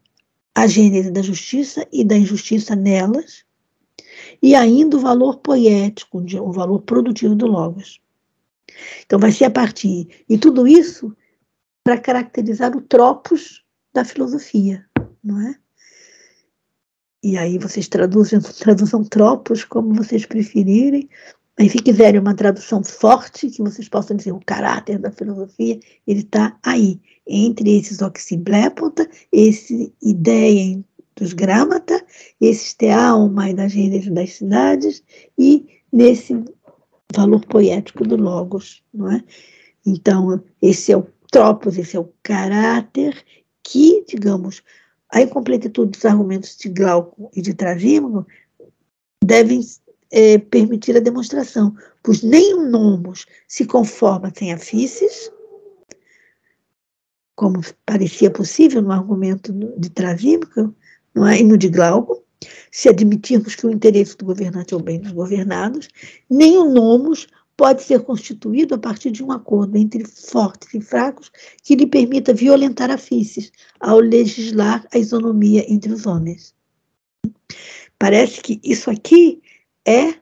a 0.55 0.66
gênese 0.66 1.10
da 1.10 1.22
justiça 1.22 1.86
e 1.92 2.05
da 2.05 2.16
injustiça 2.16 2.76
nelas, 2.76 3.44
e 4.42 4.55
ainda 4.55 4.96
o 4.96 5.00
valor 5.00 5.38
poético, 5.38 6.18
o 6.18 6.52
valor 6.52 6.80
produtivo 6.82 7.34
do 7.34 7.46
Logos. 7.46 8.00
Então, 9.05 9.18
vai 9.18 9.32
ser 9.32 9.44
a 9.44 9.50
partir. 9.50 10.09
E 10.28 10.38
tudo 10.38 10.66
isso 10.66 11.16
para 11.84 11.98
caracterizar 11.98 12.76
o 12.76 12.80
tropos 12.80 13.64
da 13.92 14.05
filosofia, 14.05 14.84
não 15.22 15.40
é? 15.40 15.55
E 17.22 17.36
aí 17.36 17.59
vocês 17.59 17.88
traduzem, 17.88 18.40
traduzam 18.60 19.02
tropos 19.05 19.64
como 19.64 19.94
vocês 19.94 20.24
preferirem. 20.24 21.09
Mas 21.59 21.72
se 21.72 21.78
quiserem 21.78 22.20
uma 22.20 22.34
tradução 22.34 22.84
forte, 22.84 23.50
que 23.50 23.62
vocês 23.62 23.88
possam 23.88 24.16
dizer 24.16 24.30
o 24.30 24.40
caráter 24.46 24.98
da 24.98 25.10
filosofia, 25.10 25.80
ele 26.06 26.20
está 26.20 26.56
aí, 26.62 27.00
entre 27.26 27.76
esses 27.76 28.00
oxiblepota, 28.00 29.09
esse 29.32 29.92
ideia 30.00 30.80
dos 31.16 31.32
grámata, 31.32 32.00
esse 32.40 32.76
tealma 32.76 33.50
e 33.50 33.55
da 33.55 33.66
gênese 33.66 34.09
das 34.09 34.34
cidades, 34.34 35.02
e 35.36 35.66
nesse 35.92 36.44
valor 37.14 37.44
poético 37.47 38.05
do 38.05 38.16
Logos, 38.16 38.82
não 38.93 39.10
é? 39.10 39.24
Então, 39.86 40.43
esse 40.60 40.93
é 40.93 40.97
o 40.97 41.06
tropos, 41.30 41.78
esse 41.78 41.97
é 41.97 42.01
o 42.01 42.12
caráter 42.22 43.24
que, 43.62 44.05
digamos, 44.06 44.62
a 45.10 45.22
incompletitude 45.22 45.93
dos 45.93 46.05
argumentos 46.05 46.56
de 46.56 46.68
Glauco 46.68 47.30
e 47.35 47.40
de 47.40 47.55
Trasímago 47.55 48.26
devem 49.24 49.60
é, 50.10 50.39
permitir 50.39 50.97
a 50.97 51.01
demonstração, 51.01 51.74
pois 52.02 52.22
nem 52.22 52.55
o 52.55 52.68
nomos 52.68 53.26
se 53.47 53.66
conforma 53.66 54.32
sem 54.35 54.52
a 54.52 54.59
físis, 54.59 55.30
como 57.36 57.60
parecia 57.86 58.30
possível 58.30 58.82
no 58.82 58.93
argumento 58.93 59.52
de 59.52 59.90
Trasímago, 59.90 60.74
não 61.14 61.26
é? 61.26 61.39
e 61.39 61.44
no 61.44 61.56
de 61.56 61.68
Glauco, 61.68 62.24
se 62.70 62.89
admitirmos 62.89 63.55
que 63.55 63.66
o 63.66 63.70
interesse 63.70 64.16
do 64.16 64.24
governante 64.24 64.74
é 64.74 64.77
o 64.77 64.81
bem 64.81 65.01
dos 65.01 65.12
governados, 65.12 65.89
nem 66.28 66.56
o 66.56 66.65
nomos 66.65 67.27
pode 67.56 67.82
ser 67.82 68.01
constituído 68.05 68.77
a 68.77 68.78
partir 68.78 69.10
de 69.10 69.24
um 69.24 69.32
acordo 69.32 69.77
entre 69.77 70.06
fortes 70.06 70.73
e 70.73 70.81
fracos 70.81 71.31
que 71.65 71.74
lhe 71.74 71.86
permita 71.86 72.32
violentar 72.32 72.89
a 72.89 72.97
físis 72.97 73.51
ao 73.81 73.98
legislar 73.98 74.86
a 74.94 74.98
isonomia 74.98 75.65
entre 75.69 75.93
os 75.93 76.06
homens. 76.06 76.55
Parece 77.98 78.40
que 78.40 78.60
isso 78.62 78.89
aqui 78.89 79.43
é 79.85 80.15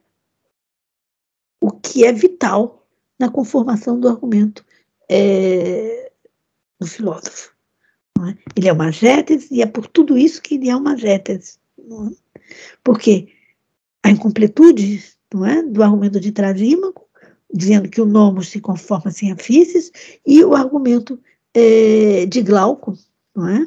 o 1.61 1.71
que 1.71 2.07
é 2.07 2.13
vital 2.13 2.87
na 3.19 3.31
conformação 3.31 4.01
do 4.01 4.09
argumento 4.09 4.65
é, 5.11 6.11
do 6.81 6.87
filósofo. 6.87 7.55
É? 8.27 8.35
Ele 8.57 8.69
é 8.69 8.73
uma 8.73 8.91
gétese 8.91 9.49
e 9.51 9.61
é 9.61 9.67
por 9.67 9.87
tudo 9.87 10.17
isso 10.17 10.41
que 10.41 10.55
ele 10.55 10.71
é 10.71 10.77
uma 10.77 10.97
gétese. 10.97 11.59
Porque 12.83 13.29
a 14.03 14.11
incompletude 14.11 15.03
não 15.33 15.45
é, 15.45 15.63
do 15.63 15.83
argumento 15.83 16.21
de 16.21 16.33
Trasímaco, 16.33 17.07
dizendo 17.53 17.89
que 17.89 18.01
o 18.01 18.07
nomos 18.07 18.49
se 18.49 18.61
conforma 18.61 19.11
sem 19.11 19.33
a 19.33 19.37
físis, 19.37 19.91
e 20.27 20.45
o 20.45 20.55
argumento 20.55 21.19
é, 21.55 22.27
de 22.27 22.43
Glauco, 22.43 22.97
não 23.35 23.49
é? 23.49 23.67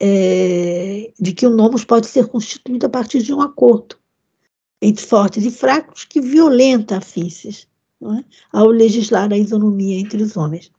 é? 0.00 1.12
de 1.18 1.32
que 1.32 1.46
o 1.46 1.50
nomos 1.50 1.84
pode 1.84 2.06
ser 2.06 2.26
constituído 2.28 2.86
a 2.86 2.90
partir 2.90 3.22
de 3.22 3.32
um 3.32 3.40
acordo 3.40 3.96
entre 4.80 5.04
fortes 5.04 5.44
e 5.44 5.50
fracos 5.50 6.04
que 6.04 6.20
violenta 6.20 6.96
a 6.96 7.00
físis, 7.00 7.68
é? 8.02 8.24
ao 8.52 8.66
legislar 8.66 9.32
a 9.32 9.38
isonomia 9.38 9.98
entre 9.98 10.22
os 10.22 10.36
homens. 10.36 10.70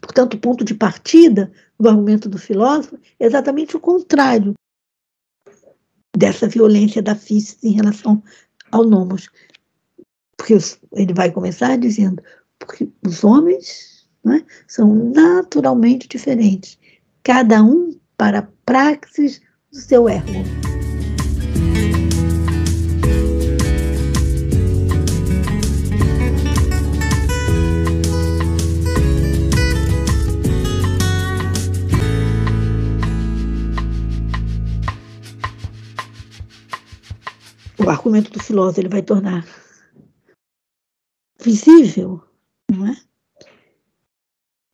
Portanto, 0.00 0.34
o 0.34 0.38
ponto 0.38 0.64
de 0.64 0.74
partida 0.74 1.52
do 1.78 1.88
argumento 1.88 2.28
do 2.28 2.38
filósofo 2.38 2.98
é 3.18 3.26
exatamente 3.26 3.76
o 3.76 3.80
contrário 3.80 4.54
dessa 6.16 6.48
violência 6.48 7.02
da 7.02 7.14
física 7.14 7.66
em 7.66 7.72
relação 7.72 8.22
ao 8.70 8.84
nomos. 8.84 9.28
Porque 10.36 10.56
ele 10.92 11.14
vai 11.14 11.30
começar 11.30 11.76
dizendo, 11.76 12.22
porque 12.58 12.88
os 13.06 13.22
homens 13.24 14.08
né, 14.24 14.44
são 14.66 14.94
naturalmente 15.12 16.08
diferentes, 16.08 16.78
cada 17.22 17.62
um 17.62 17.98
para 18.16 18.40
a 18.40 18.48
praxis 18.64 19.40
do 19.70 19.78
seu 19.78 20.08
erro. 20.08 20.71
Argumento 37.92 38.30
do 38.30 38.42
filósofo 38.42 38.80
ele 38.80 38.88
vai 38.88 39.02
tornar 39.02 39.46
visível, 41.40 42.22
não 42.70 42.88
é? 42.88 42.96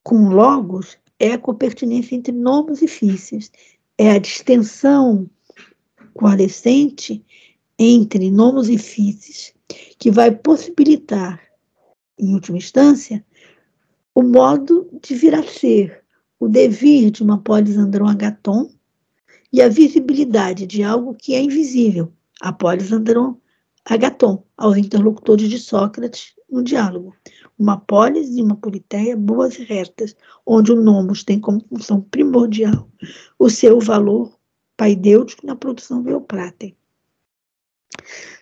Com 0.03 0.29
logos 0.29 0.97
é 1.19 1.33
a 1.33 1.37
copertinência 1.37 2.15
entre 2.15 2.31
nomos 2.31 2.81
e 2.81 2.87
fícies, 2.87 3.51
é 3.97 4.11
a 4.11 4.19
distensão 4.19 5.29
coalescente 6.13 7.23
entre 7.77 8.31
nomos 8.31 8.69
e 8.69 8.77
fícies 8.77 9.53
que 9.97 10.09
vai 10.09 10.31
possibilitar, 10.31 11.41
em 12.17 12.33
última 12.33 12.57
instância, 12.57 13.23
o 14.15 14.23
modo 14.23 14.89
de 15.01 15.15
vir 15.15 15.35
a 15.35 15.43
ser, 15.43 16.03
o 16.39 16.47
devir 16.47 17.11
de 17.11 17.21
uma 17.21 17.37
polis 17.41 17.77
andron-agaton 17.77 18.69
e 19.51 19.61
a 19.61 19.69
visibilidade 19.69 20.65
de 20.65 20.83
algo 20.83 21.13
que 21.13 21.33
é 21.33 21.41
invisível, 21.41 22.11
a 22.41 22.53
polis 22.53 22.91
andron-agaton, 22.91 24.43
aos 24.57 24.77
interlocutores 24.77 25.49
de 25.49 25.57
Sócrates 25.57 26.33
no 26.49 26.63
diálogo. 26.63 27.15
Uma 27.57 27.77
polis 27.77 28.35
e 28.35 28.41
uma 28.41 28.55
politeia 28.55 29.15
boas 29.15 29.57
e 29.59 29.63
retas, 29.63 30.15
onde 30.45 30.71
o 30.71 30.81
nomos 30.81 31.23
tem 31.23 31.39
como 31.39 31.63
função 31.67 32.01
primordial 32.01 32.89
o 33.37 33.49
seu 33.49 33.79
valor 33.79 34.37
paidêutico 34.77 35.45
na 35.45 35.55
produção 35.55 36.01
do 36.01 36.09
eupratem. 36.09 36.75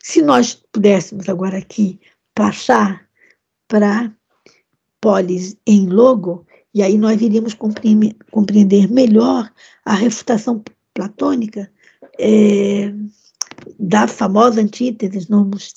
Se 0.03 0.21
nós 0.21 0.53
pudéssemos 0.71 1.27
agora 1.27 1.57
aqui 1.57 1.99
passar 2.35 3.07
para 3.67 4.15
polis 5.01 5.57
em 5.65 5.87
logo, 5.87 6.45
e 6.73 6.83
aí 6.83 6.97
nós 6.97 7.21
iríamos 7.21 7.55
compreender 7.55 8.91
melhor 8.91 9.51
a 9.83 9.95
refutação 9.95 10.63
platônica 10.93 11.71
é, 12.19 12.93
da 13.79 14.07
famosa 14.07 14.61
antítese 14.61 15.29
nomos 15.29 15.73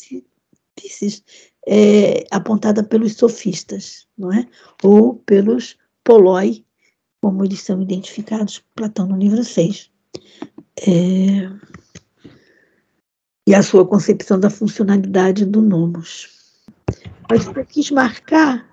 é, 1.67 2.25
apontada 2.31 2.83
pelos 2.83 3.15
sofistas, 3.15 4.07
não 4.17 4.33
é? 4.33 4.47
Ou 4.83 5.17
pelos 5.17 5.77
poloi, 6.05 6.65
como 7.21 7.45
eles 7.45 7.61
são 7.61 7.81
identificados, 7.83 8.65
Platão 8.75 9.07
no 9.07 9.17
livro 9.17 9.45
6. 9.45 9.91
É, 10.87 11.51
e 13.47 13.55
a 13.55 13.63
sua 13.63 13.87
concepção 13.87 14.39
da 14.39 14.49
funcionalidade 14.49 15.45
do 15.45 15.61
nomos. 15.61 16.29
Mas 17.29 17.47
o 17.47 17.53
que 17.53 17.61
eu 17.61 17.67
quis 17.67 17.91
marcar 17.91 18.69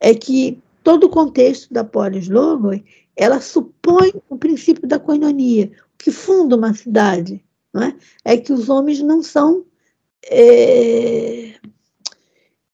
é? 0.00 0.10
é 0.10 0.14
que 0.14 0.58
todo 0.82 1.04
o 1.04 1.10
contexto 1.10 1.72
da 1.72 1.84
polis 1.84 2.28
logoi, 2.28 2.84
ela 3.16 3.40
supõe 3.40 4.12
o 4.28 4.36
princípio 4.36 4.86
da 4.86 4.98
coinonia, 4.98 5.70
que 5.98 6.10
funda 6.10 6.56
uma 6.56 6.72
cidade, 6.74 7.42
não 7.72 7.82
é? 8.24 8.36
que 8.36 8.52
os 8.52 8.68
homens 8.68 9.00
não 9.00 9.22
são 9.22 9.64
é, 10.28 11.54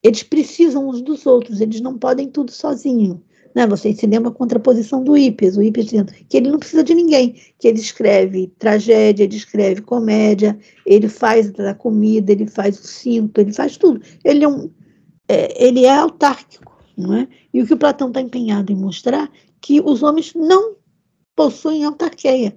eles 0.03 0.23
precisam 0.23 0.89
uns 0.89 1.03
dos 1.03 1.27
outros, 1.27 1.61
eles 1.61 1.81
não 1.81 1.99
podem 1.99 2.29
tudo 2.29 2.53
sozinho. 2.53 3.23
Né? 3.55 3.67
Você 3.67 3.95
se 3.95 4.07
lembra 4.07 4.31
a 4.31 4.35
contraposição 4.35 5.03
do 5.03 5.17
Hippias, 5.17 5.57
o 5.57 5.63
Hippias 5.63 5.87
dizendo 5.87 6.13
que 6.29 6.37
ele 6.37 6.51
não 6.51 6.59
precisa 6.59 6.85
de 6.85 6.95
ninguém, 6.95 7.41
que 7.59 7.67
ele 7.67 7.81
escreve 7.81 8.53
tragédia, 8.59 9.25
ele 9.25 9.37
escreve 9.37 9.81
comédia, 9.81 10.59
ele 10.85 11.09
faz 11.09 11.53
a 11.59 11.75
comida, 11.75 12.31
ele 12.31 12.47
faz 12.47 12.79
o 12.79 12.87
cinto, 12.87 13.41
ele 13.41 13.53
faz 13.53 13.77
tudo. 13.77 14.01
Ele 14.23 14.45
é, 14.45 14.49
um, 14.49 14.71
é, 15.29 15.67
ele 15.67 15.85
é 15.85 15.97
autárquico. 15.97 16.77
Não 16.97 17.15
é? 17.15 17.29
E 17.53 17.61
o 17.61 17.67
que 17.67 17.75
o 17.75 17.79
Platão 17.79 18.09
está 18.09 18.21
empenhado 18.21 18.73
em 18.73 18.77
mostrar 18.77 19.31
que 19.61 19.81
os 19.81 20.03
homens 20.03 20.33
não 20.35 20.77
possuem 21.35 21.85
autarquia. 21.85 22.57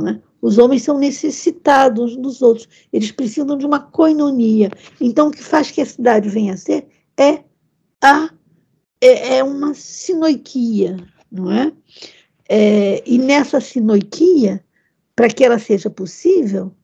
É? 0.00 0.20
Os 0.42 0.58
homens 0.58 0.82
são 0.82 0.98
necessitados 0.98 2.16
dos 2.16 2.42
outros, 2.42 2.68
eles 2.92 3.12
precisam 3.12 3.56
de 3.56 3.64
uma 3.64 3.78
coinonia. 3.78 4.68
Então, 5.00 5.28
o 5.28 5.30
que 5.30 5.42
faz 5.42 5.70
que 5.70 5.80
a 5.80 5.86
cidade 5.86 6.28
venha 6.28 6.54
a 6.54 6.56
ser 6.56 6.88
é, 7.16 7.44
a, 8.02 8.28
é, 9.00 9.36
é 9.36 9.44
uma 9.44 9.72
sinoiquia, 9.72 10.96
não 11.30 11.50
é? 11.50 11.72
é? 12.48 13.08
E 13.08 13.18
nessa 13.18 13.60
sinoiquia, 13.60 14.64
para 15.14 15.28
que 15.28 15.44
ela 15.44 15.60
seja 15.60 15.88
possível, 15.88 16.74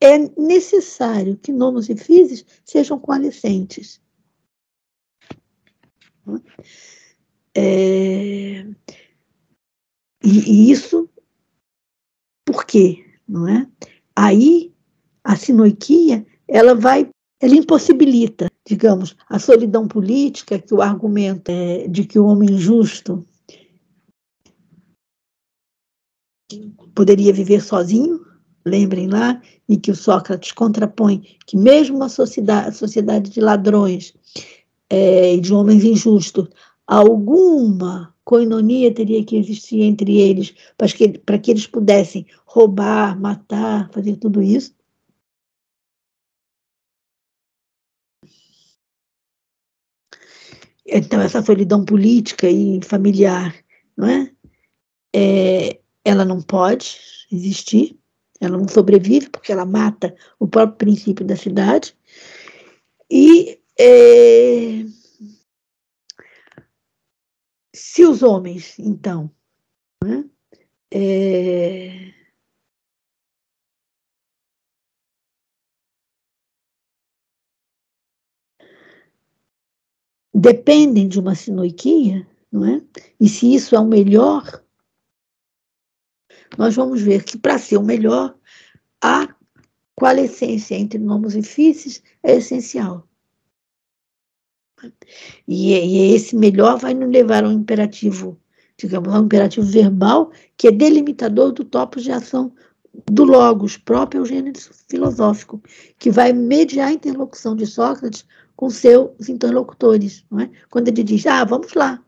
é 0.00 0.16
necessário 0.40 1.36
que 1.36 1.52
nomos 1.52 1.88
e 1.88 1.96
físis 1.96 2.44
sejam 2.64 2.98
coalescentes. 2.98 4.00
É, 7.54 8.64
e, 10.22 10.28
e, 10.30 10.70
isso 10.70 11.10
por 12.50 12.64
quê? 12.64 13.04
Não 13.28 13.48
é? 13.48 13.66
Aí, 14.16 14.72
a 15.22 15.36
sinoiquia, 15.36 16.26
ela 16.48 16.74
vai, 16.74 17.08
ela 17.40 17.54
impossibilita, 17.54 18.48
digamos, 18.66 19.16
a 19.28 19.38
solidão 19.38 19.86
política, 19.86 20.58
que 20.58 20.74
o 20.74 20.82
argumento 20.82 21.48
é 21.48 21.86
de 21.86 22.04
que 22.04 22.18
o 22.18 22.26
homem 22.26 22.58
justo 22.58 23.24
poderia 26.94 27.32
viver 27.32 27.62
sozinho, 27.62 28.20
lembrem 28.66 29.06
lá, 29.06 29.40
e 29.68 29.76
que 29.76 29.92
o 29.92 29.96
Sócrates 29.96 30.52
contrapõe 30.52 31.22
que 31.46 31.56
mesmo 31.56 31.96
uma 31.96 32.08
sociedade, 32.08 32.76
sociedade 32.76 33.30
de 33.30 33.40
ladrões 33.40 34.12
é, 34.90 35.34
e 35.34 35.38
é, 35.38 35.40
de 35.40 35.54
homens 35.54 35.84
injustos, 35.84 36.48
alguma 36.90 38.12
coinonia 38.24 38.92
teria 38.92 39.24
que 39.24 39.36
existir 39.36 39.80
entre 39.82 40.18
eles 40.18 40.52
para 40.76 40.88
que, 40.88 41.18
para 41.20 41.38
que 41.38 41.52
eles 41.52 41.66
pudessem 41.66 42.26
roubar, 42.44 43.18
matar, 43.18 43.88
fazer 43.92 44.16
tudo 44.16 44.42
isso. 44.42 44.74
Então, 50.84 51.20
essa 51.20 51.40
solidão 51.40 51.84
política 51.84 52.50
e 52.50 52.80
familiar, 52.82 53.54
não 53.96 54.08
é? 54.08 54.32
é? 55.14 55.80
Ela 56.04 56.24
não 56.24 56.42
pode 56.42 56.98
existir, 57.30 57.96
ela 58.40 58.58
não 58.58 58.66
sobrevive 58.66 59.30
porque 59.30 59.52
ela 59.52 59.64
mata 59.64 60.12
o 60.40 60.48
próprio 60.48 60.78
princípio 60.78 61.24
da 61.24 61.36
cidade. 61.36 61.96
E 63.08 63.60
é, 63.78 64.84
se 67.80 68.04
os 68.04 68.22
homens, 68.22 68.78
então, 68.78 69.34
né, 70.04 70.28
é, 70.92 72.12
dependem 80.34 81.08
de 81.08 81.18
uma 81.18 81.34
sinoiquia, 81.34 82.26
não 82.52 82.66
é? 82.66 82.82
E 83.18 83.28
se 83.28 83.54
isso 83.54 83.74
é 83.74 83.80
o 83.80 83.86
melhor, 83.86 84.62
nós 86.58 86.76
vamos 86.76 87.00
ver 87.00 87.24
que 87.24 87.38
para 87.38 87.58
ser 87.58 87.78
o 87.78 87.82
melhor, 87.82 88.38
a 89.02 89.34
coalescência 89.94 90.74
entre 90.74 90.98
nomos 90.98 91.34
e 91.34 91.42
físis 91.42 92.02
é 92.22 92.36
essencial. 92.36 93.09
E, 95.46 95.72
e 95.74 96.14
esse 96.14 96.36
melhor 96.36 96.78
vai 96.78 96.94
nos 96.94 97.10
levar 97.10 97.44
a 97.44 97.48
um 97.48 97.52
imperativo, 97.52 98.38
digamos, 98.76 99.12
a 99.12 99.20
um 99.20 99.24
imperativo 99.24 99.66
verbal, 99.66 100.30
que 100.56 100.68
é 100.68 100.72
delimitador 100.72 101.52
do 101.52 101.64
topos 101.64 102.02
de 102.02 102.12
ação 102.12 102.52
do 103.10 103.24
logos, 103.24 103.76
próprio 103.76 104.24
gênero 104.24 104.58
filosófico, 104.88 105.62
que 105.98 106.10
vai 106.10 106.32
mediar 106.32 106.88
a 106.88 106.92
interlocução 106.92 107.54
de 107.54 107.66
Sócrates 107.66 108.24
com 108.56 108.68
seus 108.68 109.28
interlocutores. 109.28 110.24
Não 110.30 110.40
é? 110.40 110.50
Quando 110.68 110.88
ele 110.88 111.02
diz, 111.02 111.26
ah, 111.26 111.44
vamos 111.44 111.72
lá, 111.74 112.02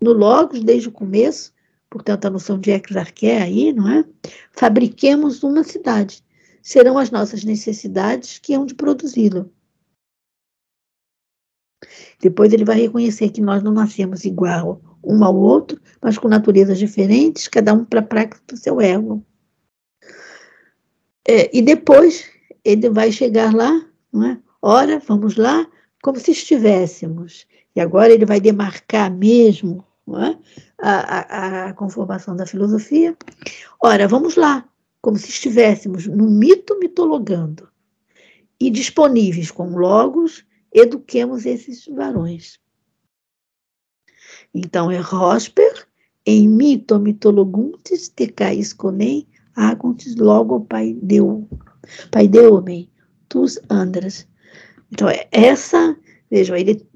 no 0.00 0.12
logos, 0.12 0.62
desde 0.62 0.88
o 0.88 0.92
começo, 0.92 1.52
portanto, 1.90 2.26
a 2.26 2.30
noção 2.30 2.58
de 2.58 2.70
exarqué 2.70 3.42
aí, 3.42 3.72
não 3.72 3.88
é? 3.88 4.04
Fabriquemos 4.52 5.42
uma 5.42 5.64
cidade. 5.64 6.22
Serão 6.62 6.98
as 6.98 7.10
nossas 7.10 7.44
necessidades 7.44 8.38
que 8.38 8.54
hão 8.54 8.64
de 8.64 8.74
produzi-lo. 8.74 9.50
Depois 12.20 12.52
ele 12.52 12.64
vai 12.64 12.80
reconhecer 12.80 13.30
que 13.30 13.40
nós 13.40 13.62
não 13.62 13.72
nascemos 13.72 14.24
igual 14.24 14.80
um 15.02 15.22
ao 15.24 15.36
outro, 15.36 15.80
mas 16.02 16.18
com 16.18 16.28
naturezas 16.28 16.78
diferentes, 16.78 17.48
cada 17.48 17.72
um 17.72 17.84
para 17.84 18.00
a 18.00 18.02
prática 18.02 18.40
do 18.46 18.56
seu 18.56 18.80
ego. 18.80 19.24
É, 21.26 21.56
e 21.56 21.62
depois 21.62 22.24
ele 22.64 22.90
vai 22.90 23.12
chegar 23.12 23.54
lá, 23.54 23.86
não 24.12 24.26
é? 24.26 24.38
Ora, 24.60 24.98
vamos 25.06 25.36
lá, 25.36 25.66
como 26.02 26.18
se 26.18 26.32
estivéssemos. 26.32 27.46
E 27.76 27.80
agora 27.80 28.12
ele 28.12 28.26
vai 28.26 28.40
demarcar 28.40 29.10
mesmo 29.10 29.84
é? 30.16 30.36
a, 30.80 30.92
a, 30.92 31.68
a 31.68 31.72
conformação 31.74 32.34
da 32.34 32.46
filosofia. 32.46 33.16
Ora, 33.80 34.08
vamos 34.08 34.36
lá, 34.36 34.68
como 35.00 35.16
se 35.16 35.28
estivéssemos 35.28 36.06
no 36.06 36.28
mito 36.28 36.78
mitologando 36.78 37.68
e 38.60 38.70
disponíveis 38.70 39.50
com 39.50 39.76
logos 39.76 40.44
eduquemos 40.78 41.46
esses 41.46 41.86
varões. 41.86 42.58
Então, 44.54 44.90
é 44.90 44.98
Rosper, 44.98 45.86
em 46.24 46.48
mito 46.48 46.98
mitologuntes, 46.98 48.08
tecais 48.08 48.72
conem, 48.72 49.26
agontes 49.54 50.16
logo 50.16 50.60
pai 50.60 50.96
deu. 51.02 51.48
Paideomem, 52.10 52.90
tus 53.28 53.58
andras. 53.70 54.28
Então, 54.92 55.08
é 55.08 55.28
essa, 55.32 55.96
vejam, 56.30 56.56
ele 56.56 56.86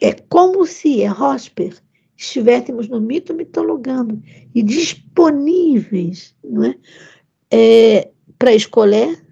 é 0.00 0.12
como 0.12 0.66
se 0.66 1.02
é 1.02 1.06
Rosper 1.06 1.74
estivéssemos 2.16 2.88
no 2.88 3.00
mito 3.00 3.34
mitologando 3.34 4.22
e 4.54 4.62
disponíveis 4.62 6.34
não 6.42 6.64
é, 6.64 6.78
é 7.50 8.10
para 8.38 8.54
escolher. 8.54 9.22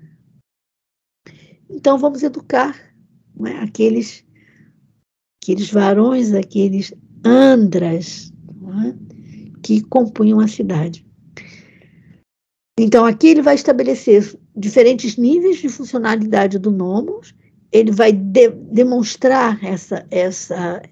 Então, 1.68 1.98
vamos 1.98 2.22
educar 2.22 2.93
é, 3.47 3.51
aqueles, 3.59 4.24
aqueles 5.43 5.70
varões, 5.70 6.32
aqueles 6.32 6.93
andras 7.24 8.32
é, 8.86 8.94
que 9.62 9.81
compunham 9.82 10.40
a 10.40 10.48
cidade. 10.48 11.05
Então, 12.78 13.05
aqui 13.05 13.28
ele 13.28 13.43
vai 13.43 13.55
estabelecer 13.55 14.36
diferentes 14.56 15.16
níveis 15.16 15.59
de 15.59 15.69
funcionalidade 15.69 16.59
do 16.59 16.70
nomos, 16.70 17.35
ele 17.70 17.93
vai 17.93 18.12
de, 18.12 18.51
demonstrar 18.51 19.62
essa, 19.65 20.06
essa, 20.11 20.82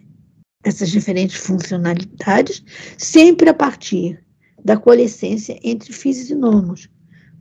essas 0.65 0.91
diferentes 0.91 1.37
funcionalidades, 1.37 2.63
sempre 2.97 3.49
a 3.51 3.55
partir 3.55 4.23
da 4.65 4.77
coalescência 4.77 5.59
entre 5.63 5.93
físicos 5.93 6.31
e 6.31 6.35
nomos, 6.35 6.89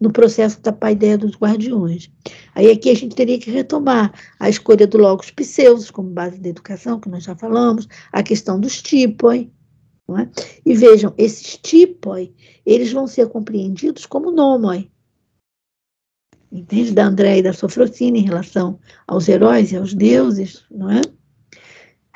no 0.02 0.12
processo 0.12 0.60
da 0.62 0.74
paideia 0.74 1.16
dos 1.16 1.36
guardiões. 1.38 2.12
Aí 2.56 2.72
aqui 2.72 2.90
a 2.90 2.96
gente 2.96 3.16
teria 3.16 3.40
que 3.40 3.52
retomar 3.52 4.12
a 4.40 4.50
escolha 4.50 4.88
do 4.88 4.98
logos 4.98 5.30
pseudos 5.30 5.92
como 5.92 6.10
base 6.10 6.40
da 6.40 6.50
educação, 6.50 7.00
que 7.00 7.08
nós 7.08 7.24
já 7.24 7.36
falamos, 7.36 7.88
a 8.12 8.24
questão 8.24 8.60
dos 8.60 8.82
tipoi, 8.82 9.52
é? 10.18 10.28
E 10.66 10.76
vejam, 10.76 11.14
esses 11.18 11.58
tipoi, 11.58 12.34
eles 12.66 12.92
vão 12.92 13.08
ser 13.08 13.30
compreendidos 13.30 14.06
como 14.06 14.32
nomoi. 14.32 14.92
Entende? 16.52 16.92
Da 16.92 17.06
André 17.06 17.38
e 17.38 17.44
da 17.44 17.54
Sofrocina 17.54 18.18
em 18.18 18.26
relação 18.26 18.78
aos 19.08 19.30
heróis 19.30 19.72
e 19.72 19.78
aos 19.78 19.94
deuses, 19.94 20.66
não 20.70 20.92
é? 20.92 21.02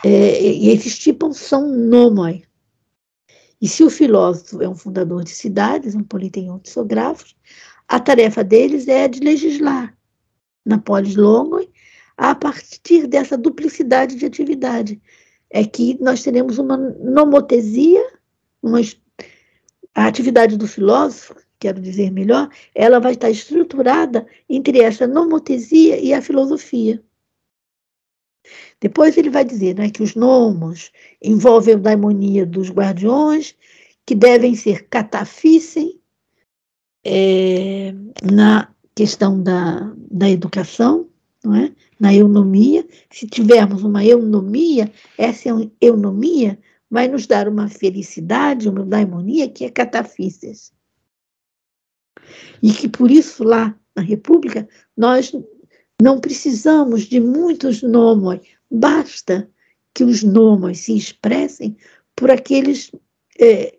é 0.04 0.42
e 0.42 0.70
esses 0.70 1.00
tipos 1.00 1.38
são 1.38 1.70
nomoi. 1.70 2.44
E 3.62 3.68
se 3.68 3.84
o 3.84 3.90
filósofo 3.90 4.62
é 4.62 4.68
um 4.68 4.76
fundador 4.76 5.24
de 5.24 5.32
cidades, 5.32 5.96
um 5.96 6.04
politeion 6.04 6.60
psicógrafos, 6.60 7.36
a 7.88 8.00
tarefa 8.00 8.44
deles 8.44 8.88
é 8.88 9.04
a 9.04 9.08
de 9.08 9.20
legislar 9.20 9.96
na 10.66 10.78
polis 10.78 11.16
longoi 11.16 11.70
a 12.18 12.34
partir 12.34 13.08
dessa 13.08 13.38
duplicidade 13.38 14.16
de 14.16 14.26
atividade, 14.26 15.02
é 15.50 15.64
que 15.66 15.98
nós 16.02 16.24
teremos 16.24 16.58
uma 16.58 16.78
nomotesia, 16.78 18.04
uma, 18.64 18.80
a 19.94 20.08
atividade 20.08 20.58
do 20.58 20.68
filósofo, 20.68 21.36
quero 21.60 21.82
dizer 21.82 22.12
melhor, 22.12 22.50
ela 22.74 23.00
vai 23.00 23.14
estar 23.14 23.30
estruturada 23.30 24.26
entre 24.50 24.80
essa 24.80 25.06
nomotesia 25.06 26.00
e 26.00 26.14
a 26.14 26.22
filosofia. 26.22 27.04
Depois 28.80 29.18
ele 29.18 29.30
vai 29.30 29.44
dizer 29.44 29.76
né, 29.76 29.90
que 29.90 30.04
os 30.04 30.16
nomos 30.16 30.92
envolvem 31.22 31.76
a 31.76 31.78
daimonia 31.78 32.46
dos 32.46 32.70
guardiões, 32.70 33.56
que 34.06 34.14
devem 34.14 34.56
ser 34.56 34.88
catafícem 34.88 36.00
é, 37.06 37.94
na 38.24 38.68
questão 38.96 39.42
da, 39.42 39.94
da 40.12 40.30
educação, 40.30 41.08
não 41.44 41.56
é? 41.56 41.72
na 42.00 42.14
eunomia. 42.14 42.86
Se 43.12 43.28
tivermos 43.28 43.84
uma 43.84 44.04
eunomia, 44.04 44.92
essa 45.18 45.50
eunomia 45.80 46.60
vai 46.90 47.08
nos 47.08 47.28
dar 47.28 47.48
uma 47.48 47.68
felicidade, 47.68 48.70
uma 48.70 48.84
daimonia 48.84 49.50
que 49.50 49.66
é 49.66 49.70
catafísis. 49.70 50.74
E 52.64 52.72
que 52.72 52.88
por 52.90 53.12
isso 53.12 53.44
lá 53.44 53.78
na 53.96 54.02
República 54.02 54.68
nós 54.98 55.32
não 56.02 56.20
precisamos 56.20 57.04
de 57.04 57.20
muitos 57.20 57.82
nomos, 57.82 58.40
basta 58.70 59.50
que 59.94 60.04
os 60.04 60.24
nomos 60.24 60.80
se 60.80 60.98
expressem 60.98 61.78
por 62.16 62.30
aqueles 62.30 62.92
é, 63.40 63.78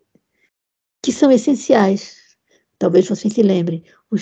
que 1.02 1.12
são 1.12 1.30
essenciais. 1.30 2.25
Talvez 2.78 3.08
você 3.08 3.30
se 3.30 3.42
lembre, 3.42 3.82
o, 4.10 4.16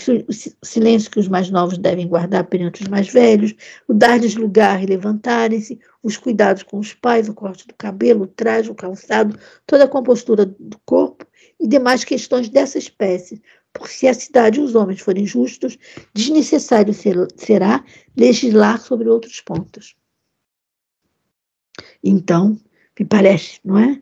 silêncio 0.65 1.11
que 1.11 1.19
os 1.19 1.27
mais 1.27 1.51
novos 1.51 1.77
devem 1.77 2.07
guardar 2.07 2.45
perante 2.45 2.83
os 2.83 2.89
mais 2.89 3.09
velhos, 3.09 3.55
o 3.89 3.93
dar-lhes 3.93 4.37
lugar 4.37 4.83
e 4.83 4.87
levantarem-se, 4.87 5.81
os 6.03 6.17
cuidados 6.17 6.63
com 6.63 6.79
os 6.79 6.95
pais, 6.95 7.29
o 7.29 7.35
corte 7.35 7.67
do 7.67 7.75
cabelo, 7.75 8.25
o 8.25 8.27
traje, 8.29 8.71
o 8.71 8.75
calçado, 8.75 9.37
toda 9.67 9.85
a 9.85 9.89
compostura 9.89 10.47
do 10.47 10.79
corpo 10.87 11.27
e 11.59 11.67
demais 11.67 12.05
questões 12.05 12.49
dessa 12.49 12.79
espécie. 12.79 13.43
Porque 13.73 13.93
se 13.93 14.07
a 14.07 14.15
cidade 14.15 14.61
e 14.61 14.63
os 14.63 14.77
homens 14.77 15.01
forem 15.01 15.27
justos, 15.27 15.77
desnecessário 16.15 16.95
ser, 16.95 17.17
será 17.37 17.85
legislar 18.17 18.81
sobre 18.81 19.09
outros 19.09 19.41
pontos. 19.41 19.97
Então, 22.03 22.57
me 22.99 23.05
parece, 23.05 23.59
não 23.65 23.79
é? 23.79 24.01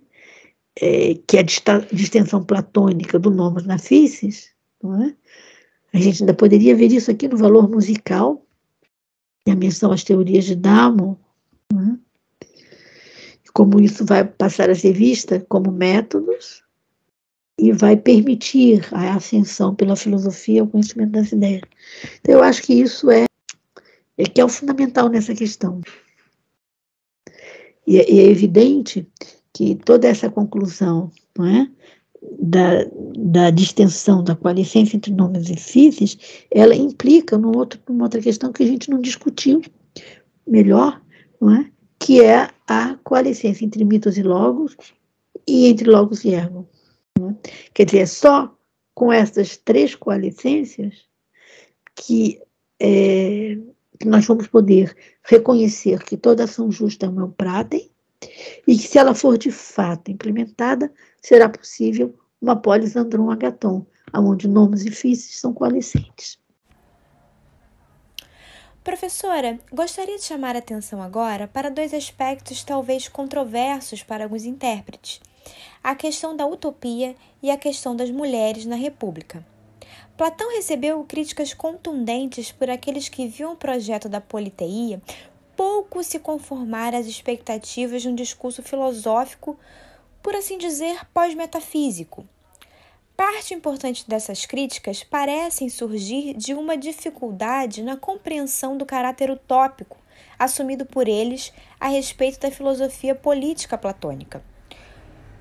É 0.81 1.15
que 1.27 1.39
a 1.39 1.43
distensão 1.43 2.44
platônica 2.44 3.19
do 3.19 3.31
nomos 3.31 3.65
na 3.65 3.78
físis, 3.78 4.51
não 4.82 5.03
é? 5.03 5.15
A 5.93 5.99
gente 5.99 6.23
ainda 6.23 6.32
poderia 6.32 6.74
ver 6.74 6.90
isso 6.90 7.11
aqui 7.11 7.28
no 7.28 7.36
valor 7.36 7.69
musical, 7.69 8.47
e 9.47 9.51
a 9.51 9.57
menção 9.57 9.93
às 9.93 10.05
teorias 10.05 10.44
de 10.44 10.55
Damo, 10.55 11.20
né? 11.73 11.99
como 13.53 13.81
isso 13.81 14.05
vai 14.05 14.24
passar 14.24 14.70
a 14.70 14.74
ser 14.74 14.93
vista 14.93 15.44
como 15.49 15.70
métodos 15.70 16.62
e 17.59 17.70
vai 17.70 17.97
permitir 17.97 18.82
a 18.93 19.15
ascensão 19.15 19.74
pela 19.74 19.94
filosofia 19.94 20.62
ao 20.62 20.69
conhecimento 20.69 21.11
das 21.11 21.32
ideias. 21.32 21.62
Então, 22.20 22.36
eu 22.36 22.43
acho 22.43 22.62
que 22.62 22.73
isso 22.73 23.11
é, 23.11 23.27
é 24.16 24.24
que 24.24 24.40
é 24.40 24.44
o 24.44 24.49
fundamental 24.49 25.09
nessa 25.09 25.35
questão. 25.35 25.81
E, 27.86 27.99
é, 27.99 28.11
e 28.11 28.20
é 28.20 28.24
evidente 28.24 29.07
que 29.55 29.74
toda 29.74 30.09
essa 30.09 30.31
conclusão 30.31 31.11
não 31.37 31.47
é, 31.47 31.70
da, 32.39 32.85
da 33.16 33.51
distensão 33.51 34.23
da 34.23 34.37
coalescência 34.37 34.97
entre 34.97 35.12
nomes 35.12 35.51
e 35.51 35.57
físis, 35.57 36.16
ela 36.51 36.74
implica 36.74 37.37
num 37.37 37.57
outro, 37.57 37.81
numa 37.89 38.05
outra 38.05 38.20
questão 38.20 38.53
que 38.53 38.62
a 38.62 38.66
gente 38.66 38.91
não 38.91 39.01
discutiu 39.01 39.61
melhor, 40.47 41.01
não 41.41 41.55
é? 41.55 41.70
que 41.99 42.20
é 42.23 42.49
a 42.66 42.97
coalescência 43.05 43.65
entre 43.65 43.85
mitos 43.85 44.16
e 44.19 44.23
logos 44.23 44.77
e 45.47 45.66
entre 45.66 45.89
logos 45.89 46.24
e 46.24 46.31
ergo. 46.31 46.69
É? 47.19 47.51
Quer 47.74 47.87
dizer, 47.87 47.99
é 47.99 48.07
só 48.07 48.57
com 48.95 49.12
essas 49.12 49.57
três 49.57 49.95
coalescências 49.95 51.05
que, 51.95 52.41
é, 52.81 53.57
que 53.99 54.07
nós 54.07 54.27
vamos 54.27 54.49
poder 54.49 54.95
reconhecer 55.23 56.03
que 56.03 56.16
toda 56.16 56.45
ação 56.45 56.70
justa 56.70 57.07
é 57.07 57.09
um 57.09 57.31
pratem 57.31 57.91
e 58.66 58.77
que 58.77 58.89
se 58.89 58.99
ela 58.99 59.15
for 59.15 59.36
de 59.39 59.51
fato 59.51 60.11
implementada, 60.11 60.93
será 61.20 61.49
possível 61.49 62.15
uma 62.40 62.57
polis 62.57 62.97
andron 62.97 63.31
agaton, 63.31 63.86
onde 64.15 64.49
nomos 64.49 64.85
e 64.85 64.90
físis 64.90 65.39
são 65.39 65.53
coalescentes. 65.53 66.39
Professora, 68.82 69.61
gostaria 69.73 70.16
de 70.16 70.24
chamar 70.24 70.57
a 70.57 70.59
atenção 70.59 71.01
agora 71.01 71.47
para 71.47 71.70
dois 71.70 71.94
aspectos 71.94 72.65
talvez 72.65 73.07
controversos 73.07 74.03
para 74.03 74.24
alguns 74.24 74.44
intérpretes: 74.44 75.20
a 75.85 75.94
questão 75.94 76.36
da 76.36 76.44
utopia 76.44 77.15
e 77.40 77.49
a 77.51 77.57
questão 77.57 77.94
das 77.94 78.11
mulheres 78.11 78.66
na 78.66 78.74
República. 78.74 79.47
Platão 80.16 80.51
recebeu 80.51 81.03
críticas 81.05 81.55
contundentes 81.55 82.51
por 82.53 82.69
aqueles 82.69 83.09
que 83.09 83.27
viam 83.27 83.53
o 83.53 83.57
projeto 83.57 84.09
da 84.09 84.20
politeia 84.20 85.01
pouco 85.57 86.03
se 86.03 86.19
conformar 86.19 86.95
às 86.95 87.07
expectativas 87.07 88.03
de 88.03 88.09
um 88.09 88.15
discurso 88.15 88.62
filosófico, 88.62 89.59
por 90.23 90.35
assim 90.35 90.59
dizer, 90.59 91.07
pós-metafísico. 91.12 92.27
Parte 93.16 93.55
importante 93.55 94.09
dessas 94.09 94.47
críticas 94.47 95.03
parecem 95.03 95.69
surgir 95.69 96.35
de 96.35 96.55
uma 96.55 96.77
dificuldade 96.77 97.83
na 97.83 97.97
compreensão 97.97 98.77
do 98.77 98.87
caráter 98.87 99.31
utópico 99.31 100.03
assumido 100.39 100.85
por 100.85 101.09
eles 101.09 101.53
a 101.79 101.89
respeito 101.89 102.41
da 102.41 102.51
filosofia 102.51 103.15
política 103.15 103.79
platônica. 103.79 104.43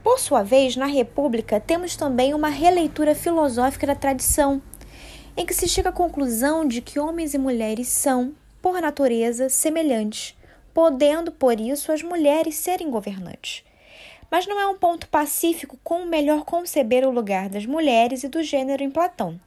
Por 0.03 0.19
sua 0.19 0.43
vez, 0.43 0.75
na 0.75 0.85
República, 0.85 1.59
temos 1.59 1.95
também 1.95 2.33
uma 2.33 2.49
releitura 2.49 3.13
filosófica 3.13 3.87
da 3.87 3.95
tradição, 3.95 4.61
em 5.37 5.45
que 5.45 5.53
se 5.53 5.67
chega 5.67 5.89
à 5.89 5.93
conclusão 5.93 6.67
de 6.67 6.81
que 6.81 6.99
homens 6.99 7.33
e 7.33 7.37
mulheres 7.37 7.87
são, 7.87 8.33
por 8.61 8.79
natureza, 8.81 9.49
semelhantes, 9.49 10.37
podendo, 10.73 11.31
por 11.31 11.59
isso, 11.59 11.91
as 11.91 12.01
mulheres 12.01 12.55
serem 12.55 12.89
governantes. 12.89 13.63
Mas 14.29 14.47
não 14.47 14.59
é 14.59 14.67
um 14.67 14.77
ponto 14.77 15.09
pacífico 15.09 15.77
como 15.83 16.05
melhor 16.05 16.45
conceber 16.45 17.05
o 17.05 17.11
lugar 17.11 17.49
das 17.49 17.65
mulheres 17.65 18.23
e 18.23 18.29
do 18.29 18.41
gênero 18.41 18.83
em 18.83 18.89
Platão. 18.89 19.39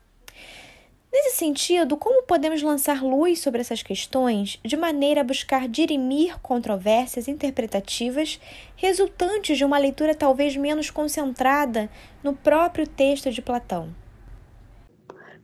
Nesse 1.16 1.36
sentido, 1.36 1.96
como 1.96 2.24
podemos 2.24 2.60
lançar 2.60 3.00
luz 3.00 3.38
sobre 3.38 3.60
essas 3.60 3.84
questões 3.84 4.58
de 4.64 4.76
maneira 4.76 5.20
a 5.20 5.24
buscar 5.24 5.68
dirimir 5.68 6.40
controvérsias 6.40 7.28
interpretativas 7.28 8.40
resultantes 8.74 9.56
de 9.56 9.64
uma 9.64 9.78
leitura 9.78 10.12
talvez 10.12 10.56
menos 10.56 10.90
concentrada 10.90 11.88
no 12.20 12.34
próprio 12.34 12.84
texto 12.84 13.30
de 13.30 13.40
Platão? 13.40 13.94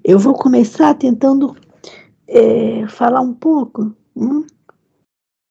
Eu 0.03 0.19
vou 0.19 0.35
começar 0.35 0.93
tentando 0.95 1.57
é, 2.31 2.87
falar 2.87 3.21
um 3.21 3.35
pouco 3.35 3.95
hum, 4.17 4.47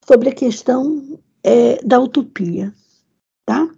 sobre 0.05 0.29
a 0.29 0.33
questão 0.33 1.19
é, 1.43 1.75
da 1.83 1.99
utopia, 1.99 2.73
tá? 3.45 3.69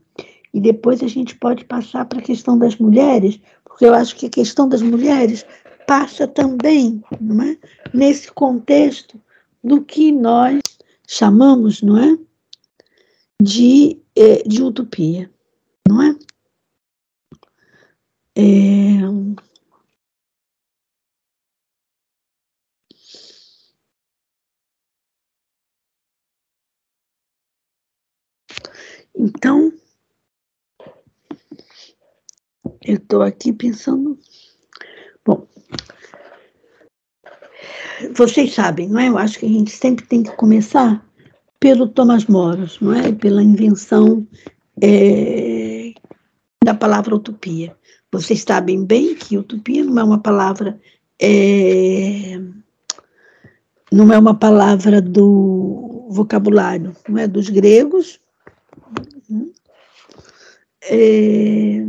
E 0.53 0.61
depois 0.61 1.01
a 1.01 1.07
gente 1.07 1.35
pode 1.35 1.65
passar 1.65 2.05
para 2.05 2.19
a 2.19 2.23
questão 2.23 2.57
das 2.57 2.75
mulheres, 2.75 3.39
porque 3.65 3.85
eu 3.85 3.93
acho 3.93 4.15
que 4.15 4.27
a 4.27 4.29
questão 4.29 4.69
das 4.69 4.81
mulheres 4.81 5.45
passa 5.87 6.27
também, 6.27 7.03
não 7.19 7.43
é? 7.43 7.57
Nesse 7.93 8.31
contexto 8.31 9.19
do 9.63 9.81
que 9.81 10.11
nós 10.11 10.61
chamamos, 11.07 11.81
não 11.81 11.97
é? 11.97 12.17
De, 13.41 13.99
é, 14.15 14.43
de 14.43 14.61
utopia, 14.61 15.31
não 15.87 16.01
é? 16.03 16.15
é 18.35 18.91
Então, 29.21 29.71
eu 32.83 32.95
estou 32.95 33.21
aqui 33.21 33.53
pensando. 33.53 34.17
Bom, 35.23 35.47
vocês 38.15 38.55
sabem, 38.55 38.89
não 38.89 38.99
é? 38.99 39.09
Eu 39.09 39.19
acho 39.19 39.37
que 39.37 39.45
a 39.45 39.49
gente 39.49 39.69
sempre 39.69 40.07
tem 40.07 40.23
que 40.23 40.35
começar 40.35 41.07
pelo 41.59 41.87
Thomas 41.87 42.25
Moros, 42.25 42.79
não 42.81 42.95
é? 42.95 43.11
Pela 43.11 43.43
invenção 43.43 44.27
é, 44.81 45.93
da 46.63 46.73
palavra 46.73 47.15
utopia. 47.15 47.77
Vocês 48.11 48.41
sabem 48.41 48.83
bem 48.83 49.13
que 49.13 49.37
utopia 49.37 49.83
não 49.83 49.99
é 49.99 50.03
uma 50.03 50.19
palavra 50.19 50.79
é, 51.21 52.41
não 53.91 54.11
é 54.11 54.17
uma 54.17 54.33
palavra 54.33 54.99
do 54.99 56.07
vocabulário, 56.09 56.95
não 57.07 57.19
é 57.19 57.27
dos 57.27 57.47
gregos, 57.49 58.19
é... 60.83 61.85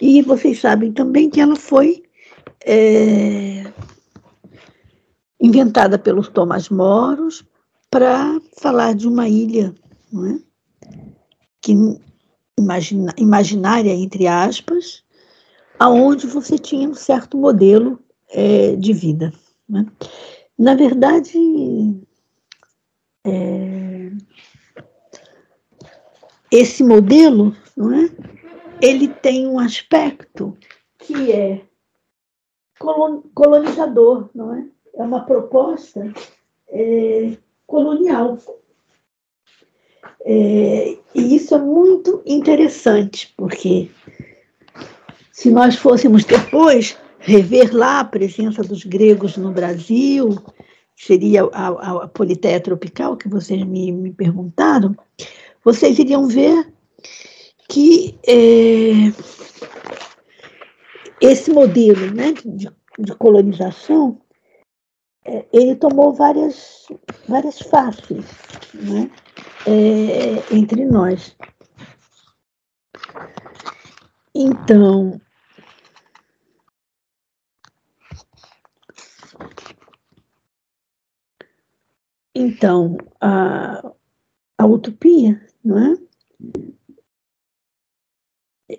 E 0.00 0.22
vocês 0.22 0.60
sabem 0.60 0.92
também 0.92 1.30
que 1.30 1.40
ela 1.40 1.56
foi 1.56 2.02
é... 2.64 3.64
inventada 5.40 5.98
pelos 5.98 6.28
Thomas 6.28 6.68
Moros 6.68 7.44
para 7.90 8.40
falar 8.58 8.94
de 8.94 9.08
uma 9.08 9.28
ilha, 9.28 9.74
é? 10.12 10.46
que 11.62 11.74
imagina, 12.58 13.12
imaginária 13.16 13.92
entre 13.92 14.26
aspas, 14.26 15.02
aonde 15.78 16.26
você 16.26 16.58
tinha 16.58 16.88
um 16.88 16.94
certo 16.94 17.36
modelo 17.36 17.98
é, 18.30 18.76
de 18.76 18.92
vida. 18.92 19.32
Né? 19.68 19.86
Na 20.58 20.74
verdade, 20.74 21.38
é, 23.24 23.95
esse 26.56 26.82
modelo, 26.82 27.54
não 27.76 27.92
é? 27.92 28.10
Ele 28.80 29.08
tem 29.08 29.46
um 29.46 29.58
aspecto 29.58 30.56
que 30.98 31.32
é 31.32 31.62
colonizador, 33.34 34.28
não 34.34 34.54
é? 34.54 34.66
É 34.94 35.02
uma 35.02 35.24
proposta 35.24 36.12
é, 36.68 37.36
colonial. 37.66 38.38
É, 40.24 40.98
e 41.14 41.36
isso 41.36 41.54
é 41.54 41.58
muito 41.58 42.22
interessante, 42.26 43.32
porque 43.36 43.90
se 45.32 45.50
nós 45.50 45.76
fôssemos 45.76 46.24
depois 46.24 46.98
rever 47.18 47.74
lá 47.74 48.00
a 48.00 48.04
presença 48.04 48.62
dos 48.62 48.84
gregos 48.84 49.36
no 49.36 49.52
Brasil, 49.52 50.36
seria 50.96 51.44
a, 51.52 51.68
a, 51.68 52.04
a 52.04 52.60
tropical 52.60 53.16
que 53.16 53.28
vocês 53.28 53.62
me, 53.64 53.92
me 53.92 54.12
perguntaram, 54.12 54.96
vocês 55.66 55.98
iriam 55.98 56.28
ver 56.28 56.72
que 57.68 58.16
é, 58.24 59.10
esse 61.20 61.50
modelo 61.50 62.14
né, 62.14 62.32
de, 62.44 62.70
de 62.96 63.14
colonização 63.16 64.22
é, 65.24 65.44
ele 65.52 65.74
tomou 65.74 66.14
várias, 66.14 66.86
várias 67.28 67.58
faces 67.58 68.24
né, 68.74 69.10
é, 69.66 70.54
entre 70.54 70.84
nós. 70.84 71.36
Então, 74.32 75.20
então 82.32 82.96
a, 83.20 83.82
a 84.58 84.66
utopia 84.66 85.46
não 85.66 85.78
é? 85.78 85.98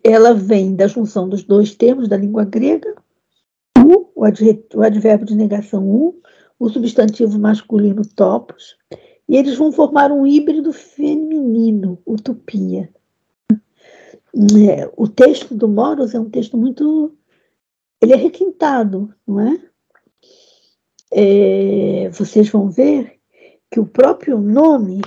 Ela 0.04 0.34
vem 0.34 0.76
da 0.76 0.88
junção 0.88 1.28
dos 1.28 1.44
dois 1.44 1.76
termos 1.76 2.08
da 2.08 2.18
língua 2.18 2.46
grega, 2.46 2.96
o, 3.78 4.10
o, 4.16 4.22
o 4.22 4.84
advérbio 4.84 5.26
de 5.26 5.36
negação 5.36 5.88
u, 5.88 6.22
o 6.60 6.70
substantivo 6.70 7.38
masculino 7.38 8.02
topos, 8.16 8.78
e 9.30 9.36
eles 9.36 9.58
vão 9.58 9.72
formar 9.72 10.12
um 10.12 10.26
híbrido 10.26 10.72
feminino, 10.72 12.02
utopia. 12.06 12.90
É, 14.68 14.90
o 14.96 15.08
texto 15.08 15.56
do 15.56 15.68
Moros 15.68 16.14
é 16.14 16.20
um 16.20 16.30
texto 16.30 16.58
muito. 16.58 17.16
Ele 18.02 18.14
é 18.14 18.16
requintado, 18.16 19.14
não 19.26 19.40
é? 19.40 19.62
é 21.12 22.10
vocês 22.10 22.50
vão 22.50 22.70
ver 22.70 23.17
que 23.72 23.80
o 23.80 23.86
próprio 23.86 24.40
nome 24.40 25.02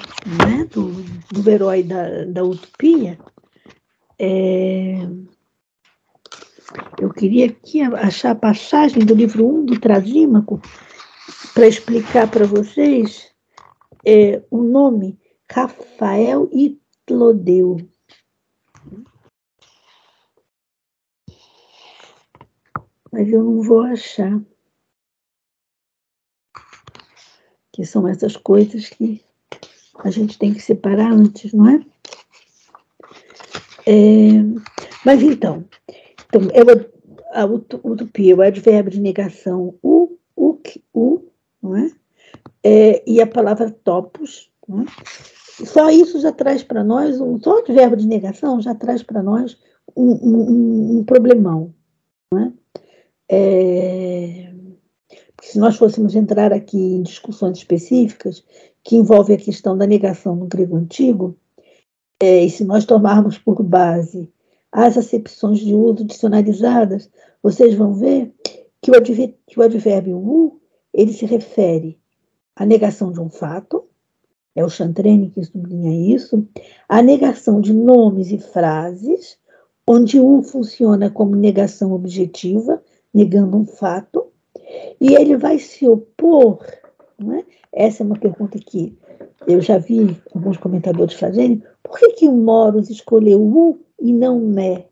né, 0.47 0.65
do, 0.67 0.93
do 1.33 1.51
herói 1.51 1.83
da, 1.83 2.25
da 2.27 2.45
utopia 2.45 3.19
é, 4.19 4.99
eu 7.01 7.13
queria 7.13 7.47
aqui 7.47 7.81
achar 7.81 8.33
a 8.33 8.35
passagem 8.35 9.05
do 9.05 9.15
livro 9.15 9.47
1 9.47 9.65
do 9.65 9.81
Trasímaco 9.81 10.61
para 11.55 11.67
explicar 11.67 12.31
para 12.31 12.47
vocês 12.47 13.31
é, 14.07 14.43
o 14.51 14.63
nome 14.63 15.19
Rafael 15.51 16.49
Itlodeu. 16.53 17.79
Mas 23.13 23.29
eu 23.33 23.43
não 23.43 23.63
vou 23.63 23.81
achar. 23.83 24.41
Que 27.81 27.87
são 27.87 28.07
essas 28.07 28.37
coisas 28.37 28.91
que 28.91 29.25
a 30.05 30.11
gente 30.11 30.39
tem 30.39 30.53
que 30.53 30.61
separar 30.61 31.13
antes, 31.13 31.55
não 31.55 31.67
é? 31.67 31.81
é 33.87 34.33
mas 35.03 35.23
então, 35.23 35.65
então 36.29 36.43
eu, 36.53 36.91
a 37.33 37.47
utopia, 37.47 38.37
o 38.37 38.43
advérbio 38.43 38.93
de 38.93 39.01
negação, 39.01 39.75
o, 39.83 40.19
o, 40.37 40.59
o, 40.93 41.23
não 41.63 41.75
é? 41.75 41.91
é 42.63 43.03
e 43.07 43.19
a 43.19 43.27
palavra 43.27 43.71
topos, 43.71 44.51
não 44.69 44.83
é? 44.83 44.87
só 45.65 45.89
isso 45.89 46.21
já 46.21 46.33
traz 46.33 46.63
para 46.63 46.85
nós, 46.85 47.19
um, 47.19 47.41
só 47.41 47.55
o 47.55 47.59
advérbio 47.61 47.97
de 47.97 48.07
negação 48.07 48.61
já 48.61 48.75
traz 48.75 49.03
para 49.03 49.23
nós 49.23 49.57
um, 49.97 50.11
um, 50.11 50.99
um, 50.99 51.05
problemão, 51.05 51.75
não 52.31 52.43
é? 52.43 52.53
é 53.31 54.50
se 55.41 55.59
nós 55.59 55.77
fôssemos 55.77 56.15
entrar 56.15 56.53
aqui 56.53 56.77
em 56.77 57.03
discussões 57.03 57.59
específicas 57.59 58.45
que 58.83 58.97
envolvem 58.97 59.37
a 59.37 59.41
questão 59.41 59.77
da 59.77 59.87
negação 59.87 60.37
no 60.37 60.47
grego 60.47 60.77
antigo, 60.77 61.37
é, 62.19 62.45
e 62.45 62.51
se 62.51 62.65
nós 62.65 62.85
tomarmos 62.85 63.39
por 63.39 63.63
base 63.63 64.31
as 64.71 64.97
acepções 64.97 65.59
de 65.59 65.75
uso 65.75 66.05
dicionarizadas, 66.05 67.11
vocês 67.43 67.75
vão 67.75 67.95
ver 67.95 68.33
que 68.81 68.91
o, 68.91 68.97
adver, 68.97 69.35
que 69.47 69.59
o 69.59 69.63
advérbio 69.63 70.17
u 70.19 70.61
ele 70.93 71.13
se 71.13 71.27
refere 71.27 71.99
à 72.55 72.67
negação 72.67 73.13
de 73.13 73.21
um 73.21 73.31
fato, 73.31 73.85
é 74.55 74.65
o 74.65 74.69
Chantrene 74.69 75.31
que 75.31 75.43
sublinha 75.43 76.15
isso, 76.15 76.47
à 76.89 77.01
negação 77.01 77.61
de 77.61 77.73
nomes 77.73 78.31
e 78.31 78.39
frases, 78.39 79.39
onde 79.87 80.21
u 80.21 80.43
funciona 80.43 81.11
como 81.11 81.35
negação 81.35 81.93
objetiva, 81.93 82.83
negando 83.15 83.57
um 83.57 83.65
fato, 83.65 84.30
e 85.01 85.15
ele 85.15 85.37
vai 85.37 85.59
se 85.59 85.87
opor, 85.89 86.65
não 87.19 87.35
é? 87.35 87.45
Essa 87.73 88.03
é 88.03 88.07
uma 88.07 88.19
pergunta 88.19 88.59
que 88.59 88.97
eu 89.47 89.61
já 89.61 89.79
vi 89.79 90.17
alguns 90.35 90.57
comentadores 90.57 91.15
fazerem. 91.15 91.63
Por 91.83 91.99
que, 91.99 92.13
que 92.13 92.29
Moros 92.29 92.91
escolheu 92.91 93.41
u 93.41 93.81
e 94.01 94.13
não 94.13 94.39
me? 94.41 94.87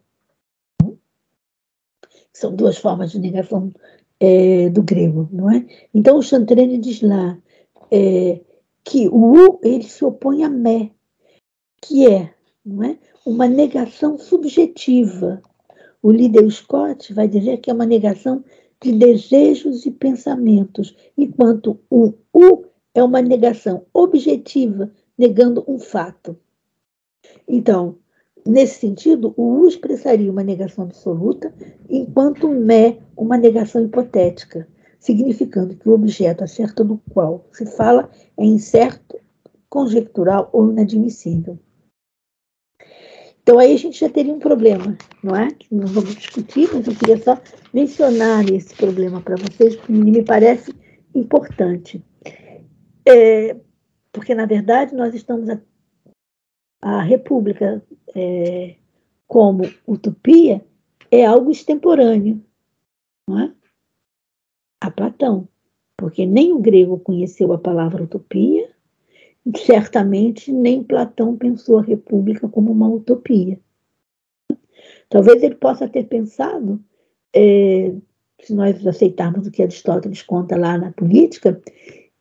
São 2.32 2.54
duas 2.54 2.78
formas 2.78 3.10
de 3.10 3.18
negação 3.18 3.72
é, 4.20 4.68
do 4.70 4.82
grego, 4.82 5.28
não 5.32 5.50
é? 5.50 5.66
Então 5.92 6.18
o 6.18 6.22
Chantrene 6.22 6.78
diz 6.78 7.02
lá 7.02 7.38
é, 7.90 8.40
que 8.84 9.08
o 9.08 9.32
u 9.32 9.60
ele 9.62 9.84
se 9.84 10.04
opõe 10.04 10.44
a 10.44 10.48
me, 10.48 10.92
que 11.82 12.06
é, 12.06 12.32
não 12.64 12.84
é, 12.84 12.98
uma 13.26 13.46
negação 13.46 14.18
subjetiva, 14.18 15.42
o 16.02 16.10
líder 16.10 16.50
Scott 16.50 17.12
vai 17.12 17.28
dizer 17.28 17.58
que 17.58 17.70
é 17.70 17.74
uma 17.74 17.86
negação 17.86 18.44
de 18.82 18.92
desejos 18.92 19.84
e 19.86 19.90
pensamentos, 19.90 20.96
enquanto 21.16 21.78
o 21.90 22.14
U 22.32 22.64
é 22.94 23.02
uma 23.02 23.20
negação 23.20 23.84
objetiva, 23.92 24.90
negando 25.16 25.64
um 25.66 25.78
fato. 25.78 26.36
Então, 27.46 27.96
nesse 28.46 28.80
sentido, 28.80 29.34
o 29.36 29.60
U 29.60 29.68
expressaria 29.68 30.30
uma 30.30 30.44
negação 30.44 30.84
absoluta, 30.84 31.52
enquanto 31.88 32.46
o 32.46 32.54
ME 32.54 33.00
uma 33.16 33.36
negação 33.36 33.84
hipotética, 33.84 34.68
significando 35.00 35.76
que 35.76 35.88
o 35.88 35.92
objeto 35.92 36.44
acerca 36.44 36.84
do 36.84 37.00
qual 37.10 37.46
se 37.52 37.66
fala 37.66 38.10
é 38.36 38.44
incerto, 38.44 39.18
conjectural 39.68 40.48
ou 40.52 40.70
inadmissível. 40.70 41.58
Então 43.48 43.58
aí 43.58 43.72
a 43.72 43.78
gente 43.78 43.98
já 43.98 44.10
teria 44.10 44.34
um 44.34 44.38
problema, 44.38 44.94
não 45.24 45.34
é? 45.34 45.48
Não 45.70 45.86
vamos 45.86 46.14
discutir, 46.16 46.68
mas 46.70 46.86
eu 46.86 46.94
queria 46.94 47.16
só 47.16 47.40
mencionar 47.72 48.46
esse 48.52 48.74
problema 48.74 49.22
para 49.22 49.36
vocês, 49.36 49.74
porque 49.74 49.90
me 49.90 50.22
parece 50.22 50.70
importante. 51.14 52.04
É, 53.06 53.56
porque, 54.12 54.34
na 54.34 54.44
verdade, 54.44 54.94
nós 54.94 55.14
estamos. 55.14 55.48
A, 55.48 55.58
a 56.82 57.00
República 57.00 57.82
é, 58.14 58.76
como 59.26 59.62
utopia 59.86 60.62
é 61.10 61.24
algo 61.24 61.50
extemporâneo, 61.50 62.44
não 63.26 63.40
é? 63.40 63.54
A 64.82 64.90
Platão. 64.90 65.48
Porque 65.96 66.26
nem 66.26 66.52
o 66.52 66.58
grego 66.58 66.98
conheceu 66.98 67.50
a 67.54 67.58
palavra 67.58 68.04
utopia, 68.04 68.70
certamente 69.56 70.52
nem 70.52 70.82
Platão 70.82 71.36
pensou 71.36 71.78
a 71.78 71.82
República 71.82 72.48
como 72.48 72.72
uma 72.72 72.88
utopia. 72.88 73.58
Talvez 75.08 75.42
ele 75.42 75.54
possa 75.54 75.88
ter 75.88 76.04
pensado, 76.04 76.82
é, 77.34 77.94
se 78.42 78.54
nós 78.54 78.86
aceitarmos 78.86 79.46
o 79.46 79.50
que 79.50 79.62
Aristóteles 79.62 80.22
conta 80.22 80.56
lá 80.56 80.76
na 80.76 80.92
política, 80.92 81.60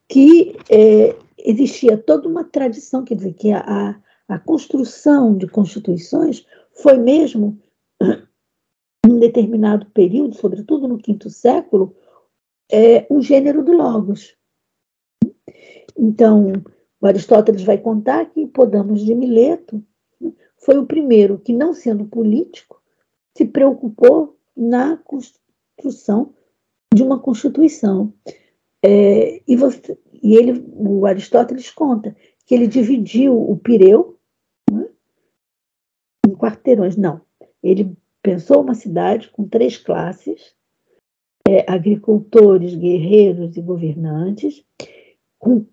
que 0.08 0.56
é, 0.70 1.14
existia 1.38 1.98
toda 1.98 2.28
uma 2.28 2.44
tradição, 2.44 3.04
quer 3.04 3.16
dizer, 3.16 3.34
que 3.34 3.52
a, 3.52 4.00
a 4.26 4.38
construção 4.38 5.36
de 5.36 5.46
constituições 5.46 6.46
foi 6.72 6.96
mesmo, 6.96 7.58
em 9.06 9.18
determinado 9.18 9.86
período, 9.86 10.34
sobretudo 10.34 10.88
no 10.88 10.98
quinto 10.98 11.30
século, 11.30 11.94
é, 12.70 13.06
o 13.10 13.20
gênero 13.20 13.64
do 13.64 13.72
logos. 13.72 14.36
Então, 15.96 16.52
o 17.00 17.06
Aristóteles 17.06 17.62
vai 17.62 17.78
contar 17.78 18.26
que 18.26 18.46
Podamos 18.46 19.04
de 19.04 19.14
Mileto 19.14 19.82
foi 20.56 20.78
o 20.78 20.86
primeiro 20.86 21.38
que, 21.38 21.52
não 21.52 21.72
sendo 21.72 22.04
político, 22.04 22.82
se 23.36 23.44
preocupou 23.44 24.36
na 24.56 24.96
construção 24.96 26.34
de 26.92 27.02
uma 27.02 27.20
constituição. 27.20 28.12
É, 28.84 29.40
e, 29.46 29.56
você, 29.56 29.96
e 30.22 30.36
ele, 30.36 30.64
o 30.74 31.06
Aristóteles 31.06 31.70
conta 31.70 32.16
que 32.44 32.54
ele 32.54 32.66
dividiu 32.66 33.38
o 33.38 33.56
Pireu 33.56 34.18
né, 34.70 34.88
em 36.26 36.34
quarteirões. 36.34 36.96
Não, 36.96 37.20
ele 37.62 37.96
pensou 38.20 38.62
uma 38.62 38.74
cidade 38.74 39.28
com 39.28 39.46
três 39.46 39.76
classes: 39.76 40.54
é, 41.46 41.64
agricultores, 41.70 42.74
guerreiros 42.74 43.56
e 43.56 43.62
governantes, 43.62 44.64
com 45.38 45.64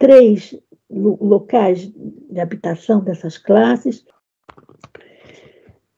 três 0.00 0.58
locais 0.90 1.86
de 1.86 2.40
habitação 2.40 3.04
dessas 3.04 3.38
classes. 3.38 4.04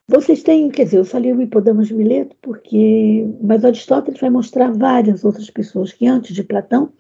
Vocês 0.07 0.43
têm, 0.43 0.69
quer 0.69 0.85
dizer, 0.85 0.99
eu 0.99 1.05
falei 1.05 1.33
o 1.33 1.41
Hipodamos 1.41 1.91
Mileto 1.91 2.37
porque, 2.43 3.27
mas 3.41 3.65
Aristóteles 3.65 4.21
vai 4.21 4.29
mostrar 4.29 4.73
várias 4.73 5.25
outras 5.25 5.49
pessoas 5.49 5.93
que 5.93 6.07
antes 6.07 6.35
de 6.35 6.43
Platão 6.43 6.93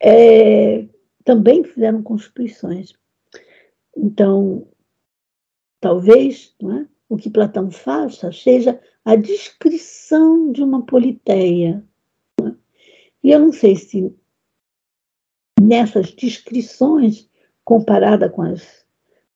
é, 0.00 0.86
também 1.24 1.64
fizeram 1.64 2.02
constituições. 2.02 2.94
Então, 3.94 4.66
talvez 5.80 6.54
é, 6.62 6.86
o 7.08 7.16
que 7.16 7.28
Platão 7.28 7.70
faça 7.70 8.32
seja 8.32 8.80
a 9.04 9.16
descrição 9.16 10.52
de 10.52 10.62
uma 10.62 10.86
politeia. 10.86 11.84
É? 12.40 12.52
E 13.24 13.30
eu 13.32 13.40
não 13.40 13.52
sei 13.52 13.74
se 13.74 14.14
nessas 15.60 16.10
descrições, 16.12 17.28
comparada 17.64 18.28
com 18.28 18.42
as, 18.42 18.84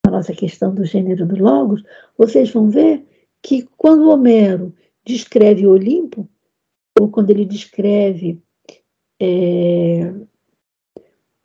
a 0.06 0.10
nossa 0.10 0.32
questão 0.32 0.74
do 0.74 0.84
gênero 0.84 1.26
do 1.26 1.42
Logos, 1.42 1.82
vocês 2.16 2.50
vão 2.50 2.70
ver 2.70 3.06
que 3.42 3.68
quando 3.76 4.10
Homero 4.10 4.74
descreve 5.04 5.66
o 5.66 5.70
Olimpo, 5.70 6.28
ou 6.98 7.08
quando 7.08 7.30
ele 7.30 7.44
descreve 7.44 8.42
é, 9.20 10.12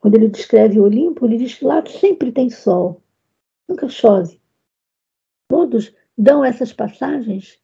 quando 0.06 0.16
ele 0.16 0.30
descreve 0.30 0.80
o 0.80 0.84
Olimpo, 0.84 1.26
ele 1.26 1.38
diz 1.38 1.56
que 1.56 1.66
lá 1.66 1.84
sempre 1.86 2.32
tem 2.32 2.48
sol, 2.48 3.02
nunca 3.68 3.90
chove. 3.90 4.40
Todos 5.50 5.92
dão 6.16 6.46
essas 6.46 6.72
passagens 6.72 7.60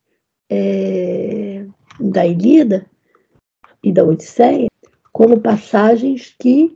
é, 0.50 1.68
da 2.00 2.26
Ilíada 2.26 2.90
e 3.84 3.92
da 3.94 4.04
Odisseia 4.04 4.68
como 5.14 5.40
passagens 5.40 6.36
que 6.40 6.76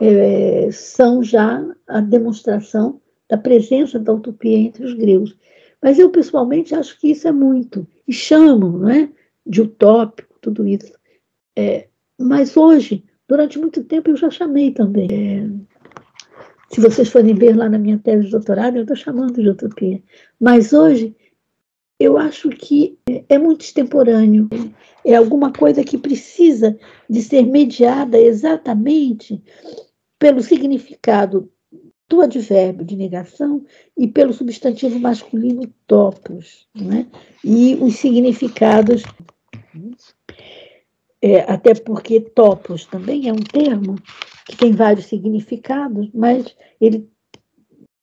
é, 0.00 0.70
são 0.70 1.22
já 1.22 1.64
a 1.86 2.00
demonstração 2.00 3.00
da 3.28 3.36
presença 3.36 3.98
da 3.98 4.12
utopia 4.12 4.56
entre 4.56 4.84
os 4.84 4.94
gregos. 4.94 5.36
Mas 5.82 5.98
eu, 5.98 6.10
pessoalmente, 6.10 6.74
acho 6.74 6.98
que 6.98 7.10
isso 7.10 7.28
é 7.28 7.32
muito. 7.32 7.86
E 8.06 8.12
chamam 8.12 8.72
não 8.72 8.88
é, 8.88 9.08
de 9.46 9.62
utópico 9.62 10.36
tudo 10.40 10.66
isso. 10.66 10.92
É, 11.56 11.88
mas 12.18 12.56
hoje, 12.56 13.04
durante 13.28 13.58
muito 13.58 13.84
tempo, 13.84 14.10
eu 14.10 14.16
já 14.16 14.30
chamei 14.30 14.72
também. 14.72 15.08
É, 15.10 15.48
se 16.70 16.80
vocês 16.80 17.08
forem 17.08 17.34
ver 17.34 17.56
lá 17.56 17.68
na 17.68 17.78
minha 17.78 17.98
tese 17.98 18.26
de 18.26 18.30
doutorado, 18.30 18.76
eu 18.76 18.82
estou 18.82 18.96
chamando 18.96 19.40
de 19.40 19.48
utopia. 19.48 20.02
Mas 20.40 20.72
hoje, 20.72 21.14
eu 21.98 22.16
acho 22.16 22.48
que 22.50 22.98
é 23.28 23.38
muito 23.38 23.62
extemporâneo. 23.62 24.48
É 25.04 25.14
alguma 25.16 25.52
coisa 25.52 25.82
que 25.82 25.98
precisa 25.98 26.78
de 27.08 27.22
ser 27.22 27.46
mediada 27.46 28.18
exatamente 28.18 29.42
pelo 30.18 30.42
significado 30.42 31.50
do 32.08 32.22
advérbio 32.22 32.84
de 32.84 32.96
negação 32.96 33.64
e 33.96 34.08
pelo 34.08 34.32
substantivo 34.32 34.98
masculino 34.98 35.62
topos, 35.86 36.66
né? 36.74 37.06
e 37.44 37.74
os 37.80 37.96
significados, 37.96 39.02
é, 41.20 41.40
até 41.40 41.74
porque 41.74 42.20
topos 42.20 42.86
também 42.86 43.28
é 43.28 43.32
um 43.32 43.36
termo 43.36 43.96
que 44.46 44.56
tem 44.56 44.72
vários 44.72 45.06
significados, 45.06 46.08
mas 46.14 46.56
ele, 46.80 47.06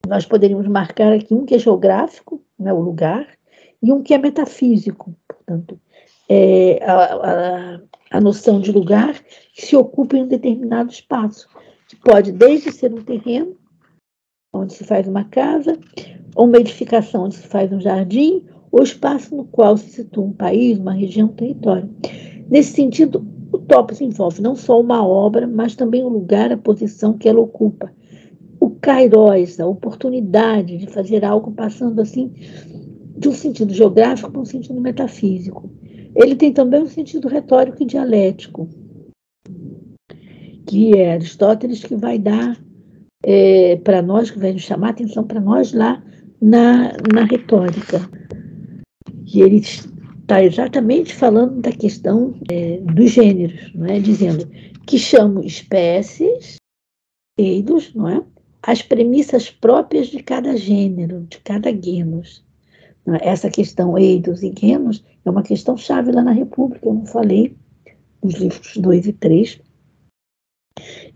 nós 0.08 0.26
poderíamos 0.26 0.68
marcar 0.68 1.12
aqui 1.12 1.34
um 1.34 1.46
que 1.46 1.56
é 1.56 1.60
geográfico, 1.60 2.44
né, 2.60 2.72
o 2.72 2.80
lugar, 2.80 3.28
e 3.82 3.92
um 3.92 4.04
que 4.04 4.14
é 4.14 4.18
metafísico, 4.20 5.16
portanto, 5.28 5.80
é 6.30 6.84
a, 6.84 7.76
a, 7.76 7.80
a 8.12 8.22
noção 8.22 8.60
de 8.60 8.72
lugar 8.72 9.20
que 9.54 9.66
se 9.66 9.76
ocupa 9.76 10.16
em 10.16 10.24
um 10.24 10.28
determinado 10.28 10.92
espaço 10.92 11.48
que 11.88 11.96
pode 11.96 12.32
desde 12.32 12.72
ser 12.72 12.94
um 12.94 13.04
terreno, 13.04 13.56
onde 14.54 14.74
se 14.74 14.84
faz 14.84 15.08
uma 15.08 15.26
casa, 15.26 15.78
ou 16.36 16.46
uma 16.46 16.58
edificação 16.58 17.26
onde 17.26 17.36
se 17.36 17.48
faz 17.48 17.72
um 17.72 17.80
jardim, 17.80 18.46
ou 18.72 18.84
espaço 18.84 19.36
no 19.36 19.46
qual 19.46 19.78
se 19.78 19.90
situa 19.90 20.26
um 20.26 20.34
país, 20.34 20.78
uma 20.78 20.94
região, 20.94 21.28
um 21.28 21.34
território. 21.34 21.90
Nesse 22.50 22.74
sentido, 22.74 23.26
o 23.52 23.58
topos 23.58 24.02
envolve 24.02 24.42
não 24.42 24.56
só 24.56 24.80
uma 24.80 25.06
obra, 25.06 25.48
mas 25.48 25.76
também 25.76 26.04
o 26.04 26.10
lugar, 26.10 26.52
a 26.52 26.58
posição 26.58 27.18
que 27.18 27.30
ela 27.30 27.40
ocupa. 27.40 27.94
O 28.60 28.72
kairos, 28.72 29.60
a 29.60 29.68
oportunidade 29.68 30.78
de 30.78 30.88
fazer 30.88 31.24
algo 31.24 31.52
passando 31.52 32.02
assim 32.02 32.32
de 33.18 33.30
um 33.30 33.34
sentido 33.34 33.74
geográfico 33.74 34.32
para 34.32 34.42
um 34.42 34.46
sentido 34.46 34.82
metafísico. 34.82 35.70
Ele 36.16 36.36
tem 36.36 36.52
também 36.52 36.82
um 36.82 36.88
sentido 36.88 37.28
retórico 37.28 37.82
e 37.82 37.86
dialético 37.86 38.68
que 40.66 40.98
é 40.98 41.14
Aristóteles 41.14 41.84
que 41.84 41.96
vai 41.96 42.18
dar 42.18 42.58
é, 43.24 43.76
para 43.78 44.02
nós, 44.02 44.30
que 44.30 44.40
vai 44.40 44.54
nos 44.54 44.64
chamar 44.64 44.88
a 44.88 44.92
atenção 44.92 45.24
para 45.24 45.40
nós 45.40 45.74
lá 45.74 46.04
na, 46.42 46.94
na 47.14 47.24
retórica. 47.24 48.10
E 49.26 49.42
ele 49.42 49.58
está 49.58 50.44
exatamente 50.44 51.14
falando 51.14 51.62
da 51.62 51.72
questão 51.72 52.40
é, 52.50 52.78
dos 52.78 53.12
gêneros, 53.12 53.74
não 53.74 53.86
é? 53.88 54.00
dizendo 54.00 54.48
que 54.86 54.98
chamo 54.98 55.44
espécies, 55.44 56.58
eidos, 57.38 57.94
não 57.94 58.08
é? 58.10 58.24
as 58.62 58.82
premissas 58.82 59.50
próprias 59.50 60.08
de 60.08 60.22
cada 60.24 60.58
gênero, 60.58 61.22
de 61.30 61.40
cada 61.40 61.72
genus. 61.72 62.44
É? 63.08 63.30
Essa 63.30 63.50
questão 63.50 63.98
eidos 63.98 64.44
e 64.44 64.54
genus 64.58 65.04
é 65.24 65.30
uma 65.30 65.44
questão 65.44 65.78
chave 65.78 66.12
lá 66.12 66.24
na 66.24 66.32
República, 66.32 66.88
eu 66.88 66.94
não 66.94 67.06
falei 67.06 67.56
nos 68.24 68.36
livros 68.36 68.78
2 68.78 69.08
e 69.08 69.14
3, 69.14 69.62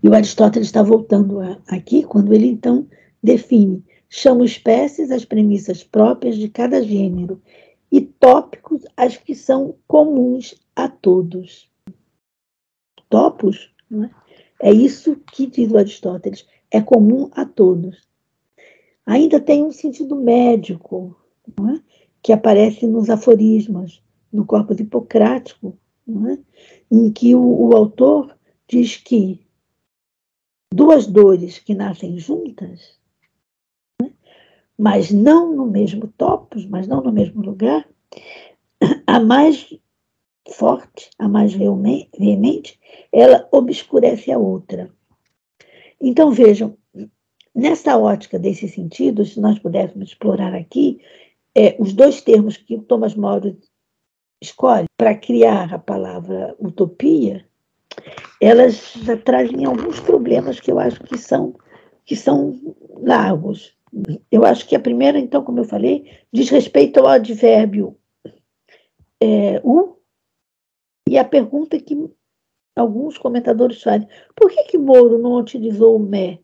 e 0.02 0.08
o 0.08 0.14
Aristóteles 0.14 0.68
está 0.68 0.82
voltando 0.82 1.40
a, 1.40 1.58
aqui 1.68 2.02
quando 2.02 2.32
ele 2.32 2.46
então 2.46 2.86
define, 3.22 3.84
chama 4.08 4.44
espécies 4.44 5.10
as 5.10 5.24
premissas 5.24 5.84
próprias 5.84 6.36
de 6.36 6.48
cada 6.48 6.82
gênero, 6.82 7.40
e 7.92 8.00
tópicos 8.00 8.82
as 8.96 9.16
que 9.16 9.34
são 9.34 9.74
comuns 9.86 10.54
a 10.76 10.88
todos. 10.88 11.68
Topos, 13.08 13.72
é? 13.92 14.68
é 14.68 14.72
isso 14.72 15.16
que 15.32 15.46
diz 15.46 15.70
o 15.70 15.78
Aristóteles, 15.78 16.46
é 16.70 16.80
comum 16.80 17.28
a 17.32 17.44
todos. 17.44 18.08
Ainda 19.04 19.40
tem 19.40 19.64
um 19.64 19.72
sentido 19.72 20.14
médico, 20.14 21.16
é? 21.48 21.80
que 22.22 22.32
aparece 22.32 22.86
nos 22.86 23.10
aforismos, 23.10 24.02
no 24.32 24.46
corpus 24.46 24.78
hipocrático, 24.78 25.76
é? 26.08 26.38
em 26.90 27.10
que 27.10 27.34
o, 27.34 27.68
o 27.68 27.76
autor 27.76 28.36
diz 28.68 28.96
que 28.96 29.40
duas 30.72 31.06
dores 31.06 31.58
que 31.58 31.74
nascem 31.74 32.18
juntas, 32.18 32.98
né? 34.00 34.12
mas 34.78 35.10
não 35.10 35.54
no 35.54 35.66
mesmo 35.66 36.06
topos, 36.08 36.64
mas 36.66 36.86
não 36.86 37.02
no 37.02 37.12
mesmo 37.12 37.42
lugar, 37.42 37.88
a 39.06 39.20
mais 39.20 39.68
forte, 40.48 41.10
a 41.18 41.28
mais 41.28 41.52
veemente, 41.52 42.78
ela 43.12 43.48
obscurece 43.52 44.32
a 44.32 44.38
outra. 44.38 44.90
Então 46.00 46.30
vejam, 46.30 46.76
nessa 47.54 47.98
ótica 47.98 48.38
desses 48.38 48.72
sentidos, 48.72 49.34
se 49.34 49.40
nós 49.40 49.58
pudéssemos 49.58 50.08
explorar 50.08 50.54
aqui, 50.54 51.00
é, 51.54 51.76
os 51.78 51.92
dois 51.92 52.20
termos 52.22 52.56
que 52.56 52.78
Thomas 52.78 53.14
More 53.14 53.58
escolhe 54.42 54.86
para 54.96 55.16
criar 55.16 55.74
a 55.74 55.78
palavra 55.78 56.56
utopia, 56.58 57.46
elas 58.40 58.94
trazem 59.24 59.64
alguns 59.64 60.00
problemas 60.00 60.60
que 60.60 60.70
eu 60.70 60.78
acho 60.78 61.00
que 61.02 61.18
são, 61.18 61.54
que 62.04 62.16
são 62.16 62.58
largos. 63.02 63.74
Eu 64.30 64.44
acho 64.44 64.66
que 64.66 64.76
a 64.76 64.80
primeira, 64.80 65.18
então, 65.18 65.42
como 65.42 65.60
eu 65.60 65.64
falei, 65.64 66.10
diz 66.32 66.48
respeito 66.48 67.00
ao 67.00 67.06
advérbio 67.08 67.96
é, 69.20 69.60
o, 69.62 69.96
e 71.08 71.18
a 71.18 71.24
pergunta 71.24 71.78
que 71.78 72.08
alguns 72.74 73.18
comentadores 73.18 73.82
fazem, 73.82 74.08
por 74.34 74.50
que, 74.50 74.64
que 74.64 74.78
Moro 74.78 75.18
não 75.18 75.34
utilizou 75.34 75.96
o 75.96 75.98
me 75.98 76.40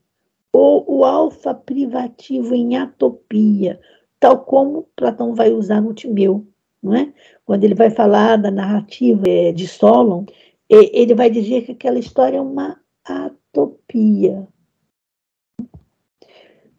ou 0.53 0.85
o 0.89 1.05
alfa 1.05 1.55
privativo 1.55 2.55
em 2.55 2.77
atopia, 2.77 3.81
tal 4.19 4.41
como 4.41 4.89
Platão 4.97 5.35
vai 5.35 5.53
usar 5.53 5.81
no 5.81 5.95
Timeu, 5.95 6.47
não 6.83 6.95
é? 6.95 7.13
Quando 7.45 7.65
ele 7.65 7.75
vai 7.75 7.91
falar 7.91 8.37
da 8.37 8.51
narrativa 8.51 9.23
é, 9.27 9.53
de 9.53 9.67
Solon, 9.67 10.25
ele 10.69 11.15
vai 11.15 11.31
dizer 11.31 11.63
que 11.65 11.73
aquela 11.73 11.99
história 11.99 12.39
é 12.39 12.41
uma 12.41 12.81
atopia. 13.05 14.49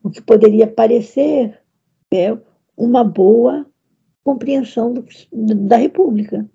O 0.04 0.10
que 0.10 0.22
poderia 0.22 0.68
parecer 0.68 1.62
é 2.14 2.38
uma 2.76 3.04
boa 3.04 3.66
compreensão 4.24 4.94
do, 4.94 5.06
da 5.68 5.78
República. 5.78 6.50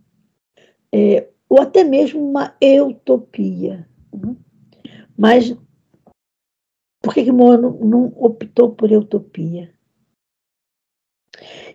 É, 0.95 1.29
ou 1.49 1.61
até 1.61 1.85
mesmo 1.85 2.23
uma 2.23 2.55
utopia. 2.61 3.89
Mas 5.17 5.55
por 7.03 7.15
que, 7.15 7.25
que 7.25 7.33
não 7.33 8.07
optou 8.17 8.75
por 8.75 8.91
utopia? 8.93 9.75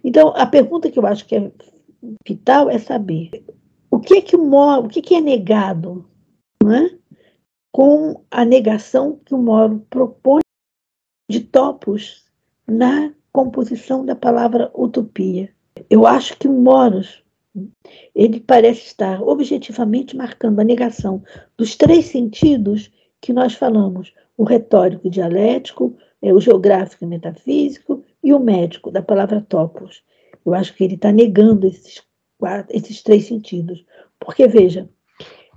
Então, 0.04 0.30
a 0.30 0.46
pergunta 0.46 0.90
que 0.90 0.98
eu 0.98 1.06
acho 1.06 1.26
que 1.26 1.36
é 1.36 1.52
vital 2.26 2.70
é 2.70 2.80
saber 2.80 3.44
o 3.98 4.00
que 4.00 4.14
é 4.14 4.22
que, 4.22 4.36
o, 4.36 4.78
o 4.80 4.88
que, 4.88 5.02
que 5.02 5.16
é 5.16 5.22
negado 5.22 6.08
não 6.64 6.72
é? 6.72 6.96
com 7.72 8.24
a 8.30 8.46
negação 8.46 9.20
que 9.26 9.34
o 9.34 9.40
Moro 9.40 9.84
propõe 9.90 10.42
de 11.30 11.40
topos 11.40 12.24
na 12.68 13.12
composição 13.32 14.06
da 14.06 14.16
palavra 14.16 14.72
utopia. 14.76 15.50
Eu 15.90 16.06
acho 16.06 16.38
que 16.38 16.48
o 16.48 16.54
Moros 16.54 17.24
ele 18.14 18.40
parece 18.40 18.86
estar 18.86 19.20
objetivamente 19.20 20.16
marcando 20.16 20.60
a 20.60 20.64
negação 20.64 21.24
dos 21.58 21.76
três 21.76 22.06
sentidos 22.06 22.92
que 23.20 23.34
nós 23.34 23.56
falamos: 23.56 24.14
o 24.38 24.44
retórico 24.44 25.08
e 25.08 25.10
dialético, 25.10 25.98
é, 26.22 26.32
o 26.32 26.40
geográfico 26.40 27.04
e 27.04 27.08
metafísico 27.08 28.04
e 28.24 28.32
o 28.32 28.40
médico, 28.40 28.92
da 28.92 29.02
palavra 29.02 29.42
topos. 29.42 30.04
Eu 30.46 30.54
acho 30.54 30.76
que 30.76 30.84
ele 30.84 30.96
está 30.96 31.12
negando 31.12 31.66
esses 31.66 32.07
quatro, 32.38 32.76
esses 32.76 33.02
três 33.02 33.26
sentidos. 33.26 33.86
Porque, 34.20 34.48
veja, 34.48 34.90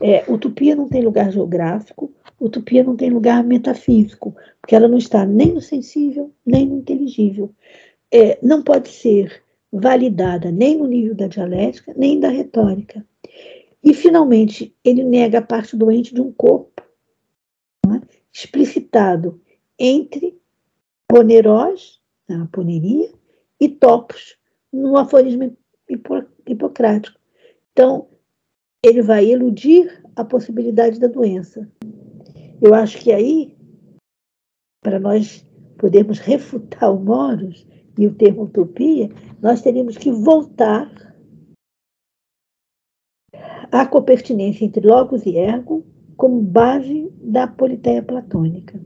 é, 0.00 0.24
utopia 0.30 0.74
não 0.74 0.88
tem 0.88 1.02
lugar 1.02 1.30
geográfico, 1.30 2.12
utopia 2.40 2.82
não 2.82 2.96
tem 2.96 3.10
lugar 3.10 3.44
metafísico, 3.44 4.34
porque 4.60 4.74
ela 4.74 4.88
não 4.88 4.98
está 4.98 5.26
nem 5.26 5.52
no 5.52 5.60
sensível, 5.60 6.32
nem 6.44 6.66
no 6.66 6.78
inteligível. 6.78 7.54
É, 8.10 8.38
não 8.42 8.62
pode 8.62 8.88
ser 8.88 9.42
validada 9.72 10.50
nem 10.50 10.78
no 10.78 10.86
nível 10.86 11.14
da 11.14 11.28
dialética, 11.28 11.94
nem 11.96 12.18
da 12.18 12.28
retórica. 12.28 13.06
E, 13.82 13.94
finalmente, 13.94 14.74
ele 14.84 15.04
nega 15.04 15.38
a 15.38 15.42
parte 15.42 15.76
doente 15.76 16.14
de 16.14 16.20
um 16.20 16.32
corpo, 16.32 16.82
é? 17.86 18.00
explicitado 18.32 19.40
entre 19.78 20.38
ponerós, 21.08 22.00
a 22.28 22.46
poneria, 22.52 23.12
e 23.58 23.68
topos, 23.68 24.36
no 24.72 24.96
aforismo 24.96 25.56
hipocrático. 26.46 27.18
Então, 27.72 28.08
ele 28.84 29.02
vai 29.02 29.26
eludir 29.26 30.02
a 30.16 30.24
possibilidade 30.24 30.98
da 30.98 31.06
doença. 31.06 31.70
Eu 32.60 32.74
acho 32.74 32.98
que 32.98 33.12
aí, 33.12 33.56
para 34.82 34.98
nós 34.98 35.46
podermos 35.78 36.18
refutar 36.18 36.92
o 36.92 37.00
Moros 37.00 37.66
e 37.98 38.06
o 38.06 38.14
termo 38.14 38.42
utopia, 38.42 39.08
nós 39.40 39.62
teríamos 39.62 39.96
que 39.96 40.10
voltar 40.10 40.90
à 43.72 43.86
copertinência 43.86 44.64
entre 44.64 44.86
logos 44.86 45.24
e 45.24 45.36
ergo 45.36 45.86
como 46.16 46.42
base 46.42 47.10
da 47.22 47.46
politeia 47.46 48.02
platônica. 48.02 48.80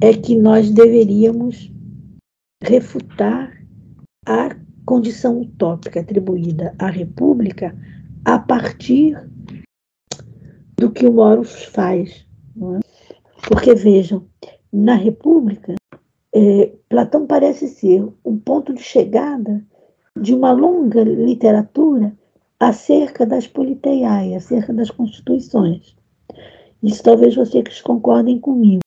É 0.00 0.12
que 0.12 0.36
nós 0.36 0.70
deveríamos 0.70 1.72
refutar 2.62 3.52
a 4.26 4.56
condição 4.92 5.40
utópica 5.40 6.00
atribuída 6.00 6.74
à 6.78 6.88
República 6.88 7.74
a 8.26 8.38
partir 8.38 9.16
do 10.76 10.90
que 10.90 11.06
o 11.06 11.12
Moros 11.14 11.64
faz. 11.64 12.26
É? 12.58 12.80
Porque, 13.48 13.74
vejam, 13.74 14.26
na 14.70 14.94
República, 14.94 15.76
é, 16.34 16.74
Platão 16.90 17.26
parece 17.26 17.68
ser 17.68 18.06
um 18.22 18.38
ponto 18.38 18.74
de 18.74 18.82
chegada 18.82 19.64
de 20.20 20.34
uma 20.34 20.52
longa 20.52 21.02
literatura 21.02 22.14
acerca 22.60 23.24
das 23.24 23.46
politeiai, 23.46 24.34
acerca 24.34 24.74
das 24.74 24.90
constituições. 24.90 25.96
Isso 26.82 27.02
talvez 27.02 27.34
vocês 27.34 27.80
concordem 27.80 28.38
comigo. 28.38 28.82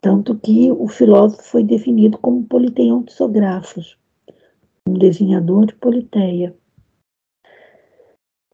Tanto 0.00 0.38
que 0.38 0.72
o 0.72 0.88
filósofo 0.88 1.42
foi 1.42 1.62
definido 1.62 2.16
como 2.16 2.46
politeion 2.46 3.02
um 4.86 4.94
desenhador 4.94 5.66
de 5.66 5.74
politeia. 5.74 6.56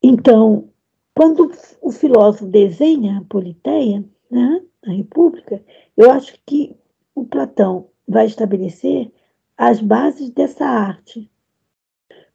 Então, 0.02 0.70
quando 1.14 1.50
o 1.80 1.90
filósofo 1.90 2.46
desenha 2.46 3.18
a 3.18 3.24
politeia, 3.24 4.04
né, 4.30 4.62
a 4.86 4.92
república, 4.92 5.62
eu 5.96 6.10
acho 6.10 6.38
que 6.46 6.76
o 7.14 7.24
Platão 7.24 7.88
vai 8.06 8.26
estabelecer 8.26 9.12
as 9.56 9.80
bases 9.80 10.30
dessa 10.30 10.64
arte. 10.64 11.30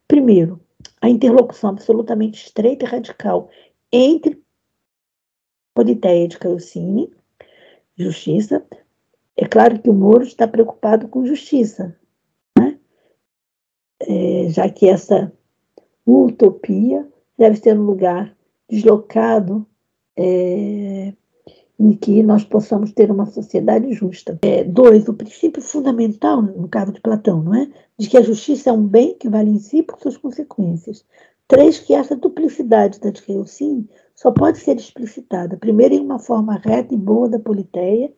Primeiro, 0.06 0.60
a 1.00 1.08
interlocução 1.08 1.70
absolutamente 1.70 2.44
estreita 2.44 2.84
e 2.84 2.88
radical 2.88 3.48
entre 3.90 4.42
politeia 5.74 6.28
de 6.28 6.38
Caocine, 6.38 7.10
justiça. 7.96 8.64
É 9.36 9.46
claro 9.46 9.80
que 9.80 9.88
o 9.88 9.94
Moro 9.94 10.22
está 10.22 10.46
preocupado 10.46 11.08
com 11.08 11.26
justiça, 11.26 11.98
é, 14.08 14.46
já 14.48 14.68
que 14.68 14.88
essa 14.88 15.32
utopia 16.06 17.06
deve 17.38 17.60
ter 17.60 17.78
um 17.78 17.84
lugar 17.84 18.36
deslocado 18.68 19.66
é, 20.16 21.12
em 21.78 21.92
que 21.92 22.22
nós 22.22 22.44
possamos 22.44 22.92
ter 22.92 23.10
uma 23.10 23.26
sociedade 23.26 23.92
justa. 23.92 24.38
É, 24.42 24.62
dois, 24.62 25.08
o 25.08 25.14
princípio 25.14 25.60
fundamental, 25.60 26.40
no 26.40 26.68
caso 26.68 26.92
de 26.92 27.00
Platão, 27.00 27.42
não 27.42 27.54
é? 27.54 27.68
De 27.98 28.08
que 28.08 28.16
a 28.16 28.22
justiça 28.22 28.70
é 28.70 28.72
um 28.72 28.86
bem 28.86 29.14
que 29.14 29.28
vale 29.28 29.50
em 29.50 29.58
si 29.58 29.82
por 29.82 29.98
suas 30.00 30.16
consequências. 30.16 31.04
Três, 31.46 31.78
que 31.78 31.92
essa 31.92 32.16
duplicidade 32.16 32.98
da 33.00 33.10
Dikaiosine 33.10 33.88
só 34.14 34.30
pode 34.30 34.58
ser 34.58 34.76
explicitada, 34.76 35.56
primeiro, 35.56 35.94
em 35.94 36.00
uma 36.00 36.18
forma 36.18 36.60
reta 36.64 36.94
e 36.94 36.96
boa 36.96 37.28
da 37.28 37.38
politeia, 37.38 38.10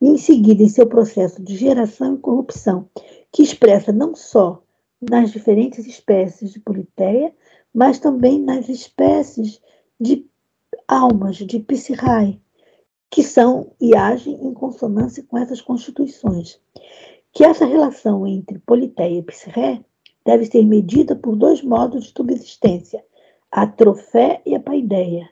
e 0.00 0.08
em 0.08 0.16
seguida, 0.16 0.62
em 0.62 0.68
seu 0.68 0.86
processo 0.86 1.40
de 1.40 1.56
geração 1.56 2.14
e 2.14 2.18
corrupção, 2.18 2.88
que 3.30 3.42
expressa 3.42 3.92
não 3.92 4.16
só 4.16 4.62
nas 5.10 5.32
diferentes 5.32 5.86
espécies 5.86 6.52
de 6.52 6.60
politeia, 6.60 7.34
mas 7.74 7.98
também 7.98 8.40
nas 8.40 8.68
espécies 8.68 9.60
de 10.00 10.26
almas, 10.86 11.36
de 11.36 11.58
psirai, 11.58 12.40
que 13.10 13.22
são 13.22 13.74
e 13.80 13.96
agem 13.96 14.34
em 14.34 14.54
consonância 14.54 15.24
com 15.24 15.36
essas 15.36 15.60
constituições. 15.60 16.60
Que 17.32 17.44
essa 17.44 17.64
relação 17.64 18.26
entre 18.26 18.58
politeia 18.60 19.18
e 19.18 19.22
psirré 19.22 19.82
deve 20.24 20.44
ser 20.46 20.64
medida 20.64 21.16
por 21.16 21.34
dois 21.34 21.62
modos 21.62 22.04
de 22.04 22.12
subsistência, 22.16 23.04
a 23.50 23.66
trofé 23.66 24.40
e 24.46 24.54
a 24.54 24.60
paideia. 24.60 25.28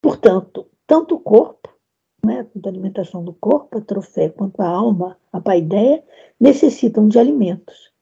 Portanto, 0.00 0.68
tanto 0.86 1.16
o 1.16 1.20
corpo, 1.20 1.75
né, 2.26 2.46
tanto 2.52 2.66
a 2.66 2.70
alimentação 2.70 3.24
do 3.24 3.32
corpo, 3.32 3.78
a 3.78 3.80
trofé, 3.80 4.28
quanto 4.28 4.60
a 4.60 4.68
alma, 4.68 5.16
a 5.32 5.40
paideia, 5.40 6.02
necessitam 6.38 7.08
de 7.08 7.18
alimentos. 7.18 7.92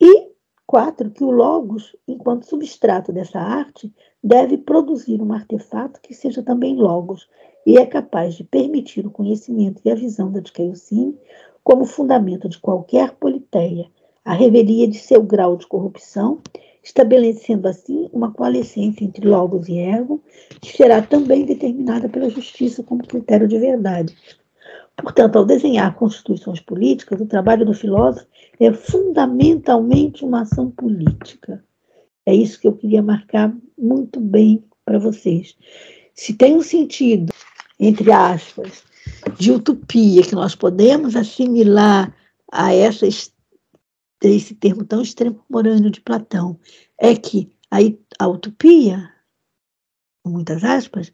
E, 0.00 0.28
quatro, 0.66 1.10
que 1.10 1.24
o 1.24 1.30
logos, 1.30 1.96
enquanto 2.06 2.46
substrato 2.46 3.12
dessa 3.12 3.38
arte, 3.38 3.92
deve 4.22 4.58
produzir 4.58 5.22
um 5.22 5.32
artefato 5.32 6.00
que 6.00 6.12
seja 6.12 6.42
também 6.42 6.76
logos 6.76 7.28
e 7.64 7.78
é 7.78 7.86
capaz 7.86 8.34
de 8.34 8.44
permitir 8.44 9.06
o 9.06 9.10
conhecimento 9.10 9.80
e 9.84 9.90
a 9.90 9.94
visão 9.94 10.30
da 10.30 10.40
Dikaiosine 10.40 11.18
como 11.64 11.84
fundamento 11.84 12.48
de 12.48 12.58
qualquer 12.58 13.12
politeia, 13.12 13.90
a 14.24 14.32
revelia 14.32 14.86
de 14.86 14.98
seu 14.98 15.22
grau 15.22 15.56
de 15.56 15.66
corrupção, 15.66 16.40
estabelecendo 16.86 17.66
assim 17.66 18.08
uma 18.12 18.32
coalescência 18.32 19.04
entre 19.04 19.26
logos 19.26 19.68
e 19.68 19.76
ego, 19.76 20.22
que 20.60 20.76
será 20.76 21.02
também 21.02 21.44
determinada 21.44 22.08
pela 22.08 22.30
justiça 22.30 22.80
como 22.80 23.04
critério 23.04 23.48
de 23.48 23.58
verdade. 23.58 24.16
Portanto, 24.96 25.36
ao 25.36 25.44
desenhar 25.44 25.96
constituições 25.96 26.60
políticas, 26.60 27.20
o 27.20 27.26
trabalho 27.26 27.66
do 27.66 27.74
filósofo 27.74 28.26
é 28.60 28.72
fundamentalmente 28.72 30.24
uma 30.24 30.42
ação 30.42 30.70
política. 30.70 31.62
É 32.24 32.32
isso 32.32 32.60
que 32.60 32.68
eu 32.68 32.76
queria 32.76 33.02
marcar 33.02 33.52
muito 33.76 34.20
bem 34.20 34.62
para 34.84 35.00
vocês. 35.00 35.56
Se 36.14 36.34
tem 36.34 36.54
um 36.54 36.62
sentido, 36.62 37.32
entre 37.80 38.12
aspas, 38.12 38.84
de 39.36 39.50
utopia 39.50 40.22
que 40.22 40.36
nós 40.36 40.54
podemos 40.54 41.16
assimilar 41.16 42.14
a 42.50 42.72
essa, 42.72 43.06
esse 44.28 44.54
termo 44.54 44.84
tão 44.84 45.02
extemporâneo 45.02 45.90
de 45.90 46.00
Platão 46.00 46.58
é 46.98 47.14
que 47.14 47.50
a, 47.70 47.78
a 48.18 48.28
utopia, 48.28 49.12
com 50.22 50.30
muitas 50.30 50.64
aspas, 50.64 51.12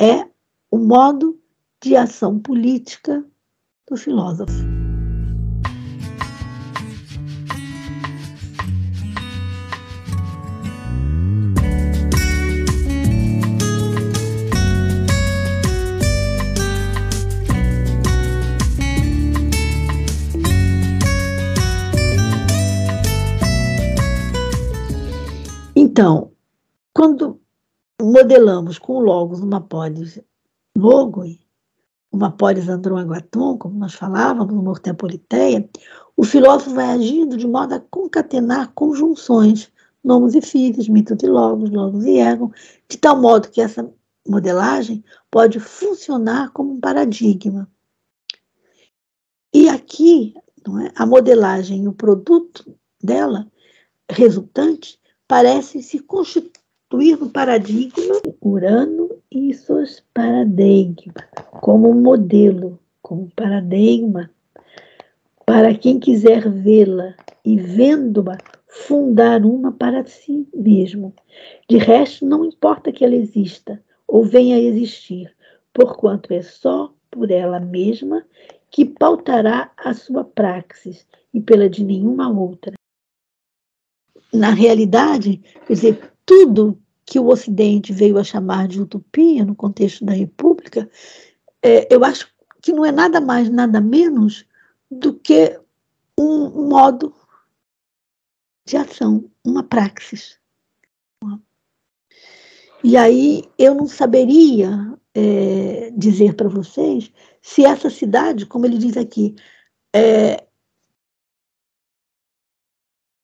é 0.00 0.28
o 0.70 0.78
modo 0.78 1.40
de 1.82 1.96
ação 1.96 2.38
política 2.38 3.24
do 3.88 3.96
filósofo. 3.96 4.85
Então, 25.96 26.30
quando 26.92 27.40
modelamos 27.98 28.78
com 28.78 28.98
logos 28.98 29.40
uma 29.40 29.62
polis 29.62 30.20
logoi, 30.76 31.40
uma 32.12 32.30
polis 32.30 32.68
androaguatum, 32.68 33.56
como 33.56 33.78
nós 33.78 33.94
falávamos, 33.94 34.52
uma 34.52 34.72
ortepoliteia, 34.72 35.66
o 36.14 36.22
filósofo 36.22 36.74
vai 36.74 36.90
agindo 36.90 37.38
de 37.38 37.46
modo 37.46 37.76
a 37.76 37.80
concatenar 37.80 38.72
conjunções, 38.74 39.72
nomos 40.04 40.34
e 40.34 40.42
filhos, 40.42 40.86
mito 40.86 41.16
de 41.16 41.26
logos, 41.28 41.70
logos 41.70 42.04
e 42.04 42.18
ego, 42.18 42.52
de 42.86 42.98
tal 42.98 43.18
modo 43.18 43.48
que 43.48 43.62
essa 43.62 43.90
modelagem 44.28 45.02
pode 45.30 45.58
funcionar 45.58 46.50
como 46.52 46.74
um 46.74 46.78
paradigma. 46.78 47.66
E 49.50 49.66
aqui, 49.70 50.34
é, 50.84 50.92
a 50.94 51.06
modelagem 51.06 51.84
e 51.84 51.88
o 51.88 51.94
produto 51.94 52.76
dela 53.02 53.50
resultante 54.10 55.00
parecem 55.28 55.82
se 55.82 55.98
constituir 55.98 57.18
no 57.18 57.30
paradigma 57.30 58.20
Urano 58.40 59.10
e 59.30 59.52
seus 59.54 60.02
paradigmas, 60.14 61.26
como 61.60 61.92
modelo, 61.92 62.78
como 63.02 63.28
paradigma, 63.34 64.30
para 65.44 65.74
quem 65.74 65.98
quiser 65.98 66.48
vê-la 66.48 67.14
e 67.44 67.56
vendo-a 67.58 68.38
fundar 68.68 69.44
uma 69.44 69.72
para 69.72 70.04
si 70.06 70.46
mesmo. 70.54 71.12
De 71.68 71.76
resto, 71.76 72.24
não 72.24 72.44
importa 72.44 72.92
que 72.92 73.04
ela 73.04 73.14
exista 73.14 73.82
ou 74.06 74.24
venha 74.24 74.56
a 74.56 74.60
existir, 74.60 75.34
porquanto 75.72 76.32
é 76.32 76.42
só 76.42 76.92
por 77.10 77.30
ela 77.30 77.58
mesma 77.58 78.24
que 78.70 78.84
pautará 78.84 79.72
a 79.76 79.92
sua 79.92 80.24
praxis 80.24 81.06
e 81.32 81.40
pela 81.40 81.68
de 81.68 81.82
nenhuma 81.84 82.28
outra 82.28 82.76
na 84.36 84.50
realidade, 84.50 85.42
quer 85.66 85.72
dizer, 85.72 86.12
tudo 86.24 86.80
que 87.04 87.18
o 87.18 87.28
Ocidente 87.28 87.92
veio 87.92 88.18
a 88.18 88.24
chamar 88.24 88.68
de 88.68 88.80
utopia 88.80 89.44
no 89.44 89.54
contexto 89.54 90.04
da 90.04 90.12
República, 90.12 90.90
é, 91.62 91.92
eu 91.92 92.04
acho 92.04 92.28
que 92.60 92.72
não 92.72 92.84
é 92.84 92.92
nada 92.92 93.20
mais, 93.20 93.48
nada 93.48 93.80
menos 93.80 94.44
do 94.90 95.14
que 95.14 95.58
um 96.18 96.68
modo 96.68 97.14
de 98.66 98.76
ação, 98.76 99.30
uma 99.44 99.62
praxis. 99.62 100.38
E 102.82 102.96
aí 102.96 103.44
eu 103.58 103.74
não 103.74 103.86
saberia 103.86 104.96
é, 105.14 105.90
dizer 105.96 106.34
para 106.34 106.48
vocês 106.48 107.12
se 107.40 107.64
essa 107.64 107.88
cidade, 107.88 108.46
como 108.46 108.66
ele 108.66 108.78
diz 108.78 108.96
aqui, 108.96 109.34
é, 109.94 110.45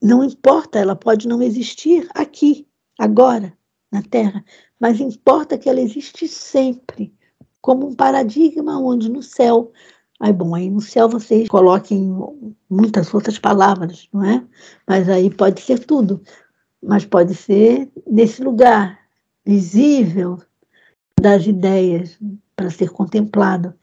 não 0.03 0.21
importa, 0.21 0.79
ela 0.79 0.97
pode 0.97 1.29
não 1.29 1.41
existir 1.41 2.05
aqui, 2.13 2.67
agora, 2.99 3.53
na 3.89 4.01
Terra, 4.01 4.43
mas 4.77 4.99
importa 4.99 5.57
que 5.57 5.69
ela 5.69 5.79
existe 5.79 6.27
sempre, 6.27 7.13
como 7.61 7.87
um 7.87 7.95
paradigma 7.95 8.77
onde 8.77 9.09
no 9.09 9.23
céu. 9.23 9.71
Aí, 10.19 10.33
bom, 10.33 10.53
aí 10.53 10.69
no 10.69 10.81
céu 10.81 11.07
vocês 11.07 11.47
coloquem 11.47 12.13
muitas 12.69 13.13
outras 13.13 13.39
palavras, 13.39 14.09
não 14.11 14.25
é? 14.25 14.43
Mas 14.85 15.07
aí 15.07 15.29
pode 15.29 15.61
ser 15.61 15.79
tudo. 15.79 16.21
Mas 16.81 17.05
pode 17.05 17.33
ser 17.33 17.89
nesse 18.05 18.43
lugar 18.43 18.99
visível 19.45 20.37
das 21.17 21.47
ideias 21.47 22.19
para 22.57 22.69
ser 22.69 22.89
contemplado. 22.89 23.73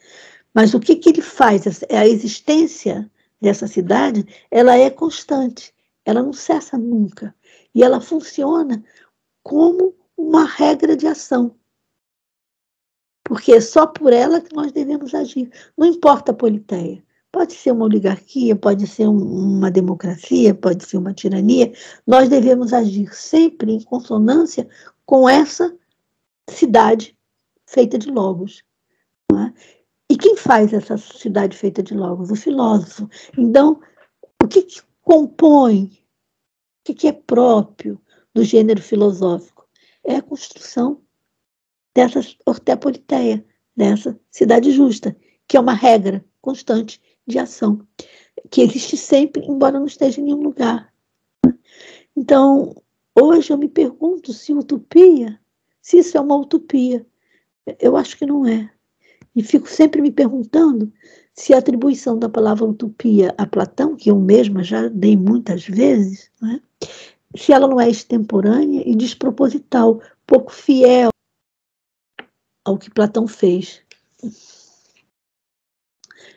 Mas 0.53 0.75
o 0.75 0.81
que, 0.81 0.97
que 0.97 1.09
ele 1.09 1.23
faz? 1.23 1.63
A 1.91 2.07
existência 2.07 3.11
dessa 3.41 3.67
cidade, 3.67 4.27
ela 4.51 4.77
é 4.77 4.91
constante 4.91 5.73
ela 6.05 6.23
não 6.23 6.33
cessa 6.33 6.77
nunca. 6.79 7.35
E 7.75 7.83
ela 7.83 8.01
funciona 8.01 8.83
como 9.43 9.95
uma 10.17 10.45
regra 10.45 10.97
de 10.97 11.07
ação. 11.07 11.55
Porque 13.25 13.53
é 13.53 13.61
só 13.61 13.87
por 13.87 14.13
ela 14.13 14.41
que 14.41 14.55
nós 14.55 14.73
devemos 14.73 15.15
agir. 15.15 15.51
Não 15.77 15.87
importa 15.87 16.33
a 16.33 16.35
politeia. 16.35 17.05
Pode 17.33 17.53
ser 17.53 17.71
uma 17.71 17.85
oligarquia, 17.85 18.57
pode 18.57 18.89
ser 18.89 19.07
um, 19.07 19.17
uma 19.17 19.71
democracia, 19.71 20.53
pode 20.53 20.85
ser 20.85 20.97
uma 20.97 21.15
tirania. 21.15 21.73
Nós 22.05 22.29
devemos 22.29 22.73
agir 22.73 23.15
sempre 23.15 23.73
em 23.73 23.83
consonância 23.85 24.69
com 25.07 25.29
essa 25.29 25.73
cidade 26.49 27.17
feita 27.67 27.97
de 27.97 28.11
logos. 28.11 28.65
É? 29.33 29.53
E 30.11 30.17
quem 30.17 30.37
faz 30.37 30.73
essa 30.73 30.99
cidade 30.99 31.57
feita 31.57 31.85
de 31.85 31.95
logos? 31.95 32.33
O 32.33 32.37
filósofo. 32.37 33.09
Então, 33.39 33.81
o 34.43 34.49
que 34.49 34.67
compõe 35.11 35.91
o 36.89 36.95
que 36.95 37.09
é 37.09 37.13
próprio 37.13 38.01
do 38.33 38.45
gênero 38.45 38.81
filosófico? 38.81 39.69
É 40.05 40.15
a 40.15 40.23
construção 40.23 41.03
dessa 41.93 42.21
ortepoliteia, 42.47 43.45
dessa 43.77 44.17
cidade 44.31 44.71
justa, 44.71 45.17
que 45.49 45.57
é 45.57 45.61
uma 45.61 45.75
regra 45.75 46.25
constante 46.41 47.03
de 47.27 47.41
ação, 47.41 47.85
que 48.53 48.61
existe 48.63 48.97
sempre, 48.97 49.45
embora 49.45 49.81
não 49.81 49.87
esteja 49.87 50.21
em 50.21 50.25
nenhum 50.25 50.43
lugar. 50.43 50.95
Então, 52.17 52.73
hoje 53.21 53.53
eu 53.53 53.59
me 53.59 53.69
pergunto 53.69 54.33
se 54.33 54.53
utopia, 54.53 55.41
se 55.83 55.99
isso 55.99 56.17
é 56.17 56.21
uma 56.21 56.37
utopia. 56.37 57.05
Eu 57.81 57.97
acho 57.97 58.17
que 58.17 58.25
não 58.25 58.47
é. 58.47 58.73
E 59.35 59.43
fico 59.43 59.69
sempre 59.69 60.01
me 60.01 60.11
perguntando 60.11 60.93
se 61.35 61.55
a 61.55 61.59
atribuição 61.59 62.19
da 62.19 62.29
palavra 62.29 62.65
utopia 62.65 63.35
a 63.39 63.47
Platão, 63.47 63.97
que 63.97 64.11
eu 64.11 64.19
mesma 64.19 64.63
já 64.63 64.89
dei 64.89 65.17
muitas 65.17 65.67
vezes, 65.67 66.31
né, 66.41 66.61
se 67.37 67.53
ela 67.53 67.69
não 67.69 67.81
é 67.81 67.89
extemporânea 67.89 68.83
e 68.85 68.95
desproposital, 68.95 70.01
pouco 70.27 70.53
fiel 70.53 71.11
ao 72.65 72.77
que 72.77 72.91
Platão 72.91 73.27
fez. 73.27 73.83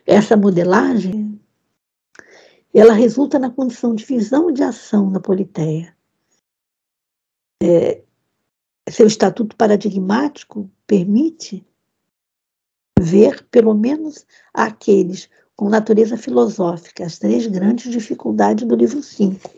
Essa 0.05 0.37
modelagem, 0.37 1.39
ela 2.73 2.93
resulta 2.93 3.39
na 3.39 3.49
condição 3.49 3.95
de 3.95 4.05
visão 4.05 4.51
de 4.51 4.63
ação 4.63 5.11
da 5.11 5.19
politeia. 5.19 5.95
É, 7.61 8.03
seu 8.89 9.07
estatuto 9.07 9.55
paradigmático 9.55 10.69
permite 10.85 11.65
ver, 13.03 13.43
pelo 13.51 13.73
menos, 13.73 14.25
aqueles 14.53 15.29
com 15.55 15.69
natureza 15.69 16.17
filosófica, 16.17 17.05
as 17.05 17.19
três 17.19 17.45
grandes 17.47 17.91
dificuldades 17.91 18.65
do 18.65 18.75
livro 18.75 19.03
5. 19.03 19.51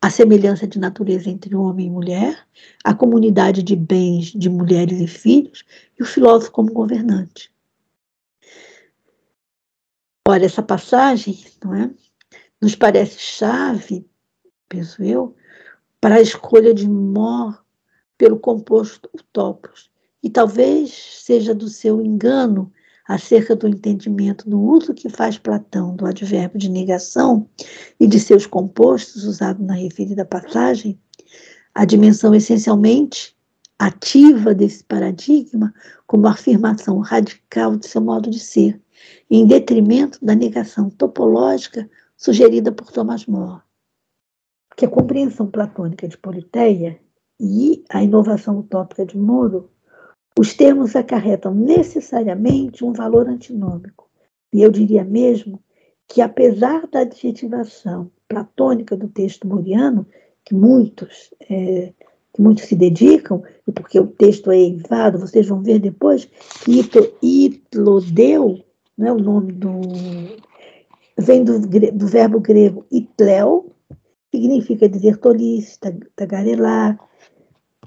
A 0.00 0.10
semelhança 0.10 0.66
de 0.66 0.78
natureza 0.78 1.28
entre 1.28 1.56
homem 1.56 1.86
e 1.86 1.90
mulher, 1.90 2.46
a 2.84 2.94
comunidade 2.94 3.62
de 3.62 3.74
bens 3.74 4.26
de 4.26 4.48
mulheres 4.48 5.00
e 5.00 5.06
filhos 5.06 5.64
e 5.98 6.02
o 6.02 6.06
filósofo 6.06 6.52
como 6.52 6.72
governante. 6.72 7.50
Olha, 10.28 10.44
essa 10.44 10.62
passagem 10.62 11.44
não 11.64 11.74
é, 11.74 11.90
nos 12.60 12.74
parece 12.74 13.18
chave, 13.18 14.06
penso 14.68 15.02
eu, 15.02 15.34
para 16.00 16.16
a 16.16 16.20
escolha 16.20 16.74
de 16.74 16.88
Mó 16.88 17.54
pelo 18.18 18.38
composto 18.38 19.08
utopos, 19.14 19.90
e 20.26 20.28
talvez 20.28 21.20
seja 21.22 21.54
do 21.54 21.68
seu 21.68 22.02
engano 22.02 22.72
acerca 23.06 23.54
do 23.54 23.68
entendimento 23.68 24.50
do 24.50 24.60
uso 24.60 24.92
que 24.92 25.08
faz 25.08 25.38
Platão 25.38 25.94
do 25.94 26.04
advérbio 26.04 26.58
de 26.58 26.68
negação 26.68 27.48
e 28.00 28.08
de 28.08 28.18
seus 28.18 28.44
compostos 28.44 29.22
usado 29.22 29.62
na 29.62 29.74
referida 29.74 30.24
passagem, 30.24 31.00
a 31.72 31.84
dimensão 31.84 32.34
essencialmente 32.34 33.36
ativa 33.78 34.52
desse 34.52 34.82
paradigma 34.82 35.72
como 36.08 36.26
afirmação 36.26 36.98
radical 36.98 37.76
de 37.76 37.86
seu 37.86 38.00
modo 38.00 38.28
de 38.28 38.40
ser, 38.40 38.80
em 39.30 39.46
detrimento 39.46 40.18
da 40.20 40.34
negação 40.34 40.90
topológica 40.90 41.88
sugerida 42.16 42.72
por 42.72 42.90
Thomas 42.90 43.26
More. 43.26 43.62
Que 44.76 44.86
a 44.86 44.90
compreensão 44.90 45.46
platônica 45.46 46.08
de 46.08 46.18
Politeia 46.18 46.98
e 47.38 47.84
a 47.88 48.02
inovação 48.02 48.58
utópica 48.58 49.06
de 49.06 49.16
Moro, 49.16 49.70
os 50.38 50.54
termos 50.54 50.94
acarretam 50.94 51.54
necessariamente 51.54 52.84
um 52.84 52.92
valor 52.92 53.28
antinômico. 53.28 54.08
E 54.52 54.62
eu 54.62 54.70
diria 54.70 55.04
mesmo 55.04 55.60
que, 56.06 56.20
apesar 56.20 56.86
da 56.86 57.00
adjetivação 57.00 58.10
platônica 58.28 58.96
do 58.96 59.08
texto 59.08 59.46
moriano, 59.46 60.06
que 60.44 60.54
muitos, 60.54 61.32
é, 61.48 61.92
que 62.32 62.40
muitos 62.40 62.64
se 62.64 62.76
dedicam, 62.76 63.42
e 63.66 63.72
porque 63.72 63.98
o 63.98 64.06
texto 64.06 64.50
é 64.50 64.58
eivado, 64.58 65.18
vocês 65.18 65.48
vão 65.48 65.62
ver 65.62 65.78
depois, 65.78 66.28
Itlodeu 67.22 68.64
né, 68.96 69.12
o 69.12 69.18
nome 69.18 69.52
do. 69.52 69.80
vem 71.18 71.44
do, 71.44 71.60
do 71.60 72.06
verbo 72.06 72.40
grego 72.40 72.86
itleo, 72.90 73.72
significa 74.34 74.88
dizer 74.88 75.18
tolice, 75.18 75.78
tagarelar, 76.14 76.98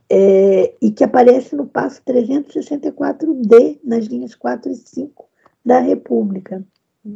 é, 0.09 0.73
e 0.81 0.91
que 0.91 1.03
aparece 1.03 1.55
no 1.55 1.67
passo 1.67 2.01
364D, 2.03 3.79
nas 3.83 4.05
linhas 4.05 4.33
4 4.33 4.71
e 4.71 4.75
5 4.75 5.29
da 5.63 5.79
República. 5.79 6.65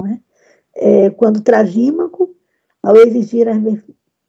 É? 0.06 1.06
É, 1.06 1.10
quando 1.12 1.42
Trasímaco, 1.42 2.36
ao 2.82 2.96
exigir 2.98 3.48
a 3.50 3.54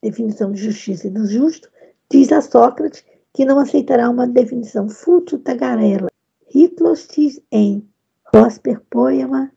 definição 0.02 0.52
de 0.52 0.62
justiça 0.62 1.06
e 1.06 1.10
do 1.10 1.26
justo, 1.26 1.68
diz 2.10 2.32
a 2.32 2.40
Sócrates 2.40 3.04
que 3.32 3.44
não 3.44 3.58
aceitará 3.58 4.08
uma 4.08 4.26
definição 4.26 4.88
fútil 4.88 5.40
tagarela, 5.40 6.08
hitlos 6.54 7.08
em 7.50 7.86
Prosper 8.30 8.80
Poema, 8.88 9.50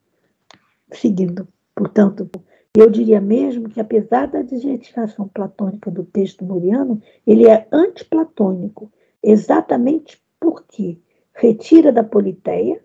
seguindo. 0.91 1.47
Portanto, 1.75 2.29
eu 2.75 2.89
diria 2.89 3.21
mesmo 3.21 3.69
que, 3.69 3.79
apesar 3.79 4.27
da 4.27 4.39
adjetivação 4.39 5.27
platônica 5.27 5.91
do 5.91 6.03
texto 6.03 6.43
muriano, 6.43 7.01
ele 7.25 7.47
é 7.47 7.67
antiplatônico, 7.71 8.91
exatamente 9.23 10.21
porque 10.39 10.99
retira 11.33 11.91
da 11.91 12.03
politeia 12.03 12.81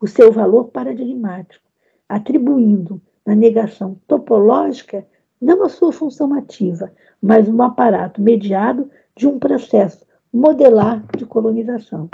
o 0.00 0.06
seu 0.06 0.32
valor 0.32 0.64
paradigmático, 0.66 1.64
atribuindo 2.08 3.00
na 3.24 3.34
negação 3.34 4.00
topológica 4.06 5.06
não 5.40 5.64
a 5.64 5.68
sua 5.68 5.92
função 5.92 6.34
ativa, 6.34 6.92
mas 7.20 7.48
um 7.48 7.60
aparato 7.62 8.20
mediado 8.20 8.90
de 9.16 9.26
um 9.26 9.38
processo 9.38 10.06
modelar 10.32 11.04
de 11.16 11.26
colonização. 11.26 12.08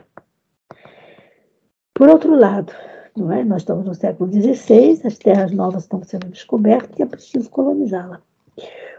Por 1.94 2.08
outro 2.08 2.34
lado, 2.34 2.72
não 3.16 3.32
é? 3.32 3.44
nós 3.44 3.62
estamos 3.62 3.84
no 3.84 3.94
século 3.94 4.32
XVI, 4.32 5.00
as 5.04 5.18
terras 5.18 5.52
novas 5.52 5.82
estão 5.82 6.02
sendo 6.02 6.28
descobertas 6.28 6.98
e 6.98 7.02
é 7.02 7.06
preciso 7.06 7.50
colonizá-la. 7.50 8.22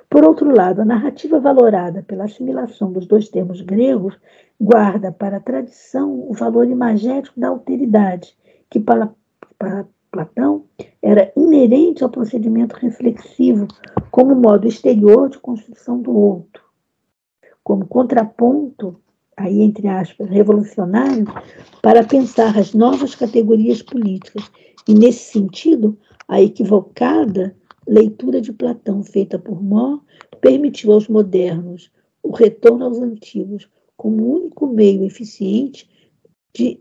Por 0.10 0.26
outro 0.26 0.54
lado, 0.54 0.82
a 0.82 0.86
narrativa 0.86 1.40
valorada 1.40 2.04
pela 2.04 2.26
assimilação 2.26 2.92
dos 2.92 3.06
dois 3.06 3.30
termos 3.30 3.62
gregos 3.62 4.18
guarda 4.60 5.12
para 5.12 5.38
a 5.38 5.42
tradição 5.42 6.28
o 6.28 6.34
valor 6.34 6.68
imagético 6.68 7.40
da 7.40 7.50
alteridade, 7.50 8.36
que 8.70 8.80
para, 8.80 9.14
para 9.58 9.88
Platão 10.12 10.66
era 11.02 11.32
inerente 11.38 12.04
ao 12.04 12.10
procedimento 12.10 12.76
reflexivo 12.76 13.68
como 14.10 14.34
modo 14.34 14.68
exterior 14.68 15.30
de 15.30 15.38
construção 15.38 16.02
do 16.02 16.12
outro. 16.12 16.64
Como 17.64 17.86
contraponto 17.86 19.00
aí 19.40 19.62
entre 19.62 19.88
aspas, 19.88 20.30
revolucionário, 20.30 21.26
para 21.82 22.04
pensar 22.04 22.58
as 22.58 22.74
novas 22.74 23.16
categorias 23.16 23.82
políticas. 23.82 24.52
E, 24.88 24.94
nesse 24.94 25.32
sentido, 25.32 25.98
a 26.28 26.42
equivocada 26.42 27.56
leitura 27.90 28.40
de 28.40 28.54
Platão 28.54 29.04
feita 29.04 29.40
por 29.40 29.64
Mó 29.64 30.00
permitiu 30.40 30.92
aos 30.92 31.08
modernos 31.08 31.92
o 32.22 32.32
retorno 32.32 32.86
aos 32.86 33.00
antigos 33.00 33.68
como 33.98 34.36
único 34.36 34.68
meio 34.68 35.04
eficiente 35.04 35.90
de 36.54 36.80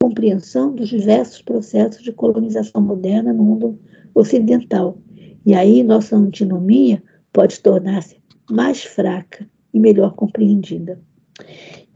compreensão 0.00 0.74
dos 0.74 0.88
diversos 0.88 1.42
processos 1.42 2.02
de 2.02 2.12
colonização 2.12 2.80
moderna 2.80 3.32
no 3.32 3.44
mundo 3.44 3.78
ocidental. 4.14 4.98
E 5.44 5.54
aí 5.54 5.82
nossa 5.82 6.16
antinomia 6.16 7.02
pode 7.32 7.60
tornar-se 7.60 8.16
mais 8.50 8.82
fraca 8.82 9.48
e 9.74 9.78
melhor 9.78 10.14
compreendida. 10.14 10.98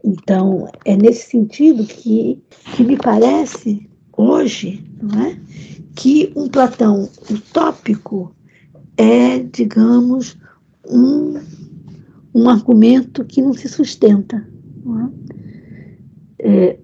Então, 0.03 0.67
é 0.85 0.95
nesse 0.95 1.29
sentido 1.29 1.85
que, 1.85 2.41
que 2.75 2.83
me 2.83 2.97
parece, 2.97 3.89
hoje, 4.15 4.83
não 5.01 5.23
é? 5.23 5.39
que 5.95 6.31
um 6.35 6.47
Platão 6.47 7.09
utópico 7.29 8.35
é, 8.97 9.39
digamos, 9.39 10.37
um, 10.87 11.39
um 12.33 12.49
argumento 12.49 13.25
que 13.25 13.41
não 13.41 13.53
se 13.53 13.67
sustenta. 13.67 14.47
Não 14.83 14.99
é? 15.01 15.09
É, 16.39 16.79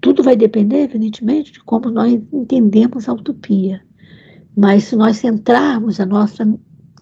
tudo 0.00 0.22
vai 0.22 0.36
depender, 0.36 0.82
evidentemente, 0.82 1.52
de 1.52 1.60
como 1.60 1.90
nós 1.90 2.12
entendemos 2.32 3.08
a 3.08 3.12
utopia. 3.12 3.82
Mas 4.56 4.84
se 4.84 4.96
nós 4.96 5.18
centrarmos 5.18 6.00
a 6.00 6.06
nossa 6.06 6.44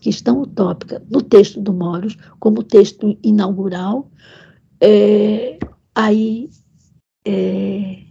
questão 0.00 0.42
utópica 0.42 1.02
no 1.10 1.22
texto 1.22 1.60
do 1.60 1.72
Moros, 1.72 2.16
como 2.38 2.62
texto 2.62 3.16
inaugural, 3.22 4.10
é, 4.80 5.58
aí 5.94 6.48
é, 7.26 8.02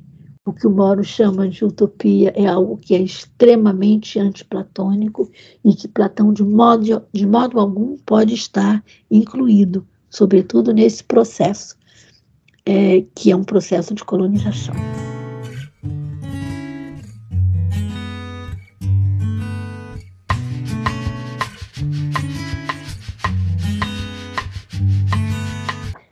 o 0.50 0.54
que 0.54 0.66
o 0.66 0.72
Moro 0.72 1.04
chama 1.04 1.48
de 1.48 1.64
utopia 1.64 2.34
é 2.36 2.48
algo 2.48 2.78
que 2.78 2.96
é 2.96 3.00
extremamente 3.00 4.20
antiplatônico 4.20 5.30
e 5.64 5.74
que 5.76 5.88
Platão, 5.88 6.34
de 6.34 6.44
modo, 6.44 7.04
de 7.14 7.26
modo 7.28 7.60
algum, 7.60 7.98
pode 7.98 8.34
estar 8.34 8.84
incluído, 9.10 9.88
sobretudo 10.10 10.74
nesse 10.74 11.04
processo, 11.04 11.76
é, 12.66 13.06
que 13.16 13.32
é 13.32 13.36
um 13.36 13.44
processo 13.44 13.94
de 13.94 14.04
colonização. 14.04 14.76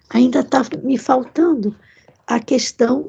ainda 0.10 0.40
está 0.40 0.64
me 0.84 0.98
faltando 0.98 1.76
a 2.26 2.40
questão 2.40 3.08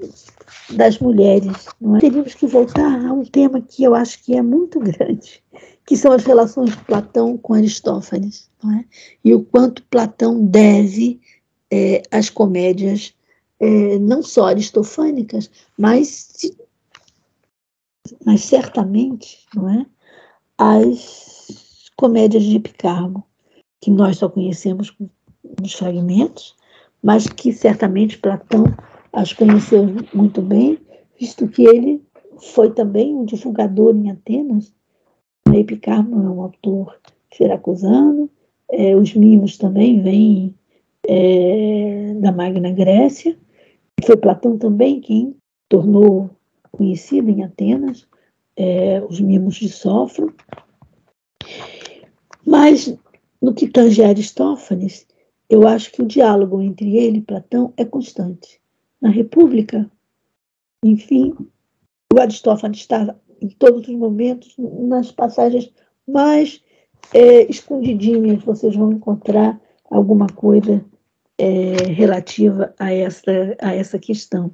das 0.71 0.99
mulheres. 0.99 1.67
É? 1.97 1.99
Teríamos 1.99 2.35
que 2.35 2.47
voltar 2.47 3.07
a 3.07 3.13
um 3.13 3.25
tema 3.25 3.61
que 3.61 3.85
eu 3.85 3.95
acho 3.95 4.23
que 4.23 4.37
é 4.37 4.43
muito 4.43 4.79
grande, 4.81 5.43
que 5.87 5.97
são 5.97 6.13
as 6.13 6.25
relações 6.25 6.71
de 6.71 6.85
Platão 6.85 7.37
com 7.39 7.55
Aristófanes, 7.55 8.51
é? 8.65 8.85
e 9.25 9.35
o 9.35 9.45
quanto 9.45 9.83
Platão 9.85 10.45
deve 10.45 11.21
é, 11.71 12.03
as 12.11 12.31
comédias, 12.31 13.15
é, 13.61 13.99
não 13.99 14.23
só 14.23 14.47
aristofânicas, 14.47 15.51
mas, 15.77 16.53
mas 18.25 18.45
certamente 18.45 19.47
não 19.55 19.69
é? 19.69 19.87
as 20.57 21.91
comédias 21.97 22.45
de 22.45 22.59
Picarmo, 22.59 23.25
que 23.81 23.91
nós 23.91 24.19
só 24.19 24.29
conhecemos 24.29 24.95
nos 25.61 25.73
fragmentos, 25.73 26.57
mas 27.03 27.27
que 27.27 27.53
certamente 27.53 28.19
Platão 28.19 28.65
as 29.13 29.33
conheceu 29.33 29.87
muito 30.13 30.43
bem, 30.43 30.79
visto 31.19 31.49
que 31.49 31.63
ele 31.63 32.03
foi 32.39 32.71
também 32.73 33.15
um 33.15 33.25
divulgador 33.25 33.97
em 33.97 34.11
Atenas. 34.11 34.73
Epicarmo 35.53 36.23
é 36.23 36.31
um 36.31 36.43
autor 36.43 37.01
siracusano, 37.33 38.31
é, 38.71 38.95
os 38.95 39.15
mimos 39.15 39.57
também 39.57 40.03
vêm 40.03 40.55
é, 41.07 42.15
da 42.21 42.31
Magna 42.31 42.71
Grécia. 42.71 43.37
Foi 44.05 44.17
Platão 44.17 44.59
também 44.59 45.01
quem 45.01 45.35
tornou 45.69 46.31
conhecido 46.71 47.31
em 47.31 47.43
Atenas 47.43 48.07
é, 48.59 49.01
os 49.09 49.21
mimos 49.21 49.55
de 49.55 49.69
Sófro. 49.69 50.35
Mas, 52.45 52.95
no 53.41 53.55
que 53.55 53.69
tange 53.69 54.03
a 54.03 54.09
Aristófanes, 54.09 55.07
eu 55.49 55.67
acho 55.67 55.93
que 55.93 56.03
o 56.03 56.07
diálogo 56.07 56.61
entre 56.61 56.97
ele 56.97 57.19
e 57.19 57.23
Platão 57.23 57.73
é 57.77 57.85
constante. 57.85 58.61
Na 59.09 59.15
República, 59.15 59.91
enfim, 60.85 61.35
o 62.13 62.21
Aristófanes 62.21 62.81
está 62.81 63.17
em 63.41 63.49
todos 63.49 63.89
os 63.89 63.95
momentos, 63.95 64.55
nas 64.59 65.11
passagens 65.11 65.73
mais 66.07 66.63
é, 67.15 67.51
escondidinhas, 67.51 68.45
vocês 68.45 68.77
vão 68.77 68.93
encontrar 68.93 69.59
alguma 69.91 70.27
coisa 70.27 70.85
é, 71.39 71.91
relativa 71.91 72.75
a 72.79 72.93
essa, 72.93 73.57
a 73.63 73.75
essa 73.75 73.99
questão. 73.99 74.53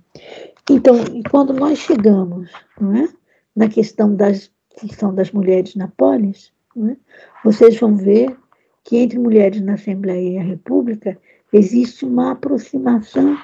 Então, 0.71 0.99
quando 1.29 1.53
nós 1.53 1.81
chegamos 1.81 2.49
é, 2.81 3.09
na 3.57 3.69
questão 3.69 4.15
das 4.15 4.53
função 4.79 5.13
das 5.13 5.33
mulheres 5.33 5.75
na 5.75 5.89
polis, 5.89 6.53
é, 6.77 6.97
vocês 7.45 7.77
vão 7.81 7.97
ver 7.97 8.37
que 8.85 8.99
entre 8.99 9.19
mulheres 9.19 9.61
na 9.61 9.75
Assembleia 9.75 10.35
e 10.35 10.39
a 10.39 10.45
República 10.45 11.19
existe 11.53 12.05
uma 12.05 12.31
aproximação 12.31 13.37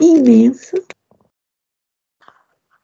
imensa. 0.00 0.82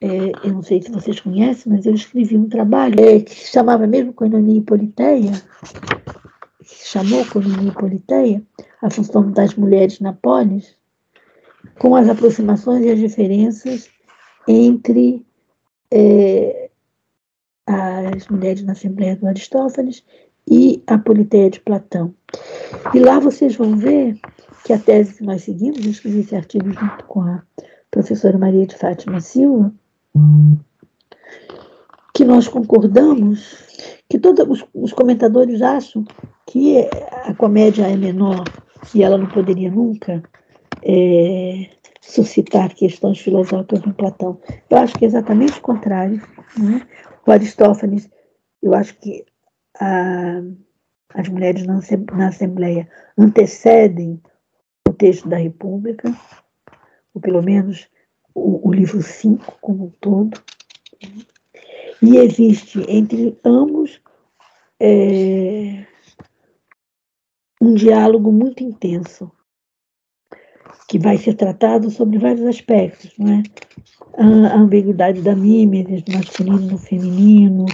É, 0.00 0.32
eu 0.44 0.52
não 0.52 0.62
sei 0.62 0.82
se 0.82 0.90
vocês 0.90 1.20
conhecem, 1.20 1.72
mas 1.72 1.86
eu 1.86 1.94
escrevi 1.94 2.36
um 2.36 2.48
trabalho 2.48 3.00
é, 3.00 3.20
que 3.20 3.34
se 3.34 3.52
chamava 3.52 3.86
mesmo 3.86 4.12
Coinonia 4.12 4.58
e 4.58 4.62
Politeia, 4.62 5.32
que 6.60 6.68
se 6.68 6.88
chamou 6.88 7.24
Coinonia 7.26 7.70
e 7.70 7.74
Politeia, 7.74 8.42
a 8.82 8.90
função 8.90 9.30
das 9.30 9.54
mulheres 9.54 9.98
na 10.00 10.12
polis, 10.12 10.76
com 11.78 11.96
as 11.96 12.08
aproximações 12.08 12.84
e 12.84 12.90
as 12.90 12.98
diferenças 12.98 13.88
entre 14.46 15.26
é, 15.90 16.70
as 17.66 18.28
mulheres 18.28 18.62
na 18.62 18.72
Assembleia 18.72 19.16
do 19.16 19.26
Aristófanes 19.26 20.04
e 20.48 20.82
a 20.86 20.98
Politeia 20.98 21.50
de 21.50 21.60
Platão. 21.60 22.14
E 22.94 22.98
lá 22.98 23.18
vocês 23.18 23.56
vão 23.56 23.76
ver 23.76 24.18
que 24.66 24.72
a 24.72 24.78
tese 24.80 25.14
que 25.14 25.22
nós 25.22 25.44
seguimos, 25.44 25.86
escrevi 25.86 26.18
esse 26.18 26.34
artigo 26.34 26.68
junto 26.72 27.04
com 27.04 27.20
a 27.20 27.40
professora 27.88 28.36
Maria 28.36 28.66
de 28.66 28.74
Fátima 28.74 29.20
Silva, 29.20 29.72
que 32.12 32.24
nós 32.24 32.48
concordamos, 32.48 33.64
que 34.08 34.18
todos 34.18 34.44
os, 34.48 34.68
os 34.74 34.92
comentadores 34.92 35.62
acham 35.62 36.04
que 36.46 36.78
a 37.22 37.32
comédia 37.34 37.84
é 37.84 37.96
menor 37.96 38.42
e 38.92 39.04
ela 39.04 39.16
não 39.16 39.28
poderia 39.28 39.70
nunca 39.70 40.20
é, 40.82 41.70
suscitar 42.00 42.74
questões 42.74 43.20
filosóficas 43.20 43.86
em 43.86 43.92
Platão. 43.92 44.40
Eu 44.68 44.78
acho 44.78 44.94
que 44.98 45.04
é 45.04 45.08
exatamente 45.08 45.60
o 45.60 45.62
contrário. 45.62 46.20
Né? 46.58 46.84
O 47.24 47.30
Aristófanes, 47.30 48.10
eu 48.60 48.74
acho 48.74 48.98
que 48.98 49.24
a, 49.78 50.42
as 51.14 51.28
mulheres 51.28 51.64
na, 51.64 51.78
na 52.16 52.28
Assembleia 52.28 52.88
antecedem 53.16 54.20
texto 54.97 55.28
da 55.28 55.36
República, 55.36 56.15
ou 57.15 57.20
pelo 57.20 57.42
menos 57.42 57.89
o, 58.34 58.68
o 58.68 58.73
livro 58.73 59.02
5 59.02 59.58
como 59.60 59.86
um 59.86 59.91
todo. 60.00 60.41
E 62.02 62.18
existe 62.18 62.84
entre 62.89 63.39
ambos 63.44 64.00
é, 64.78 65.86
um 67.60 67.75
diálogo 67.75 68.31
muito 68.31 68.62
intenso, 68.62 69.31
que 70.89 70.99
vai 70.99 71.16
ser 71.16 71.34
tratado 71.34 71.91
sobre 71.91 72.18
vários 72.18 72.47
aspectos, 72.47 73.12
não 73.18 73.34
é? 73.34 73.42
A, 74.18 74.57
ambiguidade 74.57 75.23
da 75.23 75.34
mímesis, 75.34 76.02
do 76.02 76.12
masculino 76.12 76.73
no 76.73 76.78
feminino. 76.78 77.66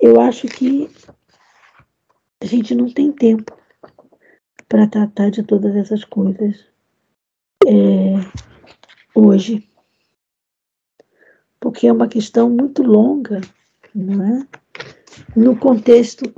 Eu 0.00 0.20
acho 0.20 0.46
que 0.46 0.90
a 2.40 2.46
gente 2.46 2.74
não 2.74 2.92
tem 2.92 3.10
tempo 3.12 3.57
para 4.68 4.86
tratar 4.86 5.30
de 5.30 5.42
todas 5.42 5.74
essas 5.74 6.04
coisas 6.04 6.66
é, 7.66 8.14
hoje, 9.14 9.68
porque 11.58 11.86
é 11.86 11.92
uma 11.92 12.08
questão 12.08 12.50
muito 12.50 12.82
longa, 12.82 13.40
não 13.94 14.24
é? 14.24 14.46
No 15.34 15.56
contexto 15.56 16.32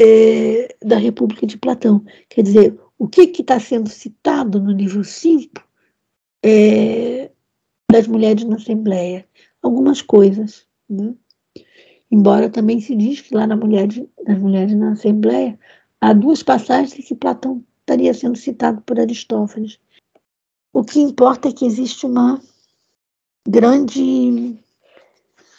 é, 0.00 0.74
da 0.82 0.96
República 0.96 1.46
de 1.46 1.58
Platão. 1.58 2.04
Quer 2.28 2.42
dizer, 2.42 2.80
o 2.98 3.08
que 3.08 3.22
está 3.22 3.58
sendo 3.60 3.88
citado 3.88 4.60
no 4.60 4.72
livro 4.72 5.04
5 5.04 5.52
é, 6.44 7.30
das 7.90 8.06
mulheres 8.06 8.44
na 8.44 8.56
Assembleia? 8.56 9.26
Algumas 9.62 10.00
coisas. 10.00 10.66
Né? 10.88 11.14
Embora 12.10 12.48
também 12.48 12.80
se 12.80 12.96
diz 12.96 13.20
que 13.20 13.34
lá 13.34 13.46
na 13.46 13.56
mulher 13.56 13.88
nas 14.26 14.38
mulheres 14.38 14.74
na 14.74 14.92
Assembleia 14.92 15.58
há 16.00 16.12
duas 16.12 16.42
passagens 16.42 17.06
que 17.06 17.14
Platão 17.14 17.64
estaria 17.80 18.14
sendo 18.14 18.36
citado 18.36 18.80
por 18.82 18.98
Aristófanes. 18.98 19.78
O 20.72 20.84
que 20.84 21.00
importa 21.00 21.48
é 21.48 21.52
que 21.52 21.66
existe 21.66 22.06
uma 22.06 22.40
grande 23.46 24.58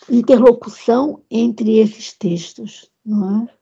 interlocução 0.09 1.23
entre 1.29 1.79
esses 1.79 2.13
textos, 2.13 2.89
não 3.05 3.43
é? 3.43 3.57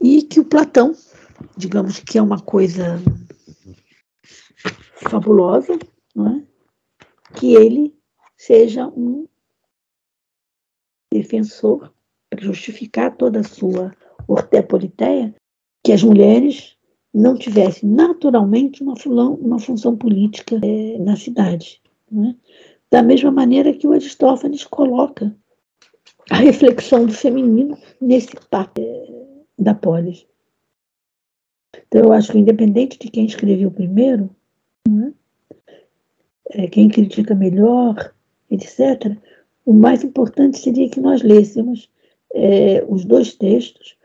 E 0.00 0.22
que 0.22 0.40
o 0.40 0.44
Platão, 0.44 0.94
digamos 1.56 1.98
que 2.00 2.18
é 2.18 2.22
uma 2.22 2.40
coisa 2.40 2.98
fabulosa, 5.08 5.78
não 6.14 6.38
é? 6.38 6.46
que 7.36 7.54
ele 7.54 7.94
seja 8.36 8.86
um 8.88 9.28
defensor 11.12 11.92
para 12.28 12.42
justificar 12.42 13.16
toda 13.16 13.40
a 13.40 13.44
sua 13.44 13.94
ortepoliteia, 14.28 15.34
que 15.84 15.92
as 15.92 16.02
mulheres 16.02 16.76
não 17.12 17.36
tivessem 17.36 17.88
naturalmente 17.88 18.82
uma, 18.82 18.96
fulão, 18.96 19.34
uma 19.34 19.58
função 19.58 19.96
política 19.96 20.58
é, 20.62 20.98
na 20.98 21.16
cidade. 21.16 21.80
É? 22.12 22.34
Da 22.90 23.02
mesma 23.02 23.30
maneira 23.30 23.72
que 23.72 23.86
o 23.86 23.92
Aristófanes 23.92 24.64
coloca 24.64 25.34
a 26.30 26.36
reflexão 26.36 27.06
do 27.06 27.12
feminino 27.12 27.76
nesse 28.00 28.34
papo. 28.50 28.80
É, 28.80 29.26
da 29.58 29.74
polis. 29.74 30.26
Então, 31.88 32.02
eu 32.02 32.12
acho 32.12 32.32
que, 32.32 32.38
independente 32.38 32.98
de 32.98 33.10
quem 33.10 33.26
escreveu 33.26 33.70
primeiro, 33.70 34.30
né, 34.88 35.12
é, 36.50 36.66
quem 36.68 36.88
critica 36.88 37.34
melhor, 37.34 38.14
etc., 38.50 39.16
o 39.64 39.72
mais 39.72 40.04
importante 40.04 40.58
seria 40.58 40.88
que 40.88 41.00
nós 41.00 41.22
lêssemos 41.22 41.90
é, 42.32 42.84
os 42.88 43.04
dois 43.04 43.34
textos 43.34 43.96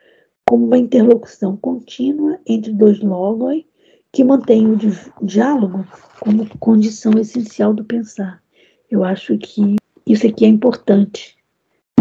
como 0.52 0.66
uma 0.66 0.78
interlocução 0.78 1.56
contínua 1.56 2.38
entre 2.46 2.74
dois 2.74 3.00
logos 3.00 3.64
que 4.12 4.22
mantém 4.22 4.68
o 4.70 4.78
diálogo 5.26 5.88
como 6.20 6.46
condição 6.60 7.14
essencial 7.18 7.74
do 7.74 7.86
pensar. 7.86 8.44
Eu 8.90 9.02
acho 9.02 9.38
que 9.38 9.78
isso 10.06 10.28
aqui 10.28 10.44
é 10.44 10.50
importante 10.50 11.38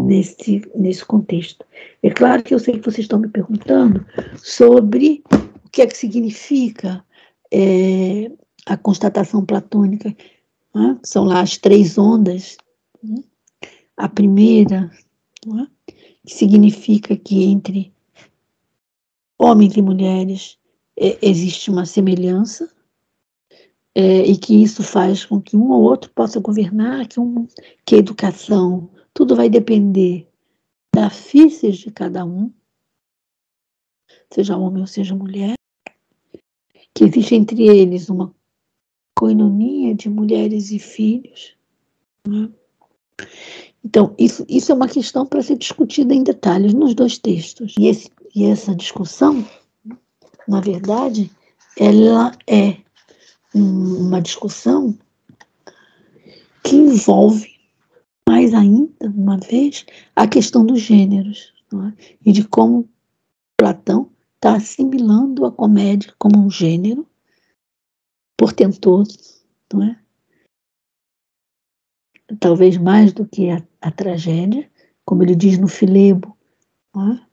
nesse, 0.02 0.68
nesse 0.74 1.04
contexto. 1.04 1.64
É 2.02 2.10
claro 2.10 2.42
que 2.42 2.52
eu 2.52 2.58
sei 2.58 2.74
que 2.76 2.84
vocês 2.84 3.04
estão 3.04 3.20
me 3.20 3.28
perguntando 3.28 4.04
sobre 4.42 5.22
o 5.64 5.70
que 5.70 5.82
é 5.82 5.86
que 5.86 5.96
significa 5.96 7.04
é, 7.52 8.32
a 8.66 8.76
constatação 8.76 9.46
platônica. 9.46 10.12
Né? 10.74 10.98
São 11.04 11.24
lá 11.24 11.40
as 11.40 11.56
três 11.56 11.96
ondas. 11.96 12.56
Né? 13.00 13.22
A 13.96 14.08
primeira, 14.08 14.90
né? 15.46 15.68
que 16.26 16.34
significa 16.34 17.14
que 17.16 17.44
entre 17.44 17.92
homens 19.40 19.74
e 19.74 19.80
mulheres 19.80 20.58
é, 20.98 21.18
existe 21.22 21.70
uma 21.70 21.86
semelhança, 21.86 22.70
é, 23.94 24.22
e 24.22 24.36
que 24.36 24.62
isso 24.62 24.82
faz 24.82 25.24
com 25.24 25.40
que 25.40 25.56
um 25.56 25.70
ou 25.70 25.82
outro 25.82 26.10
possa 26.10 26.38
governar, 26.38 27.08
que, 27.08 27.18
um, 27.18 27.48
que 27.84 27.94
a 27.94 27.98
educação 27.98 28.90
tudo 29.14 29.34
vai 29.34 29.48
depender 29.48 30.28
da 30.94 31.08
físis 31.08 31.78
de 31.78 31.90
cada 31.90 32.24
um, 32.24 32.52
seja 34.32 34.56
homem 34.56 34.82
ou 34.82 34.86
seja 34.86 35.14
mulher, 35.14 35.54
que 36.94 37.04
existe 37.04 37.34
entre 37.34 37.66
eles 37.66 38.08
uma 38.08 38.34
coinonia 39.16 39.94
de 39.94 40.08
mulheres 40.08 40.70
e 40.70 40.78
filhos. 40.78 41.56
Né? 42.28 42.50
Então, 43.84 44.14
isso, 44.18 44.44
isso 44.48 44.70
é 44.70 44.74
uma 44.74 44.88
questão 44.88 45.26
para 45.26 45.42
ser 45.42 45.56
discutida 45.56 46.14
em 46.14 46.22
detalhes 46.22 46.74
nos 46.74 46.94
dois 46.94 47.18
textos. 47.18 47.74
E, 47.78 47.86
esse, 47.86 48.10
e 48.34 48.44
essa 48.44 48.74
discussão, 48.74 49.46
na 50.46 50.60
verdade, 50.60 51.30
ela 51.76 52.32
é 52.46 52.76
uma 53.54 54.20
discussão 54.20 54.96
que 56.62 56.76
envolve 56.76 57.48
mais 58.28 58.54
ainda, 58.54 59.08
uma 59.08 59.38
vez, 59.38 59.84
a 60.14 60.26
questão 60.26 60.64
dos 60.64 60.80
gêneros 60.80 61.52
é? 61.74 62.16
e 62.24 62.32
de 62.32 62.46
como 62.46 62.88
Platão 63.56 64.10
está 64.36 64.54
assimilando 64.54 65.44
a 65.44 65.52
comédia 65.52 66.14
como 66.18 66.38
um 66.38 66.50
gênero 66.50 67.06
portentoso, 68.36 69.18
não 69.72 69.82
é? 69.82 70.00
talvez 72.38 72.76
mais 72.76 73.12
do 73.12 73.26
que 73.26 73.50
a, 73.50 73.62
a 73.80 73.90
tragédia, 73.90 74.70
como 75.04 75.22
ele 75.22 75.34
diz 75.34 75.58
no 75.58 75.66
Filebo. 75.66 76.36
É? 76.96 77.29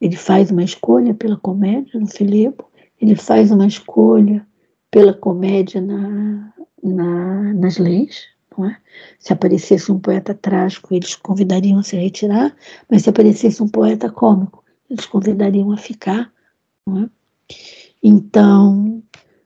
Ele 0.00 0.16
faz 0.16 0.50
uma 0.50 0.62
escolha 0.62 1.14
pela 1.14 1.36
comédia 1.36 1.98
no 2.00 2.06
Filebo, 2.06 2.70
ele 3.00 3.14
faz 3.14 3.50
uma 3.50 3.66
escolha 3.66 4.46
pela 4.90 5.12
comédia 5.12 5.80
na, 5.80 6.52
na, 6.82 7.54
nas 7.54 7.78
leis. 7.78 8.28
É? 8.58 8.76
Se 9.18 9.32
aparecesse 9.32 9.90
um 9.90 9.98
poeta 9.98 10.34
trágico, 10.34 10.92
eles 10.92 11.14
convidariam 11.14 11.78
a 11.78 11.82
se 11.82 11.96
retirar, 11.96 12.54
mas 12.90 13.02
se 13.02 13.08
aparecesse 13.08 13.62
um 13.62 13.68
poeta 13.68 14.10
cômico, 14.10 14.62
eles 14.90 15.06
convidariam 15.06 15.72
a 15.72 15.78
ficar. 15.78 16.30
É? 16.88 17.08
Então, 18.02 19.02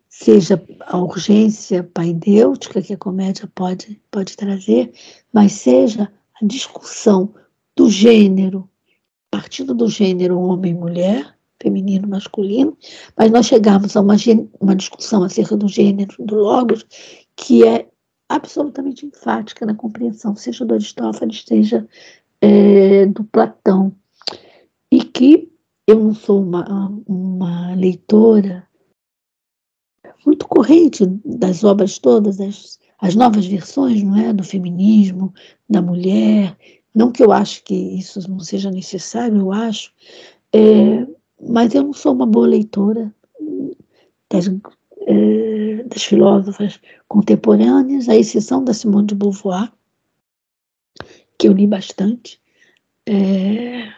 seja 0.08 0.62
a 0.80 0.96
urgência 0.98 1.82
paidêutica 1.82 2.80
que 2.80 2.94
a 2.94 2.98
comédia 2.98 3.48
pode, 3.54 4.00
pode 4.10 4.36
trazer, 4.36 4.92
mas 5.32 5.52
seja 5.52 6.10
a 6.40 6.46
discussão 6.46 7.34
do 7.76 7.90
gênero, 7.90 8.68
partindo 9.34 9.74
do 9.74 9.88
gênero 9.88 10.38
homem-mulher, 10.38 11.36
feminino, 11.60 12.06
masculino, 12.06 12.78
mas 13.18 13.32
nós 13.32 13.46
chegamos 13.46 13.96
a 13.96 14.00
uma, 14.00 14.14
uma 14.60 14.76
discussão 14.76 15.24
acerca 15.24 15.56
do 15.56 15.66
gênero, 15.66 16.14
do 16.20 16.36
logos, 16.36 16.86
que 17.34 17.66
é 17.66 17.88
absolutamente 18.28 19.04
enfática 19.04 19.66
na 19.66 19.74
compreensão, 19.74 20.36
seja 20.36 20.64
do 20.64 20.74
Aristófanes, 20.74 21.42
seja 21.44 21.84
é, 22.40 23.06
do 23.06 23.24
Platão, 23.24 23.92
e 24.88 25.02
que 25.02 25.50
eu 25.84 25.98
não 25.98 26.14
sou 26.14 26.40
uma, 26.40 26.92
uma 27.04 27.74
leitora 27.74 28.68
muito 30.24 30.46
corrente 30.46 31.04
das 31.24 31.64
obras 31.64 31.98
todas, 31.98 32.38
as, 32.40 32.78
as 33.00 33.16
novas 33.16 33.46
versões, 33.46 34.00
não 34.00 34.16
é, 34.16 34.32
do 34.32 34.44
feminismo, 34.44 35.34
da 35.68 35.82
mulher. 35.82 36.56
Não 36.94 37.10
que 37.10 37.22
eu 37.22 37.32
acho 37.32 37.64
que 37.64 37.74
isso 37.74 38.30
não 38.30 38.38
seja 38.38 38.70
necessário, 38.70 39.36
eu 39.36 39.52
acho, 39.52 39.92
é, 40.52 41.06
mas 41.40 41.74
eu 41.74 41.82
não 41.82 41.92
sou 41.92 42.12
uma 42.12 42.26
boa 42.26 42.46
leitora 42.46 43.12
das, 44.30 44.48
é, 45.06 45.82
das 45.84 46.04
filósofas 46.04 46.80
contemporâneas, 47.08 48.08
à 48.08 48.14
exceção 48.14 48.62
da 48.62 48.72
Simone 48.72 49.08
de 49.08 49.14
Beauvoir, 49.16 49.72
que 51.36 51.48
eu 51.48 51.52
li 51.52 51.66
bastante, 51.66 52.40
é, 53.06 53.92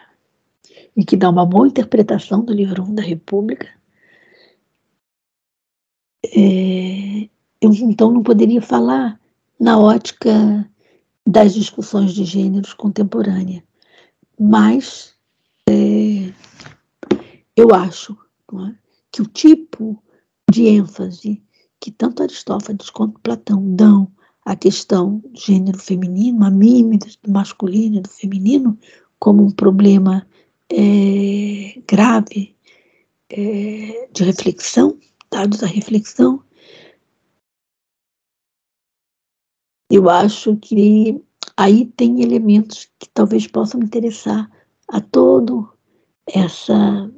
e 0.95 1.05
que 1.05 1.15
dá 1.15 1.29
uma 1.29 1.45
boa 1.45 1.67
interpretação 1.67 2.43
do 2.43 2.51
livro 2.51 2.83
1 2.83 2.95
da 2.95 3.03
República. 3.03 3.69
É, 6.25 7.29
eu 7.61 7.71
então 7.73 8.11
não 8.11 8.23
poderia 8.23 8.61
falar 8.61 9.19
na 9.59 9.79
ótica 9.79 10.67
das 11.27 11.53
discussões 11.53 12.13
de 12.13 12.23
gêneros 12.23 12.73
contemporânea, 12.73 13.61
mas 14.39 15.13
é, 15.69 16.31
eu 17.53 17.75
acho 17.75 18.17
é, 18.53 18.73
que 19.11 19.21
o 19.21 19.25
tipo 19.25 20.01
de 20.49 20.67
ênfase 20.67 21.43
que 21.81 21.91
tanto 21.91 22.23
Aristófanes 22.23 22.89
quanto 22.89 23.19
Platão 23.19 23.75
dão 23.75 24.09
à 24.45 24.55
questão 24.55 25.17
do 25.17 25.37
gênero 25.37 25.77
feminino, 25.77 26.45
a 26.45 26.49
mímica 26.49 27.09
do 27.21 27.31
masculino 27.31 27.97
e 27.97 28.01
do 28.01 28.09
feminino, 28.09 28.79
como 29.19 29.43
um 29.43 29.51
problema 29.51 30.25
é, 30.69 31.81
grave 31.85 32.55
é, 33.29 34.07
de 34.13 34.23
reflexão, 34.23 34.97
dados 35.29 35.61
à 35.61 35.67
reflexão, 35.67 36.41
eu 39.97 40.09
acho 40.09 40.55
que 40.57 41.19
aí 41.55 41.85
tem 41.85 42.21
elementos 42.21 42.87
que 42.99 43.09
talvez 43.11 43.47
possam 43.47 43.81
interessar 43.81 44.49
a 44.87 45.01
todo 45.01 45.67
essa 46.27 47.11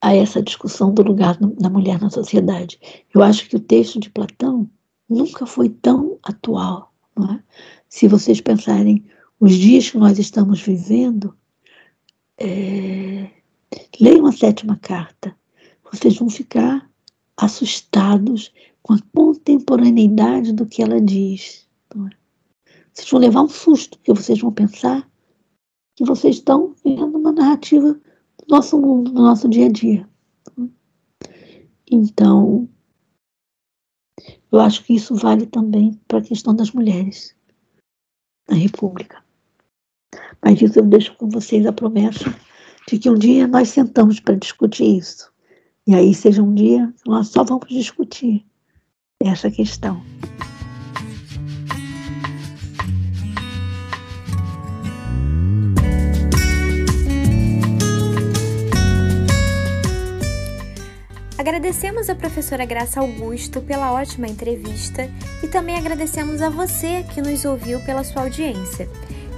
a 0.00 0.14
essa 0.14 0.42
discussão 0.42 0.94
do 0.94 1.02
lugar 1.02 1.36
da 1.38 1.68
mulher 1.68 2.00
na 2.00 2.08
sociedade. 2.08 2.78
Eu 3.12 3.22
acho 3.22 3.48
que 3.48 3.56
o 3.56 3.60
texto 3.60 3.98
de 3.98 4.08
Platão 4.08 4.70
nunca 5.08 5.44
foi 5.46 5.68
tão 5.68 6.18
atual. 6.22 6.94
É? 7.18 7.40
Se 7.88 8.06
vocês 8.06 8.40
pensarem 8.40 9.04
os 9.40 9.54
dias 9.54 9.90
que 9.90 9.98
nós 9.98 10.18
estamos 10.18 10.60
vivendo, 10.62 11.34
é, 12.38 13.30
leiam 14.00 14.26
a 14.26 14.32
sétima 14.32 14.76
carta, 14.76 15.36
vocês 15.92 16.16
vão 16.16 16.30
ficar 16.30 16.88
assustados 17.36 18.52
com 18.86 18.94
a 18.94 18.98
contemporaneidade 19.12 20.52
do 20.52 20.64
que 20.64 20.80
ela 20.80 21.00
diz. 21.00 21.68
É? 21.90 22.16
Vocês 22.92 23.10
vão 23.10 23.20
levar 23.20 23.42
um 23.42 23.48
susto, 23.48 23.98
porque 23.98 24.12
vocês 24.12 24.40
vão 24.40 24.52
pensar 24.52 25.10
que 25.96 26.04
vocês 26.04 26.36
estão 26.36 26.72
vendo 26.84 27.18
uma 27.18 27.32
narrativa 27.32 27.94
do 27.94 28.46
nosso 28.48 28.80
mundo, 28.80 29.10
do 29.10 29.20
nosso 29.20 29.48
dia 29.48 29.66
a 29.66 29.72
dia. 29.72 30.08
Então, 31.90 32.68
eu 34.52 34.60
acho 34.60 34.84
que 34.84 34.94
isso 34.94 35.16
vale 35.16 35.46
também 35.46 36.00
para 36.06 36.18
a 36.18 36.22
questão 36.22 36.54
das 36.54 36.70
mulheres 36.70 37.34
na 38.48 38.54
República. 38.54 39.20
Mas 40.40 40.62
isso 40.62 40.78
eu 40.78 40.86
deixo 40.86 41.16
com 41.16 41.28
vocês 41.28 41.66
a 41.66 41.72
promessa 41.72 42.32
de 42.86 43.00
que 43.00 43.10
um 43.10 43.18
dia 43.18 43.48
nós 43.48 43.68
sentamos 43.68 44.20
para 44.20 44.36
discutir 44.36 44.98
isso. 44.98 45.32
E 45.88 45.92
aí 45.92 46.14
seja 46.14 46.40
um 46.40 46.54
dia 46.54 46.94
que 47.02 47.10
nós 47.10 47.28
só 47.28 47.42
vamos 47.42 47.66
discutir 47.68 48.46
essa 49.24 49.50
questão. 49.50 50.02
Agradecemos 61.38 62.10
a 62.10 62.14
professora 62.14 62.64
Graça 62.64 63.00
Augusto 63.00 63.60
pela 63.60 63.92
ótima 63.92 64.26
entrevista 64.26 65.08
e 65.42 65.46
também 65.46 65.76
agradecemos 65.76 66.42
a 66.42 66.50
você 66.50 67.04
que 67.14 67.22
nos 67.22 67.44
ouviu 67.44 67.80
pela 67.80 68.02
sua 68.02 68.22
audiência. 68.22 68.88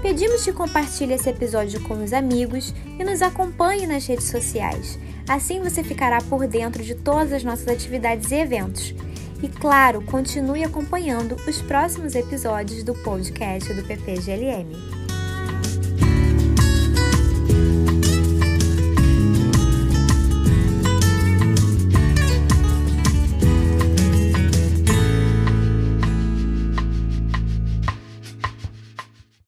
Pedimos 0.01 0.45
que 0.45 0.53
compartilhe 0.53 1.13
esse 1.13 1.29
episódio 1.29 1.83
com 1.83 2.03
os 2.03 2.13
amigos 2.13 2.75
e 2.99 3.05
nos 3.05 3.21
acompanhe 3.21 3.87
nas 3.87 4.07
redes 4.07 4.27
sociais. 4.27 4.99
Assim 5.29 5.61
você 5.61 5.85
ficará 5.85 6.23
por 6.23 6.47
dentro 6.47 6.83
de 6.83 6.95
todas 6.95 7.33
as 7.33 7.45
nossas 7.45 7.69
atividades 7.69 8.31
e 8.31 8.37
eventos. 8.37 8.95
E 9.43 9.49
claro, 9.49 10.03
continue 10.03 10.65
acompanhando 10.65 11.37
os 11.47 11.63
próximos 11.63 12.15
episódios 12.15 12.83
do 12.83 12.95
podcast 12.95 13.73
do 13.73 13.85
PPGLM. 13.85 14.98